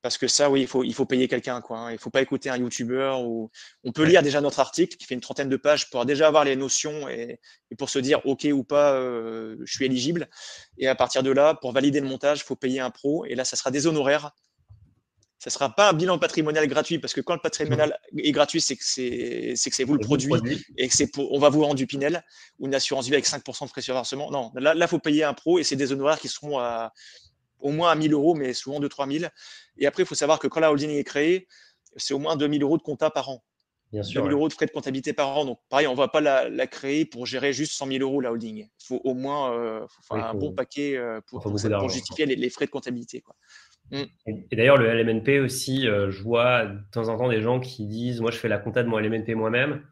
Parce 0.03 0.19
que 0.19 0.29
ça, 0.29 0.49
oui, 0.51 0.61
il 0.61 0.67
faut, 0.69 0.85
il 0.85 0.95
faut 0.95 1.05
payer 1.05 1.27
quelqu'un. 1.27 1.61
Quoi, 1.61 1.79
hein. 1.79 1.91
Il 1.91 1.95
ne 1.95 1.99
faut 1.99 2.11
pas 2.11 2.23
écouter 2.23 2.49
un 2.49 2.57
YouTuber. 2.57 3.17
Ou... 3.25 3.51
On 3.83 3.93
peut 3.93 4.05
lire 4.05 4.23
déjà 4.23 4.41
notre 4.41 4.61
article 4.61 4.97
qui 4.97 5.05
fait 5.05 5.15
une 5.15 5.21
trentaine 5.21 5.49
de 5.49 5.57
pages 5.57 5.91
pour 5.91 6.05
déjà 6.07 6.29
avoir 6.29 6.45
les 6.45 6.55
notions 6.55 7.09
et, 7.09 7.41
et 7.71 7.77
pour 7.77 7.91
se 7.91 7.99
dire 7.99 8.25
OK 8.25 8.47
ou 8.53 8.63
pas, 8.63 8.93
euh, 8.93 9.57
je 9.65 9.73
suis 9.73 9.85
éligible. 9.85 10.29
Et 10.79 10.87
à 10.87 10.95
partir 10.95 11.25
de 11.25 11.31
là, 11.31 11.55
pour 11.55 11.73
valider 11.73 12.01
le 12.01 12.07
montage, 12.07 12.41
il 12.41 12.45
faut 12.45 12.55
payer 12.55 12.79
un 12.79 12.91
pro. 12.91 13.25
Et 13.25 13.35
là, 13.35 13.45
ça 13.45 13.57
sera 13.57 13.73
des 13.73 13.89
honoraires 13.89 14.31
ça 15.39 15.51
ne 15.51 15.53
sera 15.53 15.75
pas 15.75 15.91
un 15.91 15.93
bilan 15.93 16.19
patrimonial 16.19 16.67
gratuit 16.67 16.99
parce 16.99 17.13
que 17.13 17.21
quand 17.21 17.35
le 17.35 17.41
patrimonial 17.41 17.99
est 18.17 18.33
gratuit, 18.33 18.61
c'est 18.61 18.75
que 18.75 18.85
c'est, 18.85 19.53
c'est 19.55 19.69
que 19.69 19.77
c'est 19.77 19.85
vous 19.85 19.95
le 19.95 20.01
produit, 20.01 20.33
et 20.79 20.89
que 20.89 20.95
c'est 20.95 21.09
pour, 21.09 21.31
on 21.33 21.39
va 21.39 21.51
vous 21.51 21.63
rendre 21.63 21.75
du 21.75 21.87
Pinel 21.87 22.25
ou 22.59 22.67
une 22.67 22.75
assurance 22.75 23.07
vie 23.07 23.13
avec 23.13 23.27
5% 23.27 23.65
de 23.65 23.69
frais 23.69 23.83
sur 23.83 23.95
versement. 23.95 24.31
Non, 24.31 24.51
là, 24.55 24.75
il 24.75 24.89
faut 24.89 24.99
payer 24.99 25.25
un 25.25 25.35
pro 25.35 25.59
et 25.59 25.65
c'est 25.65 25.77
des 25.77 25.93
honoraires 25.93 26.19
qui 26.19 26.29
seront 26.29 26.59
à, 26.59 26.93
au 27.61 27.71
moins 27.71 27.91
à 27.91 27.95
1000 27.95 28.15
euros, 28.15 28.35
mais 28.35 28.55
souvent 28.55 28.81
de 28.81 28.89
3000. 28.89 29.31
Et 29.77 29.87
après, 29.87 30.05
il 30.05 30.07
faut 30.07 30.15
savoir 30.15 30.39
que 30.39 30.47
quand 30.47 30.61
la 30.61 30.71
holding 30.71 30.91
est 30.91 31.05
créée, 31.05 31.49
c'est 31.97 32.15
au 32.15 32.19
moins 32.19 32.37
2000 32.37 32.63
euros 32.63 32.79
de 32.79 32.83
compta 32.83 33.11
par 33.11 33.29
an. 33.29 33.45
Bien 33.93 34.03
sûr. 34.03 34.23
2000 34.23 34.33
euros 34.33 34.49
de 34.49 34.55
frais 34.55 34.67
de 34.67 34.71
comptabilité 34.71 35.13
par 35.13 35.37
an. 35.37 35.45
Donc, 35.45 35.61
pareil, 35.69 35.87
on 35.87 35.93
ne 35.93 35.97
va 35.97 36.09
pas 36.09 36.21
la, 36.23 36.67
créer 36.67 37.05
pour 37.05 37.27
gérer 37.27 37.53
juste 37.53 37.73
100 37.75 37.89
000 37.89 37.99
euros 38.01 38.23
la 38.23 38.33
holding. 38.33 38.69
Il 38.69 38.87
faut 38.87 39.01
au 39.05 39.13
moins 39.13 39.53
euh, 39.53 39.87
un 40.11 40.35
bon 40.35 40.53
paquet 40.53 40.97
euh, 40.97 41.21
pour, 41.27 41.57
justifier 41.89 42.25
les, 42.25 42.37
les, 42.37 42.51
frais 42.51 42.67
de 42.67 42.71
comptabilité. 42.71 43.21
Quoi. 43.21 43.37
Mm. 43.91 44.03
Et, 44.27 44.57
d'ailleurs, 44.57 44.77
le 44.77 44.89
LMNP 44.89 45.41
aussi, 45.41 45.89
euh, 45.89 46.11
je 46.11 46.23
vois 46.23 46.67
de 46.67 46.79
temps 46.93 47.09
en 47.09 47.17
temps 47.17 47.29
des 47.29 47.41
gens 47.41 47.61
qui 47.61 47.87
disent 47.87 48.21
Moi, 48.21 48.31
je 48.31 48.39
fais 48.39 48.49
la 48.49 48.59
compta 48.59 48.83
de 48.83 48.89
mon 48.89 48.99
LMNP 48.99 49.35
moi-même. 49.35 49.83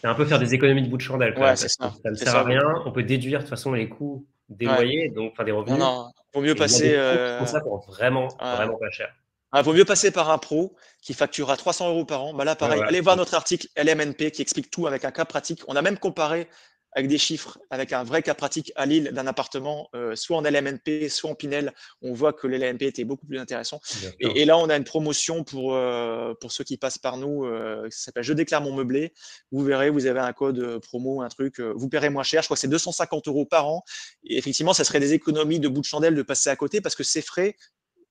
C'est 0.00 0.06
un 0.06 0.14
peu 0.14 0.24
faire 0.24 0.38
des 0.38 0.54
économies 0.54 0.82
de 0.82 0.88
bout 0.88 0.96
de 0.96 1.02
chandelle. 1.02 1.38
Ouais, 1.38 1.56
ça. 1.56 1.68
ça. 1.68 1.92
ne 2.04 2.14
sert 2.14 2.34
à 2.34 2.42
rien. 2.42 2.62
On 2.86 2.92
peut 2.92 3.02
déduire 3.02 3.40
de 3.40 3.44
toute 3.44 3.50
façon 3.50 3.72
les 3.72 3.88
coûts 3.88 4.26
des 4.48 4.66
loyers, 4.66 5.10
donc 5.10 5.32
enfin 5.32 5.44
des 5.44 5.52
revenus. 5.52 5.78
Non, 5.78 5.84
non. 5.84 6.10
Vaut 6.34 6.40
mieux 6.40 6.54
passer. 6.54 6.94
Euh... 6.96 7.44
ça 7.44 7.60
pour 7.60 7.84
vraiment, 7.86 8.28
vraiment 8.40 8.78
pas 8.78 8.90
cher. 8.90 9.12
Il 9.54 9.62
vaut 9.62 9.72
mieux 9.72 9.84
passer 9.84 10.12
par 10.12 10.30
un 10.30 10.38
pro 10.38 10.76
qui 11.02 11.12
facturera 11.12 11.56
300 11.56 11.90
euros 11.90 12.04
par 12.04 12.22
an. 12.22 12.34
Bah 12.34 12.44
là, 12.44 12.54
pareil, 12.54 12.82
allez 12.82 13.00
voir 13.00 13.16
notre 13.16 13.34
article 13.34 13.66
LMNP 13.76 14.30
qui 14.30 14.42
explique 14.42 14.70
tout 14.70 14.86
avec 14.86 15.04
un 15.04 15.10
cas 15.10 15.24
pratique. 15.24 15.62
On 15.66 15.74
a 15.74 15.82
même 15.82 15.98
comparé 15.98 16.48
avec 16.92 17.08
des 17.08 17.18
chiffres, 17.18 17.58
avec 17.70 17.92
un 17.92 18.02
vrai 18.02 18.22
cas 18.22 18.34
pratique 18.34 18.72
à 18.74 18.86
Lille 18.86 19.10
d'un 19.12 19.26
appartement, 19.26 19.88
euh, 19.94 20.16
soit 20.16 20.36
en 20.36 20.42
LMNP, 20.42 21.08
soit 21.08 21.30
en 21.30 21.34
Pinel, 21.34 21.72
on 22.02 22.12
voit 22.12 22.32
que 22.32 22.46
l'LMNP 22.46 22.82
était 22.82 23.04
beaucoup 23.04 23.26
plus 23.26 23.38
intéressant. 23.38 23.80
Et, 24.18 24.44
là, 24.44 24.58
on 24.58 24.68
a 24.68 24.76
une 24.76 24.84
promotion 24.84 25.44
pour, 25.44 25.74
euh, 25.74 26.34
pour 26.40 26.50
ceux 26.52 26.64
qui 26.64 26.76
passent 26.76 26.98
par 26.98 27.16
nous, 27.16 27.44
euh, 27.44 27.86
ça 27.90 28.06
s'appelle 28.06 28.24
Je 28.24 28.32
déclare 28.32 28.60
mon 28.60 28.74
meublé. 28.74 29.12
Vous 29.52 29.62
verrez, 29.62 29.90
vous 29.90 30.06
avez 30.06 30.20
un 30.20 30.32
code 30.32 30.80
promo, 30.80 31.22
un 31.22 31.28
truc, 31.28 31.60
vous 31.60 31.88
paierez 31.88 32.10
moins 32.10 32.24
cher. 32.24 32.42
Je 32.42 32.48
crois 32.48 32.56
que 32.56 32.60
c'est 32.60 32.68
250 32.68 33.28
euros 33.28 33.46
par 33.46 33.68
an. 33.68 33.84
Et 34.24 34.38
effectivement, 34.38 34.72
ça 34.72 34.84
serait 34.84 35.00
des 35.00 35.12
économies 35.12 35.60
de 35.60 35.68
bout 35.68 35.80
de 35.80 35.86
chandelle 35.86 36.14
de 36.14 36.22
passer 36.22 36.50
à 36.50 36.56
côté 36.56 36.80
parce 36.80 36.96
que 36.96 37.04
ces 37.04 37.22
frais 37.22 37.56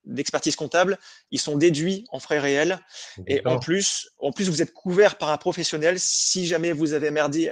d'expertise 0.06 0.56
comptable, 0.56 0.98
ils 1.30 1.40
sont 1.40 1.58
déduits 1.58 2.06
en 2.12 2.20
frais 2.20 2.40
réels. 2.40 2.80
Et 3.28 3.46
en 3.46 3.60
plus, 3.60 4.10
en 4.20 4.32
plus, 4.32 4.50
vous 4.50 4.62
êtes 4.62 4.74
couvert 4.74 5.18
par 5.18 5.30
un 5.30 5.38
professionnel. 5.38 6.00
Si 6.00 6.48
jamais 6.48 6.72
vous 6.72 6.94
avez 6.94 7.12
merdé 7.12 7.50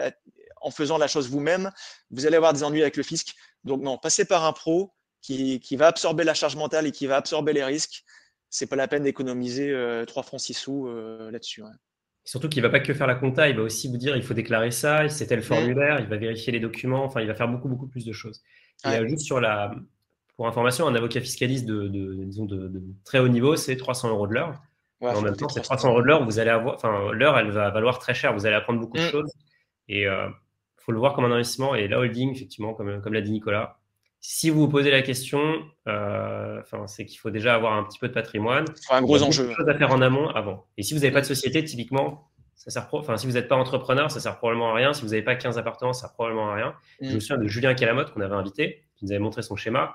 en 0.68 0.72
faisant 0.72 0.98
la 0.98 1.08
chose 1.08 1.30
vous-même, 1.30 1.72
vous 2.12 2.26
allez 2.26 2.36
avoir 2.36 2.52
des 2.52 2.64
ennuis 2.64 2.82
avec 2.82 2.98
le 2.98 3.04
fisc. 3.04 3.36
Donc 3.64 3.82
non, 3.82 3.98
passez 3.98 4.26
par 4.26 4.44
un 4.44 4.52
pro 4.52 4.94
qui, 5.22 5.76
va 5.78 5.88
absorber 5.88 6.24
la 6.24 6.34
charge 6.34 6.56
mentale 6.56 6.86
et 6.88 6.92
qui 6.92 7.08
va 7.08 7.16
absorber 7.16 7.54
les 7.54 7.64
risques. 7.64 8.04
C'est 8.50 8.68
pas 8.68 8.76
la 8.76 8.88
peine 8.88 9.04
d'économiser 9.04 9.72
euh, 9.72 10.06
3 10.06 10.24
francs 10.24 10.42
6 10.42 10.54
sous 10.54 10.88
euh, 10.88 11.32
là-dessus. 11.32 11.64
Surtout 12.24 12.50
qu'il 12.50 12.62
ne 12.62 12.68
va 12.68 12.72
pas 12.72 12.82
que 12.82 12.94
faire 12.94 13.08
la 13.08 13.16
compta, 13.16 13.48
il 13.50 13.56
va 13.56 13.64
aussi 13.64 13.88
vous 13.88 13.98
dire 13.98 14.16
il 14.18 14.24
faut 14.24 14.34
déclarer 14.34 14.72
ça, 14.72 15.08
c'est 15.08 15.28
tel 15.28 15.42
formulaire, 15.42 16.02
il 16.02 16.08
va 16.08 16.18
vérifier 16.18 16.52
les 16.52 16.60
documents, 16.60 17.06
enfin 17.06 17.22
il 17.22 17.28
va 17.28 17.36
faire 17.36 17.48
beaucoup 17.48 17.70
beaucoup 17.70 17.88
plus 17.88 18.04
de 18.04 18.12
choses. 18.12 18.42
Et 18.86 18.90
euh, 18.90 19.08
juste 19.08 19.22
sur 19.22 19.40
la, 19.40 19.74
pour 20.36 20.48
information, 20.48 20.88
un 20.88 20.96
avocat 20.96 21.22
fiscaliste 21.22 21.66
de, 21.66 21.88
de, 21.88 22.84
très 23.06 23.20
haut 23.20 23.30
niveau, 23.30 23.56
c'est 23.56 23.78
300 23.78 24.10
euros 24.10 24.28
de 24.28 24.34
l'heure. 24.34 24.62
en 25.00 25.22
même 25.22 25.38
temps, 25.38 25.48
c'est 25.48 25.62
300 25.62 25.90
euros 25.90 26.02
de 26.02 26.08
l'heure, 26.08 26.26
vous 26.26 26.40
allez 26.40 26.50
avoir, 26.50 26.76
enfin 26.76 27.12
l'heure, 27.14 27.38
elle 27.38 27.52
va 27.52 27.70
valoir 27.70 28.00
très 28.00 28.14
cher, 28.14 28.34
vous 28.34 28.46
allez 28.46 28.56
apprendre 28.56 28.82
beaucoup 28.82 28.98
de 28.98 29.08
mm. 29.08 29.12
choses. 29.12 29.32
Et 29.88 30.06
faut 30.88 30.94
le 30.94 31.00
voir 31.00 31.14
comme 31.14 31.26
un 31.26 31.32
investissement. 31.32 31.76
Et 31.76 31.88
la 31.88 32.00
holding, 32.00 32.32
effectivement, 32.32 32.74
comme, 32.74 33.02
comme 33.02 33.14
l'a 33.14 33.22
dit 33.22 33.32
Nicolas, 33.32 33.78
si 34.22 34.50
vous 34.50 34.62
vous 34.62 34.70
posez 34.70 34.90
la 34.90 35.02
question, 35.02 35.42
euh, 35.88 36.62
c'est 36.88 37.06
qu'il 37.06 37.20
faut 37.20 37.30
déjà 37.30 37.54
avoir 37.54 37.74
un 37.74 37.84
petit 37.84 38.00
peu 38.00 38.08
de 38.08 38.14
patrimoine. 38.14 38.66
un 38.90 39.02
gros 39.02 39.22
enjeu. 39.22 39.54
choses 39.54 39.68
à 39.68 39.78
faire 39.78 39.92
en 39.92 40.02
amont 40.02 40.30
avant. 40.30 40.66
Et 40.78 40.84
si 40.84 40.94
vous 40.94 41.02
n'avez 41.02 41.12
pas 41.12 41.22
de 41.22 41.26
société, 41.26 41.64
typiquement, 41.64 42.30
ça 42.56 42.72
sert 42.72 42.88
enfin, 42.94 43.18
si 43.18 43.28
vous 43.28 43.34
n'êtes 43.34 43.50
pas 43.50 43.58
entrepreneur, 43.58 44.10
ça 44.10 44.22
sert 44.22 44.38
probablement 44.38 44.72
à 44.72 44.76
rien. 44.76 44.94
Si 44.94 45.02
vous 45.02 45.10
n'avez 45.10 45.22
pas 45.22 45.36
15 45.36 45.58
appartements, 45.58 45.92
ça 45.92 46.08
sert 46.08 46.14
probablement 46.14 46.50
à 46.50 46.56
rien. 46.56 46.74
Je 47.02 47.10
me 47.10 47.16
mm. 47.18 47.20
souviens 47.20 47.38
de 47.38 47.48
Julien 47.48 47.76
Calamotte 47.76 48.14
qu'on 48.14 48.22
avait 48.22 48.36
invité, 48.36 48.86
qui 48.96 49.06
nous 49.06 49.12
avait 49.12 49.20
montré 49.20 49.42
son 49.42 49.58
schéma. 49.58 49.94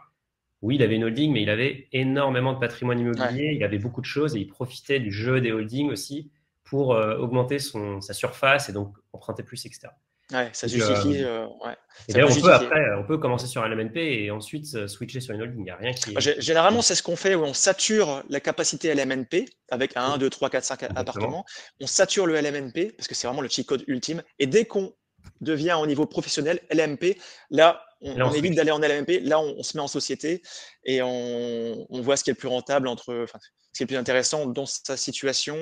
Oui, 0.60 0.76
il 0.76 0.82
avait 0.82 0.94
une 0.94 1.04
holding, 1.04 1.32
mais 1.32 1.42
il 1.42 1.50
avait 1.50 1.88
énormément 1.92 2.52
de 2.52 2.58
patrimoine 2.58 3.00
immobilier. 3.00 3.54
Il 3.56 3.64
avait 3.64 3.78
beaucoup 3.78 4.02
de 4.02 4.06
choses 4.06 4.36
et 4.36 4.40
il 4.40 4.46
profitait 4.46 5.00
du 5.00 5.10
jeu 5.10 5.40
des 5.40 5.52
holdings 5.52 5.90
aussi 5.90 6.30
pour 6.62 6.94
euh, 6.94 7.16
augmenter 7.16 7.58
son, 7.58 8.00
sa 8.00 8.14
surface 8.14 8.68
et 8.68 8.72
donc 8.72 8.94
emprunter 9.12 9.42
plus, 9.42 9.66
etc. 9.66 9.88
Ouais, 10.32 10.48
ça 10.52 10.68
suffit. 10.68 11.22
Euh, 11.22 11.46
ouais. 11.64 11.76
Et 12.08 12.22
on 12.22 12.28
peut 12.28 12.52
après, 12.52 12.80
on 12.98 13.04
peut 13.04 13.18
commencer 13.18 13.46
sur 13.46 13.62
un 13.62 13.68
LMNP 13.68 13.96
et 13.96 14.30
ensuite 14.30 14.66
euh, 14.74 14.88
switcher 14.88 15.20
sur 15.20 15.34
une 15.34 15.42
holding. 15.42 15.60
Il 15.60 15.64
n'y 15.64 15.70
a 15.70 15.76
rien 15.76 15.92
qui. 15.92 16.14
Généralement, 16.38 16.82
c'est 16.82 16.94
ce 16.94 17.02
qu'on 17.02 17.16
fait 17.16 17.34
où 17.34 17.42
on 17.42 17.54
sature 17.54 18.22
la 18.28 18.40
capacité 18.40 18.94
LMNP 18.94 19.44
avec 19.70 19.92
un, 19.96 20.16
2, 20.18 20.30
3, 20.30 20.50
4, 20.50 20.64
5 20.64 20.82
appartements. 20.94 21.44
On 21.80 21.86
sature 21.86 22.26
le 22.26 22.34
LMNP 22.34 22.92
parce 22.96 23.08
que 23.08 23.14
c'est 23.14 23.26
vraiment 23.26 23.42
le 23.42 23.48
cheat 23.48 23.66
code 23.66 23.84
ultime. 23.86 24.22
Et 24.38 24.46
dès 24.46 24.64
qu'on 24.64 24.94
devient 25.40 25.76
au 25.80 25.86
niveau 25.86 26.06
professionnel, 26.06 26.60
LMP, 26.72 27.18
là, 27.50 27.84
on, 28.02 28.32
évite 28.32 28.54
d'aller 28.54 28.70
en 28.70 28.78
LMP. 28.78 29.20
Là, 29.22 29.40
on, 29.40 29.62
se 29.62 29.76
met 29.76 29.82
en 29.82 29.88
société 29.88 30.42
et 30.84 31.02
on, 31.02 31.86
voit 31.90 32.16
ce 32.16 32.24
qui 32.24 32.30
est 32.30 32.34
le 32.34 32.38
plus 32.38 32.48
rentable 32.48 32.88
entre 32.88 33.26
ce 33.72 33.78
qui 33.78 33.82
est 33.82 33.86
le 33.86 33.88
plus 33.88 33.96
intéressant 33.96 34.46
dans 34.46 34.66
sa 34.66 34.96
situation 34.96 35.56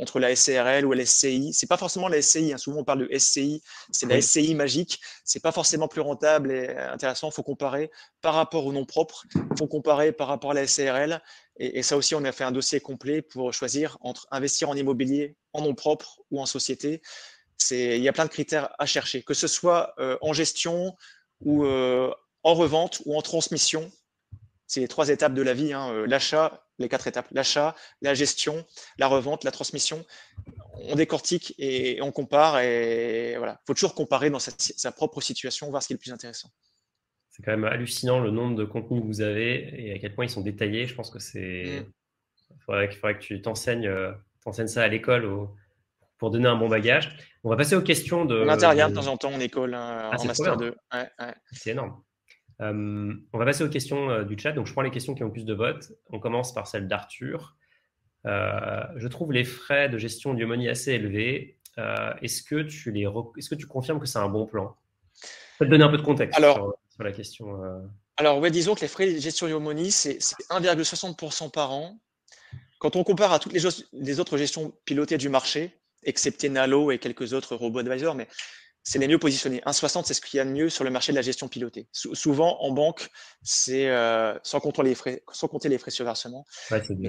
entre 0.00 0.20
la 0.20 0.36
SCRL 0.36 0.84
ou 0.84 0.92
la 0.92 1.04
SCI. 1.04 1.52
C'est 1.52 1.66
pas 1.66 1.76
forcément 1.76 2.08
la 2.08 2.22
SCI. 2.22 2.52
Hein. 2.52 2.58
Souvent, 2.58 2.80
on 2.80 2.84
parle 2.84 3.08
de 3.08 3.18
SCI. 3.18 3.60
C'est 3.90 4.06
la 4.06 4.20
SCI 4.20 4.54
magique. 4.54 5.00
C'est 5.24 5.42
pas 5.42 5.52
forcément 5.52 5.88
plus 5.88 6.00
rentable 6.00 6.52
et 6.52 6.68
intéressant. 6.68 7.30
Il 7.30 7.34
faut 7.34 7.42
comparer 7.42 7.90
par 8.20 8.34
rapport 8.34 8.66
au 8.66 8.72
nom 8.72 8.84
propre. 8.84 9.24
Il 9.34 9.58
faut 9.58 9.66
comparer 9.66 10.12
par 10.12 10.28
rapport 10.28 10.52
à 10.52 10.54
la 10.54 10.66
SCRL. 10.66 11.20
Et, 11.58 11.82
ça 11.82 11.96
aussi, 11.96 12.14
on 12.14 12.24
a 12.24 12.32
fait 12.32 12.44
un 12.44 12.52
dossier 12.52 12.80
complet 12.80 13.22
pour 13.22 13.52
choisir 13.52 13.98
entre 14.00 14.28
investir 14.30 14.68
en 14.68 14.76
immobilier 14.76 15.36
en 15.52 15.62
nom 15.62 15.74
propre 15.74 16.20
ou 16.30 16.40
en 16.40 16.46
société. 16.46 17.02
Il 17.70 18.02
y 18.02 18.08
a 18.08 18.12
plein 18.12 18.26
de 18.26 18.30
critères 18.30 18.68
à 18.78 18.86
chercher, 18.86 19.22
que 19.22 19.34
ce 19.34 19.48
soit 19.48 19.94
euh, 19.98 20.18
en 20.20 20.32
gestion 20.32 20.94
ou 21.40 21.64
euh, 21.64 22.12
en 22.42 22.54
revente 22.54 23.02
ou 23.04 23.16
en 23.16 23.22
transmission. 23.22 23.90
C'est 24.66 24.80
les 24.80 24.88
trois 24.88 25.08
étapes 25.10 25.34
de 25.34 25.42
la 25.42 25.54
vie. 25.54 25.72
Hein. 25.72 25.92
Euh, 25.92 26.06
l'achat, 26.06 26.66
les 26.78 26.88
quatre 26.88 27.06
étapes, 27.06 27.28
l'achat, 27.30 27.74
la 28.02 28.14
gestion, 28.14 28.66
la 28.98 29.06
revente, 29.06 29.44
la 29.44 29.50
transmission. 29.50 30.04
On 30.74 30.94
décortique 30.94 31.54
et 31.58 32.00
on 32.02 32.12
compare 32.12 32.60
et 32.60 33.36
voilà. 33.38 33.60
Il 33.62 33.66
faut 33.66 33.74
toujours 33.74 33.94
comparer 33.94 34.30
dans 34.30 34.38
sa, 34.38 34.92
propre 34.92 35.20
situation, 35.20 35.70
voir 35.70 35.82
ce 35.82 35.88
qui 35.88 35.92
est 35.92 35.96
le 35.96 36.00
plus 36.00 36.12
intéressant. 36.12 36.50
C'est 37.30 37.42
quand 37.42 37.52
même 37.52 37.64
hallucinant 37.64 38.18
le 38.20 38.30
nombre 38.30 38.56
de 38.56 38.64
contenus 38.64 39.02
que 39.02 39.06
vous 39.06 39.20
avez 39.20 39.86
et 39.86 39.92
à 39.92 39.98
quel 39.98 40.14
point 40.14 40.24
ils 40.24 40.30
sont 40.30 40.40
détaillés. 40.40 40.86
Je 40.86 40.94
pense 40.94 41.10
que 41.10 41.18
c'est. 41.18 41.80
Mm. 41.80 41.92
Il 42.50 42.62
faudrait, 42.64 42.88
que 42.88 43.20
tu 43.20 43.42
t'enseignes 43.42 43.86
euh, 43.86 44.12
ça 44.66 44.82
à 44.82 44.88
l'école 44.88 45.24
pour 46.18 46.30
donner 46.30 46.48
un 46.48 46.56
bon 46.56 46.68
bagage. 46.68 47.16
On 47.44 47.50
va 47.50 47.56
passer 47.56 47.76
aux 47.76 47.82
questions 47.82 48.24
de. 48.24 48.42
On 48.44 48.48
intervient 48.48 48.88
de 48.88 48.94
temps 48.94 49.06
en 49.06 49.16
temps 49.16 49.32
en 49.32 49.40
école, 49.40 49.74
hein, 49.74 50.10
ah, 50.12 50.16
en 50.18 50.24
Master 50.24 50.56
2. 50.56 50.74
C'est 51.52 51.70
énorme. 51.70 52.00
Euh, 52.62 53.12
on 53.32 53.38
va 53.38 53.44
passer 53.44 53.64
aux 53.64 53.68
questions 53.68 54.10
euh, 54.10 54.24
du 54.24 54.38
chat. 54.38 54.52
Donc, 54.52 54.66
je 54.66 54.72
prends 54.72 54.82
les 54.82 54.90
questions 54.90 55.14
qui 55.14 55.24
ont 55.24 55.30
plus 55.30 55.44
de 55.44 55.54
votes. 55.54 55.92
On 56.10 56.18
commence 56.18 56.54
par 56.54 56.66
celle 56.66 56.88
d'Arthur. 56.88 57.56
Euh, 58.26 58.82
je 58.96 59.08
trouve 59.08 59.32
les 59.32 59.44
frais 59.44 59.88
de 59.88 59.98
gestion 59.98 60.34
du 60.34 60.46
money 60.46 60.68
assez 60.68 60.92
élevés. 60.92 61.58
est-ce 62.22 62.42
que 62.42 62.62
tu 62.62 62.90
les 62.90 63.06
est-ce 63.36 63.50
que 63.50 63.54
tu 63.54 63.66
confirmes 63.66 64.00
que 64.00 64.06
c'est 64.06 64.18
un 64.18 64.28
bon 64.28 64.46
plan? 64.46 64.76
Peut-être 65.58 65.70
donner 65.70 65.84
un 65.84 65.88
peu 65.88 65.98
de 65.98 66.02
contexte 66.02 66.38
sur, 66.38 66.74
la 66.98 67.12
question. 67.12 67.46
Alors, 68.16 68.38
ouais, 68.38 68.50
disons 68.50 68.74
que 68.74 68.80
les 68.80 68.88
frais 68.88 69.12
de 69.12 69.18
gestion 69.18 69.46
du 69.46 69.90
c'est, 69.90 70.16
c'est 70.20 70.36
1,60% 70.48 71.50
par 71.50 71.72
an. 71.72 71.98
Quand 72.78 72.96
on 72.96 73.04
compare 73.04 73.32
à 73.32 73.38
toutes 73.38 73.52
les, 73.52 73.60
les, 73.92 74.20
autres 74.20 74.38
gestions 74.38 74.72
pilotées 74.84 75.18
du 75.18 75.28
marché, 75.28 75.78
excepté 76.06 76.48
Nalo 76.48 76.90
et 76.90 76.98
quelques 76.98 77.32
autres 77.32 77.56
robots 77.56 77.80
advisors, 77.80 78.14
mais 78.14 78.28
c'est 78.82 79.00
les 79.00 79.08
mieux 79.08 79.18
positionnés. 79.18 79.60
1,60, 79.66 80.04
c'est 80.04 80.14
ce 80.14 80.20
qu'il 80.20 80.38
y 80.38 80.40
a 80.40 80.44
de 80.44 80.50
mieux 80.50 80.68
sur 80.68 80.84
le 80.84 80.90
marché 80.90 81.10
de 81.10 81.16
la 81.16 81.22
gestion 81.22 81.48
pilotée. 81.48 81.88
souvent, 81.92 82.62
en 82.62 82.70
banque, 82.70 83.08
c'est 83.42 83.88
euh, 83.88 84.38
sans, 84.44 84.60
compter 84.60 84.84
les 84.84 84.94
frais, 84.94 85.24
sans 85.32 85.48
compter 85.48 85.68
les 85.68 85.78
frais 85.78 85.90
sur 85.90 86.04
versement. 86.04 86.46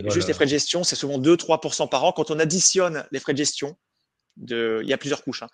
juste 0.09 0.27
les 0.27 0.33
frais 0.33 0.45
de 0.45 0.49
gestion, 0.49 0.83
c'est 0.83 0.95
souvent 0.95 1.19
2-3% 1.19 1.87
par 1.87 2.03
an. 2.03 2.11
Quand 2.13 2.31
on 2.31 2.39
additionne 2.39 3.05
les 3.11 3.19
frais 3.19 3.33
de 3.33 3.37
gestion, 3.37 3.77
de, 4.37 4.79
il 4.81 4.89
y 4.89 4.93
a 4.93 4.97
plusieurs 4.97 5.23
couches. 5.23 5.43
Hein. 5.43 5.49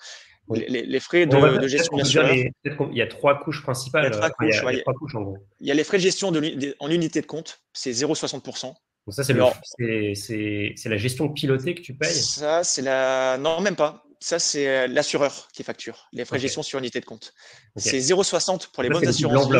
Les, 0.49 0.99
frais 0.99 1.25
de, 1.25 1.67
gestion, 1.67 1.95
bien 1.95 2.05
sûr. 2.05 2.25
il 2.31 2.51
y 2.91 3.01
a 3.01 3.07
trois 3.07 3.39
couches 3.39 3.61
principales. 3.61 4.03
Il 4.03 4.13
y 4.13 4.15
a 4.15 4.81
trois 4.81 4.93
couches, 4.93 5.15
en 5.15 5.21
gros. 5.21 5.37
Il 5.59 5.67
y 5.67 5.71
a 5.71 5.73
les 5.73 5.83
frais 5.83 5.97
de 5.97 6.03
gestion 6.03 6.31
de, 6.31 6.75
en 6.79 6.89
unité 6.89 7.19
de 7.21 7.25
compte, 7.25 7.61
c'est 7.73 7.91
0,60%. 7.91 8.73
Donc 9.05 9.13
ça, 9.13 9.23
c'est 9.23 9.33
la 9.33 10.97
gestion 10.97 11.29
pilotée 11.29 11.75
que 11.75 11.81
tu 11.81 11.93
payes 11.93 12.13
Ça, 12.13 12.63
c'est 12.63 12.81
la. 12.81 13.37
Non, 13.37 13.61
même 13.61 13.75
pas 13.75 14.03
ça, 14.23 14.39
c'est 14.39 14.67
euh, 14.69 14.87
l'assureur 14.87 15.49
qui 15.51 15.63
facture 15.63 16.07
les 16.13 16.23
frais 16.23 16.37
de 16.37 16.43
gestion 16.43 16.63
sur 16.63 16.79
unité 16.79 17.01
de 17.01 17.05
compte. 17.05 17.33
C'est 17.75 17.99
0,60 17.99 18.71
pour 18.71 18.81
les 18.81 18.89
bonnes 18.89 19.05
assurances. 19.05 19.51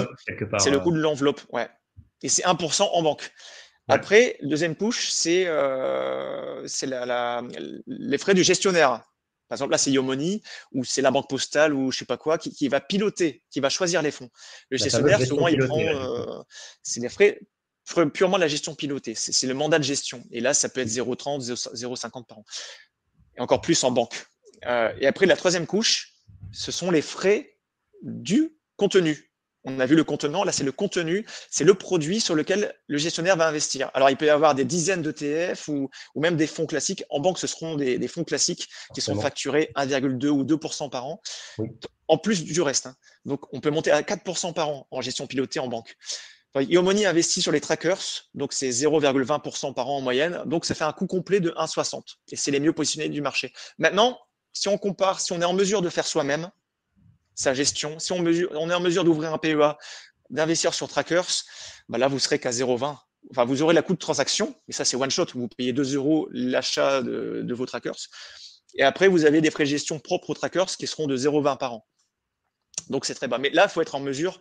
C'est 0.60 0.70
le 0.70 0.78
euh. 0.78 0.80
coût 0.80 0.94
de 0.94 1.00
l'enveloppe, 1.00 1.42
ouais. 1.52 1.68
Et 2.22 2.30
c'est 2.30 2.44
1% 2.44 2.90
en 2.94 3.02
banque. 3.04 3.30
Après, 3.90 4.38
deuxième 4.42 4.78
couche, 4.78 5.10
c'est 5.12 5.44
euh, 5.48 6.66
les 7.88 8.18
frais 8.18 8.34
du 8.34 8.44
gestionnaire. 8.44 9.02
Par 9.50 9.58
exemple, 9.58 9.72
là, 9.72 9.78
c'est 9.78 9.92
Yomoni 9.92 10.42
ou 10.72 10.86
c'est 10.86 11.02
la 11.02 11.12
banque 11.12 11.30
postale 11.30 11.74
ou 11.74 11.92
je 11.92 12.00
sais 12.00 12.06
pas 12.06 12.16
quoi 12.16 12.38
qui, 12.38 12.68
va 12.70 12.80
piloter, 12.80 13.44
qui 13.52 13.60
va 13.60 13.68
choisir 13.68 14.02
les 14.02 14.12
fonds. 14.12 14.30
Le 14.70 14.78
gestionnaire, 14.78 15.20
souvent, 15.22 15.50
il 15.50 15.60
prend. 15.68 16.46
c'est 16.82 17.02
les 17.02 17.10
frais 17.10 17.42
purement 18.14 18.38
de 18.38 18.42
la 18.42 18.48
gestion 18.48 18.76
pilotée. 18.76 19.16
C'est 19.16 19.48
le 19.48 19.54
mandat 19.54 19.80
de 19.80 19.84
gestion. 19.84 20.24
Et 20.32 20.40
là, 20.40 20.54
ça 20.54 20.70
peut 20.70 20.82
être 20.82 20.90
0,30, 20.90 21.44
0,50 21.44 22.26
par 22.26 22.40
an. 22.40 22.46
Et 23.38 23.42
encore 23.42 23.62
plus 23.62 23.84
en 23.84 23.92
banque. 23.92 24.26
Euh, 24.66 24.94
et 25.00 25.08
après, 25.08 25.26
la 25.26 25.36
troisième 25.36 25.66
couche, 25.66 26.14
ce 26.52 26.72
sont 26.72 26.92
les 26.92 27.02
frais 27.02 27.58
du 28.02 28.58
contenu. 28.78 29.34
On 29.66 29.80
a 29.80 29.86
vu 29.86 29.96
le 29.96 30.04
contenant, 30.04 30.44
là 30.44 30.52
c'est 30.52 30.66
le 30.66 30.74
contenu, 30.74 31.26
c'est 31.50 31.64
le 31.64 31.74
produit 31.74 32.20
sur 32.20 32.36
lequel 32.36 32.76
le 32.88 32.98
gestionnaire 32.98 33.38
va 33.38 33.48
investir. 33.48 33.90
Alors 33.94 34.10
il 34.10 34.18
peut 34.18 34.26
y 34.26 34.30
avoir 34.30 34.56
des 34.56 34.66
dizaines 34.66 35.02
d'ETF 35.02 35.70
ou, 35.70 35.90
ou 36.16 36.22
même 36.22 36.36
des 36.36 36.48
fonds 36.48 36.66
classiques. 36.66 37.06
En 37.10 37.22
banque, 37.22 37.40
ce 37.40 37.48
seront 37.48 37.76
des, 37.76 38.08
fonds 38.10 38.26
classiques 38.26 38.68
qui 38.94 39.00
sont 39.00 39.16
facturés 39.20 39.72
1,2 39.78 40.28
ou 40.28 40.44
2% 40.44 40.90
par 40.90 41.06
an, 41.06 41.22
en 42.10 42.18
plus 42.18 42.44
du 42.44 42.62
reste. 42.62 42.88
Hein. 42.88 42.96
Donc 43.24 43.42
on 43.54 43.62
peut 43.62 43.70
monter 43.70 43.92
à 43.92 44.02
4% 44.02 44.54
par 44.54 44.68
an 44.68 44.88
en 44.92 45.00
gestion 45.00 45.28
pilotée 45.28 45.60
en 45.60 45.70
banque. 45.70 45.96
Yomoni 46.62 47.06
investit 47.06 47.42
sur 47.42 47.52
les 47.52 47.62
trackers, 47.62 48.30
donc 48.36 48.54
c'est 48.54 48.70
0,20% 48.70 49.74
par 49.74 49.90
an 49.90 49.98
en 49.98 50.02
moyenne, 50.02 50.44
donc 50.46 50.66
ça 50.66 50.76
fait 50.76 50.84
un 50.84 50.94
coût 50.94 51.08
complet 51.08 51.40
de 51.40 51.50
1,60 51.52 52.04
et 52.32 52.36
c'est 52.36 52.52
les 52.52 52.60
mieux 52.60 52.74
positionnés 52.74 53.10
du 53.10 53.22
marché. 53.22 53.52
Maintenant, 53.80 54.20
si 54.54 54.68
on 54.68 54.78
compare, 54.78 55.20
si 55.20 55.32
on 55.32 55.42
est 55.42 55.46
en 55.46 55.54
mesure 55.54 55.82
de 55.82 55.90
faire 55.90 56.06
soi-même 56.06 56.52
sa 57.34 57.56
gestion, 57.56 57.98
si 57.98 58.12
on 58.12 58.24
est 58.26 58.74
en 58.74 58.80
mesure 58.80 59.04
d'ouvrir 59.04 59.34
un 59.34 59.40
PEA, 59.40 59.78
d'investir 60.30 60.76
sur 60.76 60.88
trackers, 60.88 61.44
bah 61.90 61.98
là 61.98 62.08
vous 62.08 62.20
serez 62.20 62.38
qu'à 62.38 62.52
0,20. 62.52 62.98
Enfin, 63.32 63.46
vous 63.46 63.62
aurez 63.64 63.74
la 63.74 63.82
coût 63.82 63.94
de 63.94 64.00
transaction, 64.00 64.56
et 64.68 64.74
ça 64.74 64.86
c'est 64.86 64.98
one 64.98 65.10
shot, 65.10 65.26
vous 65.34 65.48
payez 65.48 65.74
2 65.74 65.96
euros 65.96 66.28
l'achat 66.32 67.02
de, 67.02 67.42
de 67.44 67.54
vos 67.54 67.66
trackers. 67.66 67.98
Et 68.76 68.84
après, 68.84 69.08
vous 69.08 69.26
avez 69.26 69.42
des 69.42 69.52
frais 69.52 69.64
de 69.64 69.70
gestion 69.70 70.00
propres 70.00 70.32
aux 70.32 70.34
trackers 70.34 70.68
qui 70.78 70.88
seront 70.88 71.08
de 71.08 71.18
0,20 71.18 71.58
par 71.58 71.74
an. 71.74 71.86
Donc 72.90 73.06
c'est 73.06 73.16
très 73.16 73.28
bas. 73.28 73.38
Mais 73.38 73.50
là, 73.50 73.66
il 73.66 73.70
faut 73.70 73.82
être 73.82 73.96
en 73.96 74.00
mesure 74.00 74.40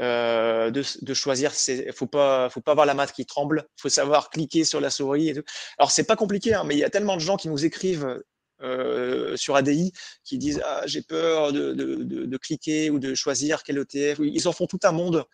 euh, 0.00 0.70
de, 0.70 0.82
de, 1.02 1.14
choisir. 1.14 1.52
Il 1.68 1.92
faut 1.92 2.06
pas, 2.06 2.50
faut 2.50 2.60
pas 2.60 2.72
avoir 2.72 2.86
la 2.86 2.94
main 2.94 3.06
qui 3.06 3.26
tremble. 3.26 3.66
Il 3.78 3.82
faut 3.82 3.88
savoir 3.88 4.30
cliquer 4.30 4.64
sur 4.64 4.80
la 4.80 4.90
souris. 4.90 5.30
Et 5.30 5.34
tout. 5.34 5.42
Alors 5.78 5.90
c'est 5.90 6.04
pas 6.04 6.16
compliqué, 6.16 6.54
hein, 6.54 6.64
mais 6.64 6.74
il 6.74 6.78
y 6.78 6.84
a 6.84 6.90
tellement 6.90 7.16
de 7.16 7.20
gens 7.20 7.36
qui 7.36 7.48
nous 7.48 7.64
écrivent 7.64 8.20
euh, 8.60 9.36
sur 9.36 9.54
ADI 9.54 9.92
qui 10.24 10.36
disent 10.36 10.60
ah, 10.64 10.82
j'ai 10.84 11.02
peur 11.02 11.52
de, 11.52 11.74
de, 11.74 12.02
de, 12.02 12.36
cliquer 12.36 12.90
ou 12.90 12.98
de 12.98 13.14
choisir 13.14 13.62
quel 13.62 13.78
ETF. 13.78 14.18
Ils 14.20 14.48
en 14.48 14.52
font 14.52 14.66
tout 14.66 14.80
un 14.82 14.90
monde. 14.90 15.24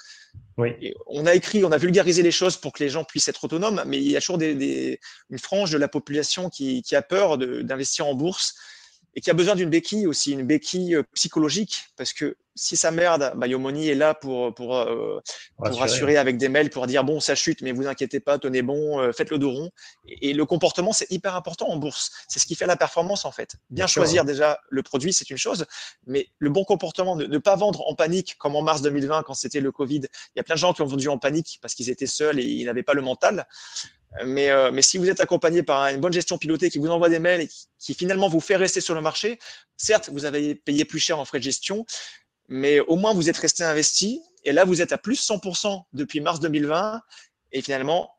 Oui. 0.59 0.93
on 1.07 1.25
a 1.25 1.35
écrit, 1.35 1.65
on 1.65 1.73
a 1.73 1.79
vulgarisé 1.79 2.23
les 2.23 2.31
choses 2.31 2.59
pour 2.59 2.73
que 2.73 2.83
les 2.83 2.91
gens 2.91 3.03
puissent 3.03 3.29
être 3.29 3.43
autonomes, 3.45 3.83
mais 3.87 3.97
il 3.97 4.11
y 4.11 4.17
a 4.17 4.21
toujours 4.21 4.37
des, 4.37 4.55
des, 4.55 5.01
une 5.31 5.39
frange 5.39 5.71
de 5.71 5.79
la 5.79 5.89
population 5.89 6.51
qui, 6.51 6.83
qui 6.83 6.97
a 6.97 7.03
peur 7.03 7.39
d'investir 7.39 8.07
en 8.07 8.15
bourse 8.15 8.55
et 9.17 9.21
qui 9.21 9.31
a 9.31 9.35
besoin 9.35 9.55
d'une 9.55 9.71
béquille 9.71 10.07
aussi, 10.07 10.33
une 10.33 10.43
béquille 10.43 10.97
euh, 10.97 11.03
psychologique, 11.15 11.85
parce 11.97 12.13
que 12.13 12.37
si 12.57 12.77
ça 12.77 12.91
merde, 12.91 13.33
bah, 13.37 13.47
Yomoni 13.47 13.89
est 13.89 13.95
là 13.95 14.15
pour, 14.15 14.55
pour, 14.55 14.77
euh, 14.77 15.21
pour 15.57 15.77
rassurer 15.77 16.17
avec 16.17 16.37
des 16.37 16.49
mails, 16.49 16.71
pour 16.71 16.87
dire 16.87 17.03
bon, 17.03 17.19
ça 17.19 17.35
chute, 17.35 17.63
mais 17.63 17.73
vous 17.73 17.87
inquiétez 17.87 18.21
pas, 18.21 18.39
tenez 18.39 18.63
bon, 18.63 19.01
euh, 19.01 19.13
faites 19.13 19.31
le 19.31 19.39
dos 19.39 19.51
rond. 19.51 19.71
Et, 20.07 20.33
le 20.33 20.45
comportement, 20.45 20.93
c'est 20.93 21.11
hyper 21.11 21.35
important 21.35 21.69
en 21.69 21.77
bourse. 21.77 22.13
C'est 22.29 22.39
ce 22.39 22.47
qui 22.47 22.55
fait 22.55 22.67
la 22.67 22.77
performance 22.77 23.25
en 23.25 23.33
fait. 23.33 23.57
Bien, 23.71 23.87
choisir 23.87 24.25
déjà 24.25 24.61
le 24.69 24.83
produit, 24.83 25.13
c'est 25.13 25.31
une 25.31 25.37
chose, 25.37 25.67
mais 26.07 26.29
le 26.39 26.51
bon 26.51 26.65
comportement, 26.65 27.17
ne, 27.17 27.25
ne, 27.25 27.39
pas 27.39 27.57
vendre 27.57 27.89
en 27.89 27.95
panique 27.95 28.37
comme 28.39 28.57
en 28.57 28.63
mars 28.63 28.83
2020 28.83 29.23
quand 29.25 29.35
c'était 29.35 29.61
le 29.61 29.73
Covid. 29.73 30.03
Il 30.35 30.39
y 30.39 30.41
a 30.41 30.45
plein 30.45 30.55
de 30.55 30.61
gens 30.61 30.73
qui 30.73 30.83
ont 30.83 30.87
vendu 30.87 31.09
en 31.09 31.19
panique 31.19 31.59
parce 31.61 31.75
qu'ils 31.75 31.91
étaient 31.91 32.07
seuls 32.07 32.39
et 32.39 32.45
ils 32.45 32.67
n'avaient 32.67 32.83
pas 32.83 32.95
le 32.95 33.03
mental. 33.03 33.47
Mais, 34.25 34.51
euh, 34.51 34.71
mais 34.71 34.83
si 34.83 34.99
vous 34.99 35.09
êtes 35.09 35.21
accompagné 35.21 35.63
par 35.63 35.89
une 35.89 36.01
bonne 36.01 36.13
gestion 36.13 36.39
pilotée 36.39 36.71
qui 36.71 36.79
vous 36.79 36.89
envoie 36.89 37.09
des 37.09 37.19
mails 37.19 37.41
et 37.41 37.49
qui, 37.79 37.95
finalement 37.95 38.29
vous 38.29 38.41
fait 38.41 38.57
rester 38.57 38.81
sur 38.81 38.95
le 38.95 39.01
marché, 39.01 39.39
certes, 39.77 40.11
vous 40.13 40.25
avez 40.25 40.55
payé 40.55 40.85
plus 40.85 41.01
cher 41.01 41.19
en 41.19 41.25
frais 41.25 41.39
de 41.39 41.45
gestion, 41.45 41.85
mais 42.49 42.81
au 42.81 42.97
moins 42.97 43.13
vous 43.13 43.29
êtes 43.29 43.37
resté 43.37 43.65
investi. 43.65 44.21
Et 44.45 44.53
là, 44.53 44.65
vous 44.65 44.83
êtes 44.83 44.93
à 44.93 44.99
plus 44.99 45.27
100% 45.29 45.85
depuis 45.95 46.21
mars 46.21 46.39
2020. 46.39 47.01
Et 47.53 47.63
finalement, 47.63 48.11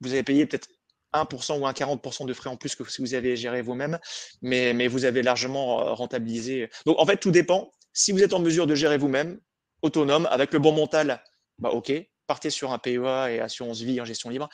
vous 0.00 0.12
avez 0.12 0.22
payé 0.22 0.46
peut-être 0.46 0.68
1% 1.12 1.60
ou 1.60 1.66
un 1.66 1.72
40% 1.72 2.26
de 2.26 2.32
frais 2.32 2.50
en 2.50 2.56
plus 2.56 2.74
que 2.74 2.88
si 2.90 3.00
vous 3.00 3.14
avez 3.14 3.36
géré 3.36 3.62
vous-même, 3.62 3.98
mais, 4.42 4.72
mais 4.72 4.88
vous 4.88 5.04
avez 5.04 5.22
largement 5.22 5.80
euh, 5.80 5.92
rentabilisé. 5.92 6.70
Donc 6.86 6.98
en 6.98 7.06
fait, 7.06 7.18
tout 7.18 7.30
dépend. 7.30 7.70
Si 7.92 8.10
vous 8.10 8.22
êtes 8.22 8.32
en 8.32 8.40
mesure 8.40 8.66
de 8.66 8.74
gérer 8.74 8.98
vous-même, 8.98 9.38
autonome, 9.82 10.26
avec 10.30 10.52
le 10.52 10.58
bon 10.58 10.72
mental, 10.72 11.22
bah 11.58 11.70
ok, 11.70 11.92
partez 12.26 12.50
sur 12.50 12.72
un 12.72 12.78
PEA 12.78 13.30
et 13.30 13.40
assurance 13.40 13.80
vie 13.80 14.00
en 14.00 14.04
gestion 14.04 14.30
libre 14.30 14.48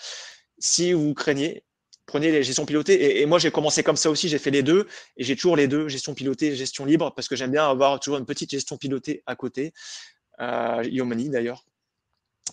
si 0.61 0.93
vous 0.93 1.15
craignez, 1.15 1.65
prenez 2.07 2.31
les 2.31 2.43
gestions 2.43 2.67
pilotées. 2.67 3.21
Et, 3.21 3.27
moi, 3.27 3.39
j'ai 3.39 3.51
commencé 3.51 3.83
comme 3.83 3.97
ça 3.97 4.11
aussi, 4.11 4.29
j'ai 4.29 4.39
fait 4.39 4.51
les 4.51 4.63
deux, 4.63 4.87
et 5.17 5.25
j'ai 5.25 5.35
toujours 5.35 5.57
les 5.57 5.67
deux, 5.67 5.89
gestion 5.89 6.15
pilotée 6.15 6.55
gestion 6.55 6.85
libre, 6.85 7.13
parce 7.15 7.29
que 7.29 7.37
j'aime 7.37 7.53
bien 7.53 7.69
avoir 7.69 7.99
toujours 8.01 8.19
une 8.19 8.27
petite 8.27 8.51
gestion 8.51 8.77
pilotée 8.77 9.23
à 9.27 9.35
côté, 9.35 9.73
euh, 10.41 10.83
Yomani 10.85 11.29
d'ailleurs, 11.31 11.65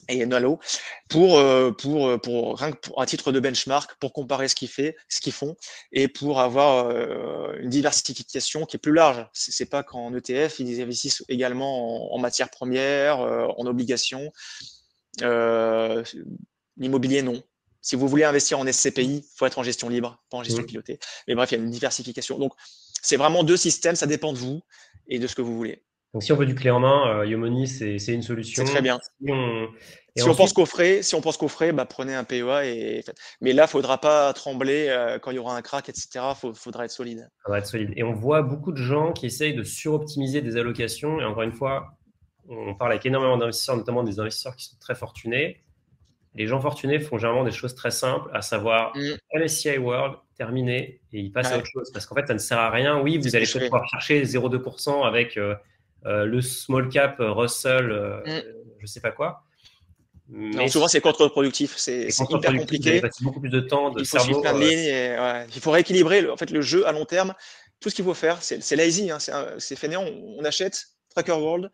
et 0.09 0.25
Nalo, 0.25 0.59
pour, 1.09 1.37
euh, 1.37 1.71
pour, 1.71 2.07
euh, 2.07 2.17
pour, 2.17 2.59
pour, 2.81 3.01
à 3.01 3.05
titre 3.05 3.31
de 3.31 3.39
benchmark, 3.39 3.95
pour 3.99 4.13
comparer 4.13 4.47
ce 4.47 4.55
qu'ils 4.55 4.69
ce 4.69 5.21
qu'ils 5.21 5.33
font, 5.33 5.55
et 5.91 6.07
pour 6.07 6.39
avoir 6.39 6.87
euh, 6.87 7.53
une 7.59 7.69
diversification 7.69 8.65
qui 8.65 8.77
est 8.77 8.79
plus 8.79 8.93
large. 8.93 9.27
C'est 9.33 9.69
pas 9.69 9.83
qu'en 9.83 10.13
ETF, 10.13 10.59
ils 10.59 10.81
investissent 10.81 11.23
également 11.29 12.11
en, 12.11 12.15
en 12.15 12.19
matières 12.19 12.49
premières, 12.49 13.19
en 13.19 13.65
obligations. 13.65 14.31
L'immobilier, 16.77 17.21
non. 17.23 17.43
Si 17.87 17.95
vous 17.95 18.09
voulez 18.09 18.25
investir 18.25 18.59
en 18.59 18.69
SCPI, 18.69 19.23
il 19.23 19.23
faut 19.37 19.45
être 19.45 19.59
en 19.59 19.63
gestion 19.63 19.87
libre, 19.87 20.21
pas 20.29 20.35
en 20.35 20.43
gestion 20.43 20.63
mmh. 20.63 20.65
pilotée. 20.65 20.99
Mais 21.25 21.35
bref, 21.35 21.53
il 21.53 21.57
y 21.57 21.61
a 21.61 21.63
une 21.63 21.69
diversification. 21.69 22.37
Donc, 22.37 22.51
c'est 23.01 23.15
vraiment 23.15 23.45
deux 23.45 23.55
systèmes, 23.55 23.95
ça 23.95 24.07
dépend 24.07 24.33
de 24.33 24.37
vous 24.37 24.59
et 25.07 25.19
de 25.19 25.25
ce 25.25 25.35
que 25.35 25.41
vous 25.41 25.55
voulez. 25.55 25.85
Donc, 26.13 26.21
si 26.21 26.33
on 26.33 26.35
veut 26.35 26.45
du 26.45 26.53
clé 26.53 26.69
en 26.69 26.81
main, 26.81 27.19
euh, 27.19 27.25
Yomoni, 27.25 27.65
c'est 27.65 27.95
une 28.07 28.23
solution. 28.23 28.65
C'est 28.65 28.73
très 28.73 28.81
bien. 28.81 28.99
Si 29.01 29.31
on, 29.31 29.69
si 30.17 30.23
on 30.27 30.35
pense 30.35 30.51
qu'au 30.51 30.65
frais, 30.65 31.01
si 31.01 31.15
on 31.15 31.21
pense 31.21 31.37
qu'au 31.37 31.47
frais, 31.47 31.71
bah, 31.71 31.85
prenez 31.85 32.13
un 32.13 32.25
PEA 32.25 32.65
et 32.65 33.05
Mais 33.39 33.53
là, 33.53 33.63
il 33.63 33.67
ne 33.67 33.69
faudra 33.69 34.01
pas 34.01 34.33
trembler 34.33 34.87
euh, 34.89 35.17
quand 35.17 35.31
il 35.31 35.35
y 35.35 35.39
aura 35.39 35.55
un 35.55 35.61
crack, 35.61 35.87
etc. 35.87 36.19
Il 36.43 36.55
faudra 36.55 36.83
être 36.83 36.91
solide. 36.91 37.29
Faudra 37.45 37.59
être 37.59 37.67
solide. 37.67 37.93
Et 37.95 38.03
on 38.03 38.11
voit 38.11 38.41
beaucoup 38.41 38.73
de 38.73 38.83
gens 38.83 39.13
qui 39.13 39.25
essayent 39.25 39.55
de 39.55 39.63
suroptimiser 39.63 40.41
des 40.41 40.57
allocations. 40.57 41.21
Et 41.21 41.23
encore 41.23 41.43
une 41.43 41.53
fois, 41.53 41.97
on 42.49 42.75
parle 42.75 42.91
avec 42.91 43.05
énormément 43.05 43.37
d'investisseurs, 43.37 43.77
notamment 43.77 44.03
des 44.03 44.19
investisseurs 44.19 44.57
qui 44.57 44.65
sont 44.65 44.77
très 44.77 44.93
fortunés 44.95 45.63
les 46.35 46.47
gens 46.47 46.61
fortunés 46.61 46.99
font 46.99 47.17
généralement 47.17 47.43
des 47.43 47.51
choses 47.51 47.75
très 47.75 47.91
simples, 47.91 48.29
à 48.33 48.41
savoir 48.41 48.95
mm. 48.95 49.39
MSCI 49.39 49.77
World, 49.77 50.15
terminé, 50.37 51.01
et 51.11 51.19
ils 51.19 51.31
passent 51.31 51.51
à 51.51 51.57
autre 51.57 51.67
chose. 51.71 51.91
Parce 51.91 52.05
qu'en 52.05 52.15
fait, 52.15 52.27
ça 52.27 52.33
ne 52.33 52.39
sert 52.39 52.59
à 52.59 52.69
rien. 52.69 52.99
Oui, 53.01 53.17
vous 53.17 53.35
allez 53.35 53.47
pouvoir 53.47 53.87
chercher 53.89 54.23
0,2% 54.23 55.05
avec 55.05 55.37
euh, 55.37 55.55
euh, 56.05 56.25
le 56.25 56.41
small 56.41 56.89
cap 56.89 57.19
euh, 57.19 57.31
Russell, 57.31 57.87
mm. 58.25 58.31
je 58.77 58.81
ne 58.81 58.87
sais 58.87 59.01
pas 59.01 59.11
quoi. 59.11 59.43
Mais 60.29 60.67
souvent, 60.67 60.89
c'est 60.89 60.99
contre-productif. 60.99 61.75
C'est 61.77 62.07
hyper 62.07 62.53
compliqué. 62.57 63.01
Il 63.01 63.23
beaucoup 63.23 63.39
plus 63.39 63.49
de 63.49 63.61
temps, 63.61 63.91
de 63.91 64.01
il 64.01 64.05
faut 64.05 64.19
cerveau. 64.19 64.41
Plein 64.41 64.53
de 64.53 64.59
lignes 64.59 65.47
Il 65.55 65.61
faut 65.61 65.71
rééquilibrer 65.71 66.21
le, 66.21 66.31
en 66.31 66.37
fait, 66.37 66.51
le 66.51 66.61
jeu 66.61 66.85
à 66.85 66.91
long 66.91 67.05
terme. 67.05 67.33
Tout 67.79 67.89
ce 67.89 67.95
qu'il 67.95 68.03
faut 68.03 68.13
faire, 68.13 68.41
c'est 68.41 68.75
lazy, 68.75 69.09
hein, 69.09 69.19
c'est 69.57 69.75
fainéant. 69.75 70.03
On, 70.03 70.39
on 70.39 70.43
achète 70.43 70.87
Tracker 71.15 71.33
World, 71.33 71.71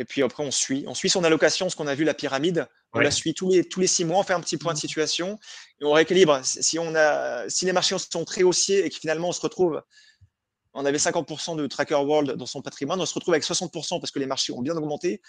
et 0.00 0.06
puis 0.06 0.22
après, 0.22 0.42
on 0.42 0.50
suit. 0.50 0.84
On 0.86 0.94
suit 0.94 1.10
son 1.10 1.24
allocation, 1.24 1.68
ce 1.68 1.76
qu'on 1.76 1.86
a 1.86 1.94
vu, 1.94 2.04
la 2.04 2.14
pyramide. 2.14 2.66
On 2.94 3.00
la 3.00 3.10
suit 3.10 3.34
tous 3.34 3.50
les, 3.50 3.68
tous 3.68 3.80
les 3.80 3.86
six 3.86 4.06
mois, 4.06 4.20
on 4.20 4.22
fait 4.22 4.32
un 4.32 4.40
petit 4.40 4.56
point 4.56 4.72
de 4.72 4.78
mmh. 4.78 4.80
situation 4.80 5.38
et 5.78 5.84
on 5.84 5.92
rééquilibre. 5.92 6.40
Si, 6.42 6.78
on 6.78 6.94
a, 6.94 7.46
si 7.50 7.66
les 7.66 7.72
marchés 7.72 7.96
sont 7.98 8.24
très 8.24 8.42
haussiers 8.42 8.84
et 8.84 8.88
que 8.88 8.96
finalement 8.96 9.28
on 9.28 9.32
se 9.32 9.42
retrouve, 9.42 9.82
on 10.72 10.86
avait 10.86 10.96
50% 10.96 11.54
de 11.54 11.66
Tracker 11.66 11.96
World 11.96 12.32
dans 12.32 12.46
son 12.46 12.62
patrimoine, 12.62 12.98
on 12.98 13.04
se 13.04 13.12
retrouve 13.12 13.34
avec 13.34 13.44
60% 13.44 14.00
parce 14.00 14.10
que 14.10 14.18
les 14.18 14.26
marchés 14.26 14.54
ont 14.54 14.62
bien 14.62 14.74
augmenté. 14.74 15.20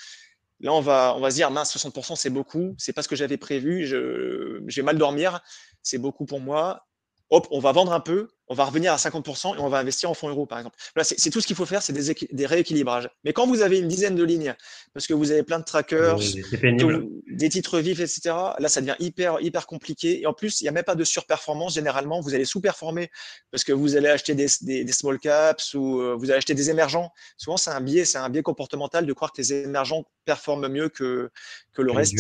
Là, 0.62 0.72
on 0.72 0.80
va, 0.80 1.14
on 1.18 1.20
va 1.20 1.32
se 1.32 1.36
dire, 1.36 1.52
mince, 1.52 1.76
60%, 1.76 2.16
c'est 2.16 2.30
beaucoup, 2.30 2.74
c'est 2.78 2.94
pas 2.94 3.04
ce 3.04 3.10
que 3.10 3.16
j'avais 3.18 3.38
prévu, 3.38 3.86
je, 3.86 4.64
j'ai 4.68 4.84
mal 4.84 4.98
dormir, 4.98 5.42
c'est 5.84 5.98
beaucoup 5.98 6.26
pour 6.26 6.40
moi 6.40 6.88
hop, 7.32 7.48
on 7.50 7.60
va 7.60 7.72
vendre 7.72 7.94
un 7.94 8.02
peu, 8.02 8.28
on 8.48 8.54
va 8.54 8.66
revenir 8.66 8.92
à 8.92 8.98
50% 8.98 9.56
et 9.56 9.60
on 9.60 9.70
va 9.70 9.80
investir 9.80 10.10
en 10.10 10.14
fonds 10.14 10.28
euros, 10.28 10.46
par 10.46 10.60
exemple. 10.60 10.76
Voilà, 10.94 11.06
c'est 11.06 11.30
tout 11.30 11.40
ce 11.40 11.48
qu'il 11.48 11.56
faut 11.56 11.66
faire, 11.66 11.82
c'est 11.82 11.94
des, 11.94 12.14
des, 12.32 12.46
rééquilibrages. 12.46 13.10
Mais 13.24 13.32
quand 13.32 13.48
vous 13.48 13.62
avez 13.62 13.80
une 13.80 13.88
dizaine 13.88 14.16
de 14.16 14.24
lignes, 14.24 14.54
parce 14.94 15.08
que 15.08 15.14
vous 15.14 15.32
avez 15.32 15.42
plein 15.42 15.60
de 15.60 15.64
trackers, 15.64 16.20
des 16.20 17.50
titres 17.50 17.80
vifs, 17.80 18.02
etc., 18.02 18.36
là, 18.60 18.68
ça 18.68 18.82
devient 18.82 18.98
hyper, 19.00 19.40
hyper 19.40 19.66
compliqué. 19.66 20.22
Et 20.22 20.26
en 20.26 20.34
plus, 20.34 20.60
il 20.60 20.66
n'y 20.66 20.70
a 20.70 20.74
même 20.74 20.84
pas 20.84 20.96
de 20.96 21.06
surperformance. 21.06 21.76
Généralement, 21.76 22.20
vous 22.20 22.36
allez 22.36 22.44
sous-performer 22.44 23.10
parce 23.52 23.64
que 23.64 23.72
vous 23.72 23.96
allez 23.96 24.10
acheter 24.10 24.36
des, 24.36 24.48
des, 24.62 24.92
small 24.92 25.18
caps 25.18 25.74
ou 25.74 26.02
euh, 26.02 26.16
vous 26.16 26.26
allez 26.26 26.38
acheter 26.38 26.54
des 26.54 26.70
émergents. 26.70 27.12
Souvent, 27.38 27.56
c'est 27.56 27.72
un 27.72 27.80
biais, 27.80 28.04
c'est 28.04 28.18
un 28.18 28.30
biais 28.30 28.44
comportemental 28.44 29.06
de 29.06 29.14
croire 29.14 29.32
que 29.32 29.42
les 29.42 29.54
émergents 29.54 30.04
performent 30.26 30.68
mieux 30.68 30.90
que, 30.90 31.32
que 31.72 31.82
le 31.82 31.94
reste. 31.94 32.16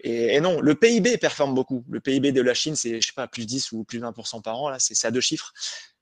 Et, 0.00 0.40
non, 0.40 0.60
le 0.60 0.74
PIB 0.74 1.18
performe 1.18 1.54
beaucoup. 1.54 1.84
Le 1.90 2.00
PIB 2.00 2.32
de 2.32 2.40
la 2.40 2.54
Chine, 2.54 2.76
c'est, 2.76 3.00
je 3.00 3.06
sais 3.06 3.12
pas, 3.14 3.26
plus 3.26 3.46
10 3.46 3.72
ou 3.72 3.84
plus 3.84 4.00
20% 4.00 4.42
par 4.42 4.60
an. 4.60 4.68
Là, 4.68 4.78
c'est, 4.78 5.06
à 5.06 5.10
deux 5.10 5.20
chiffres. 5.20 5.52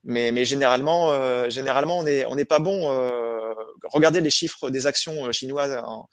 Mais, 0.03 0.31
mais 0.31 0.45
généralement, 0.45 1.11
euh, 1.11 1.49
généralement, 1.49 1.99
on 1.99 2.03
n'est 2.03 2.25
on 2.25 2.37
est 2.37 2.45
pas 2.45 2.59
bon. 2.59 2.91
Euh, 2.91 3.53
regardez 3.83 4.21
les 4.21 4.29
chiffres 4.29 4.69
des 4.69 4.85
actions 4.85 5.25
euh, 5.25 5.31
chinoises 5.31 5.75
en, 5.83 6.07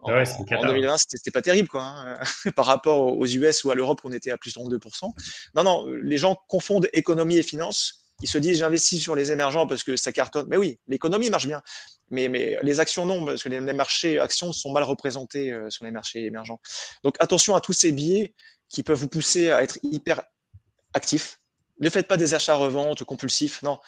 en, 0.00 0.12
ouais, 0.12 0.24
en 0.28 0.66
2020, 0.66 0.96
c'était, 0.98 1.30
pas 1.30 1.42
terrible, 1.42 1.68
quoi. 1.68 1.82
Hein, 1.82 2.18
par 2.56 2.66
rapport 2.66 3.16
aux 3.16 3.26
US 3.26 3.64
ou 3.64 3.70
à 3.70 3.74
l'Europe, 3.74 4.00
on 4.04 4.12
était 4.12 4.30
à 4.30 4.38
plus 4.38 4.54
de 4.54 4.60
32%. 4.60 5.12
Non, 5.54 5.62
non, 5.62 5.86
les 5.86 6.18
gens 6.18 6.36
confondent 6.48 6.88
économie 6.92 7.36
et 7.36 7.42
finance. 7.42 8.07
Ils 8.22 8.28
se 8.28 8.38
disent, 8.38 8.58
j'investis 8.58 9.00
sur 9.00 9.14
les 9.14 9.30
émergents 9.30 9.66
parce 9.66 9.84
que 9.84 9.96
ça 9.96 10.12
cartonne. 10.12 10.46
Mais 10.48 10.56
oui, 10.56 10.78
l'économie 10.88 11.30
marche 11.30 11.46
bien. 11.46 11.62
Mais, 12.10 12.58
les 12.62 12.80
actions 12.80 13.06
non, 13.06 13.24
parce 13.24 13.42
que 13.42 13.48
les, 13.48 13.60
marchés 13.60 14.18
actions 14.18 14.52
sont 14.52 14.72
mal 14.72 14.82
représentés 14.82 15.52
euh, 15.52 15.70
sur 15.70 15.84
les 15.84 15.90
marchés 15.90 16.24
émergents. 16.24 16.60
Donc 17.04 17.16
attention 17.20 17.54
à 17.54 17.60
tous 17.60 17.74
ces 17.74 17.92
biais 17.92 18.34
qui 18.68 18.82
peuvent 18.82 18.98
vous 18.98 19.08
pousser 19.08 19.50
à 19.50 19.62
être 19.62 19.78
hyper 19.82 20.22
actif. 20.94 21.38
Ne 21.80 21.90
faites 21.90 22.08
pas 22.08 22.16
des 22.16 22.34
achats-reventes 22.34 23.04
compulsifs. 23.04 23.62
Non, 23.62 23.78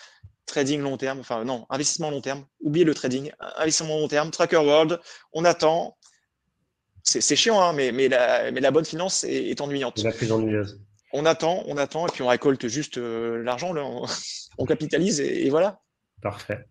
trading 0.46 0.80
long 0.80 0.96
terme. 0.96 1.20
Enfin 1.20 1.44
non, 1.44 1.66
investissement 1.70 2.10
long 2.10 2.20
terme. 2.20 2.46
Oubliez 2.60 2.84
le 2.84 2.94
trading. 2.94 3.32
Investissement 3.56 3.98
long 3.98 4.08
terme. 4.08 4.30
Tracker 4.30 4.58
World. 4.58 5.00
On 5.32 5.44
attend. 5.44 5.96
C'est 7.02 7.34
chiant, 7.34 7.60
hein, 7.60 7.72
mais, 7.72 8.08
la, 8.08 8.70
bonne 8.70 8.84
finance 8.84 9.24
est, 9.24 9.50
est. 9.50 10.04
La 10.04 10.12
plus 10.12 10.30
ennuyeuse. 10.30 10.78
On 11.12 11.26
attend, 11.26 11.62
on 11.66 11.76
attend, 11.76 12.06
et 12.06 12.10
puis 12.10 12.22
on 12.22 12.28
récolte 12.28 12.68
juste 12.68 12.98
euh, 12.98 13.42
l'argent. 13.42 13.74
On, 13.76 14.06
on, 14.58 14.64
capitalise 14.66 15.20
et, 15.20 15.46
et 15.46 15.50
voilà. 15.50 15.80
Parfait. 16.22 16.66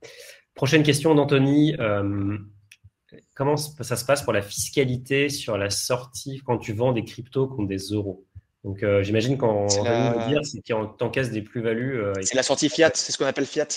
Prochaine 0.55 0.83
question 0.83 1.15
d'Anthony. 1.15 1.75
Euh, 1.79 2.37
comment 3.35 3.57
ça 3.57 3.95
se 3.95 4.05
passe 4.05 4.23
pour 4.23 4.33
la 4.33 4.41
fiscalité 4.41 5.29
sur 5.29 5.57
la 5.57 5.69
sortie 5.69 6.41
quand 6.45 6.57
tu 6.57 6.73
vends 6.73 6.91
des 6.91 7.03
cryptos 7.03 7.47
contre 7.47 7.67
des 7.67 7.77
euros? 7.77 8.25
Donc, 8.63 8.83
euh, 8.83 9.03
j'imagine 9.03 9.37
qu'en 9.37 9.67
la... 9.83 10.27
dire, 10.27 10.41
c'est 10.43 10.61
qu'ils 10.61 10.75
t'encaissent 10.97 11.31
des 11.31 11.41
plus-values. 11.41 12.01
c'est 12.21 12.35
la 12.35 12.43
sortie 12.43 12.69
fiat, 12.69 12.91
c'est 12.93 13.11
ce 13.11 13.17
qu'on 13.17 13.25
appelle 13.25 13.45
fiat. 13.45 13.67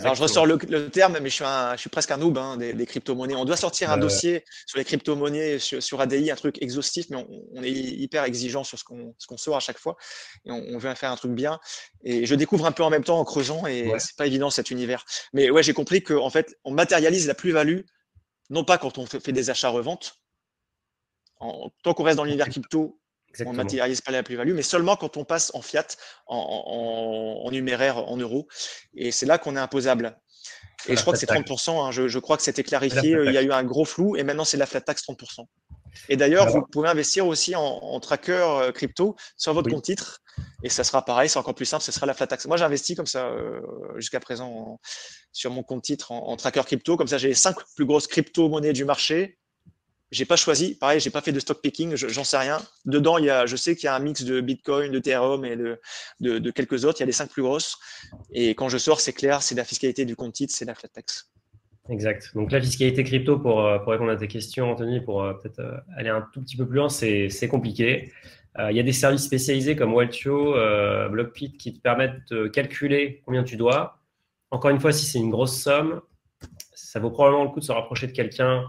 Alors, 0.00 0.14
je 0.14 0.22
ressors 0.22 0.46
le, 0.46 0.88
terme, 0.90 1.18
mais 1.20 1.28
je 1.28 1.34
suis, 1.34 1.44
je 1.44 1.76
suis 1.76 1.90
presque 1.90 2.10
un 2.12 2.16
noob 2.16 2.38
hein, 2.38 2.56
des, 2.56 2.86
crypto-monnaies. 2.86 3.34
On 3.34 3.44
doit 3.44 3.56
sortir 3.56 3.90
un 3.90 3.98
dossier 3.98 4.44
sur 4.66 4.78
les 4.78 4.84
crypto-monnaies 4.84 5.58
sur, 5.58 6.00
ADI, 6.00 6.30
un 6.30 6.36
truc 6.36 6.62
exhaustif, 6.62 7.06
mais 7.10 7.16
on, 7.16 7.62
est 7.62 7.70
hyper 7.70 8.24
exigeant 8.24 8.64
sur 8.64 8.78
ce 8.78 8.84
qu'on 8.84 9.36
sort 9.36 9.56
à 9.56 9.60
chaque 9.60 9.78
fois. 9.78 9.96
Et 10.44 10.52
on, 10.52 10.78
veut 10.78 10.94
faire 10.94 11.10
un 11.10 11.16
truc 11.16 11.32
bien. 11.32 11.58
Et 12.04 12.26
je 12.26 12.34
découvre 12.34 12.66
un 12.66 12.72
peu 12.72 12.84
en 12.84 12.90
même 12.90 13.04
temps 13.04 13.18
en 13.18 13.24
creusant, 13.24 13.66
et 13.66 13.90
ce 13.98 14.06
c'est 14.06 14.16
pas 14.16 14.26
évident 14.26 14.50
cet 14.50 14.70
univers. 14.70 15.04
Mais 15.32 15.50
ouais, 15.50 15.62
j'ai 15.62 15.74
compris 15.74 16.02
qu'en 16.02 16.30
fait, 16.30 16.56
on 16.64 16.72
matérialise 16.72 17.26
la 17.26 17.34
plus-value, 17.34 17.80
non 18.50 18.64
pas 18.64 18.78
quand 18.78 18.98
on 18.98 19.06
fait, 19.06 19.32
des 19.32 19.50
achats-reventes. 19.50 20.14
Tant 21.82 21.92
qu'on 21.94 22.04
reste 22.04 22.18
dans 22.18 22.24
l'univers 22.24 22.48
crypto, 22.48 23.01
on 23.44 23.52
ne 23.52 23.56
matérialise 23.56 24.00
pas 24.00 24.12
la 24.12 24.22
plus-value, 24.22 24.52
mais 24.52 24.62
seulement 24.62 24.96
quand 24.96 25.16
on 25.16 25.24
passe 25.24 25.50
en 25.54 25.62
fiat, 25.62 25.86
en, 26.26 27.48
numéraire, 27.50 27.98
en 27.98 28.16
euros. 28.16 28.46
Et 28.94 29.12
c'est 29.12 29.26
là 29.26 29.38
qu'on 29.38 29.56
est 29.56 29.60
imposable. 29.60 30.18
Et 30.88 30.96
je 30.96 31.00
crois 31.00 31.12
que 31.12 31.18
c'est 31.18 31.30
30%. 31.30 31.70
Hein. 31.70 31.90
je, 31.90 32.18
crois 32.18 32.36
que 32.36 32.42
c'était 32.42 32.64
clarifié. 32.64 33.16
Il 33.26 33.32
y 33.32 33.38
a 33.38 33.42
eu 33.42 33.52
un 33.52 33.64
gros 33.64 33.84
flou 33.84 34.16
et 34.16 34.24
maintenant 34.24 34.44
c'est 34.44 34.56
la 34.56 34.66
flat 34.66 34.80
tax 34.80 35.04
30%. 35.04 35.46
Et 36.08 36.16
d'ailleurs, 36.16 36.48
vous 36.48 36.62
pouvez 36.62 36.88
investir 36.88 37.26
aussi 37.26 37.54
en, 37.54 38.00
tracker 38.00 38.32
euh, 38.32 38.72
crypto 38.72 39.14
sur 39.36 39.54
votre 39.54 39.70
compte 39.70 39.84
titre. 39.84 40.20
Et 40.62 40.68
ça 40.68 40.84
sera 40.84 41.04
pareil, 41.04 41.28
c'est 41.28 41.38
encore 41.38 41.54
plus 41.54 41.66
simple, 41.66 41.82
ce 41.82 41.92
sera 41.92 42.06
la 42.06 42.14
flat 42.14 42.26
tax. 42.26 42.46
Moi, 42.46 42.56
j'ai 42.56 42.64
investi 42.64 42.94
comme 42.94 43.06
ça 43.06 43.26
euh, 43.26 43.60
jusqu'à 43.96 44.20
présent 44.20 44.80
sur 45.32 45.50
mon 45.50 45.62
compte 45.62 45.82
titre 45.82 46.12
en, 46.12 46.28
en, 46.28 46.36
tracker 46.36 46.62
crypto. 46.64 46.96
Comme 46.96 47.08
ça, 47.08 47.18
j'ai 47.18 47.28
les 47.28 47.34
cinq 47.34 47.56
plus 47.76 47.84
grosses 47.84 48.06
crypto-monnaies 48.06 48.72
du 48.72 48.84
marché 48.84 49.38
j'ai 50.12 50.26
pas 50.26 50.36
choisi, 50.36 50.74
pareil, 50.74 51.00
j'ai 51.00 51.10
pas 51.10 51.22
fait 51.22 51.32
de 51.32 51.40
stock 51.40 51.62
picking, 51.62 51.96
j'en 51.96 52.22
sais 52.22 52.36
rien. 52.36 52.58
Dedans, 52.84 53.16
il 53.16 53.24
y 53.24 53.30
a, 53.30 53.46
je 53.46 53.56
sais 53.56 53.74
qu'il 53.74 53.86
y 53.86 53.88
a 53.88 53.96
un 53.96 53.98
mix 53.98 54.22
de 54.22 54.42
Bitcoin, 54.42 54.92
de 54.92 54.98
Ethereum 54.98 55.42
et 55.46 55.56
de, 55.56 55.78
de, 56.20 56.50
quelques 56.50 56.84
autres. 56.84 57.00
Il 57.00 57.00
y 57.00 57.04
a 57.04 57.06
les 57.06 57.12
cinq 57.12 57.30
plus 57.30 57.42
grosses. 57.42 57.78
Et 58.30 58.50
quand 58.50 58.68
je 58.68 58.76
sors, 58.76 59.00
c'est 59.00 59.14
clair, 59.14 59.42
c'est 59.42 59.54
la 59.54 59.64
fiscalité 59.64 60.04
du 60.04 60.14
compte 60.14 60.34
titre, 60.34 60.52
c'est 60.54 60.66
la 60.66 60.74
flat 60.74 60.88
tax. 60.88 61.32
Exact. 61.88 62.30
Donc 62.34 62.52
la 62.52 62.60
fiscalité 62.60 63.02
crypto, 63.04 63.38
pour, 63.38 63.64
euh, 63.64 63.78
pour 63.78 63.92
répondre 63.92 64.10
à 64.10 64.16
tes 64.16 64.28
questions, 64.28 64.70
Anthony, 64.70 65.00
pour 65.00 65.22
euh, 65.22 65.32
peut-être 65.32 65.60
euh, 65.60 65.78
aller 65.96 66.10
un 66.10 66.28
tout 66.32 66.42
petit 66.42 66.58
peu 66.58 66.66
plus 66.66 66.76
loin, 66.76 66.90
c'est 66.90 67.48
compliqué. 67.48 68.12
il 68.58 68.76
y 68.76 68.80
a 68.80 68.82
des 68.82 68.92
services 68.92 69.24
spécialisés 69.24 69.76
comme 69.76 69.94
Waltio, 69.94 70.54
Blockpit 71.10 71.56
qui 71.56 71.72
te 71.72 71.80
permettent 71.80 72.20
de 72.30 72.48
calculer 72.48 73.22
combien 73.24 73.44
tu 73.44 73.56
dois. 73.56 73.98
Encore 74.50 74.70
une 74.70 74.78
fois, 74.78 74.92
si 74.92 75.06
c'est 75.06 75.18
une 75.18 75.30
grosse 75.30 75.58
somme, 75.58 76.02
ça 76.74 77.00
vaut 77.00 77.10
probablement 77.10 77.44
le 77.44 77.50
coup 77.50 77.60
de 77.60 77.64
se 77.64 77.72
rapprocher 77.72 78.06
de 78.06 78.12
quelqu'un 78.12 78.68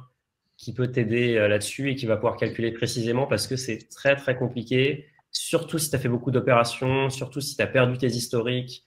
qui 0.64 0.74
peut 0.74 0.88
t'aider 0.88 1.36
euh, 1.36 1.48
là-dessus 1.48 1.90
et 1.92 1.96
qui 1.96 2.06
va 2.06 2.16
pouvoir 2.16 2.38
calculer 2.38 2.72
précisément 2.72 3.28
parce 3.28 3.48
que 3.48 3.58
c'est 3.58 3.90
très 3.90 4.16
très 4.16 4.38
compliqué, 4.38 5.08
surtout 5.32 5.78
si 5.78 5.90
tu 5.90 5.96
as 5.96 6.00
fait 6.00 6.08
beaucoup 6.08 6.32
d'opérations, 6.32 7.10
surtout 7.10 7.42
si 7.42 7.58
tu 7.58 7.62
as 7.62 7.68
perdu 7.68 7.98
tes 7.98 8.08
historiques. 8.08 8.86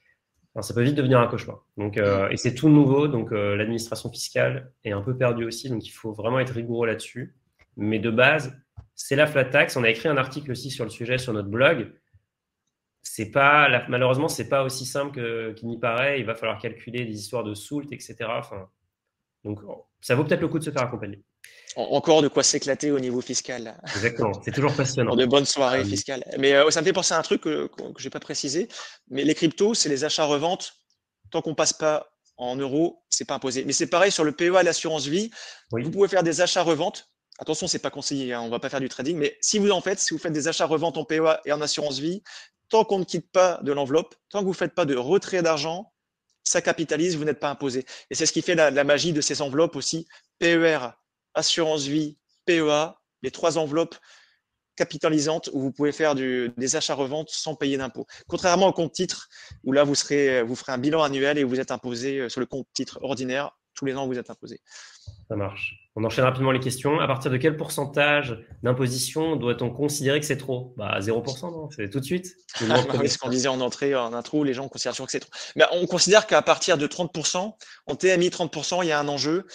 ça 0.61 0.73
peut 0.73 0.83
vite 0.83 0.95
devenir 0.95 1.21
un 1.21 1.27
cauchemar. 1.27 1.67
Donc, 1.77 1.99
euh, 1.99 2.31
et 2.31 2.39
c'est 2.39 2.55
tout 2.55 2.71
nouveau, 2.71 3.09
donc 3.09 3.31
euh, 3.33 3.57
l'administration 3.57 4.11
fiscale 4.11 4.73
est 4.85 4.93
un 4.93 5.03
peu 5.03 5.15
perdue 5.17 5.45
aussi, 5.45 5.69
donc 5.69 5.87
il 5.87 5.91
faut 5.91 6.13
vraiment 6.13 6.41
être 6.41 6.55
rigoureux 6.55 6.87
là-dessus. 6.87 7.37
Mais 7.77 7.99
de 7.99 8.11
base, 8.11 8.57
c'est 8.95 9.17
la 9.17 9.27
flat 9.27 9.45
tax. 9.45 9.77
On 9.77 9.85
a 9.85 9.91
écrit 9.91 10.09
un 10.09 10.17
article 10.17 10.51
aussi 10.53 10.71
sur 10.71 10.85
le 10.85 10.91
sujet 10.91 11.19
sur 11.19 11.35
notre 11.35 11.51
blog. 11.51 11.93
C'est 13.03 13.31
pas, 13.31 13.69
malheureusement, 13.89 14.29
c'est 14.29 14.49
pas 14.49 14.65
aussi 14.65 14.87
simple 14.87 15.55
qu'il 15.55 15.69
n'y 15.69 15.79
paraît. 15.79 16.21
Il 16.21 16.27
va 16.27 16.35
falloir 16.35 16.59
calculer 16.59 17.05
des 17.05 17.13
histoires 17.13 17.45
de 17.45 17.55
soult, 17.55 17.93
etc. 17.93 18.17
Enfin, 18.31 18.69
donc, 19.45 19.61
ça 20.01 20.15
vaut 20.15 20.25
peut-être 20.25 20.41
le 20.41 20.49
coup 20.49 20.59
de 20.59 20.65
se 20.65 20.71
faire 20.71 20.83
accompagner 20.83 21.23
encore 21.77 22.23
de 22.23 22.29
quoi 22.29 22.43
s'éclater 22.43 22.91
au 22.91 22.99
niveau 22.99 23.21
fiscal. 23.21 23.77
Exactement, 23.95 24.33
c'est 24.43 24.51
toujours 24.51 24.75
passionnant. 24.75 25.15
de 25.15 25.27
bonnes 25.27 25.45
soirées 25.45 25.83
ah 25.83 25.89
fiscales. 25.89 26.25
Mais 26.39 26.55
euh, 26.55 26.71
ça 26.71 26.81
me 26.81 26.87
fait 26.87 26.93
penser 26.93 27.15
à 27.15 27.19
un 27.19 27.23
truc 27.23 27.43
que, 27.43 27.71
je 27.99 28.05
n'ai 28.05 28.11
pas 28.11 28.21
précisé. 28.21 28.69
Mais 29.11 29.25
les 29.25 29.35
cryptos, 29.35 29.75
c'est 29.75 29.89
les 29.89 30.05
achats-reventes. 30.05 30.75
Tant 31.31 31.43
qu'on 31.43 31.55
passe 31.55 31.73
pas 31.73 32.09
en 32.39 32.57
euros, 32.57 33.03
c'est 33.11 33.25
pas 33.25 33.35
imposé. 33.35 33.65
Mais 33.65 33.73
c'est 33.73 33.89
pareil 33.89 34.11
sur 34.11 34.25
le 34.25 34.33
PEA 34.33 34.61
et 34.61 34.63
l'assurance 34.63 35.07
vie. 35.07 35.31
Vous 35.71 35.91
pouvez 35.91 36.09
faire 36.09 36.23
des 36.23 36.41
achats-reventes. 36.41 37.11
Attention, 37.39 37.67
c'est 37.67 37.81
pas 37.81 37.91
conseillé, 37.91 38.33
hein, 38.33 38.41
on 38.41 38.49
va 38.49 38.59
pas 38.59 38.71
faire 38.71 38.81
du 38.81 38.89
trading. 38.89 39.17
Mais 39.19 39.37
si 39.43 39.59
vous 39.59 39.71
en 39.71 39.83
faites, 39.83 39.99
si 39.99 40.15
vous 40.15 40.19
faites 40.19 40.33
des 40.33 40.49
achats-reventes 40.49 40.97
en 40.97 41.05
PEA 41.05 41.41
et 41.45 41.53
en 41.53 41.61
assurance 41.61 41.99
vie, 41.99 42.23
tant 42.71 42.85
qu'on 42.85 42.99
ne 42.99 43.05
quitte 43.05 43.31
pas 43.31 43.61
de 43.63 43.73
l'enveloppe, 43.73 44.15
tant 44.31 44.39
que 44.41 44.45
vous 44.45 44.53
ne 44.53 44.57
faites 44.57 44.75
pas 44.75 44.87
de 44.87 44.97
retrait 44.97 45.43
d'argent, 45.43 45.93
ça 46.45 46.63
capitalise, 46.63 47.17
vous 47.17 47.25
n'êtes 47.25 47.41
pas 47.41 47.51
imposé. 47.51 47.85
Et 48.11 48.15
c'est 48.15 48.25
ce 48.25 48.33
qui 48.33 48.41
fait 48.41 48.55
la, 48.55 48.71
la, 48.71 48.85
magie 48.85 49.13
de 49.13 49.21
ces 49.21 49.43
enveloppes 49.43 49.77
aussi. 49.77 50.07
PER, 50.39 50.79
assurance 51.37 51.85
vie, 51.85 52.19
PEA, 52.47 52.97
les 53.23 53.31
trois 53.31 53.59
enveloppes 53.59 53.97
capitalisantes 54.77 55.49
où 55.53 55.61
vous 55.61 55.73
pouvez 55.73 55.93
faire 55.93 56.15
des 56.15 56.77
achats-reventes 56.77 57.31
sans 57.31 57.55
payer 57.55 57.77
d'impôts. 57.77 58.07
Contrairement 58.29 58.69
au 58.69 58.73
compte 58.73 58.93
titre, 58.93 59.29
où 59.65 59.73
là, 59.73 59.85
vous, 59.85 59.95
serez, 59.95 60.43
vous 60.43 60.55
ferez 60.55 60.73
un 60.73 60.79
bilan 60.79 61.03
annuel 61.03 61.39
et 61.39 61.45
vous 61.45 61.61
êtes 61.61 61.71
imposé 61.71 62.19
euh, 62.19 62.29
sur 62.29 62.41
le 62.41 62.47
compte 62.47 62.67
titre 62.75 62.99
ordinaire. 63.03 63.53
Tous 63.75 63.85
les 63.85 63.95
ans, 63.95 64.07
vous 64.07 64.19
êtes 64.19 64.31
imposé. 64.31 64.61
Ça 65.29 65.37
marche. 65.37 65.75
On 65.97 66.05
enchaîne 66.05 66.25
rapidement 66.25 66.51
les 66.51 66.61
questions. 66.61 66.99
À 66.99 67.07
partir 67.07 67.31
de 67.31 67.37
quel 67.37 67.59
pourcentage 67.59 68.39
d'imposition 68.63 69.37
doit-on 69.37 69.71
considérer 69.71 70.19
que 70.19 70.25
c'est 70.25 70.39
trop? 70.39 70.73
Bah, 70.79 70.99
0%, 71.01 71.53
non? 71.53 71.69
C'est 71.71 71.91
tout 71.91 72.01
de 72.01 72.05
suite 72.05 72.37
ah, 72.71 72.83
Ce 73.07 73.19
qu'on 73.19 73.29
disait 73.29 73.49
en 73.49 73.61
entrée, 73.61 73.95
en 73.95 74.15
intro, 74.15 74.45
les 74.45 74.55
gens 74.55 74.69
considèrent 74.69 74.93
toujours 74.93 75.07
que 75.07 75.13
c'est 75.13 75.21
trop. 75.21 75.31
Mais 75.57 75.65
on 75.73 75.87
considère 75.87 76.27
qu'à 76.27 76.41
partir 76.41 76.79
de 76.79 76.87
30%, 76.87 77.55
en 77.87 77.97
TMI 77.97 78.29
30%, 78.29 78.83
il 78.83 78.89
y 78.89 78.93
a 78.93 79.01
un 79.01 79.09
enjeu. 79.09 79.47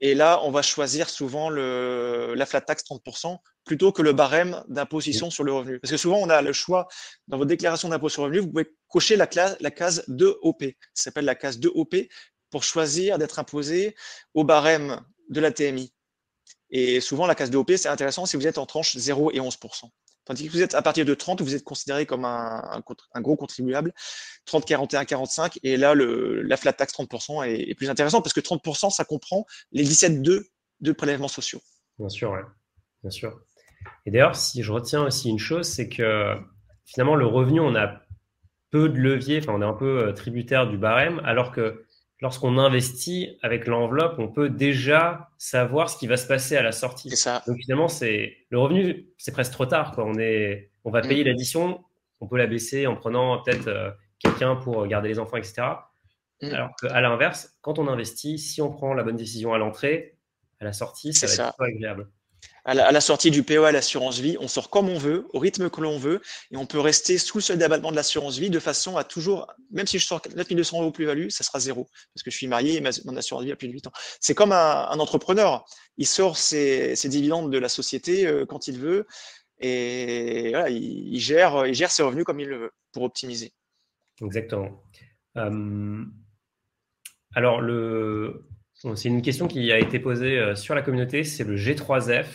Et 0.00 0.14
là, 0.14 0.40
on 0.44 0.50
va 0.50 0.62
choisir 0.62 1.10
souvent 1.10 1.50
la 1.50 2.46
flat 2.46 2.60
tax 2.60 2.84
30% 2.84 3.38
plutôt 3.64 3.92
que 3.92 4.00
le 4.00 4.12
barème 4.12 4.64
d'imposition 4.68 5.30
sur 5.30 5.44
le 5.44 5.52
revenu. 5.52 5.80
Parce 5.80 5.90
que 5.90 5.96
souvent, 5.96 6.18
on 6.18 6.30
a 6.30 6.40
le 6.40 6.52
choix 6.52 6.88
dans 7.26 7.36
votre 7.36 7.48
déclaration 7.48 7.88
d'impôt 7.88 8.08
sur 8.08 8.22
le 8.22 8.26
revenu, 8.28 8.40
vous 8.40 8.48
pouvez 8.48 8.74
cocher 8.88 9.16
la 9.16 9.26
case 9.26 9.58
2OP. 10.08 10.76
Ça 10.94 11.04
s'appelle 11.04 11.24
la 11.24 11.34
case 11.34 11.58
2OP 11.58 12.08
pour 12.50 12.64
choisir 12.64 13.18
d'être 13.18 13.38
imposé 13.38 13.94
au 14.34 14.44
barème 14.44 15.00
de 15.28 15.40
la 15.40 15.50
TMI. 15.50 15.92
Et 16.70 17.00
souvent, 17.00 17.26
la 17.26 17.34
case 17.34 17.50
2OP, 17.50 17.76
c'est 17.76 17.88
intéressant 17.88 18.24
si 18.24 18.36
vous 18.36 18.46
êtes 18.46 18.58
en 18.58 18.66
tranche 18.66 18.96
0 18.96 19.32
et 19.32 19.38
11%. 19.38 19.90
Tandis 20.28 20.46
que 20.46 20.52
vous 20.52 20.60
êtes 20.60 20.74
à 20.74 20.82
partir 20.82 21.06
de 21.06 21.14
30, 21.14 21.40
vous 21.40 21.54
êtes 21.54 21.64
considéré 21.64 22.04
comme 22.04 22.26
un, 22.26 22.82
gros 23.16 23.34
contribuable. 23.34 23.94
30, 24.44 24.66
41, 24.66 25.06
45. 25.06 25.58
Et 25.62 25.78
là, 25.78 25.94
la 25.94 26.56
flat 26.58 26.74
tax 26.74 26.92
30% 26.92 27.48
est, 27.48 27.70
est, 27.70 27.74
plus 27.74 27.88
intéressant 27.88 28.20
parce 28.20 28.34
que 28.34 28.40
30%, 28.40 28.90
ça 28.90 29.06
comprend 29.06 29.46
les 29.72 29.86
17,2 29.86 30.44
de 30.80 30.92
prélèvements 30.92 31.28
sociaux. 31.28 31.62
Bien 31.98 32.10
sûr, 32.10 32.30
ouais. 32.32 32.42
Bien 33.02 33.10
sûr. 33.10 33.40
Et 34.04 34.10
d'ailleurs, 34.10 34.36
si 34.36 34.62
je 34.62 34.70
retiens 34.70 35.04
aussi 35.04 35.30
une 35.30 35.38
chose, 35.38 35.66
c'est 35.66 35.88
que 35.88 36.34
finalement, 36.84 37.14
le 37.14 37.24
revenu, 37.24 37.60
on 37.60 37.74
a 37.74 38.02
peu 38.70 38.90
de 38.90 38.98
levier, 38.98 39.38
enfin, 39.38 39.54
on 39.54 39.62
est 39.62 39.64
un 39.64 39.72
peu 39.72 40.08
euh, 40.08 40.12
tributaire 40.12 40.68
du 40.68 40.76
barème, 40.76 41.22
alors 41.24 41.52
que 41.52 41.86
lorsqu'on 42.20 42.58
investit 42.58 43.38
avec 43.42 43.66
l'enveloppe, 43.66 44.16
on 44.18 44.28
peut 44.28 44.48
déjà 44.48 45.30
savoir 45.38 45.88
ce 45.88 45.96
qui 45.96 46.06
va 46.06 46.16
se 46.16 46.26
passer 46.26 46.56
à 46.56 46.62
la 46.62 46.72
sortie. 46.72 47.10
Ça. 47.16 47.42
Donc 47.46 47.58
finalement, 47.58 47.88
c'est 47.88 48.36
le 48.50 48.58
revenu, 48.58 49.08
c'est 49.18 49.32
presque 49.32 49.52
trop 49.52 49.66
tard. 49.66 49.92
Quoi. 49.92 50.04
On 50.04 50.18
est, 50.18 50.70
on 50.84 50.90
va 50.90 51.00
payer 51.00 51.22
mm. 51.24 51.28
l'addition, 51.28 51.84
on 52.20 52.26
peut 52.26 52.38
la 52.38 52.46
baisser 52.46 52.86
en 52.86 52.96
prenant 52.96 53.42
peut-être 53.42 53.68
euh, 53.68 53.90
quelqu'un 54.18 54.56
pour 54.56 54.86
garder 54.86 55.08
les 55.08 55.18
enfants, 55.18 55.36
etc. 55.36 55.62
Mm. 56.42 56.54
Alors 56.54 56.70
qu'à 56.80 57.00
l'inverse, 57.00 57.56
quand 57.60 57.78
on 57.78 57.88
investit, 57.88 58.38
si 58.38 58.60
on 58.60 58.70
prend 58.70 58.94
la 58.94 59.04
bonne 59.04 59.16
décision 59.16 59.54
à 59.54 59.58
l'entrée, 59.58 60.18
à 60.60 60.64
la 60.64 60.72
sortie, 60.72 61.12
ça 61.12 61.26
va 61.26 61.48
être 61.50 61.62
agréable 61.62 62.08
à 62.64 62.74
la, 62.74 63.00
sortie 63.00 63.30
du 63.30 63.42
PEA, 63.42 63.72
l'assurance 63.72 64.18
vie, 64.18 64.36
on 64.40 64.46
sort 64.48 64.68
comme 64.68 64.90
on 64.90 64.98
veut, 64.98 65.26
au 65.32 65.38
rythme 65.38 65.70
que 65.70 65.80
l'on 65.80 65.98
veut, 65.98 66.20
et 66.50 66.56
on 66.58 66.66
peut 66.66 66.80
rester 66.80 67.16
sous 67.16 67.38
le 67.38 67.42
seuil 67.42 67.56
d'abattement 67.56 67.90
de 67.90 67.96
l'assurance 67.96 68.36
vie 68.36 68.50
de 68.50 68.58
façon 68.58 68.98
à 68.98 69.04
toujours, 69.04 69.46
même 69.70 69.86
si 69.86 69.98
je 69.98 70.04
sors 70.04 70.20
9200 70.36 70.82
euros 70.82 70.90
plus-value, 70.90 71.30
ça 71.30 71.44
sera 71.44 71.60
zéro, 71.60 71.88
parce 72.12 72.22
que 72.22 72.30
je 72.30 72.36
suis 72.36 72.46
marié 72.46 72.76
et 72.76 72.82
mon 73.06 73.16
assurance 73.16 73.44
vie 73.44 73.52
a 73.52 73.56
plus 73.56 73.68
de 73.68 73.72
8 73.72 73.86
ans. 73.86 73.92
C'est 74.20 74.34
comme 74.34 74.52
un, 74.52 74.98
entrepreneur, 74.98 75.64
il 75.96 76.06
sort 76.06 76.36
ses, 76.36 76.94
dividendes 77.04 77.50
de 77.50 77.58
la 77.58 77.70
société 77.70 78.26
euh, 78.26 78.44
quand 78.44 78.68
il 78.68 78.78
veut, 78.78 79.06
et 79.60 80.50
voilà, 80.50 80.68
il, 80.68 81.18
gère, 81.18 81.66
il 81.66 81.74
gère 81.74 81.90
ses 81.90 82.02
revenus 82.02 82.24
comme 82.24 82.40
il 82.40 82.48
le 82.48 82.58
veut, 82.58 82.72
pour 82.92 83.02
optimiser. 83.02 83.54
Exactement. 84.20 84.82
Euh, 85.38 86.04
alors, 87.34 87.62
le, 87.62 88.44
c'est 88.94 89.08
une 89.08 89.22
question 89.22 89.48
qui 89.48 89.72
a 89.72 89.78
été 89.78 89.98
posée 89.98 90.38
euh, 90.38 90.54
sur 90.54 90.74
la 90.74 90.82
communauté, 90.82 91.24
c'est 91.24 91.44
le 91.44 91.56
G3F. 91.56 92.26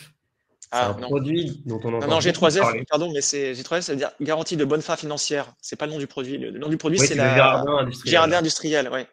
Ah, 0.70 0.88
un 0.88 0.94
produit 0.94 1.62
dont 1.66 1.80
on 1.84 1.94
entend. 1.94 2.08
Non, 2.08 2.18
G3F, 2.18 2.84
pardon, 2.88 3.12
mais 3.12 3.20
c'est 3.20 3.52
G3F, 3.52 3.82
ça 3.82 3.92
veut 3.92 3.98
dire 3.98 4.10
garantie 4.20 4.56
de 4.56 4.64
bonne 4.64 4.82
fin 4.82 4.96
financière. 4.96 5.54
C'est 5.60 5.76
pas 5.76 5.86
le 5.86 5.92
nom 5.92 5.98
du 5.98 6.06
produit. 6.06 6.36
Le 6.36 6.58
nom 6.58 6.68
du 6.68 6.76
produit, 6.76 6.98
c'est 6.98 7.14
la 7.14 7.36
jardin 7.36 7.76
industriel. 7.78 8.12
Jardin 8.12 8.38
industriel, 8.38 8.88
ouais. 8.88 9.06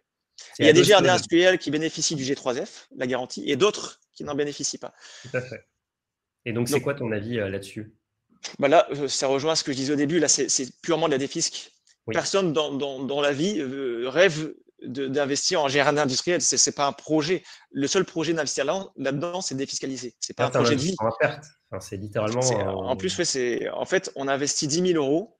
Il 0.59 0.65
y 0.65 0.69
a 0.69 0.73
des 0.73 0.83
jardins 0.83 1.13
industriels 1.13 1.59
qui 1.59 1.71
bénéficient 1.71 2.15
du 2.15 2.23
G3F, 2.23 2.87
la 2.95 3.07
garantie, 3.07 3.49
et 3.49 3.55
d'autres 3.55 3.99
qui 4.13 4.23
n'en 4.23 4.35
bénéficient 4.35 4.79
pas. 4.79 4.93
Tout 5.21 5.37
à 5.37 5.41
fait. 5.41 5.63
Et 6.45 6.53
donc, 6.53 6.67
c'est 6.67 6.81
quoi 6.81 6.95
ton 6.95 7.11
avis 7.11 7.39
euh, 7.39 7.49
là-dessus? 7.49 7.93
Bah 8.57 8.67
Là, 8.67 8.87
euh, 8.91 9.07
ça 9.07 9.27
rejoint 9.27 9.55
ce 9.55 9.63
que 9.63 9.71
je 9.71 9.77
disais 9.77 9.93
au 9.93 9.97
début. 9.97 10.19
Là, 10.19 10.27
c'est 10.27 10.81
purement 10.81 11.05
de 11.07 11.11
la 11.11 11.17
défisque. 11.17 11.71
Personne 12.07 12.51
dans, 12.51 12.73
dans, 12.73 13.03
dans, 13.03 13.21
la 13.21 13.31
vie 13.31 13.61
rêve 13.61 14.53
d'investir 14.81 15.61
en 15.61 15.67
jardin 15.67 16.03
industriel. 16.03 16.41
Ce 16.41 16.55
n'est 16.55 16.73
pas 16.73 16.87
un 16.87 16.91
projet. 16.91 17.43
Le 17.71 17.87
seul 17.87 18.05
projet 18.05 18.33
d'investir 18.33 18.65
là-dedans, 18.95 19.41
c'est 19.41 19.55
de 19.55 19.59
défiscaliser. 19.59 20.15
Ce 20.19 20.31
n'est 20.31 20.35
pas 20.35 20.45
un 20.45 20.49
projet 20.49 20.75
de 20.75 20.81
vie. 20.81 20.95
c'est 21.79 21.97
littéralement. 21.97 22.41
En 22.41 22.95
plus, 22.95 23.23
c'est 23.23 23.69
en 23.69 23.85
fait, 23.85 24.11
on 24.15 24.27
investit 24.27 24.67
10 24.67 24.93
000 24.93 25.03
euros 25.03 25.37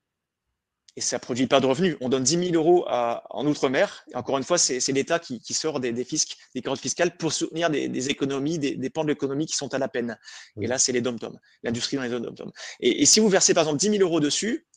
et 0.97 1.01
ça 1.01 1.18
ne 1.18 1.22
produit 1.22 1.47
pas 1.47 1.59
de 1.59 1.65
revenus. 1.65 1.95
On 2.01 2.09
donne 2.09 2.23
10 2.23 2.51
000 2.51 2.55
euros 2.55 2.85
en 2.88 3.47
Outre-mer. 3.47 4.05
encore 4.13 4.38
une 4.38 4.43
fois, 4.43 4.57
c'est 4.57 4.85
l'État 4.91 5.19
qui, 5.19 5.53
sort 5.53 5.80
des, 5.80 5.93
des, 5.93 6.03
fiscs, 6.03 6.38
des 6.53 6.61
carottes 6.61 6.81
fiscales 6.81 7.15
pour 7.15 7.31
soutenir 7.31 7.69
des, 7.69 8.09
économies, 8.09 8.59
des, 8.59 8.89
pans 8.89 9.03
de 9.03 9.09
l'économie 9.09 9.45
qui 9.45 9.55
sont 9.55 9.73
à 9.73 9.77
la 9.77 9.88
peine. 9.88 10.18
Et 10.59 10.68
là, 10.68 10.77
c'est 10.77 10.91
les 10.91 11.01
dom-tom, 11.01 11.39
l'industrie 11.63 11.97
dans 11.97 12.03
les 12.03 12.09
dom-tom. 12.09 12.51
Et, 12.81 13.01
et, 13.01 13.05
si 13.05 13.19
vous 13.19 13.30
versez 13.30 13.53
par 13.53 13.63
exemple 13.63 13.80
10 13.80 13.97
000 13.97 14.03
euros 14.03 14.19
dessus, 14.19 14.68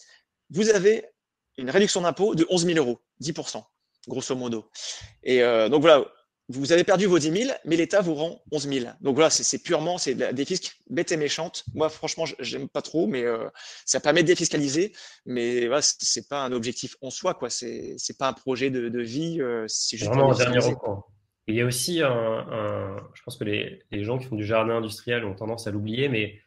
vous 0.51 0.70
avez 0.70 1.05
une 1.57 1.70
réduction 1.70 2.01
d'impôt 2.01 2.35
de 2.35 2.47
11 2.49 2.66
000 2.66 2.78
euros, 2.78 3.01
10 3.20 3.32
grosso 4.09 4.35
modo. 4.35 4.69
Et 5.23 5.43
euh, 5.43 5.69
donc 5.69 5.83
voilà, 5.83 6.05
vous 6.49 6.73
avez 6.73 6.85
perdu 6.85 7.07
vos 7.07 7.19
10 7.19 7.45
000, 7.45 7.53
mais 7.65 7.77
l'État 7.77 8.03
vous 8.03 8.15
rend 8.15 8.43
11 8.53 8.69
000. 8.69 8.87
Donc 9.01 9.15
voilà, 9.15 9.31
c'est 9.31 9.63
purement 9.63 9.97
c'est 9.97 10.15
des 10.15 10.45
fiscs 10.45 10.77
bêtes 10.91 11.13
et 11.13 11.17
méchantes. 11.17 11.65
Moi, 11.75 11.89
franchement, 11.89 12.25
j'aime 12.39 12.69
pas 12.69 12.83
trop, 12.83 13.07
mais 13.07 13.23
euh, 13.23 13.49
ça 13.87 14.01
permet 14.01 14.23
de 14.23 14.29
défiscaliser. 14.29 14.93
Mais 15.25 15.67
voilà, 15.67 15.83
c'est 15.83 16.29
pas 16.29 16.45
un 16.45 16.53
objectif 16.53 16.97
en 17.01 17.11
soi, 17.11 17.35
quoi. 17.35 17.49
C'est 17.49 18.19
pas 18.19 18.29
un 18.29 18.33
projet 18.35 18.71
de, 18.71 18.89
de 18.89 19.01
vie. 19.01 19.41
Euh, 19.41 19.65
c'est 19.69 19.97
juste 19.97 20.11
vraiment 20.11 20.33
un 20.33 20.37
dernier 20.37 20.59
recours. 20.59 21.11
Il 21.47 21.55
y 21.55 21.61
a 21.61 21.67
aussi 21.67 22.01
un, 22.03 22.97
je 23.13 23.23
pense 23.23 23.37
que 23.37 23.45
les, 23.45 23.83
les, 23.91 24.03
gens 24.03 24.17
qui 24.17 24.25
font 24.25 24.37
du 24.37 24.47
jardin 24.47 24.79
industriel 24.79 25.27
ont 25.27 25.35
tendance 25.35 25.67
à 25.67 25.71
l'oublier, 25.71 26.09
mais 26.09 26.39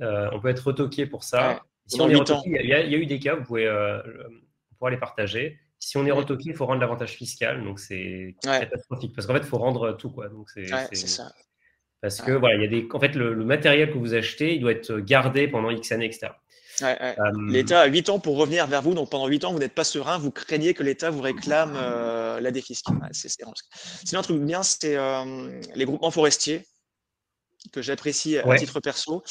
on 0.00 0.40
peut 0.40 0.48
être 0.48 0.66
retoqué 0.66 1.06
pour 1.06 1.24
ça. 1.24 1.62
si 1.86 2.00
on 2.00 2.08
est 2.10 2.14
retoqué, 2.14 2.50
il, 2.62 2.68
y 2.68 2.74
a, 2.74 2.82
il 2.82 2.92
y, 2.92 2.94
a 2.94 2.98
eu 2.98 3.06
des 3.06 3.18
cas, 3.18 3.36
vous 3.36 3.44
pouvez, 3.44 3.70
on 3.70 4.74
pourra 4.76 4.90
les 4.90 4.98
partager 4.98 5.58
si 5.84 5.98
on 5.98 6.06
est 6.06 6.10
retoqué, 6.10 6.50
il 6.50 6.56
faut 6.56 6.66
rendre 6.66 6.80
l'avantage 6.80 7.12
fiscal. 7.12 7.62
Donc, 7.62 7.78
c'est 7.78 8.36
catastrophique. 8.42 9.14
Parce 9.14 9.26
qu'en 9.26 9.34
fait, 9.34 9.40
il 9.40 9.46
faut 9.46 9.58
rendre 9.58 9.92
tout. 9.92 10.10
Quoi. 10.10 10.28
Donc, 10.28 10.48
c'est 10.50 10.66
ça. 10.94 11.30
Parce 12.00 12.20
que, 12.20 12.32
voilà, 12.32 12.56
il 12.56 12.62
y 12.62 12.64
a 12.64 12.68
des. 12.68 12.88
En 12.92 13.00
fait, 13.00 13.14
le, 13.14 13.34
matériel 13.44 13.92
que 13.92 13.98
vous 13.98 14.14
achetez, 14.14 14.54
il 14.54 14.60
doit 14.60 14.72
être 14.72 14.98
gardé 14.98 15.46
pendant 15.48 15.70
X 15.70 15.92
années, 15.92 16.06
etc. 16.06 16.32
Euh, 16.82 17.14
L'État 17.48 17.82
a 17.82 17.86
8 17.86 18.08
ans 18.08 18.18
pour 18.18 18.36
revenir 18.36 18.66
vers 18.66 18.82
vous. 18.82 18.94
Donc, 18.94 19.10
pendant 19.10 19.26
8 19.26 19.44
ans, 19.44 19.52
vous 19.52 19.58
n'êtes 19.58 19.74
pas 19.74 19.84
serein. 19.84 20.18
Vous 20.18 20.30
craignez 20.30 20.74
que 20.74 20.82
l'État 20.82 21.10
vous 21.10 21.20
réclame 21.20 21.74
euh, 21.76 22.40
la 22.40 22.50
défisque. 22.50 22.86
Sinon, 23.12 24.20
un 24.20 24.22
truc 24.22 24.40
bien, 24.40 24.62
c'est 24.62 24.96
euh, 24.96 25.60
les 25.74 25.84
groupements 25.84 26.10
forestiers 26.10 26.66
que 27.72 27.80
j'apprécie 27.80 28.38
à 28.38 28.56
titre 28.56 28.80
perso. 28.80 29.22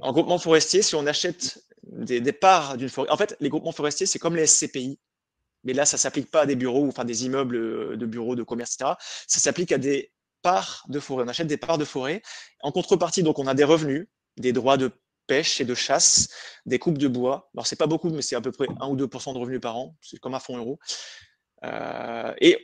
En 0.00 0.12
groupement 0.12 0.38
forestier, 0.38 0.82
si 0.82 0.94
on 0.94 1.06
achète 1.06 1.62
des, 1.84 2.20
des 2.20 2.32
parts 2.32 2.76
d'une 2.76 2.88
forêt. 2.88 3.10
En 3.10 3.16
fait, 3.16 3.36
les 3.40 3.48
groupements 3.48 3.72
forestiers, 3.72 4.06
c'est 4.06 4.18
comme 4.18 4.36
les 4.36 4.46
SCPI. 4.46 4.98
Mais 5.68 5.74
là, 5.74 5.84
ça 5.84 5.98
ne 5.98 6.00
s'applique 6.00 6.30
pas 6.30 6.40
à 6.40 6.46
des 6.46 6.56
bureaux, 6.56 6.88
enfin 6.88 7.04
des 7.04 7.26
immeubles 7.26 7.56
euh, 7.56 7.96
de 7.98 8.06
bureaux, 8.06 8.34
de 8.34 8.42
commerce, 8.42 8.74
etc. 8.74 8.94
Ça 9.26 9.38
s'applique 9.38 9.70
à 9.70 9.76
des 9.76 10.10
parts 10.40 10.86
de 10.88 10.98
forêt. 10.98 11.24
On 11.26 11.28
achète 11.28 11.46
des 11.46 11.58
parts 11.58 11.76
de 11.76 11.84
forêt. 11.84 12.22
En 12.62 12.72
contrepartie, 12.72 13.22
donc, 13.22 13.38
on 13.38 13.46
a 13.46 13.52
des 13.52 13.64
revenus, 13.64 14.06
des 14.38 14.54
droits 14.54 14.78
de 14.78 14.90
pêche 15.26 15.60
et 15.60 15.66
de 15.66 15.74
chasse, 15.74 16.30
des 16.64 16.78
coupes 16.78 16.96
de 16.96 17.06
bois. 17.06 17.50
Alors, 17.54 17.66
c'est 17.66 17.76
pas 17.76 17.86
beaucoup, 17.86 18.08
mais 18.08 18.22
c'est 18.22 18.34
à 18.34 18.40
peu 18.40 18.50
près 18.50 18.66
1 18.80 18.88
ou 18.88 18.96
2% 18.96 19.34
de 19.34 19.38
revenus 19.38 19.60
par 19.60 19.76
an. 19.76 19.94
C'est 20.00 20.18
comme 20.18 20.34
un 20.34 20.40
fonds 20.40 20.56
euro. 20.56 20.78
Euh, 21.64 22.32
et 22.40 22.56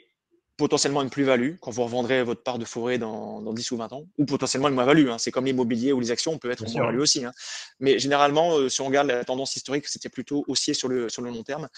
potentiellement 0.56 1.02
une 1.02 1.10
plus-value 1.10 1.56
quand 1.60 1.72
vous 1.72 1.82
revendrez 1.82 2.22
votre 2.22 2.42
part 2.42 2.58
de 2.58 2.64
forêt 2.64 2.96
dans, 2.96 3.52
10 3.52 3.70
ou 3.72 3.76
20 3.76 3.92
ans, 3.92 4.06
ou 4.16 4.24
potentiellement 4.24 4.68
une 4.68 4.74
moins-value. 4.74 5.08
Hein. 5.08 5.18
C'est 5.18 5.30
comme 5.30 5.44
l'immobilier 5.44 5.92
ou 5.92 6.00
les 6.00 6.10
actions, 6.10 6.32
on 6.32 6.38
peut 6.38 6.50
être 6.50 6.64
une 6.64 6.72
moins-value 6.72 7.00
aussi. 7.00 7.24
Hein. 7.24 7.32
Mais 7.80 7.98
généralement, 7.98 8.56
euh, 8.56 8.70
si 8.70 8.80
on 8.80 8.86
regarde 8.86 9.08
la 9.08 9.24
tendance 9.24 9.56
historique, 9.56 9.88
c'était 9.88 10.08
plutôt 10.08 10.44
haussier 10.48 10.72
sur 10.72 10.88
le, 10.88 11.10
sur 11.10 11.20
le 11.20 11.30
long 11.30 11.42
terme. 11.42 11.68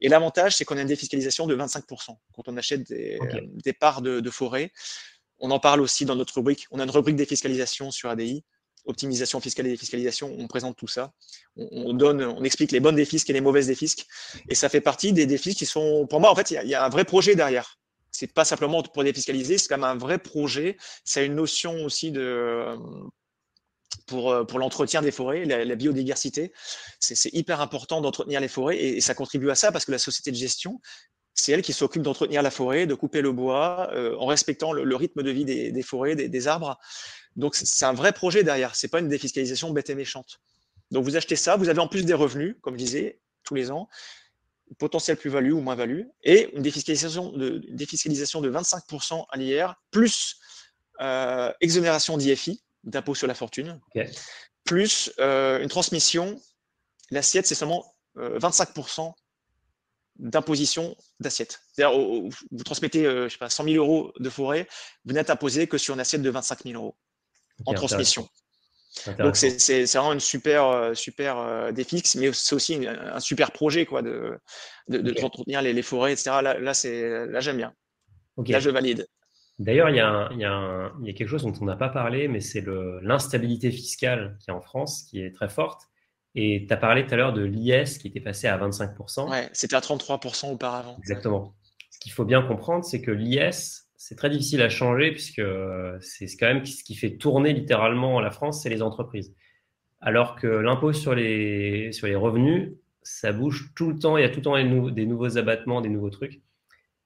Et 0.00 0.08
l'avantage, 0.08 0.56
c'est 0.56 0.64
qu'on 0.64 0.76
a 0.76 0.82
une 0.82 0.88
défiscalisation 0.88 1.46
de 1.46 1.56
25% 1.56 2.16
quand 2.34 2.48
on 2.48 2.56
achète 2.56 2.88
des, 2.88 3.72
parts 3.78 4.02
de, 4.02 4.30
forêt. 4.30 4.72
On 5.38 5.50
en 5.50 5.58
parle 5.58 5.80
aussi 5.80 6.04
dans 6.04 6.16
notre 6.16 6.34
rubrique. 6.34 6.66
On 6.70 6.78
a 6.78 6.84
une 6.84 6.90
rubrique 6.90 7.16
défiscalisation 7.16 7.90
sur 7.90 8.08
ADI, 8.08 8.44
optimisation 8.86 9.40
fiscale 9.40 9.66
et 9.66 9.70
défiscalisation. 9.70 10.34
On 10.38 10.46
présente 10.46 10.76
tout 10.76 10.88
ça. 10.88 11.12
On, 11.56 11.92
donne, 11.92 12.22
on 12.22 12.44
explique 12.44 12.72
les 12.72 12.80
bonnes 12.80 12.96
défisques 12.96 13.30
et 13.30 13.32
les 13.32 13.40
mauvaises 13.40 13.66
défisques. 13.66 14.06
Et 14.48 14.54
ça 14.54 14.68
fait 14.68 14.80
partie 14.80 15.12
des 15.12 15.26
défisques 15.26 15.58
qui 15.58 15.66
sont, 15.66 16.06
pour 16.06 16.20
moi, 16.20 16.30
en 16.30 16.34
fait, 16.34 16.50
il 16.50 16.68
y, 16.68 16.74
a 16.74 16.84
un 16.84 16.88
vrai 16.88 17.04
projet 17.04 17.34
derrière. 17.34 17.78
C'est 18.10 18.32
pas 18.32 18.44
simplement 18.44 18.82
pour 18.82 19.04
défiscaliser, 19.04 19.56
c'est 19.56 19.68
quand 19.68 19.76
même 19.76 19.84
un 19.84 19.96
vrai 19.96 20.18
projet. 20.18 20.76
C'est 21.04 21.24
une 21.24 21.36
notion 21.36 21.84
aussi 21.84 22.10
de, 22.10 22.76
pour, 24.06 24.30
euh, 24.30 24.44
pour 24.44 24.58
l'entretien 24.58 25.02
des 25.02 25.10
forêts, 25.10 25.44
la, 25.44 25.74
biodiversité. 25.74 26.52
C'est 26.98 27.32
hyper 27.32 27.60
important 27.60 28.00
d'entretenir 28.00 28.40
les 28.40 28.48
forêts 28.48 28.78
et, 28.78 29.00
ça 29.00 29.14
contribue 29.14 29.50
à 29.50 29.54
ça 29.54 29.72
parce 29.72 29.84
que 29.84 29.92
la 29.92 29.98
société 29.98 30.30
de 30.30 30.36
gestion, 30.36 30.80
c'est 31.34 31.52
elle 31.52 31.62
qui 31.62 31.72
s'occupe 31.72 32.02
d'entretenir 32.02 32.42
la 32.42 32.50
forêt, 32.50 32.86
de 32.86 32.94
couper 32.94 33.20
le 33.20 33.32
bois 33.32 33.90
euh, 33.92 34.16
en 34.18 34.26
respectant 34.26 34.72
le, 34.72 34.96
rythme 34.96 35.22
de 35.22 35.30
vie 35.30 35.44
des, 35.44 35.82
forêts, 35.82 36.14
des, 36.16 36.48
arbres. 36.48 36.78
Donc 37.36 37.54
c'est 37.54 37.84
un 37.84 37.92
vrai 37.92 38.12
projet 38.12 38.42
derrière. 38.42 38.74
C'est 38.74 38.88
pas 38.88 39.00
une 39.00 39.08
défiscalisation 39.08 39.70
bête 39.70 39.90
et 39.90 39.94
méchante. 39.94 40.40
Donc 40.90 41.04
vous 41.04 41.16
achetez 41.16 41.36
ça, 41.36 41.56
vous 41.56 41.68
avez 41.68 41.80
en 41.80 41.88
plus 41.88 42.04
des 42.04 42.14
revenus, 42.14 42.56
comme 42.62 42.74
je 42.74 42.84
disais, 42.84 43.20
tous 43.44 43.54
les 43.54 43.70
ans, 43.70 43.88
potentiel 44.78 45.16
plus-value 45.16 45.52
ou 45.52 45.60
moins-value, 45.60 46.02
et 46.22 46.54
une 46.54 46.62
défiscalisation 46.62 47.32
de, 47.32 47.62
défiscalisation 47.70 48.40
de 48.40 48.50
25% 48.50 49.24
à 49.30 49.36
l'IR, 49.36 49.74
plus 49.90 50.36
euh, 51.00 51.52
exonération 51.60 52.16
d'IFI, 52.16 52.62
d'impôt 52.84 53.14
sur 53.14 53.26
la 53.26 53.34
fortune, 53.34 53.80
plus 54.64 55.12
euh, 55.18 55.60
une 55.60 55.68
transmission. 55.68 56.40
L'assiette, 57.10 57.46
c'est 57.46 57.54
seulement 57.54 57.84
25% 58.16 59.08
euh, 59.08 59.10
d'imposition 60.16 60.96
d'assiette. 61.18 61.60
C'est-à-dire, 61.72 61.98
vous 61.98 62.64
transmettez 62.64 63.06
euh, 63.06 63.28
je 63.28 63.32
sais 63.32 63.38
pas, 63.38 63.50
100 63.50 63.64
000 63.64 63.76
euros 63.76 64.12
de 64.18 64.30
forêt, 64.30 64.68
vous 65.04 65.12
n'êtes 65.12 65.30
imposé 65.30 65.66
que 65.66 65.78
sur 65.78 65.94
une 65.94 66.00
assiette 66.00 66.22
de 66.22 66.30
25 66.30 66.64
000 66.64 66.80
euros 66.80 66.96
en 67.66 67.74
transmission. 67.74 68.28
Donc 69.18 69.36
c'est 69.36 69.84
vraiment 69.84 70.12
une 70.12 70.20
super 70.20 70.96
super 70.96 71.72
défi, 71.72 72.02
mais 72.16 72.32
c'est 72.32 72.54
aussi 72.56 72.86
un 72.88 73.20
super 73.20 73.52
projet 73.52 73.86
quoi 73.86 74.02
de 74.02 74.36
de, 74.88 75.24
entretenir 75.24 75.62
les, 75.62 75.82
forêts, 75.82 76.12
etc. 76.12 76.38
Là, 76.42 76.58
là 76.58 76.74
c'est 76.74 77.26
là 77.26 77.38
j'aime 77.38 77.56
bien. 77.56 77.72
Là 78.36 78.58
je 78.58 78.68
valide. 78.68 79.06
D'ailleurs, 79.60 79.90
il, 79.90 79.96
y, 79.96 80.00
a 80.00 80.90
quelque 81.12 81.26
chose 81.26 81.42
dont 81.42 81.52
on 81.60 81.66
n'a 81.66 81.76
pas 81.76 81.90
parlé, 81.90 82.28
mais 82.28 82.40
c'est 82.40 82.64
l'instabilité 83.02 83.70
fiscale 83.70 84.38
qui 84.40 84.48
est 84.48 84.54
en 84.54 84.62
France, 84.62 85.02
qui 85.02 85.20
est 85.20 85.32
très 85.32 85.50
forte. 85.50 85.82
Et 86.34 86.64
tu 86.66 86.72
as 86.72 86.78
parlé 86.78 87.06
tout 87.06 87.12
à 87.12 87.18
l'heure 87.18 87.34
de 87.34 87.42
l'IS 87.42 87.98
qui 87.98 88.08
était 88.08 88.20
passé 88.20 88.46
à 88.46 88.56
25%. 88.56 89.30
Oui, 89.30 89.36
c'était 89.52 89.76
à 89.76 89.80
33% 89.80 90.52
auparavant. 90.52 90.96
Exactement. 90.98 91.54
Ce 91.90 91.98
qu'il 91.98 92.10
faut 92.10 92.24
bien 92.24 92.40
comprendre, 92.40 92.84
c'est 92.84 93.02
que 93.02 93.10
l'IS, 93.10 93.86
c'est 93.96 94.14
très 94.16 94.30
difficile 94.30 94.62
à 94.62 94.70
changer 94.70 95.10
puisque 95.10 95.42
c'est 96.00 96.26
quand 96.38 96.46
même 96.46 96.64
ce 96.64 96.82
qui 96.82 96.94
fait 96.94 97.18
tourner 97.18 97.52
littéralement 97.52 98.18
la 98.20 98.30
France, 98.30 98.62
c'est 98.62 98.70
les 98.70 98.80
entreprises. 98.80 99.34
Alors 100.00 100.36
que 100.36 100.46
l'impôt 100.46 100.94
sur 100.94 101.14
les, 101.14 101.92
sur 101.92 102.06
les 102.06 102.14
revenus, 102.14 102.72
ça 103.02 103.32
bouge 103.32 103.72
tout 103.76 103.90
le 103.90 103.98
temps, 103.98 104.16
il 104.16 104.22
y 104.22 104.24
a 104.24 104.30
tout 104.30 104.36
le 104.36 104.42
temps 104.42 104.90
des 104.90 105.04
nouveaux 105.04 105.36
abattements, 105.36 105.82
des 105.82 105.90
nouveaux 105.90 106.08
trucs. 106.08 106.40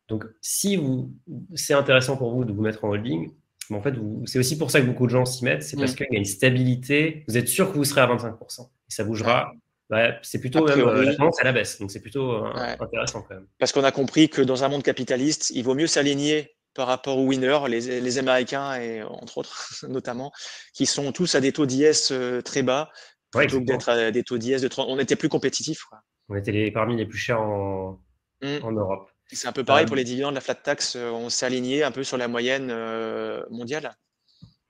Donc, 0.08 0.24
si 0.40 0.76
vous, 0.76 1.14
c'est 1.54 1.74
intéressant 1.74 2.16
pour 2.16 2.34
vous 2.34 2.44
de 2.44 2.52
vous 2.52 2.62
mettre 2.62 2.84
en 2.84 2.90
holding, 2.90 3.32
mais 3.70 3.76
en 3.76 3.82
fait, 3.82 3.94
c'est 4.26 4.38
aussi 4.38 4.58
pour 4.58 4.70
ça 4.70 4.80
que 4.80 4.86
beaucoup 4.86 5.06
de 5.06 5.10
gens 5.10 5.24
s'y 5.24 5.44
mettent, 5.44 5.62
c'est 5.62 5.76
parce 5.76 5.92
mm. 5.92 5.96
qu'il 5.96 6.06
y 6.10 6.16
a 6.16 6.18
une 6.18 6.24
stabilité. 6.24 7.24
Vous 7.28 7.38
êtes 7.38 7.48
sûr 7.48 7.72
que 7.72 7.76
vous 7.76 7.84
serez 7.84 8.02
à 8.02 8.06
25%. 8.06 8.62
Et 8.62 8.66
ça 8.88 9.04
bougera. 9.04 9.52
Bah, 9.90 10.14
c'est 10.22 10.40
plutôt 10.40 10.66
même, 10.66 10.80
euh, 10.80 11.04
la 11.04 11.14
tendance 11.14 11.40
à 11.40 11.44
la 11.44 11.52
baisse. 11.52 11.78
Donc, 11.78 11.90
c'est 11.90 12.00
plutôt 12.00 12.32
euh, 12.32 12.52
intéressant 12.80 13.22
quand 13.22 13.34
même. 13.34 13.46
Parce 13.58 13.72
qu'on 13.72 13.84
a 13.84 13.92
compris 13.92 14.28
que 14.28 14.42
dans 14.42 14.64
un 14.64 14.68
monde 14.68 14.82
capitaliste, 14.82 15.50
il 15.50 15.62
vaut 15.62 15.74
mieux 15.74 15.86
s'aligner 15.86 16.56
par 16.74 16.88
rapport 16.88 17.18
aux 17.18 17.26
winners, 17.26 17.60
les, 17.68 18.00
les, 18.00 18.18
Américains 18.18 18.74
et 18.74 19.02
entre 19.02 19.38
autres 19.38 19.84
notamment, 19.88 20.32
qui 20.72 20.86
sont 20.86 21.12
tous 21.12 21.34
à 21.34 21.40
des 21.40 21.52
taux 21.52 21.66
d'IS 21.66 22.10
euh, 22.10 22.40
très 22.42 22.62
bas, 22.62 22.90
plutôt 23.30 23.60
que 23.60 23.64
d'être 23.64 23.88
à 23.88 24.10
des 24.10 24.24
taux 24.24 24.38
d'IS 24.38 24.60
de 24.60 24.68
30. 24.68 24.88
On 24.88 24.98
était 24.98 25.16
plus 25.16 25.28
compétitifs. 25.28 25.84
On 26.28 26.34
était 26.34 26.70
parmi 26.72 26.96
les 26.96 27.06
plus 27.06 27.18
chers 27.18 27.40
en, 27.40 28.00
mm. 28.42 28.58
en 28.62 28.72
Europe. 28.72 29.10
C'est 29.34 29.48
un 29.48 29.52
peu 29.52 29.64
pareil 29.64 29.86
pour 29.86 29.96
les 29.96 30.04
dividendes, 30.04 30.34
la 30.34 30.40
flat 30.40 30.54
tax, 30.54 30.96
euh, 30.96 31.10
on 31.10 31.28
s'est 31.28 31.46
aligné 31.46 31.82
un 31.82 31.90
peu 31.90 32.04
sur 32.04 32.16
la 32.16 32.28
moyenne 32.28 32.68
euh, 32.70 33.42
mondiale. 33.50 33.92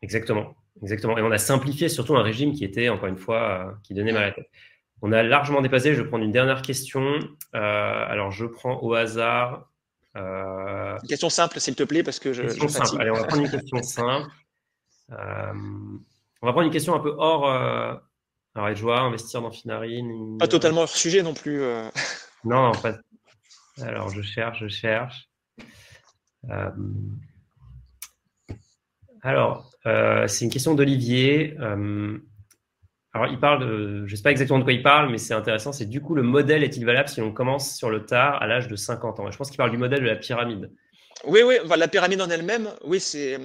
Exactement, 0.03 0.55
exactement. 0.83 1.19
Et 1.19 1.23
on 1.23 1.31
a 1.31 1.39
simplifié 1.39 1.89
surtout 1.89 2.17
un 2.17 2.23
régime 2.23 2.53
qui 2.53 2.65
était, 2.65 2.89
encore 2.89 3.09
une 3.09 3.19
fois, 3.19 3.41
euh, 3.41 3.73
qui 3.83 3.95
donnait 3.95 4.13
mal 4.13 4.23
à 4.23 4.27
la 4.27 4.33
tête. 4.33 4.49
On 5.03 5.13
a 5.13 5.23
largement 5.23 5.61
dépassé. 5.61 5.95
Je 5.95 6.03
vais 6.03 6.09
prendre 6.09 6.25
une 6.25 6.33
dernière 6.33 6.63
question. 6.63 7.19
alors, 7.53 8.31
je 8.31 8.47
prends 8.47 8.81
au 8.83 8.95
hasard. 8.95 9.69
Une 10.15 11.09
question 11.09 11.29
simple, 11.29 11.61
s'il 11.61 11.75
te 11.75 11.83
plaît, 11.83 12.03
parce 12.03 12.19
que 12.19 12.33
je. 12.33 12.43
Question 12.43 12.69
simple. 12.69 13.01
Allez, 13.01 13.11
on 13.11 13.15
va 13.15 13.25
prendre 13.25 13.43
une 13.43 13.51
question 13.51 13.83
simple. 13.83 14.29
on 15.11 16.47
va 16.47 16.53
prendre 16.53 16.63
une 16.63 16.73
question 16.73 16.95
un 16.95 17.01
peu 17.01 17.15
hors. 17.19 17.51
alors, 18.55 18.69
les 18.69 18.77
joueurs, 18.77 19.03
investir 19.03 19.43
dans 19.43 19.51
Finarine. 19.51 20.39
Pas 20.39 20.49
totalement 20.49 20.83
hors 20.83 20.89
sujet 20.89 21.23
non 21.23 21.35
plus. 21.35 21.61
Non, 22.45 22.63
non, 22.63 22.73
pas, 22.73 22.95
alors, 23.83 24.09
je 24.11 24.23
cherche, 24.23 24.61
je 24.61 24.69
cherche. 24.69 25.29
Euh, 26.51 26.71
alors, 29.23 29.71
euh, 29.87 30.29
c'est 30.29 30.45
une 30.45 30.51
question 30.51 30.75
d'Olivier. 30.75 31.57
Euh, 31.61 32.19
alors, 33.13 33.29
il 33.29 33.39
parle 33.39 33.63
je 34.07 34.11
ne 34.11 34.17
sais 34.17 34.23
pas 34.23 34.31
exactement 34.31 34.59
de 34.59 34.65
quoi 34.65 34.73
il 34.73 34.83
parle, 34.83 35.11
mais 35.11 35.19
c'est 35.19 35.35
intéressant. 35.35 35.73
C'est 35.73 35.87
du 35.87 36.01
coup, 36.01 36.15
le 36.15 36.23
modèle 36.23 36.63
est-il 36.63 36.85
valable 36.85 37.09
si 37.09 37.21
on 37.21 37.33
commence 37.33 37.77
sur 37.77 37.91
le 37.91 38.05
tard 38.05 38.43
à 38.43 38.47
l'âge 38.47 38.69
de 38.69 38.77
50 38.77 39.21
ans? 39.21 39.31
Je 39.31 39.37
pense 39.37 39.49
qu'il 39.49 39.57
parle 39.57 39.71
du 39.71 39.79
modèle 39.79 40.01
de 40.01 40.07
la 40.07 40.17
pyramide. 40.17 40.71
Oui, 41.27 41.41
oui, 41.43 41.57
la 41.77 41.89
pyramide 41.89 42.21
en 42.21 42.29
elle-même, 42.29 42.71
oui, 42.85 43.01
c'est 43.01 43.39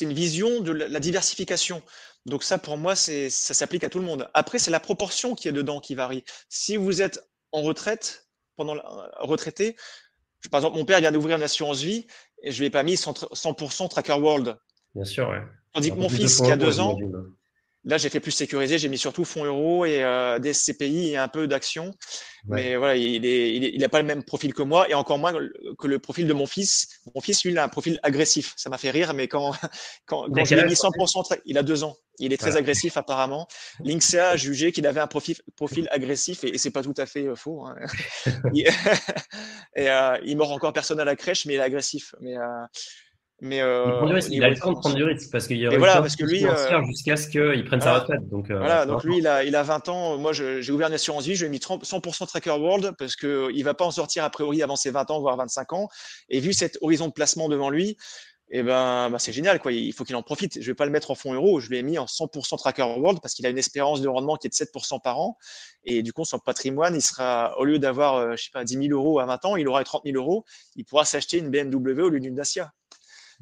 une 0.00 0.12
vision 0.12 0.60
de 0.60 0.72
la, 0.72 1.00
diversification. 1.00 1.82
Donc 2.26 2.42
ça, 2.42 2.58
pour 2.58 2.76
moi, 2.76 2.94
ça 2.94 3.30
s'applique 3.30 3.84
à 3.84 3.88
tout 3.88 4.00
le 4.00 4.04
monde. 4.04 4.28
Après, 4.34 4.58
c'est 4.58 4.70
la 4.70 4.80
proportion 4.80 5.34
qui 5.34 5.48
est 5.48 5.52
dedans 5.52 5.80
qui 5.80 5.94
varie. 5.94 6.24
Si 6.48 6.76
vous 6.76 7.00
êtes 7.00 7.26
en 7.52 7.62
retraite, 7.62 8.21
pendant 8.56 8.74
la, 8.74 8.82
retraité, 9.20 9.76
par 10.50 10.60
exemple, 10.60 10.76
mon 10.76 10.84
père 10.84 11.00
vient 11.00 11.12
d'ouvrir 11.12 11.36
une 11.36 11.42
assurance 11.42 11.80
vie 11.82 12.06
et 12.42 12.50
je 12.50 12.58
lui 12.58 12.66
ai 12.66 12.70
pas 12.70 12.82
mis 12.82 12.94
100%, 12.94 13.88
Tracker 13.88 14.14
World. 14.14 14.56
Bien 14.94 15.04
sûr, 15.04 15.28
ouais. 15.28 15.42
Tandis 15.72 15.90
que 15.90 15.96
mon 15.96 16.08
fils, 16.08 16.40
qui 16.40 16.50
a 16.50 16.56
deux 16.56 16.80
ans, 16.80 16.98
Là, 17.84 17.98
j'ai 17.98 18.08
fait 18.10 18.20
plus 18.20 18.30
sécurisé, 18.30 18.78
j'ai 18.78 18.88
mis 18.88 18.98
surtout 18.98 19.24
fonds 19.24 19.44
euros 19.44 19.84
et 19.84 20.04
euh, 20.04 20.38
des 20.38 20.52
CPI 20.52 21.10
et 21.10 21.16
un 21.16 21.28
peu 21.28 21.48
d'actions. 21.48 21.92
Mais 22.46 22.76
voilà, 22.76 22.96
il 22.96 23.24
est, 23.24 23.56
il 23.56 23.80
n'a 23.80 23.88
pas 23.88 24.00
le 24.00 24.06
même 24.06 24.22
profil 24.22 24.54
que 24.54 24.62
moi 24.62 24.88
et 24.88 24.94
encore 24.94 25.18
moins 25.18 25.32
que 25.78 25.86
le 25.86 25.98
profil 25.98 26.26
de 26.26 26.32
mon 26.32 26.46
fils. 26.46 27.00
Mon 27.14 27.20
fils, 27.20 27.44
lui, 27.44 27.52
il 27.52 27.58
a 27.58 27.64
un 27.64 27.68
profil 27.68 27.98
agressif. 28.02 28.52
Ça 28.56 28.70
m'a 28.70 28.78
fait 28.78 28.90
rire, 28.90 29.14
mais 29.14 29.26
quand, 29.28 29.52
quand, 30.06 30.26
quand 30.32 30.44
je 30.44 30.54
lui 30.54 30.60
ai 30.60 30.64
mis 30.64 30.74
100%, 30.74 31.38
il 31.44 31.58
a 31.58 31.62
deux 31.62 31.84
ans. 31.84 31.96
Il 32.18 32.32
est 32.32 32.36
très 32.36 32.56
agressif 32.56 32.96
apparemment. 32.96 33.48
L'INSEA 33.80 34.30
a 34.30 34.36
jugé 34.36 34.70
qu'il 34.70 34.86
avait 34.86 35.00
un 35.00 35.06
profil, 35.06 35.36
profil 35.56 35.88
agressif 35.90 36.44
et, 36.44 36.54
et 36.54 36.58
c'est 36.58 36.70
pas 36.70 36.82
tout 36.82 36.94
à 36.96 37.06
fait 37.06 37.26
euh, 37.26 37.34
faux. 37.34 37.66
Hein. 37.66 37.74
et 38.54 39.90
euh, 39.90 40.18
il 40.24 40.36
mord 40.36 40.52
encore 40.52 40.72
personne 40.72 41.00
à 41.00 41.04
la 41.04 41.16
crèche, 41.16 41.46
mais 41.46 41.54
il 41.54 41.56
est 41.56 41.62
agressif. 41.62 42.14
Mais 42.20 42.36
euh, 42.36 42.64
mais 43.44 43.60
euh, 43.60 44.20
il, 44.30 44.44
a 44.44 44.50
le 44.50 44.56
temps 44.56 44.70
de 44.70 44.78
prendre 44.78 44.94
du 44.94 45.02
risque 45.02 45.28
parce 45.32 45.48
qu'il 45.48 45.56
y 45.56 45.66
a 45.66 45.76
voilà, 45.76 46.00
parce 46.00 46.14
que 46.14 46.24
lui 46.24 46.46
euh, 46.46 46.84
jusqu'à 46.84 47.16
ce 47.16 47.26
qu'il 47.26 47.64
prenne 47.64 47.80
sa 47.80 47.98
retraite. 47.98 48.28
Donc, 48.28 48.48
euh, 48.50 48.56
voilà, 48.56 48.86
donc 48.86 49.02
lui, 49.02 49.18
il 49.18 49.26
a, 49.26 49.42
il 49.42 49.56
a 49.56 49.64
20 49.64 49.88
ans. 49.88 50.16
Moi, 50.16 50.32
j'ai 50.32 50.70
ouvert 50.70 50.86
une 50.86 50.94
assurance 50.94 51.24
vie, 51.24 51.34
je 51.34 51.40
lui 51.44 51.48
ai 51.48 51.50
mis 51.50 51.58
100% 51.58 52.28
Tracker 52.28 52.50
World 52.50 52.92
parce 52.96 53.16
qu'il 53.16 53.28
ne 53.28 53.64
va 53.64 53.74
pas 53.74 53.84
en 53.84 53.90
sortir 53.90 54.22
a 54.22 54.30
priori 54.30 54.62
avant 54.62 54.76
ses 54.76 54.92
20 54.92 55.10
ans, 55.10 55.20
voire 55.20 55.36
25 55.36 55.72
ans. 55.72 55.88
Et 56.28 56.38
vu 56.38 56.52
cet 56.52 56.78
horizon 56.82 57.08
de 57.08 57.12
placement 57.12 57.48
devant 57.48 57.68
lui, 57.68 57.96
eh 58.52 58.62
ben, 58.62 59.10
bah, 59.10 59.18
c'est 59.18 59.32
génial. 59.32 59.58
Quoi. 59.58 59.72
Il 59.72 59.92
faut 59.92 60.04
qu'il 60.04 60.14
en 60.14 60.22
profite. 60.22 60.54
Je 60.54 60.60
ne 60.60 60.66
vais 60.66 60.74
pas 60.74 60.86
le 60.86 60.92
mettre 60.92 61.10
en 61.10 61.16
fonds 61.16 61.34
euros. 61.34 61.58
Je 61.58 61.68
l'ai 61.70 61.82
mis 61.82 61.98
en 61.98 62.04
100% 62.04 62.58
Tracker 62.58 62.82
World 62.96 63.18
parce 63.20 63.34
qu'il 63.34 63.44
a 63.46 63.48
une 63.48 63.58
espérance 63.58 64.02
de 64.02 64.08
rendement 64.08 64.36
qui 64.36 64.46
est 64.46 64.50
de 64.50 64.54
7% 64.54 65.02
par 65.02 65.18
an. 65.18 65.36
Et 65.82 66.04
du 66.04 66.12
coup, 66.12 66.24
son 66.24 66.38
patrimoine, 66.38 66.94
il 66.94 67.02
sera, 67.02 67.58
au 67.58 67.64
lieu 67.64 67.80
d'avoir, 67.80 68.36
je 68.36 68.44
sais 68.44 68.50
pas, 68.52 68.62
10 68.62 68.74
000 68.74 68.92
euros 68.92 69.18
à 69.18 69.26
20 69.26 69.44
ans, 69.46 69.56
il 69.56 69.66
aura 69.66 69.82
30 69.82 70.02
000 70.04 70.16
euros. 70.16 70.44
Il 70.76 70.84
pourra 70.84 71.04
s'acheter 71.04 71.38
une 71.38 71.50
BMW 71.50 72.02
au 72.02 72.08
lieu 72.08 72.20
d'une 72.20 72.36
Dacia. 72.36 72.70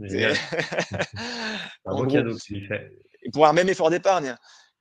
un 1.87 1.95
bon 1.95 2.07
cadeau 2.07 2.35
que 2.35 2.41
tu 2.41 2.67
fait. 2.67 2.91
Pour 3.33 3.47
un 3.47 3.53
même 3.53 3.69
effort 3.69 3.91
d'épargne. 3.91 4.37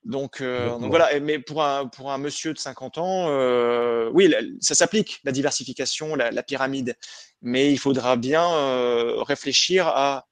Donc, 0.06 0.40
euh, 0.40 0.78
voilà, 0.80 1.20
mais 1.20 1.40
pour 1.40 1.64
un, 1.64 1.88
pour 1.88 2.12
un 2.12 2.18
monsieur 2.18 2.54
de 2.54 2.58
50 2.58 2.98
ans, 3.00 3.26
euh, 3.28 4.10
oui, 4.14 4.34
ça 4.62 4.74
s'applique, 4.74 5.20
la 5.26 5.32
diversification, 5.32 6.16
la, 6.16 6.44
pyramide. 6.44 6.96
Mais 7.42 7.72
il 7.72 7.78
faudra 7.78 8.16
bien 8.16 8.50
euh, 8.50 9.22
réfléchir 9.22 9.88
à 9.88 10.28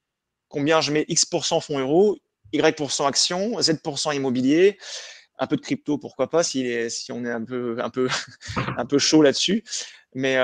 combien 0.48 0.80
je 0.80 0.90
mets 0.90 1.04
X% 1.08 1.60
fonds 1.60 1.78
euros, 1.78 2.16
Y% 2.52 3.06
actions, 3.06 3.60
Z% 3.60 4.12
immobilier, 4.12 4.78
un 5.38 5.46
peu 5.46 5.56
de 5.56 5.60
crypto, 5.60 5.98
pourquoi 5.98 6.30
pas, 6.30 6.42
si, 6.42 6.90
si 6.90 7.12
on 7.12 7.24
est 7.26 7.30
un 7.30 7.44
peu, 7.44 7.76
un 7.78 7.90
peu, 7.90 8.08
un 8.78 8.86
peu 8.86 8.98
chaud 8.98 9.20
là-dessus. 9.20 9.64
Mais, 10.14 10.38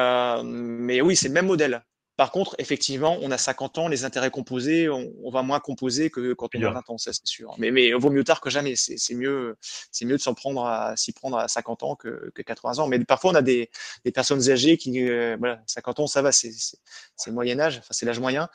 mais 0.45 1.01
oui, 1.01 1.17
c'est 1.17 1.29
le 1.29 1.35
même 1.35 1.47
modèle. 1.47 1.83
Par 2.17 2.31
contre, 2.31 2.55
effectivement, 2.59 3.19
on 3.23 3.31
a 3.33 3.39
50 3.39 3.79
ans, 3.79 3.89
les 3.89 4.05
intérêts 4.05 4.31
composés, 4.31 4.89
on, 4.89 5.31
va 5.31 5.43
moins 5.43 5.59
composer 5.59 6.11
que 6.11 6.33
quand 6.33 6.49
on 6.55 6.63
a 6.63 6.71
20 6.71 6.91
ans, 6.91 6.99
ça 6.99 7.13
c'est 7.13 7.27
sûr. 7.27 7.55
Mais, 7.59 7.73
mais 7.73 7.93
vaut 7.93 8.11
mieux 8.11 8.23
tard 8.23 8.41
que 8.41 8.51
jamais. 8.51 8.77
C'est 8.77 9.15
mieux, 9.15 9.57
c'est 9.91 10.05
mieux 10.05 10.17
de 10.17 10.23
s'en 10.23 10.33
prendre 10.33 10.65
à 10.65 10.97
s'y 10.97 11.13
prendre 11.13 11.37
à 11.39 11.49
50 11.49 11.83
ans 11.83 11.97
que, 11.97 12.31
que, 12.33 12.43
80 12.43 12.79
ans. 12.79 12.87
Mais 12.87 13.01
parfois, 13.05 13.33
on 13.33 13.35
a 13.35 13.43
des, 13.43 13.69
des 14.05 14.13
personnes 14.13 14.49
elles 14.49 14.77
qui, 14.77 15.09
euh, 15.09 15.37
voilà, 15.41 15.61
50 15.67 16.01
ans, 16.01 16.07
ça 16.07 16.23
va, 16.23 16.31
c'est 16.31 16.53
le 17.27 17.33
Moyen 17.33 17.59
Âge, 17.59 17.79
enfin 17.79 17.89
c'est 17.91 18.07
l'âge 18.07 18.21
moyen. 18.21 18.49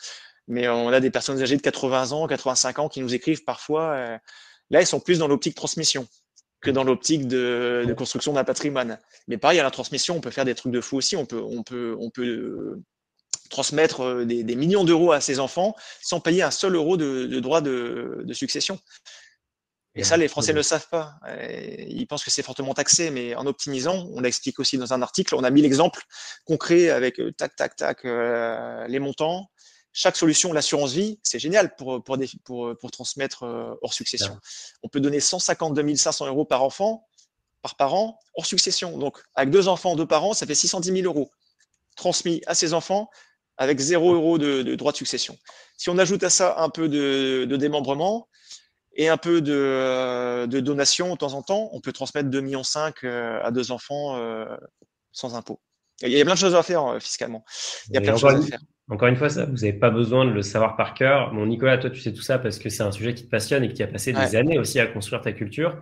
Mais 0.47 0.69
on 0.69 0.87
a 0.87 1.01
des 1.01 1.11
personnes 1.11 1.41
âgées 1.41 1.57
de 1.57 1.61
80 1.61 2.13
ans, 2.13 2.27
85 2.27 2.79
ans 2.79 2.89
qui 2.89 3.01
nous 3.01 3.13
écrivent 3.13 3.43
parfois. 3.43 3.91
Euh, 3.91 4.17
là, 4.69 4.79
elles 4.79 4.87
sont 4.87 5.01
plus 5.01 5.19
dans 5.19 5.27
l'optique 5.27 5.55
transmission 5.55 6.07
que 6.61 6.71
dans 6.71 6.83
l'optique 6.83 7.27
de, 7.27 7.83
de, 7.87 7.93
construction 7.93 8.33
d'un 8.33 8.43
patrimoine. 8.43 8.99
Mais 9.27 9.37
pareil, 9.37 9.59
à 9.59 9.63
la 9.63 9.71
transmission, 9.71 10.15
on 10.15 10.21
peut 10.21 10.31
faire 10.31 10.45
des 10.45 10.55
trucs 10.55 10.73
de 10.73 10.81
fou 10.81 10.97
aussi. 10.97 11.15
On 11.15 11.25
peut, 11.25 11.41
on 11.41 11.63
peut, 11.63 11.95
on 11.99 12.09
peut 12.09 12.81
transmettre 13.49 14.01
euh, 14.01 14.25
des, 14.25 14.55
millions 14.55 14.83
d'euros 14.83 15.11
à 15.11 15.21
ses 15.21 15.39
enfants 15.39 15.75
sans 16.01 16.19
payer 16.19 16.43
un 16.43 16.51
seul 16.51 16.75
euro 16.75 16.97
de, 16.97 17.39
droit 17.39 17.61
de, 17.61 18.25
succession. 18.33 18.79
Et 19.95 20.03
ça, 20.03 20.15
les 20.15 20.27
Français 20.27 20.53
ne 20.53 20.57
le 20.57 20.63
savent 20.63 20.87
pas. 20.87 21.15
Ils 21.49 22.05
pensent 22.07 22.23
que 22.23 22.29
c'est 22.29 22.43
fortement 22.43 22.73
taxé, 22.73 23.09
mais 23.09 23.35
en 23.35 23.45
optimisant, 23.47 24.07
on 24.13 24.21
l'explique 24.21 24.59
aussi 24.59 24.77
dans 24.77 24.93
un 24.93 25.01
article, 25.01 25.35
on 25.35 25.43
a 25.43 25.49
mis 25.49 25.61
l'exemple 25.61 26.01
concret 26.45 26.89
avec 26.89 27.19
euh, 27.19 27.33
tac, 27.33 27.55
tac, 27.55 27.75
tac, 27.75 28.05
euh, 28.05 28.87
les 28.87 28.99
montants. 28.99 29.49
Chaque 29.91 30.15
solution, 30.15 30.53
l'assurance 30.53 30.93
vie, 30.93 31.19
c'est 31.23 31.39
génial 31.39 31.75
pour, 31.75 32.03
pour, 32.03 32.17
pour, 32.45 32.77
pour, 32.79 32.91
transmettre 32.91 33.43
hors 33.81 33.91
succession. 33.91 34.37
On 34.83 34.87
peut 34.87 34.99
donner 34.99 35.19
152 35.19 35.95
500 35.95 36.27
euros 36.27 36.45
par 36.45 36.63
enfant, 36.63 37.07
par 37.63 37.75
parent, 37.75 38.19
hors 38.35 38.45
succession. 38.45 38.99
Donc, 38.99 39.17
avec 39.33 39.49
deux 39.49 39.67
enfants, 39.67 39.95
deux 39.95 40.05
parents, 40.05 40.35
ça 40.35 40.45
fait 40.45 40.53
610 40.53 41.01
000 41.01 41.05
euros 41.05 41.31
transmis 41.95 42.41
à 42.45 42.55
ses 42.55 42.73
enfants 42.73 43.09
avec 43.59 43.77
0 43.77 44.13
euros 44.13 44.37
de, 44.37 44.75
droit 44.75 44.91
de 44.91 44.97
succession. 44.97 45.37
Si 45.77 45.89
on 45.89 45.97
ajoute 45.97 46.23
à 46.23 46.29
ça 46.29 46.55
un 46.57 46.69
peu 46.69 46.89
de, 46.89 47.45
démembrement 47.57 48.27
et 48.95 49.09
un 49.09 49.17
peu 49.17 49.41
de, 49.41 50.45
donation 50.61 51.13
de 51.13 51.17
temps 51.17 51.33
en 51.33 51.43
temps, 51.43 51.69
on 51.73 51.81
peut 51.81 51.91
transmettre 51.91 52.29
2,5 52.29 52.41
millions 52.41 52.61
euh, 53.03 53.39
à 53.43 53.51
deux 53.51 53.71
enfants 53.71 54.17
euh, 54.17 54.45
sans 55.11 55.35
impôt. 55.35 55.59
Il 56.01 56.09
y 56.09 56.21
a 56.21 56.23
plein 56.23 56.35
de 56.35 56.39
choses 56.39 56.55
à 56.55 56.63
faire 56.63 56.85
euh, 56.85 56.99
fiscalement. 56.99 57.43
Il 57.89 57.95
y 57.95 57.97
a 57.97 58.01
plein 58.01 58.13
de 58.13 58.17
choses 58.17 58.33
à 58.33 58.41
faire. 58.41 58.59
Encore 58.89 59.09
une 59.09 59.17
fois, 59.17 59.29
ça, 59.29 59.45
vous 59.45 59.57
n'avez 59.57 59.73
pas 59.73 59.91
besoin 59.91 60.25
de 60.25 60.31
le 60.31 60.41
savoir 60.41 60.77
par 60.77 60.93
cœur. 60.93 61.33
Mon 61.33 61.45
Nicolas, 61.45 61.77
toi, 61.77 61.89
tu 61.89 61.99
sais 61.99 62.13
tout 62.13 62.21
ça 62.21 62.39
parce 62.39 62.57
que 62.57 62.69
c'est 62.69 62.81
un 62.81 62.91
sujet 62.91 63.13
qui 63.13 63.25
te 63.25 63.29
passionne 63.29 63.63
et 63.63 63.73
qui 63.73 63.83
a 63.83 63.87
passé 63.87 64.13
des 64.13 64.35
années 64.35 64.57
aussi 64.57 64.79
à 64.79 64.87
construire 64.87 65.21
ta 65.21 65.33
culture. 65.33 65.79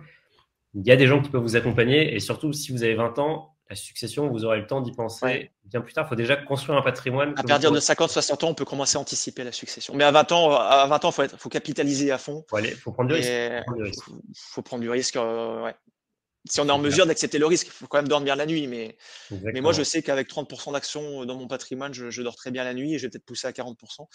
Il 0.74 0.86
y 0.86 0.90
a 0.90 0.96
des 0.96 1.06
gens 1.06 1.22
qui 1.22 1.30
peuvent 1.30 1.40
vous 1.40 1.56
accompagner 1.56 2.14
et 2.14 2.20
surtout, 2.20 2.52
si 2.52 2.72
vous 2.72 2.82
avez 2.82 2.96
20 2.96 3.18
ans, 3.20 3.56
la 3.70 3.76
succession, 3.76 4.28
vous 4.28 4.44
aurez 4.44 4.60
le 4.60 4.66
temps 4.66 4.80
d'y 4.80 4.92
penser 4.92 5.50
bien 5.64 5.82
plus 5.82 5.92
tard. 5.92 6.06
Il 6.06 6.08
faut 6.08 6.14
déjà 6.14 6.36
construire 6.36 6.78
un 6.78 6.82
patrimoine. 6.82 7.34
À 7.36 7.42
partir 7.42 7.70
de 7.70 7.78
50-60 7.78 8.44
ans, 8.44 8.48
on 8.48 8.54
peut 8.54 8.64
commencer 8.64 8.96
à 8.96 9.00
anticiper 9.00 9.44
la 9.44 9.52
succession. 9.52 9.94
Mais 9.94 10.04
à 10.04 10.10
20 10.10 10.32
ans, 10.32 10.52
à 10.52 10.86
20 10.86 11.04
ans, 11.04 11.10
faut, 11.10 11.22
être, 11.22 11.38
faut 11.38 11.50
capitaliser 11.50 12.10
à 12.10 12.18
fond. 12.18 12.44
Il 12.62 12.74
faut, 12.76 12.92
prendre 12.92 13.08
du 13.08 13.14
risque. 13.14 13.30
Il 13.30 14.34
faut, 14.34 14.62
prendre 14.62 14.80
du 14.80 14.88
risque. 14.88 15.16
Euh, 15.16 15.70
si 16.48 16.60
on 16.60 16.68
est 16.68 16.72
en 16.72 16.78
mesure 16.78 17.04
d'accepter 17.04 17.38
le 17.38 17.44
risque, 17.44 17.66
il 17.66 17.72
faut 17.72 17.86
quand 17.86 17.98
même 17.98 18.08
dormir 18.08 18.36
la 18.36 18.46
nuit. 18.46 18.66
Mais, 18.66 18.96
mais 19.30 19.60
moi, 19.60 19.74
je 19.74 19.82
sais 19.82 20.02
qu'avec 20.02 20.30
30% 20.30 20.72
d'actions 20.72 21.26
dans 21.26 21.36
mon 21.36 21.46
patrimoine, 21.46 21.92
je, 21.92 22.22
dors 22.22 22.36
très 22.36 22.50
bien 22.50 22.64
la 22.64 22.72
nuit 22.72 22.94
et 22.94 22.98
je 22.98 23.06
vais 23.06 23.10
peut-être 23.10 23.26
pousser 23.26 23.46
à 23.46 23.52
40%. 23.52 24.06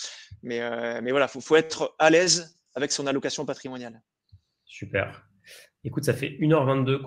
Mais, 0.42 0.62
euh, 0.62 1.00
mais 1.04 1.12
voilà, 1.12 1.28
il 1.28 1.30
faut, 1.30 1.42
faut 1.42 1.58
être 1.58 1.96
à 2.00 2.10
l'aise 2.10 2.60
avec 2.74 2.92
son 2.92 3.06
allocation 3.06 3.46
patrimoniale. 3.46 4.02
Super. 4.66 5.24
Écoute, 5.86 6.06
ça 6.06 6.14
fait 6.14 6.38
1h22 6.40 7.02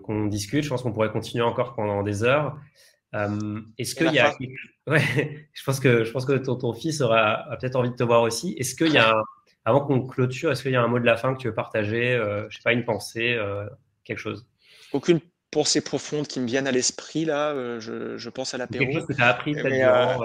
qu'on 0.00 0.26
discute. 0.26 0.62
Je 0.62 0.68
pense 0.68 0.82
qu'on 0.82 0.92
pourrait 0.92 1.10
continuer 1.10 1.42
encore 1.42 1.74
pendant 1.74 2.02
des 2.02 2.22
heures. 2.22 2.56
Euh, 3.14 3.60
est-ce 3.78 3.94
qu'il 3.94 4.12
y 4.12 4.18
a. 4.18 4.34
Ouais, 4.88 5.46
je 5.52 5.62
pense 5.62 5.78
que, 5.78 6.02
je 6.02 6.10
pense 6.10 6.24
que 6.24 6.32
ton, 6.32 6.72
fils 6.72 7.02
aura 7.02 7.46
peut-être 7.60 7.76
envie 7.76 7.90
de 7.90 7.94
te 7.94 8.02
voir 8.02 8.22
aussi. 8.22 8.56
Est-ce 8.58 8.74
qu'il 8.74 8.92
y 8.92 8.98
a. 8.98 9.14
Avant 9.64 9.80
qu'on 9.80 10.04
clôture, 10.04 10.50
est-ce 10.50 10.62
qu'il 10.64 10.72
y 10.72 10.76
a 10.76 10.82
un 10.82 10.88
mot 10.88 10.98
de 10.98 11.04
la 11.04 11.16
fin 11.16 11.32
que 11.34 11.38
tu 11.38 11.46
veux 11.46 11.54
partager 11.54 12.14
euh, 12.14 12.48
Je 12.50 12.56
sais 12.56 12.62
pas, 12.64 12.72
une 12.72 12.84
pensée, 12.84 13.34
euh, 13.34 13.64
quelque 14.02 14.18
chose? 14.18 14.44
Aucune 14.92 15.20
pensée 15.52 15.80
profonde 15.80 16.26
qui 16.26 16.40
me 16.40 16.48
vienne 16.48 16.66
à 16.66 16.72
l'esprit 16.72 17.24
là. 17.24 17.54
je, 17.78 18.28
pense 18.28 18.54
à 18.54 18.58
l'apéro. 18.58 18.84
Quelque 18.84 18.98
chose 18.98 19.06
que 19.06 19.12
tu 19.12 19.22
as 19.22 19.28
appris 19.28 19.54
durant, 19.54 20.20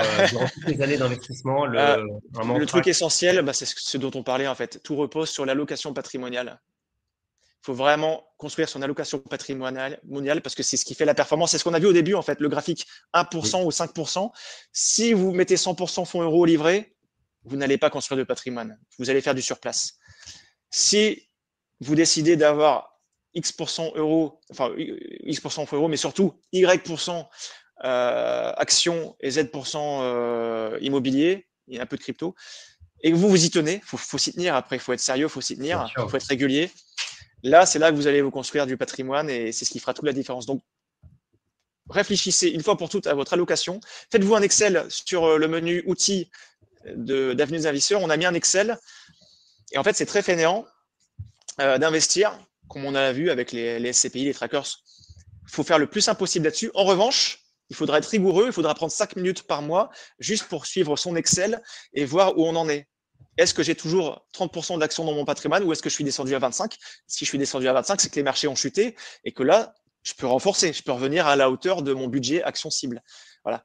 toutes 0.56 0.68
les 0.68 0.82
années 0.82 0.98
d'investissement. 0.98 1.68
Le, 1.68 1.78
le 2.58 2.66
truc 2.66 2.88
essentiel, 2.88 3.44
bah, 3.44 3.54
c'est 3.54 3.68
ce 3.68 3.98
dont 4.00 4.12
on 4.16 4.24
parlait 4.24 4.48
en 4.48 4.56
fait. 4.56 4.82
Tout 4.84 4.96
repose 4.96 5.30
sur 5.30 5.46
l'allocation 5.46 5.94
patrimoniale 5.94 6.60
faut 7.68 7.74
vraiment 7.74 8.26
construire 8.38 8.70
son 8.70 8.82
allocation 8.82 9.20
patrimoniale 9.20 10.00
mondiale 10.06 10.42
parce 10.42 10.56
que 10.56 10.64
c'est 10.64 10.78
ce 10.78 10.86
qui 10.86 10.96
fait 10.96 11.04
la 11.04 11.14
performance. 11.14 11.52
C'est 11.52 11.58
ce 11.58 11.66
qu'on 11.66 11.74
a 11.74 11.80
vu 11.80 11.88
au 11.88 11.92
début, 11.92 12.14
en 12.14 12.22
fait, 12.22 12.40
le 12.40 12.48
graphique 12.48 12.88
1% 13.14 13.66
ou 13.66 13.70
5%. 13.70 14.32
Si 14.72 15.12
vous 15.12 15.34
mettez 15.34 15.56
100% 15.56 16.06
fonds 16.06 16.22
euros 16.22 16.44
au 16.44 16.46
livret, 16.46 16.96
vous 17.44 17.58
n'allez 17.58 17.78
pas 17.78 17.90
construire 17.90 18.18
de 18.18 18.24
patrimoine. 18.24 18.80
Vous 19.00 19.10
allez 19.10 19.20
faire 19.20 19.36
du 19.36 19.42
surplace. 19.42 19.96
Si 20.72 21.28
vous 21.82 21.94
décidez 21.94 22.38
d'avoir 22.38 23.02
X% 23.34 23.92
euros, 23.96 24.40
enfin 24.50 24.72
X% 24.78 25.66
fonds 25.66 25.76
euros, 25.76 25.90
mais 25.90 25.98
surtout 25.98 26.40
Y% 26.54 27.28
euh, 27.84 28.54
actions 28.56 29.18
et 29.20 29.32
Z% 29.32 30.00
euh, 30.04 30.78
immobilier, 30.80 31.50
il 31.68 31.76
y 31.76 31.80
a 31.80 31.84
un 31.84 31.86
peu 31.86 31.98
de 31.98 32.02
crypto, 32.02 32.34
et 33.04 33.12
que 33.12 33.18
vous 33.18 33.28
vous 33.28 33.44
y 33.44 33.50
tenez, 33.50 33.82
il 33.84 33.84
faut, 33.84 33.98
faut 33.98 34.18
s'y 34.18 34.32
tenir 34.32 34.56
après, 34.56 34.78
il 34.78 34.80
faut 34.80 34.94
être 34.94 35.02
sérieux, 35.02 35.26
il 35.26 35.30
faut 35.30 35.42
s'y 35.42 35.58
tenir, 35.58 35.92
il 35.98 36.10
faut 36.10 36.16
être 36.16 36.28
régulier. 36.28 36.72
Là, 37.48 37.66
c'est 37.66 37.80
là 37.80 37.92
que 37.92 37.96
vous 37.96 38.08
allez 38.08 38.22
vous 38.22 38.30
construire 38.30 38.66
du 38.68 38.76
patrimoine 38.76 39.30
et 39.30 39.54
c'est 39.54 39.64
ce 39.64 39.72
qui 39.72 39.80
fera 39.80 39.94
toute 39.94 40.06
la 40.06 40.12
différence. 40.12 40.46
Donc, 40.46 40.62
réfléchissez 41.90 42.50
une 42.50 42.62
fois 42.62 42.78
pour 42.78 42.90
toutes 42.90 43.08
à 43.08 43.14
votre 43.14 43.34
allocation. 43.34 43.80
Faites-vous 44.12 44.36
un 44.36 44.42
Excel 44.42 44.86
sur 44.90 45.24
euh, 45.24 45.38
le 45.38 45.48
menu 45.48 45.82
outils 45.86 46.30
d'Avenue 46.86 47.60
des 47.60 47.68
investisseurs. 47.68 48.02
On 48.02 48.10
a 48.10 48.18
mis 48.18 48.26
un 48.26 48.34
Excel 48.34 48.78
et 49.72 49.78
en 49.78 49.84
fait, 49.84 49.96
c'est 49.96 50.06
très 50.06 50.22
fainéant 50.22 50.66
euh, 51.62 51.78
d'investir, 51.78 52.38
comme 52.68 52.84
on 52.84 52.96
a 52.96 53.14
vu 53.14 53.30
avec 53.30 53.54
les, 53.54 53.94
SCPI, 53.94 54.26
les 54.26 54.34
trackers. 54.34 54.68
Il 55.44 55.52
faut 55.52 55.64
faire 55.64 55.80
le 55.80 55.88
plus 55.88 56.02
simple 56.02 56.20
possible 56.20 56.46
là-dessus. 56.46 56.72
En 56.74 56.84
revanche, 56.84 57.40
Il 57.70 57.76
faudra 57.78 57.98
être 57.98 58.08
rigoureux, 58.08 58.48
il 58.48 58.54
faudra 58.54 58.76
prendre 58.76 58.92
5 58.92 59.16
minutes 59.16 59.44
par 59.44 59.62
mois 59.62 59.90
juste 60.20 60.46
pour 60.50 60.66
suivre 60.66 60.98
son 60.98 61.16
Excel 61.16 61.62
et 61.94 62.04
voir 62.04 62.38
où 62.38 62.46
on 62.46 62.56
en 62.56 62.68
est. 62.68 62.88
Est-ce 63.38 63.54
que 63.54 63.64
j'ai 63.64 63.76
toujours 63.76 64.26
30% 64.34 64.80
d'actions 64.80 65.06
dans 65.06 65.14
mon 65.14 65.26
patrimoine 65.26 65.64
ou 65.64 65.72
est-ce 65.72 65.82
que 65.82 65.90
je 65.90 65.96
suis 65.96 66.04
descendu 66.04 66.36
à 66.36 66.40
25 66.40 66.76
Si 67.06 67.26
je 67.26 67.30
suis 67.30 67.38
descendu 67.38 67.68
à 67.68 67.74
25, 67.74 68.02
c'est 68.02 68.10
que 68.10 68.16
les 68.16 68.24
marchés 68.24 68.48
ont 68.48 68.56
chuté 68.56 68.96
et 69.24 69.32
que 69.32 69.44
là, 69.44 69.76
je 70.04 70.14
peux 70.14 70.28
renforcer, 70.28 70.74
je 70.74 70.82
peux 70.82 70.92
revenir 70.92 71.28
à 71.28 71.36
la 71.36 71.52
hauteur 71.52 71.82
de 71.84 71.94
mon 71.94 72.08
budget 72.08 72.42
action 72.44 72.70
cible. 72.70 73.04
Voilà. 73.44 73.64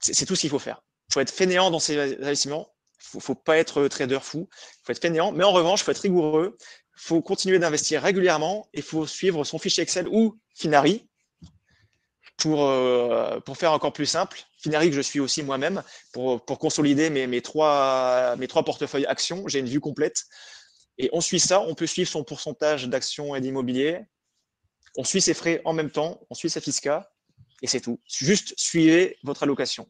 C'est 0.00 0.26
tout 0.26 0.36
ce 0.36 0.42
qu'il 0.42 0.50
faut 0.50 0.58
faire. 0.58 0.82
Il 1.08 1.14
faut 1.14 1.20
être 1.20 1.30
fainéant 1.30 1.70
dans 1.70 1.78
ses 1.78 1.98
investissements. 1.98 2.68
Il 3.12 3.18
ne 3.18 3.22
faut 3.22 3.34
pas 3.34 3.56
être 3.58 3.86
trader 3.88 4.18
fou. 4.20 4.48
Il 4.50 4.84
faut 4.84 4.92
être 4.92 5.00
fainéant. 5.00 5.32
Mais 5.32 5.44
en 5.44 5.52
revanche, 5.52 5.80
il 5.80 5.84
faut 5.84 5.90
être 5.92 5.98
rigoureux. 5.98 6.56
Il 6.60 7.02
faut 7.02 7.22
continuer 7.22 7.58
d'investir 7.58 8.02
régulièrement. 8.02 8.68
Il 8.74 8.82
faut 8.82 9.06
suivre 9.06 9.44
son 9.44 9.58
fichier 9.58 9.82
Excel 9.82 10.08
ou 10.08 10.38
Finari 10.54 11.08
pour, 12.36 12.66
euh, 12.66 13.40
pour 13.40 13.56
faire 13.56 13.72
encore 13.72 13.92
plus 13.92 14.06
simple. 14.06 14.40
Finari 14.58 14.90
que 14.90 14.96
je 14.96 15.00
suis 15.00 15.20
aussi 15.20 15.42
moi-même 15.42 15.82
pour, 16.12 16.44
pour 16.44 16.58
consolider 16.58 17.10
mes, 17.10 17.26
mes, 17.26 17.42
trois, 17.42 18.36
mes 18.36 18.48
trois 18.48 18.64
portefeuilles 18.64 19.06
actions. 19.06 19.46
J'ai 19.46 19.60
une 19.60 19.68
vue 19.68 19.80
complète. 19.80 20.24
Et 20.98 21.10
on 21.12 21.20
suit 21.20 21.40
ça. 21.40 21.60
On 21.60 21.74
peut 21.74 21.86
suivre 21.86 22.08
son 22.08 22.24
pourcentage 22.24 22.88
d'actions 22.88 23.34
et 23.34 23.40
d'immobilier. 23.40 24.00
On 24.96 25.04
suit 25.04 25.20
ses 25.20 25.34
frais 25.34 25.60
en 25.64 25.72
même 25.72 25.90
temps. 25.90 26.20
On 26.30 26.34
suit 26.34 26.50
sa 26.50 26.60
fisca. 26.60 27.10
Et 27.62 27.66
c'est 27.66 27.80
tout. 27.80 28.00
Juste 28.06 28.54
suivez 28.56 29.16
votre 29.22 29.42
allocation. 29.42 29.88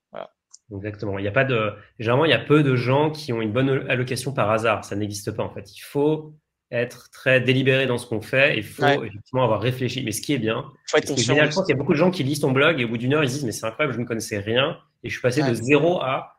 Exactement. 0.72 1.18
Il 1.18 1.26
a 1.26 1.32
pas 1.32 1.44
de, 1.44 1.72
généralement, 1.98 2.24
il 2.24 2.30
y 2.30 2.34
a 2.34 2.38
peu 2.38 2.62
de 2.62 2.76
gens 2.76 3.10
qui 3.10 3.32
ont 3.32 3.42
une 3.42 3.52
bonne 3.52 3.90
allocation 3.90 4.32
par 4.32 4.50
hasard. 4.50 4.84
Ça 4.84 4.96
n'existe 4.96 5.30
pas, 5.32 5.42
en 5.42 5.52
fait. 5.52 5.76
Il 5.76 5.80
faut 5.80 6.34
être 6.70 7.10
très 7.10 7.40
délibéré 7.40 7.86
dans 7.86 7.98
ce 7.98 8.06
qu'on 8.06 8.20
fait. 8.20 8.56
Il 8.56 8.64
faut 8.64 8.84
effectivement 8.84 9.44
avoir 9.44 9.60
réfléchi. 9.60 10.02
Mais 10.04 10.12
ce 10.12 10.20
qui 10.20 10.34
est 10.34 10.38
bien, 10.38 10.64
faut 10.88 10.96
être 10.96 11.08
conscient. 11.08 11.34
Qu'il 11.34 11.68
y 11.68 11.72
a 11.72 11.76
beaucoup 11.76 11.92
de 11.92 11.98
gens 11.98 12.10
qui 12.10 12.24
lisent 12.24 12.40
ton 12.40 12.52
blog 12.52 12.80
et 12.80 12.84
au 12.84 12.88
bout 12.88 12.98
d'une 12.98 13.14
heure, 13.14 13.22
ils 13.22 13.30
disent, 13.30 13.44
mais 13.44 13.52
c'est 13.52 13.66
incroyable, 13.66 13.94
je 13.94 14.00
ne 14.00 14.06
connaissais 14.06 14.38
rien 14.38 14.78
et 15.02 15.08
je 15.08 15.14
suis 15.14 15.22
passé 15.22 15.42
de 15.42 15.54
zéro 15.54 16.00
à 16.00 16.38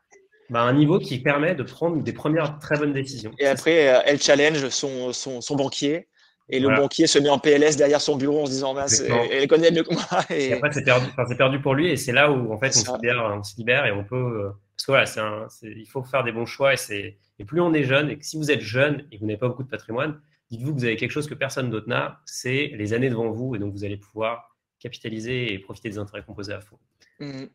bah, 0.50 0.62
un 0.62 0.74
niveau 0.74 1.00
qui 1.00 1.20
permet 1.20 1.56
de 1.56 1.64
prendre 1.64 2.02
des 2.02 2.14
premières 2.14 2.60
très 2.60 2.78
bonnes 2.78 2.94
décisions. 2.94 3.32
Et 3.40 3.48
après, 3.48 3.90
euh, 3.90 4.00
elle 4.06 4.22
challenge 4.22 4.70
son, 4.70 5.14
son, 5.14 5.42
son 5.42 5.56
banquier 5.56 6.08
et 6.50 6.60
le 6.60 6.70
banquier 6.70 7.08
se 7.08 7.18
met 7.18 7.30
en 7.30 7.40
PLS 7.40 7.76
derrière 7.76 8.02
son 8.02 8.18
bureau 8.18 8.44
en 8.44 8.46
se 8.46 8.52
disant, 8.52 8.76
bah, 8.76 8.86
elle 9.32 9.48
connaît 9.48 9.72
mieux 9.72 9.84
que 9.84 9.94
moi. 9.94 10.06
Et, 10.30 10.54
après, 10.54 10.72
c'est 10.72 10.84
perdu, 10.84 11.08
c'est 11.28 11.38
perdu 11.38 11.60
pour 11.60 11.74
lui. 11.74 11.90
Et 11.90 11.98
c'est 11.98 12.12
là 12.12 12.32
où, 12.32 12.54
en 12.54 12.60
fait, 12.60 12.68
on 12.68 12.72
se, 12.72 12.92
libère, 12.94 13.34
on 13.36 13.44
se 13.44 13.58
libère 13.58 13.86
et 13.86 13.92
on 13.92 14.04
peut. 14.04 14.52
Euh, 14.90 14.94
parce 14.94 15.16
que 15.16 15.20
voilà, 15.22 15.50
c'est 15.50 15.68
un, 15.68 15.70
il 15.76 15.88
faut 15.88 16.04
faire 16.04 16.24
des 16.24 16.32
bons 16.32 16.46
choix. 16.46 16.74
Et, 16.74 16.78
c'est, 16.78 17.18
et 17.40 17.46
plus 17.46 17.62
on 17.62 17.74
est 17.74 17.84
jeune, 17.84 18.10
et 18.10 18.18
que 18.18 18.26
si 18.26 18.38
vous 18.38 18.52
êtes 18.52 18.62
jeune 18.62 19.08
et 19.12 19.16
que 19.16 19.22
vous 19.22 19.28
n'avez 19.28 19.40
pas 19.40 19.48
beaucoup 19.48 19.64
de 19.64 19.70
patrimoine, 19.70 20.20
dites-vous 20.52 20.74
que 20.74 20.80
vous 20.80 20.86
avez 20.86 20.96
quelque 20.96 21.12
chose 21.12 21.28
que 21.28 21.34
personne 21.34 21.70
d'autre 21.70 21.90
n'a, 21.90 22.22
c'est 22.26 22.68
les 22.76 22.94
années 22.94 23.10
devant 23.10 23.32
vous. 23.32 23.56
Et 23.56 23.60
donc, 23.60 23.74
vous 23.74 23.84
allez 23.84 23.98
pouvoir 23.98 24.56
capitaliser 24.80 25.54
et 25.54 25.60
profiter 25.60 25.90
des 25.90 25.98
intérêts 25.98 26.24
composés 26.24 26.54
à 26.54 26.62
fond. 26.62 26.78
Mmh. 27.20 27.46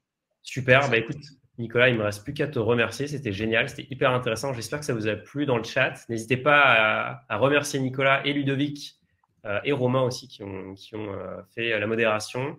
Super. 0.42 0.90
Bah, 0.90 0.96
écoute, 0.96 1.18
Nicolas, 1.58 1.90
il 1.90 1.94
ne 1.94 1.98
me 1.98 2.04
reste 2.04 2.24
plus 2.24 2.32
qu'à 2.32 2.48
te 2.48 2.58
remercier. 2.58 3.06
C'était 3.06 3.32
génial, 3.32 3.68
c'était 3.68 3.86
hyper 3.90 4.10
intéressant. 4.10 4.52
J'espère 4.52 4.80
que 4.80 4.86
ça 4.86 4.94
vous 4.94 5.06
a 5.06 5.14
plu 5.14 5.46
dans 5.46 5.58
le 5.58 5.64
chat. 5.64 5.94
N'hésitez 6.08 6.38
pas 6.38 7.20
à, 7.28 7.36
remercier 7.36 7.78
Nicolas 7.80 8.26
et 8.26 8.32
Ludovic 8.32 8.96
euh, 9.44 9.60
et 9.64 9.72
Romain 9.72 10.02
aussi 10.02 10.26
qui 10.26 10.42
ont, 10.42 10.74
qui 10.74 10.96
ont 10.96 11.12
euh, 11.12 11.42
fait 11.54 11.78
la 11.78 11.86
modération. 11.86 12.58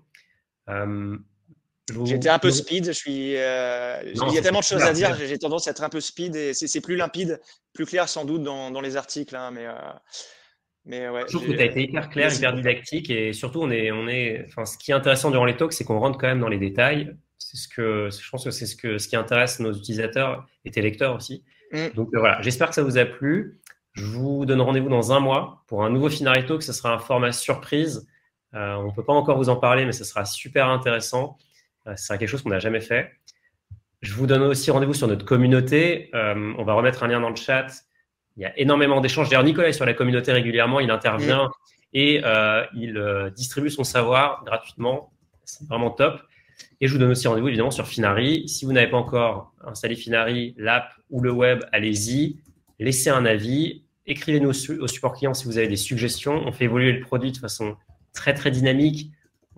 Euh, 0.70 1.18
J'étais 2.06 2.30
un 2.30 2.40
peu 2.40 2.52
speed. 2.52 2.88
Je 2.88 2.92
suis, 2.92 3.32
il 3.32 3.34
y 3.34 3.38
a 3.38 4.42
tellement 4.42 4.60
de 4.60 4.66
choses 4.66 4.84
à 4.84 4.94
dire. 4.94 5.16
J'ai 5.16 5.38
tendance 5.38 5.68
à 5.68 5.72
être 5.72 5.84
un 5.84 5.90
peu 5.90 6.02
speed 6.02 6.36
et 6.36 6.54
c'est 6.54 6.82
plus 6.82 6.96
limpide, 6.96 7.40
plus 7.74 7.86
clair 7.86 8.10
sans 8.10 8.26
doute 8.26 8.44
dans, 8.44 8.72
dans 8.72 8.82
les 8.82 8.98
articles. 8.98 9.36
Hein, 9.36 9.52
mais 9.52 9.68
mais 10.84 11.08
ouais, 11.10 11.22
je 11.28 11.38
trouve 11.38 11.48
que 11.48 11.54
tu 11.54 11.62
as 11.62 11.66
été 11.66 11.84
hyper 11.84 12.10
clair, 12.10 12.34
hyper 12.34 12.54
didactique 12.56 13.12
et 13.12 13.34
surtout, 13.34 13.62
on 13.62 13.70
est, 13.70 13.92
on 13.92 14.08
est, 14.08 14.46
enfin, 14.48 14.66
ce 14.66 14.80
qui 14.80 14.90
est 14.90 14.96
intéressant 14.96 15.30
durant 15.30 15.46
les 15.46 15.56
talks, 15.56 15.74
c'est 15.74 15.84
qu'on 15.84 16.00
rentre 16.00 16.18
quand 16.18 16.26
même 16.26 16.40
dans 16.40 16.48
les 16.48 16.58
détails 16.58 17.16
c'est 17.42 17.58
ce 17.58 17.68
que 17.68 18.10
je 18.12 18.30
pense 18.30 18.44
que 18.44 18.52
c'est 18.52 18.66
ce 18.66 18.76
que 18.76 18.98
ce 18.98 19.08
qui 19.08 19.16
intéresse 19.16 19.60
nos 19.60 19.74
utilisateurs 19.74 20.46
et 20.64 20.72
tes 20.72 20.82
lecteurs 20.82 21.16
aussi. 21.16 21.44
Mm. 21.72 21.90
Donc 21.96 22.10
euh, 22.14 22.20
voilà, 22.20 22.42
j'espère 22.42 22.70
que 22.70 22.76
ça 22.76 22.84
vous 22.84 22.98
a 22.98 23.06
plu. 23.06 23.60
Je 23.94 24.06
vous 24.06 24.46
donne 24.46 24.62
rendez-vous 24.62 24.90
dans 24.90 25.12
un 25.12 25.20
mois 25.20 25.64
pour 25.68 25.84
un 25.84 25.90
nouveau 25.90 26.10
Finarito, 26.10 26.58
que 26.58 26.64
ce 26.64 26.72
sera 26.72 26.94
un 26.94 27.00
format 27.00 27.32
surprise. 27.32 28.08
Euh, 28.54 28.76
on 28.76 28.88
ne 28.88 28.92
peut 28.92 29.04
pas 29.04 29.14
encore 29.14 29.38
vous 29.38 29.50
en 29.50 29.58
parler, 29.58 29.86
mais 29.86 29.92
ce 29.92 30.04
sera 30.04 30.24
super 30.24 30.70
intéressant. 30.70 31.38
Euh, 31.88 31.96
ce 31.96 32.06
sera 32.06 32.18
quelque 32.18 32.30
chose 32.30 32.42
qu'on 32.42 32.50
n'a 32.50 32.60
jamais 32.60 32.82
fait. 32.82 33.12
Je 34.02 34.14
vous 34.14 34.28
donne 34.28 34.42
aussi 34.44 34.72
rendez-vous 34.72 34.94
sur 34.94 35.08
notre 35.08 35.26
communauté. 35.26 36.10
on 36.14 36.64
va 36.64 36.74
remettre 36.74 37.04
un 37.04 37.08
lien 37.08 37.20
dans 37.20 37.30
le 37.30 37.36
chat. 37.36 37.68
Il 38.36 38.42
y 38.42 38.46
a 38.46 38.58
énormément 38.60 39.00
d'échanges. 39.00 39.30
D'ailleurs, 39.30 39.44
Nicolas 39.44 39.70
est 39.70 39.74
sur 39.74 39.86
la 39.86 39.94
communauté 39.94 40.32
régulièrement. 40.32 40.80
Il 40.80 40.90
intervient 40.90 41.52
et 41.94 42.24
il 42.74 43.32
distribue 43.36 43.70
son 43.70 43.84
savoir 43.84 44.44
gratuitement. 44.44 45.14
C'est 45.46 45.68
vraiment 45.68 45.92
top. 45.92 46.20
Et 46.80 46.88
je 46.88 46.94
vous 46.94 47.00
donne 47.00 47.12
aussi 47.12 47.28
rendez-vous 47.28 47.48
évidemment 47.48 47.72
sur 47.72 47.88
Finari. 47.88 48.48
Si 48.48 48.66
vous 48.66 48.74
n'avez 48.74 48.90
pas 48.90 48.98
encore 48.98 49.54
installé 49.64 49.96
Finari, 49.96 50.56
l'app 50.58 50.92
ou 51.10 51.22
le 51.22 51.32
web, 51.32 51.64
allez-y, 51.72 52.40
laissez 52.80 53.10
un 53.10 53.26
avis, 53.26 53.84
écrivez-nous 54.06 54.50
au 54.50 54.88
support 54.88 55.14
client 55.14 55.34
si 55.34 55.46
vous 55.46 55.58
avez 55.58 55.68
des 55.68 55.78
suggestions. 55.78 56.42
On 56.46 56.52
fait 56.52 56.66
évoluer 56.66 56.92
le 56.92 57.02
produit 57.02 57.32
de 57.32 57.38
façon 57.38 57.78
très 58.14 58.34
très 58.34 58.52
dynamique. 58.52 59.12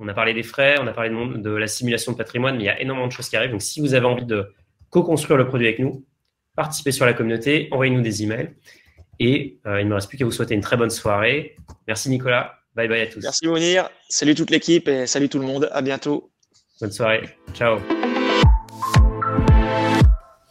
On 0.03 0.07
a 0.09 0.13
parlé 0.13 0.33
des 0.33 0.43
frais, 0.43 0.75
on 0.81 0.87
a 0.87 0.91
parlé 0.91 1.09
de, 1.09 1.49
la 1.49 1.67
simulation 1.67 2.11
de 2.11 2.17
patrimoine, 2.17 2.57
mais 2.57 2.63
il 2.63 2.65
y 2.65 2.69
a 2.69 2.81
énormément 2.81 3.07
de 3.07 3.13
choses 3.13 3.29
qui 3.29 3.37
arrivent. 3.37 3.51
Donc 3.51 3.61
si 3.61 3.79
vous 3.79 3.93
avez 3.93 4.05
envie 4.05 4.25
de 4.25 4.53
co-construire 4.89 5.37
le 5.37 5.47
produit 5.47 5.65
avec 5.65 5.79
nous, 5.79 6.03
participez 6.57 6.91
sur 6.91 7.05
la 7.05 7.13
communauté, 7.13 7.69
envoyez-nous 7.71 8.01
des 8.01 8.21
emails. 8.21 8.53
Et 9.19 9.59
euh, 9.65 9.79
il 9.79 9.85
ne 9.85 9.89
me 9.89 9.95
reste 9.95 10.09
plus 10.09 10.17
qu'à 10.17 10.25
vous 10.25 10.31
souhaiter 10.31 10.55
une 10.55 10.61
très 10.61 10.75
bonne 10.75 10.89
soirée. 10.89 11.55
Merci 11.87 12.09
Nicolas. 12.09 12.55
Bye 12.75 12.89
bye 12.89 13.01
à 13.01 13.07
tous. 13.07 13.21
Merci 13.21 13.47
Mounir. 13.47 13.89
Salut 14.09 14.35
toute 14.35 14.49
l'équipe 14.49 14.89
et 14.89 15.07
salut 15.07 15.29
tout 15.29 15.39
le 15.39 15.45
monde. 15.45 15.69
À 15.71 15.81
bientôt. 15.81 16.31
Bonne 16.81 16.91
soirée. 16.91 17.23
Ciao. 17.53 17.79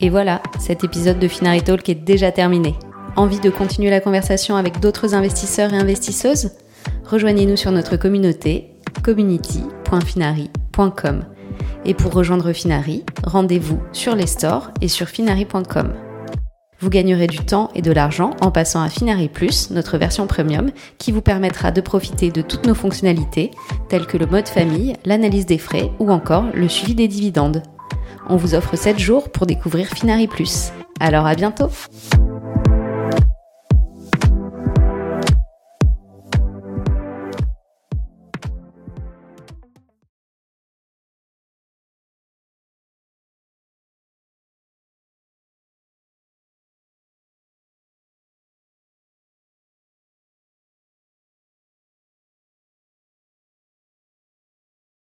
Et 0.01 0.09
voilà, 0.09 0.43
cet 0.61 0.83
épisode 0.83 1.19
de 1.19 1.29
Finari 1.29 1.63
Talk 1.63 1.87
est 1.91 1.95
déjà 1.95 2.33
terminé. 2.33 2.75
Envie 3.17 3.41
de 3.41 3.51
continuer 3.51 3.91
la 3.91 4.01
conversation 4.01 4.57
avec 4.57 4.81
d'autres 4.81 5.15
investisseurs 5.15 5.75
et 5.75 5.77
investisseuses? 5.77 6.53
Rejoignez-nous 7.05 7.57
sur 7.57 7.71
notre 7.71 7.99
communauté 7.99 8.72
community.finari.com. 9.03 11.25
Et 11.85 11.95
pour 11.95 12.13
rejoindre 12.13 12.53
Finari, 12.53 13.05
rendez-vous 13.25 13.81
sur 13.93 14.15
les 14.15 14.27
stores 14.27 14.71
et 14.81 14.89
sur 14.89 15.09
finari.com. 15.09 15.93
Vous 16.81 16.91
gagnerez 16.91 17.29
du 17.29 17.39
temps 17.39 17.71
et 17.77 17.83
de 17.83 17.93
l'argent 17.93 18.31
en 18.41 18.51
passant 18.51 18.83
à 18.83 18.89
Finari 18.89 19.29
Plus, 19.29 19.71
notre 19.71 19.99
version 19.99 20.27
premium, 20.27 20.71
qui 20.99 21.13
vous 21.13 21.23
permettra 21.23 21.71
de 21.71 21.81
profiter 21.81 22.31
de 22.31 22.43
toutes 22.43 22.67
nos 22.67 22.75
fonctionnalités, 22.75 23.53
telles 23.89 24.07
que 24.07 24.17
le 24.17 24.27
mode 24.27 24.49
famille, 24.49 24.97
l'analyse 25.05 25.47
des 25.47 25.59
frais 25.59 25.93
ou 26.01 26.11
encore 26.11 26.47
le 26.55 26.69
suivi 26.69 26.97
des 26.97 27.07
dividendes. 27.07 27.63
On 28.29 28.37
vous 28.37 28.55
offre 28.55 28.77
7 28.77 28.99
jours 28.99 29.31
pour 29.31 29.47
découvrir 29.47 29.87
Finari 29.87 30.27
Plus. 30.27 30.73
Alors 30.99 31.27
à 31.27 31.37
bientôt 31.37 31.69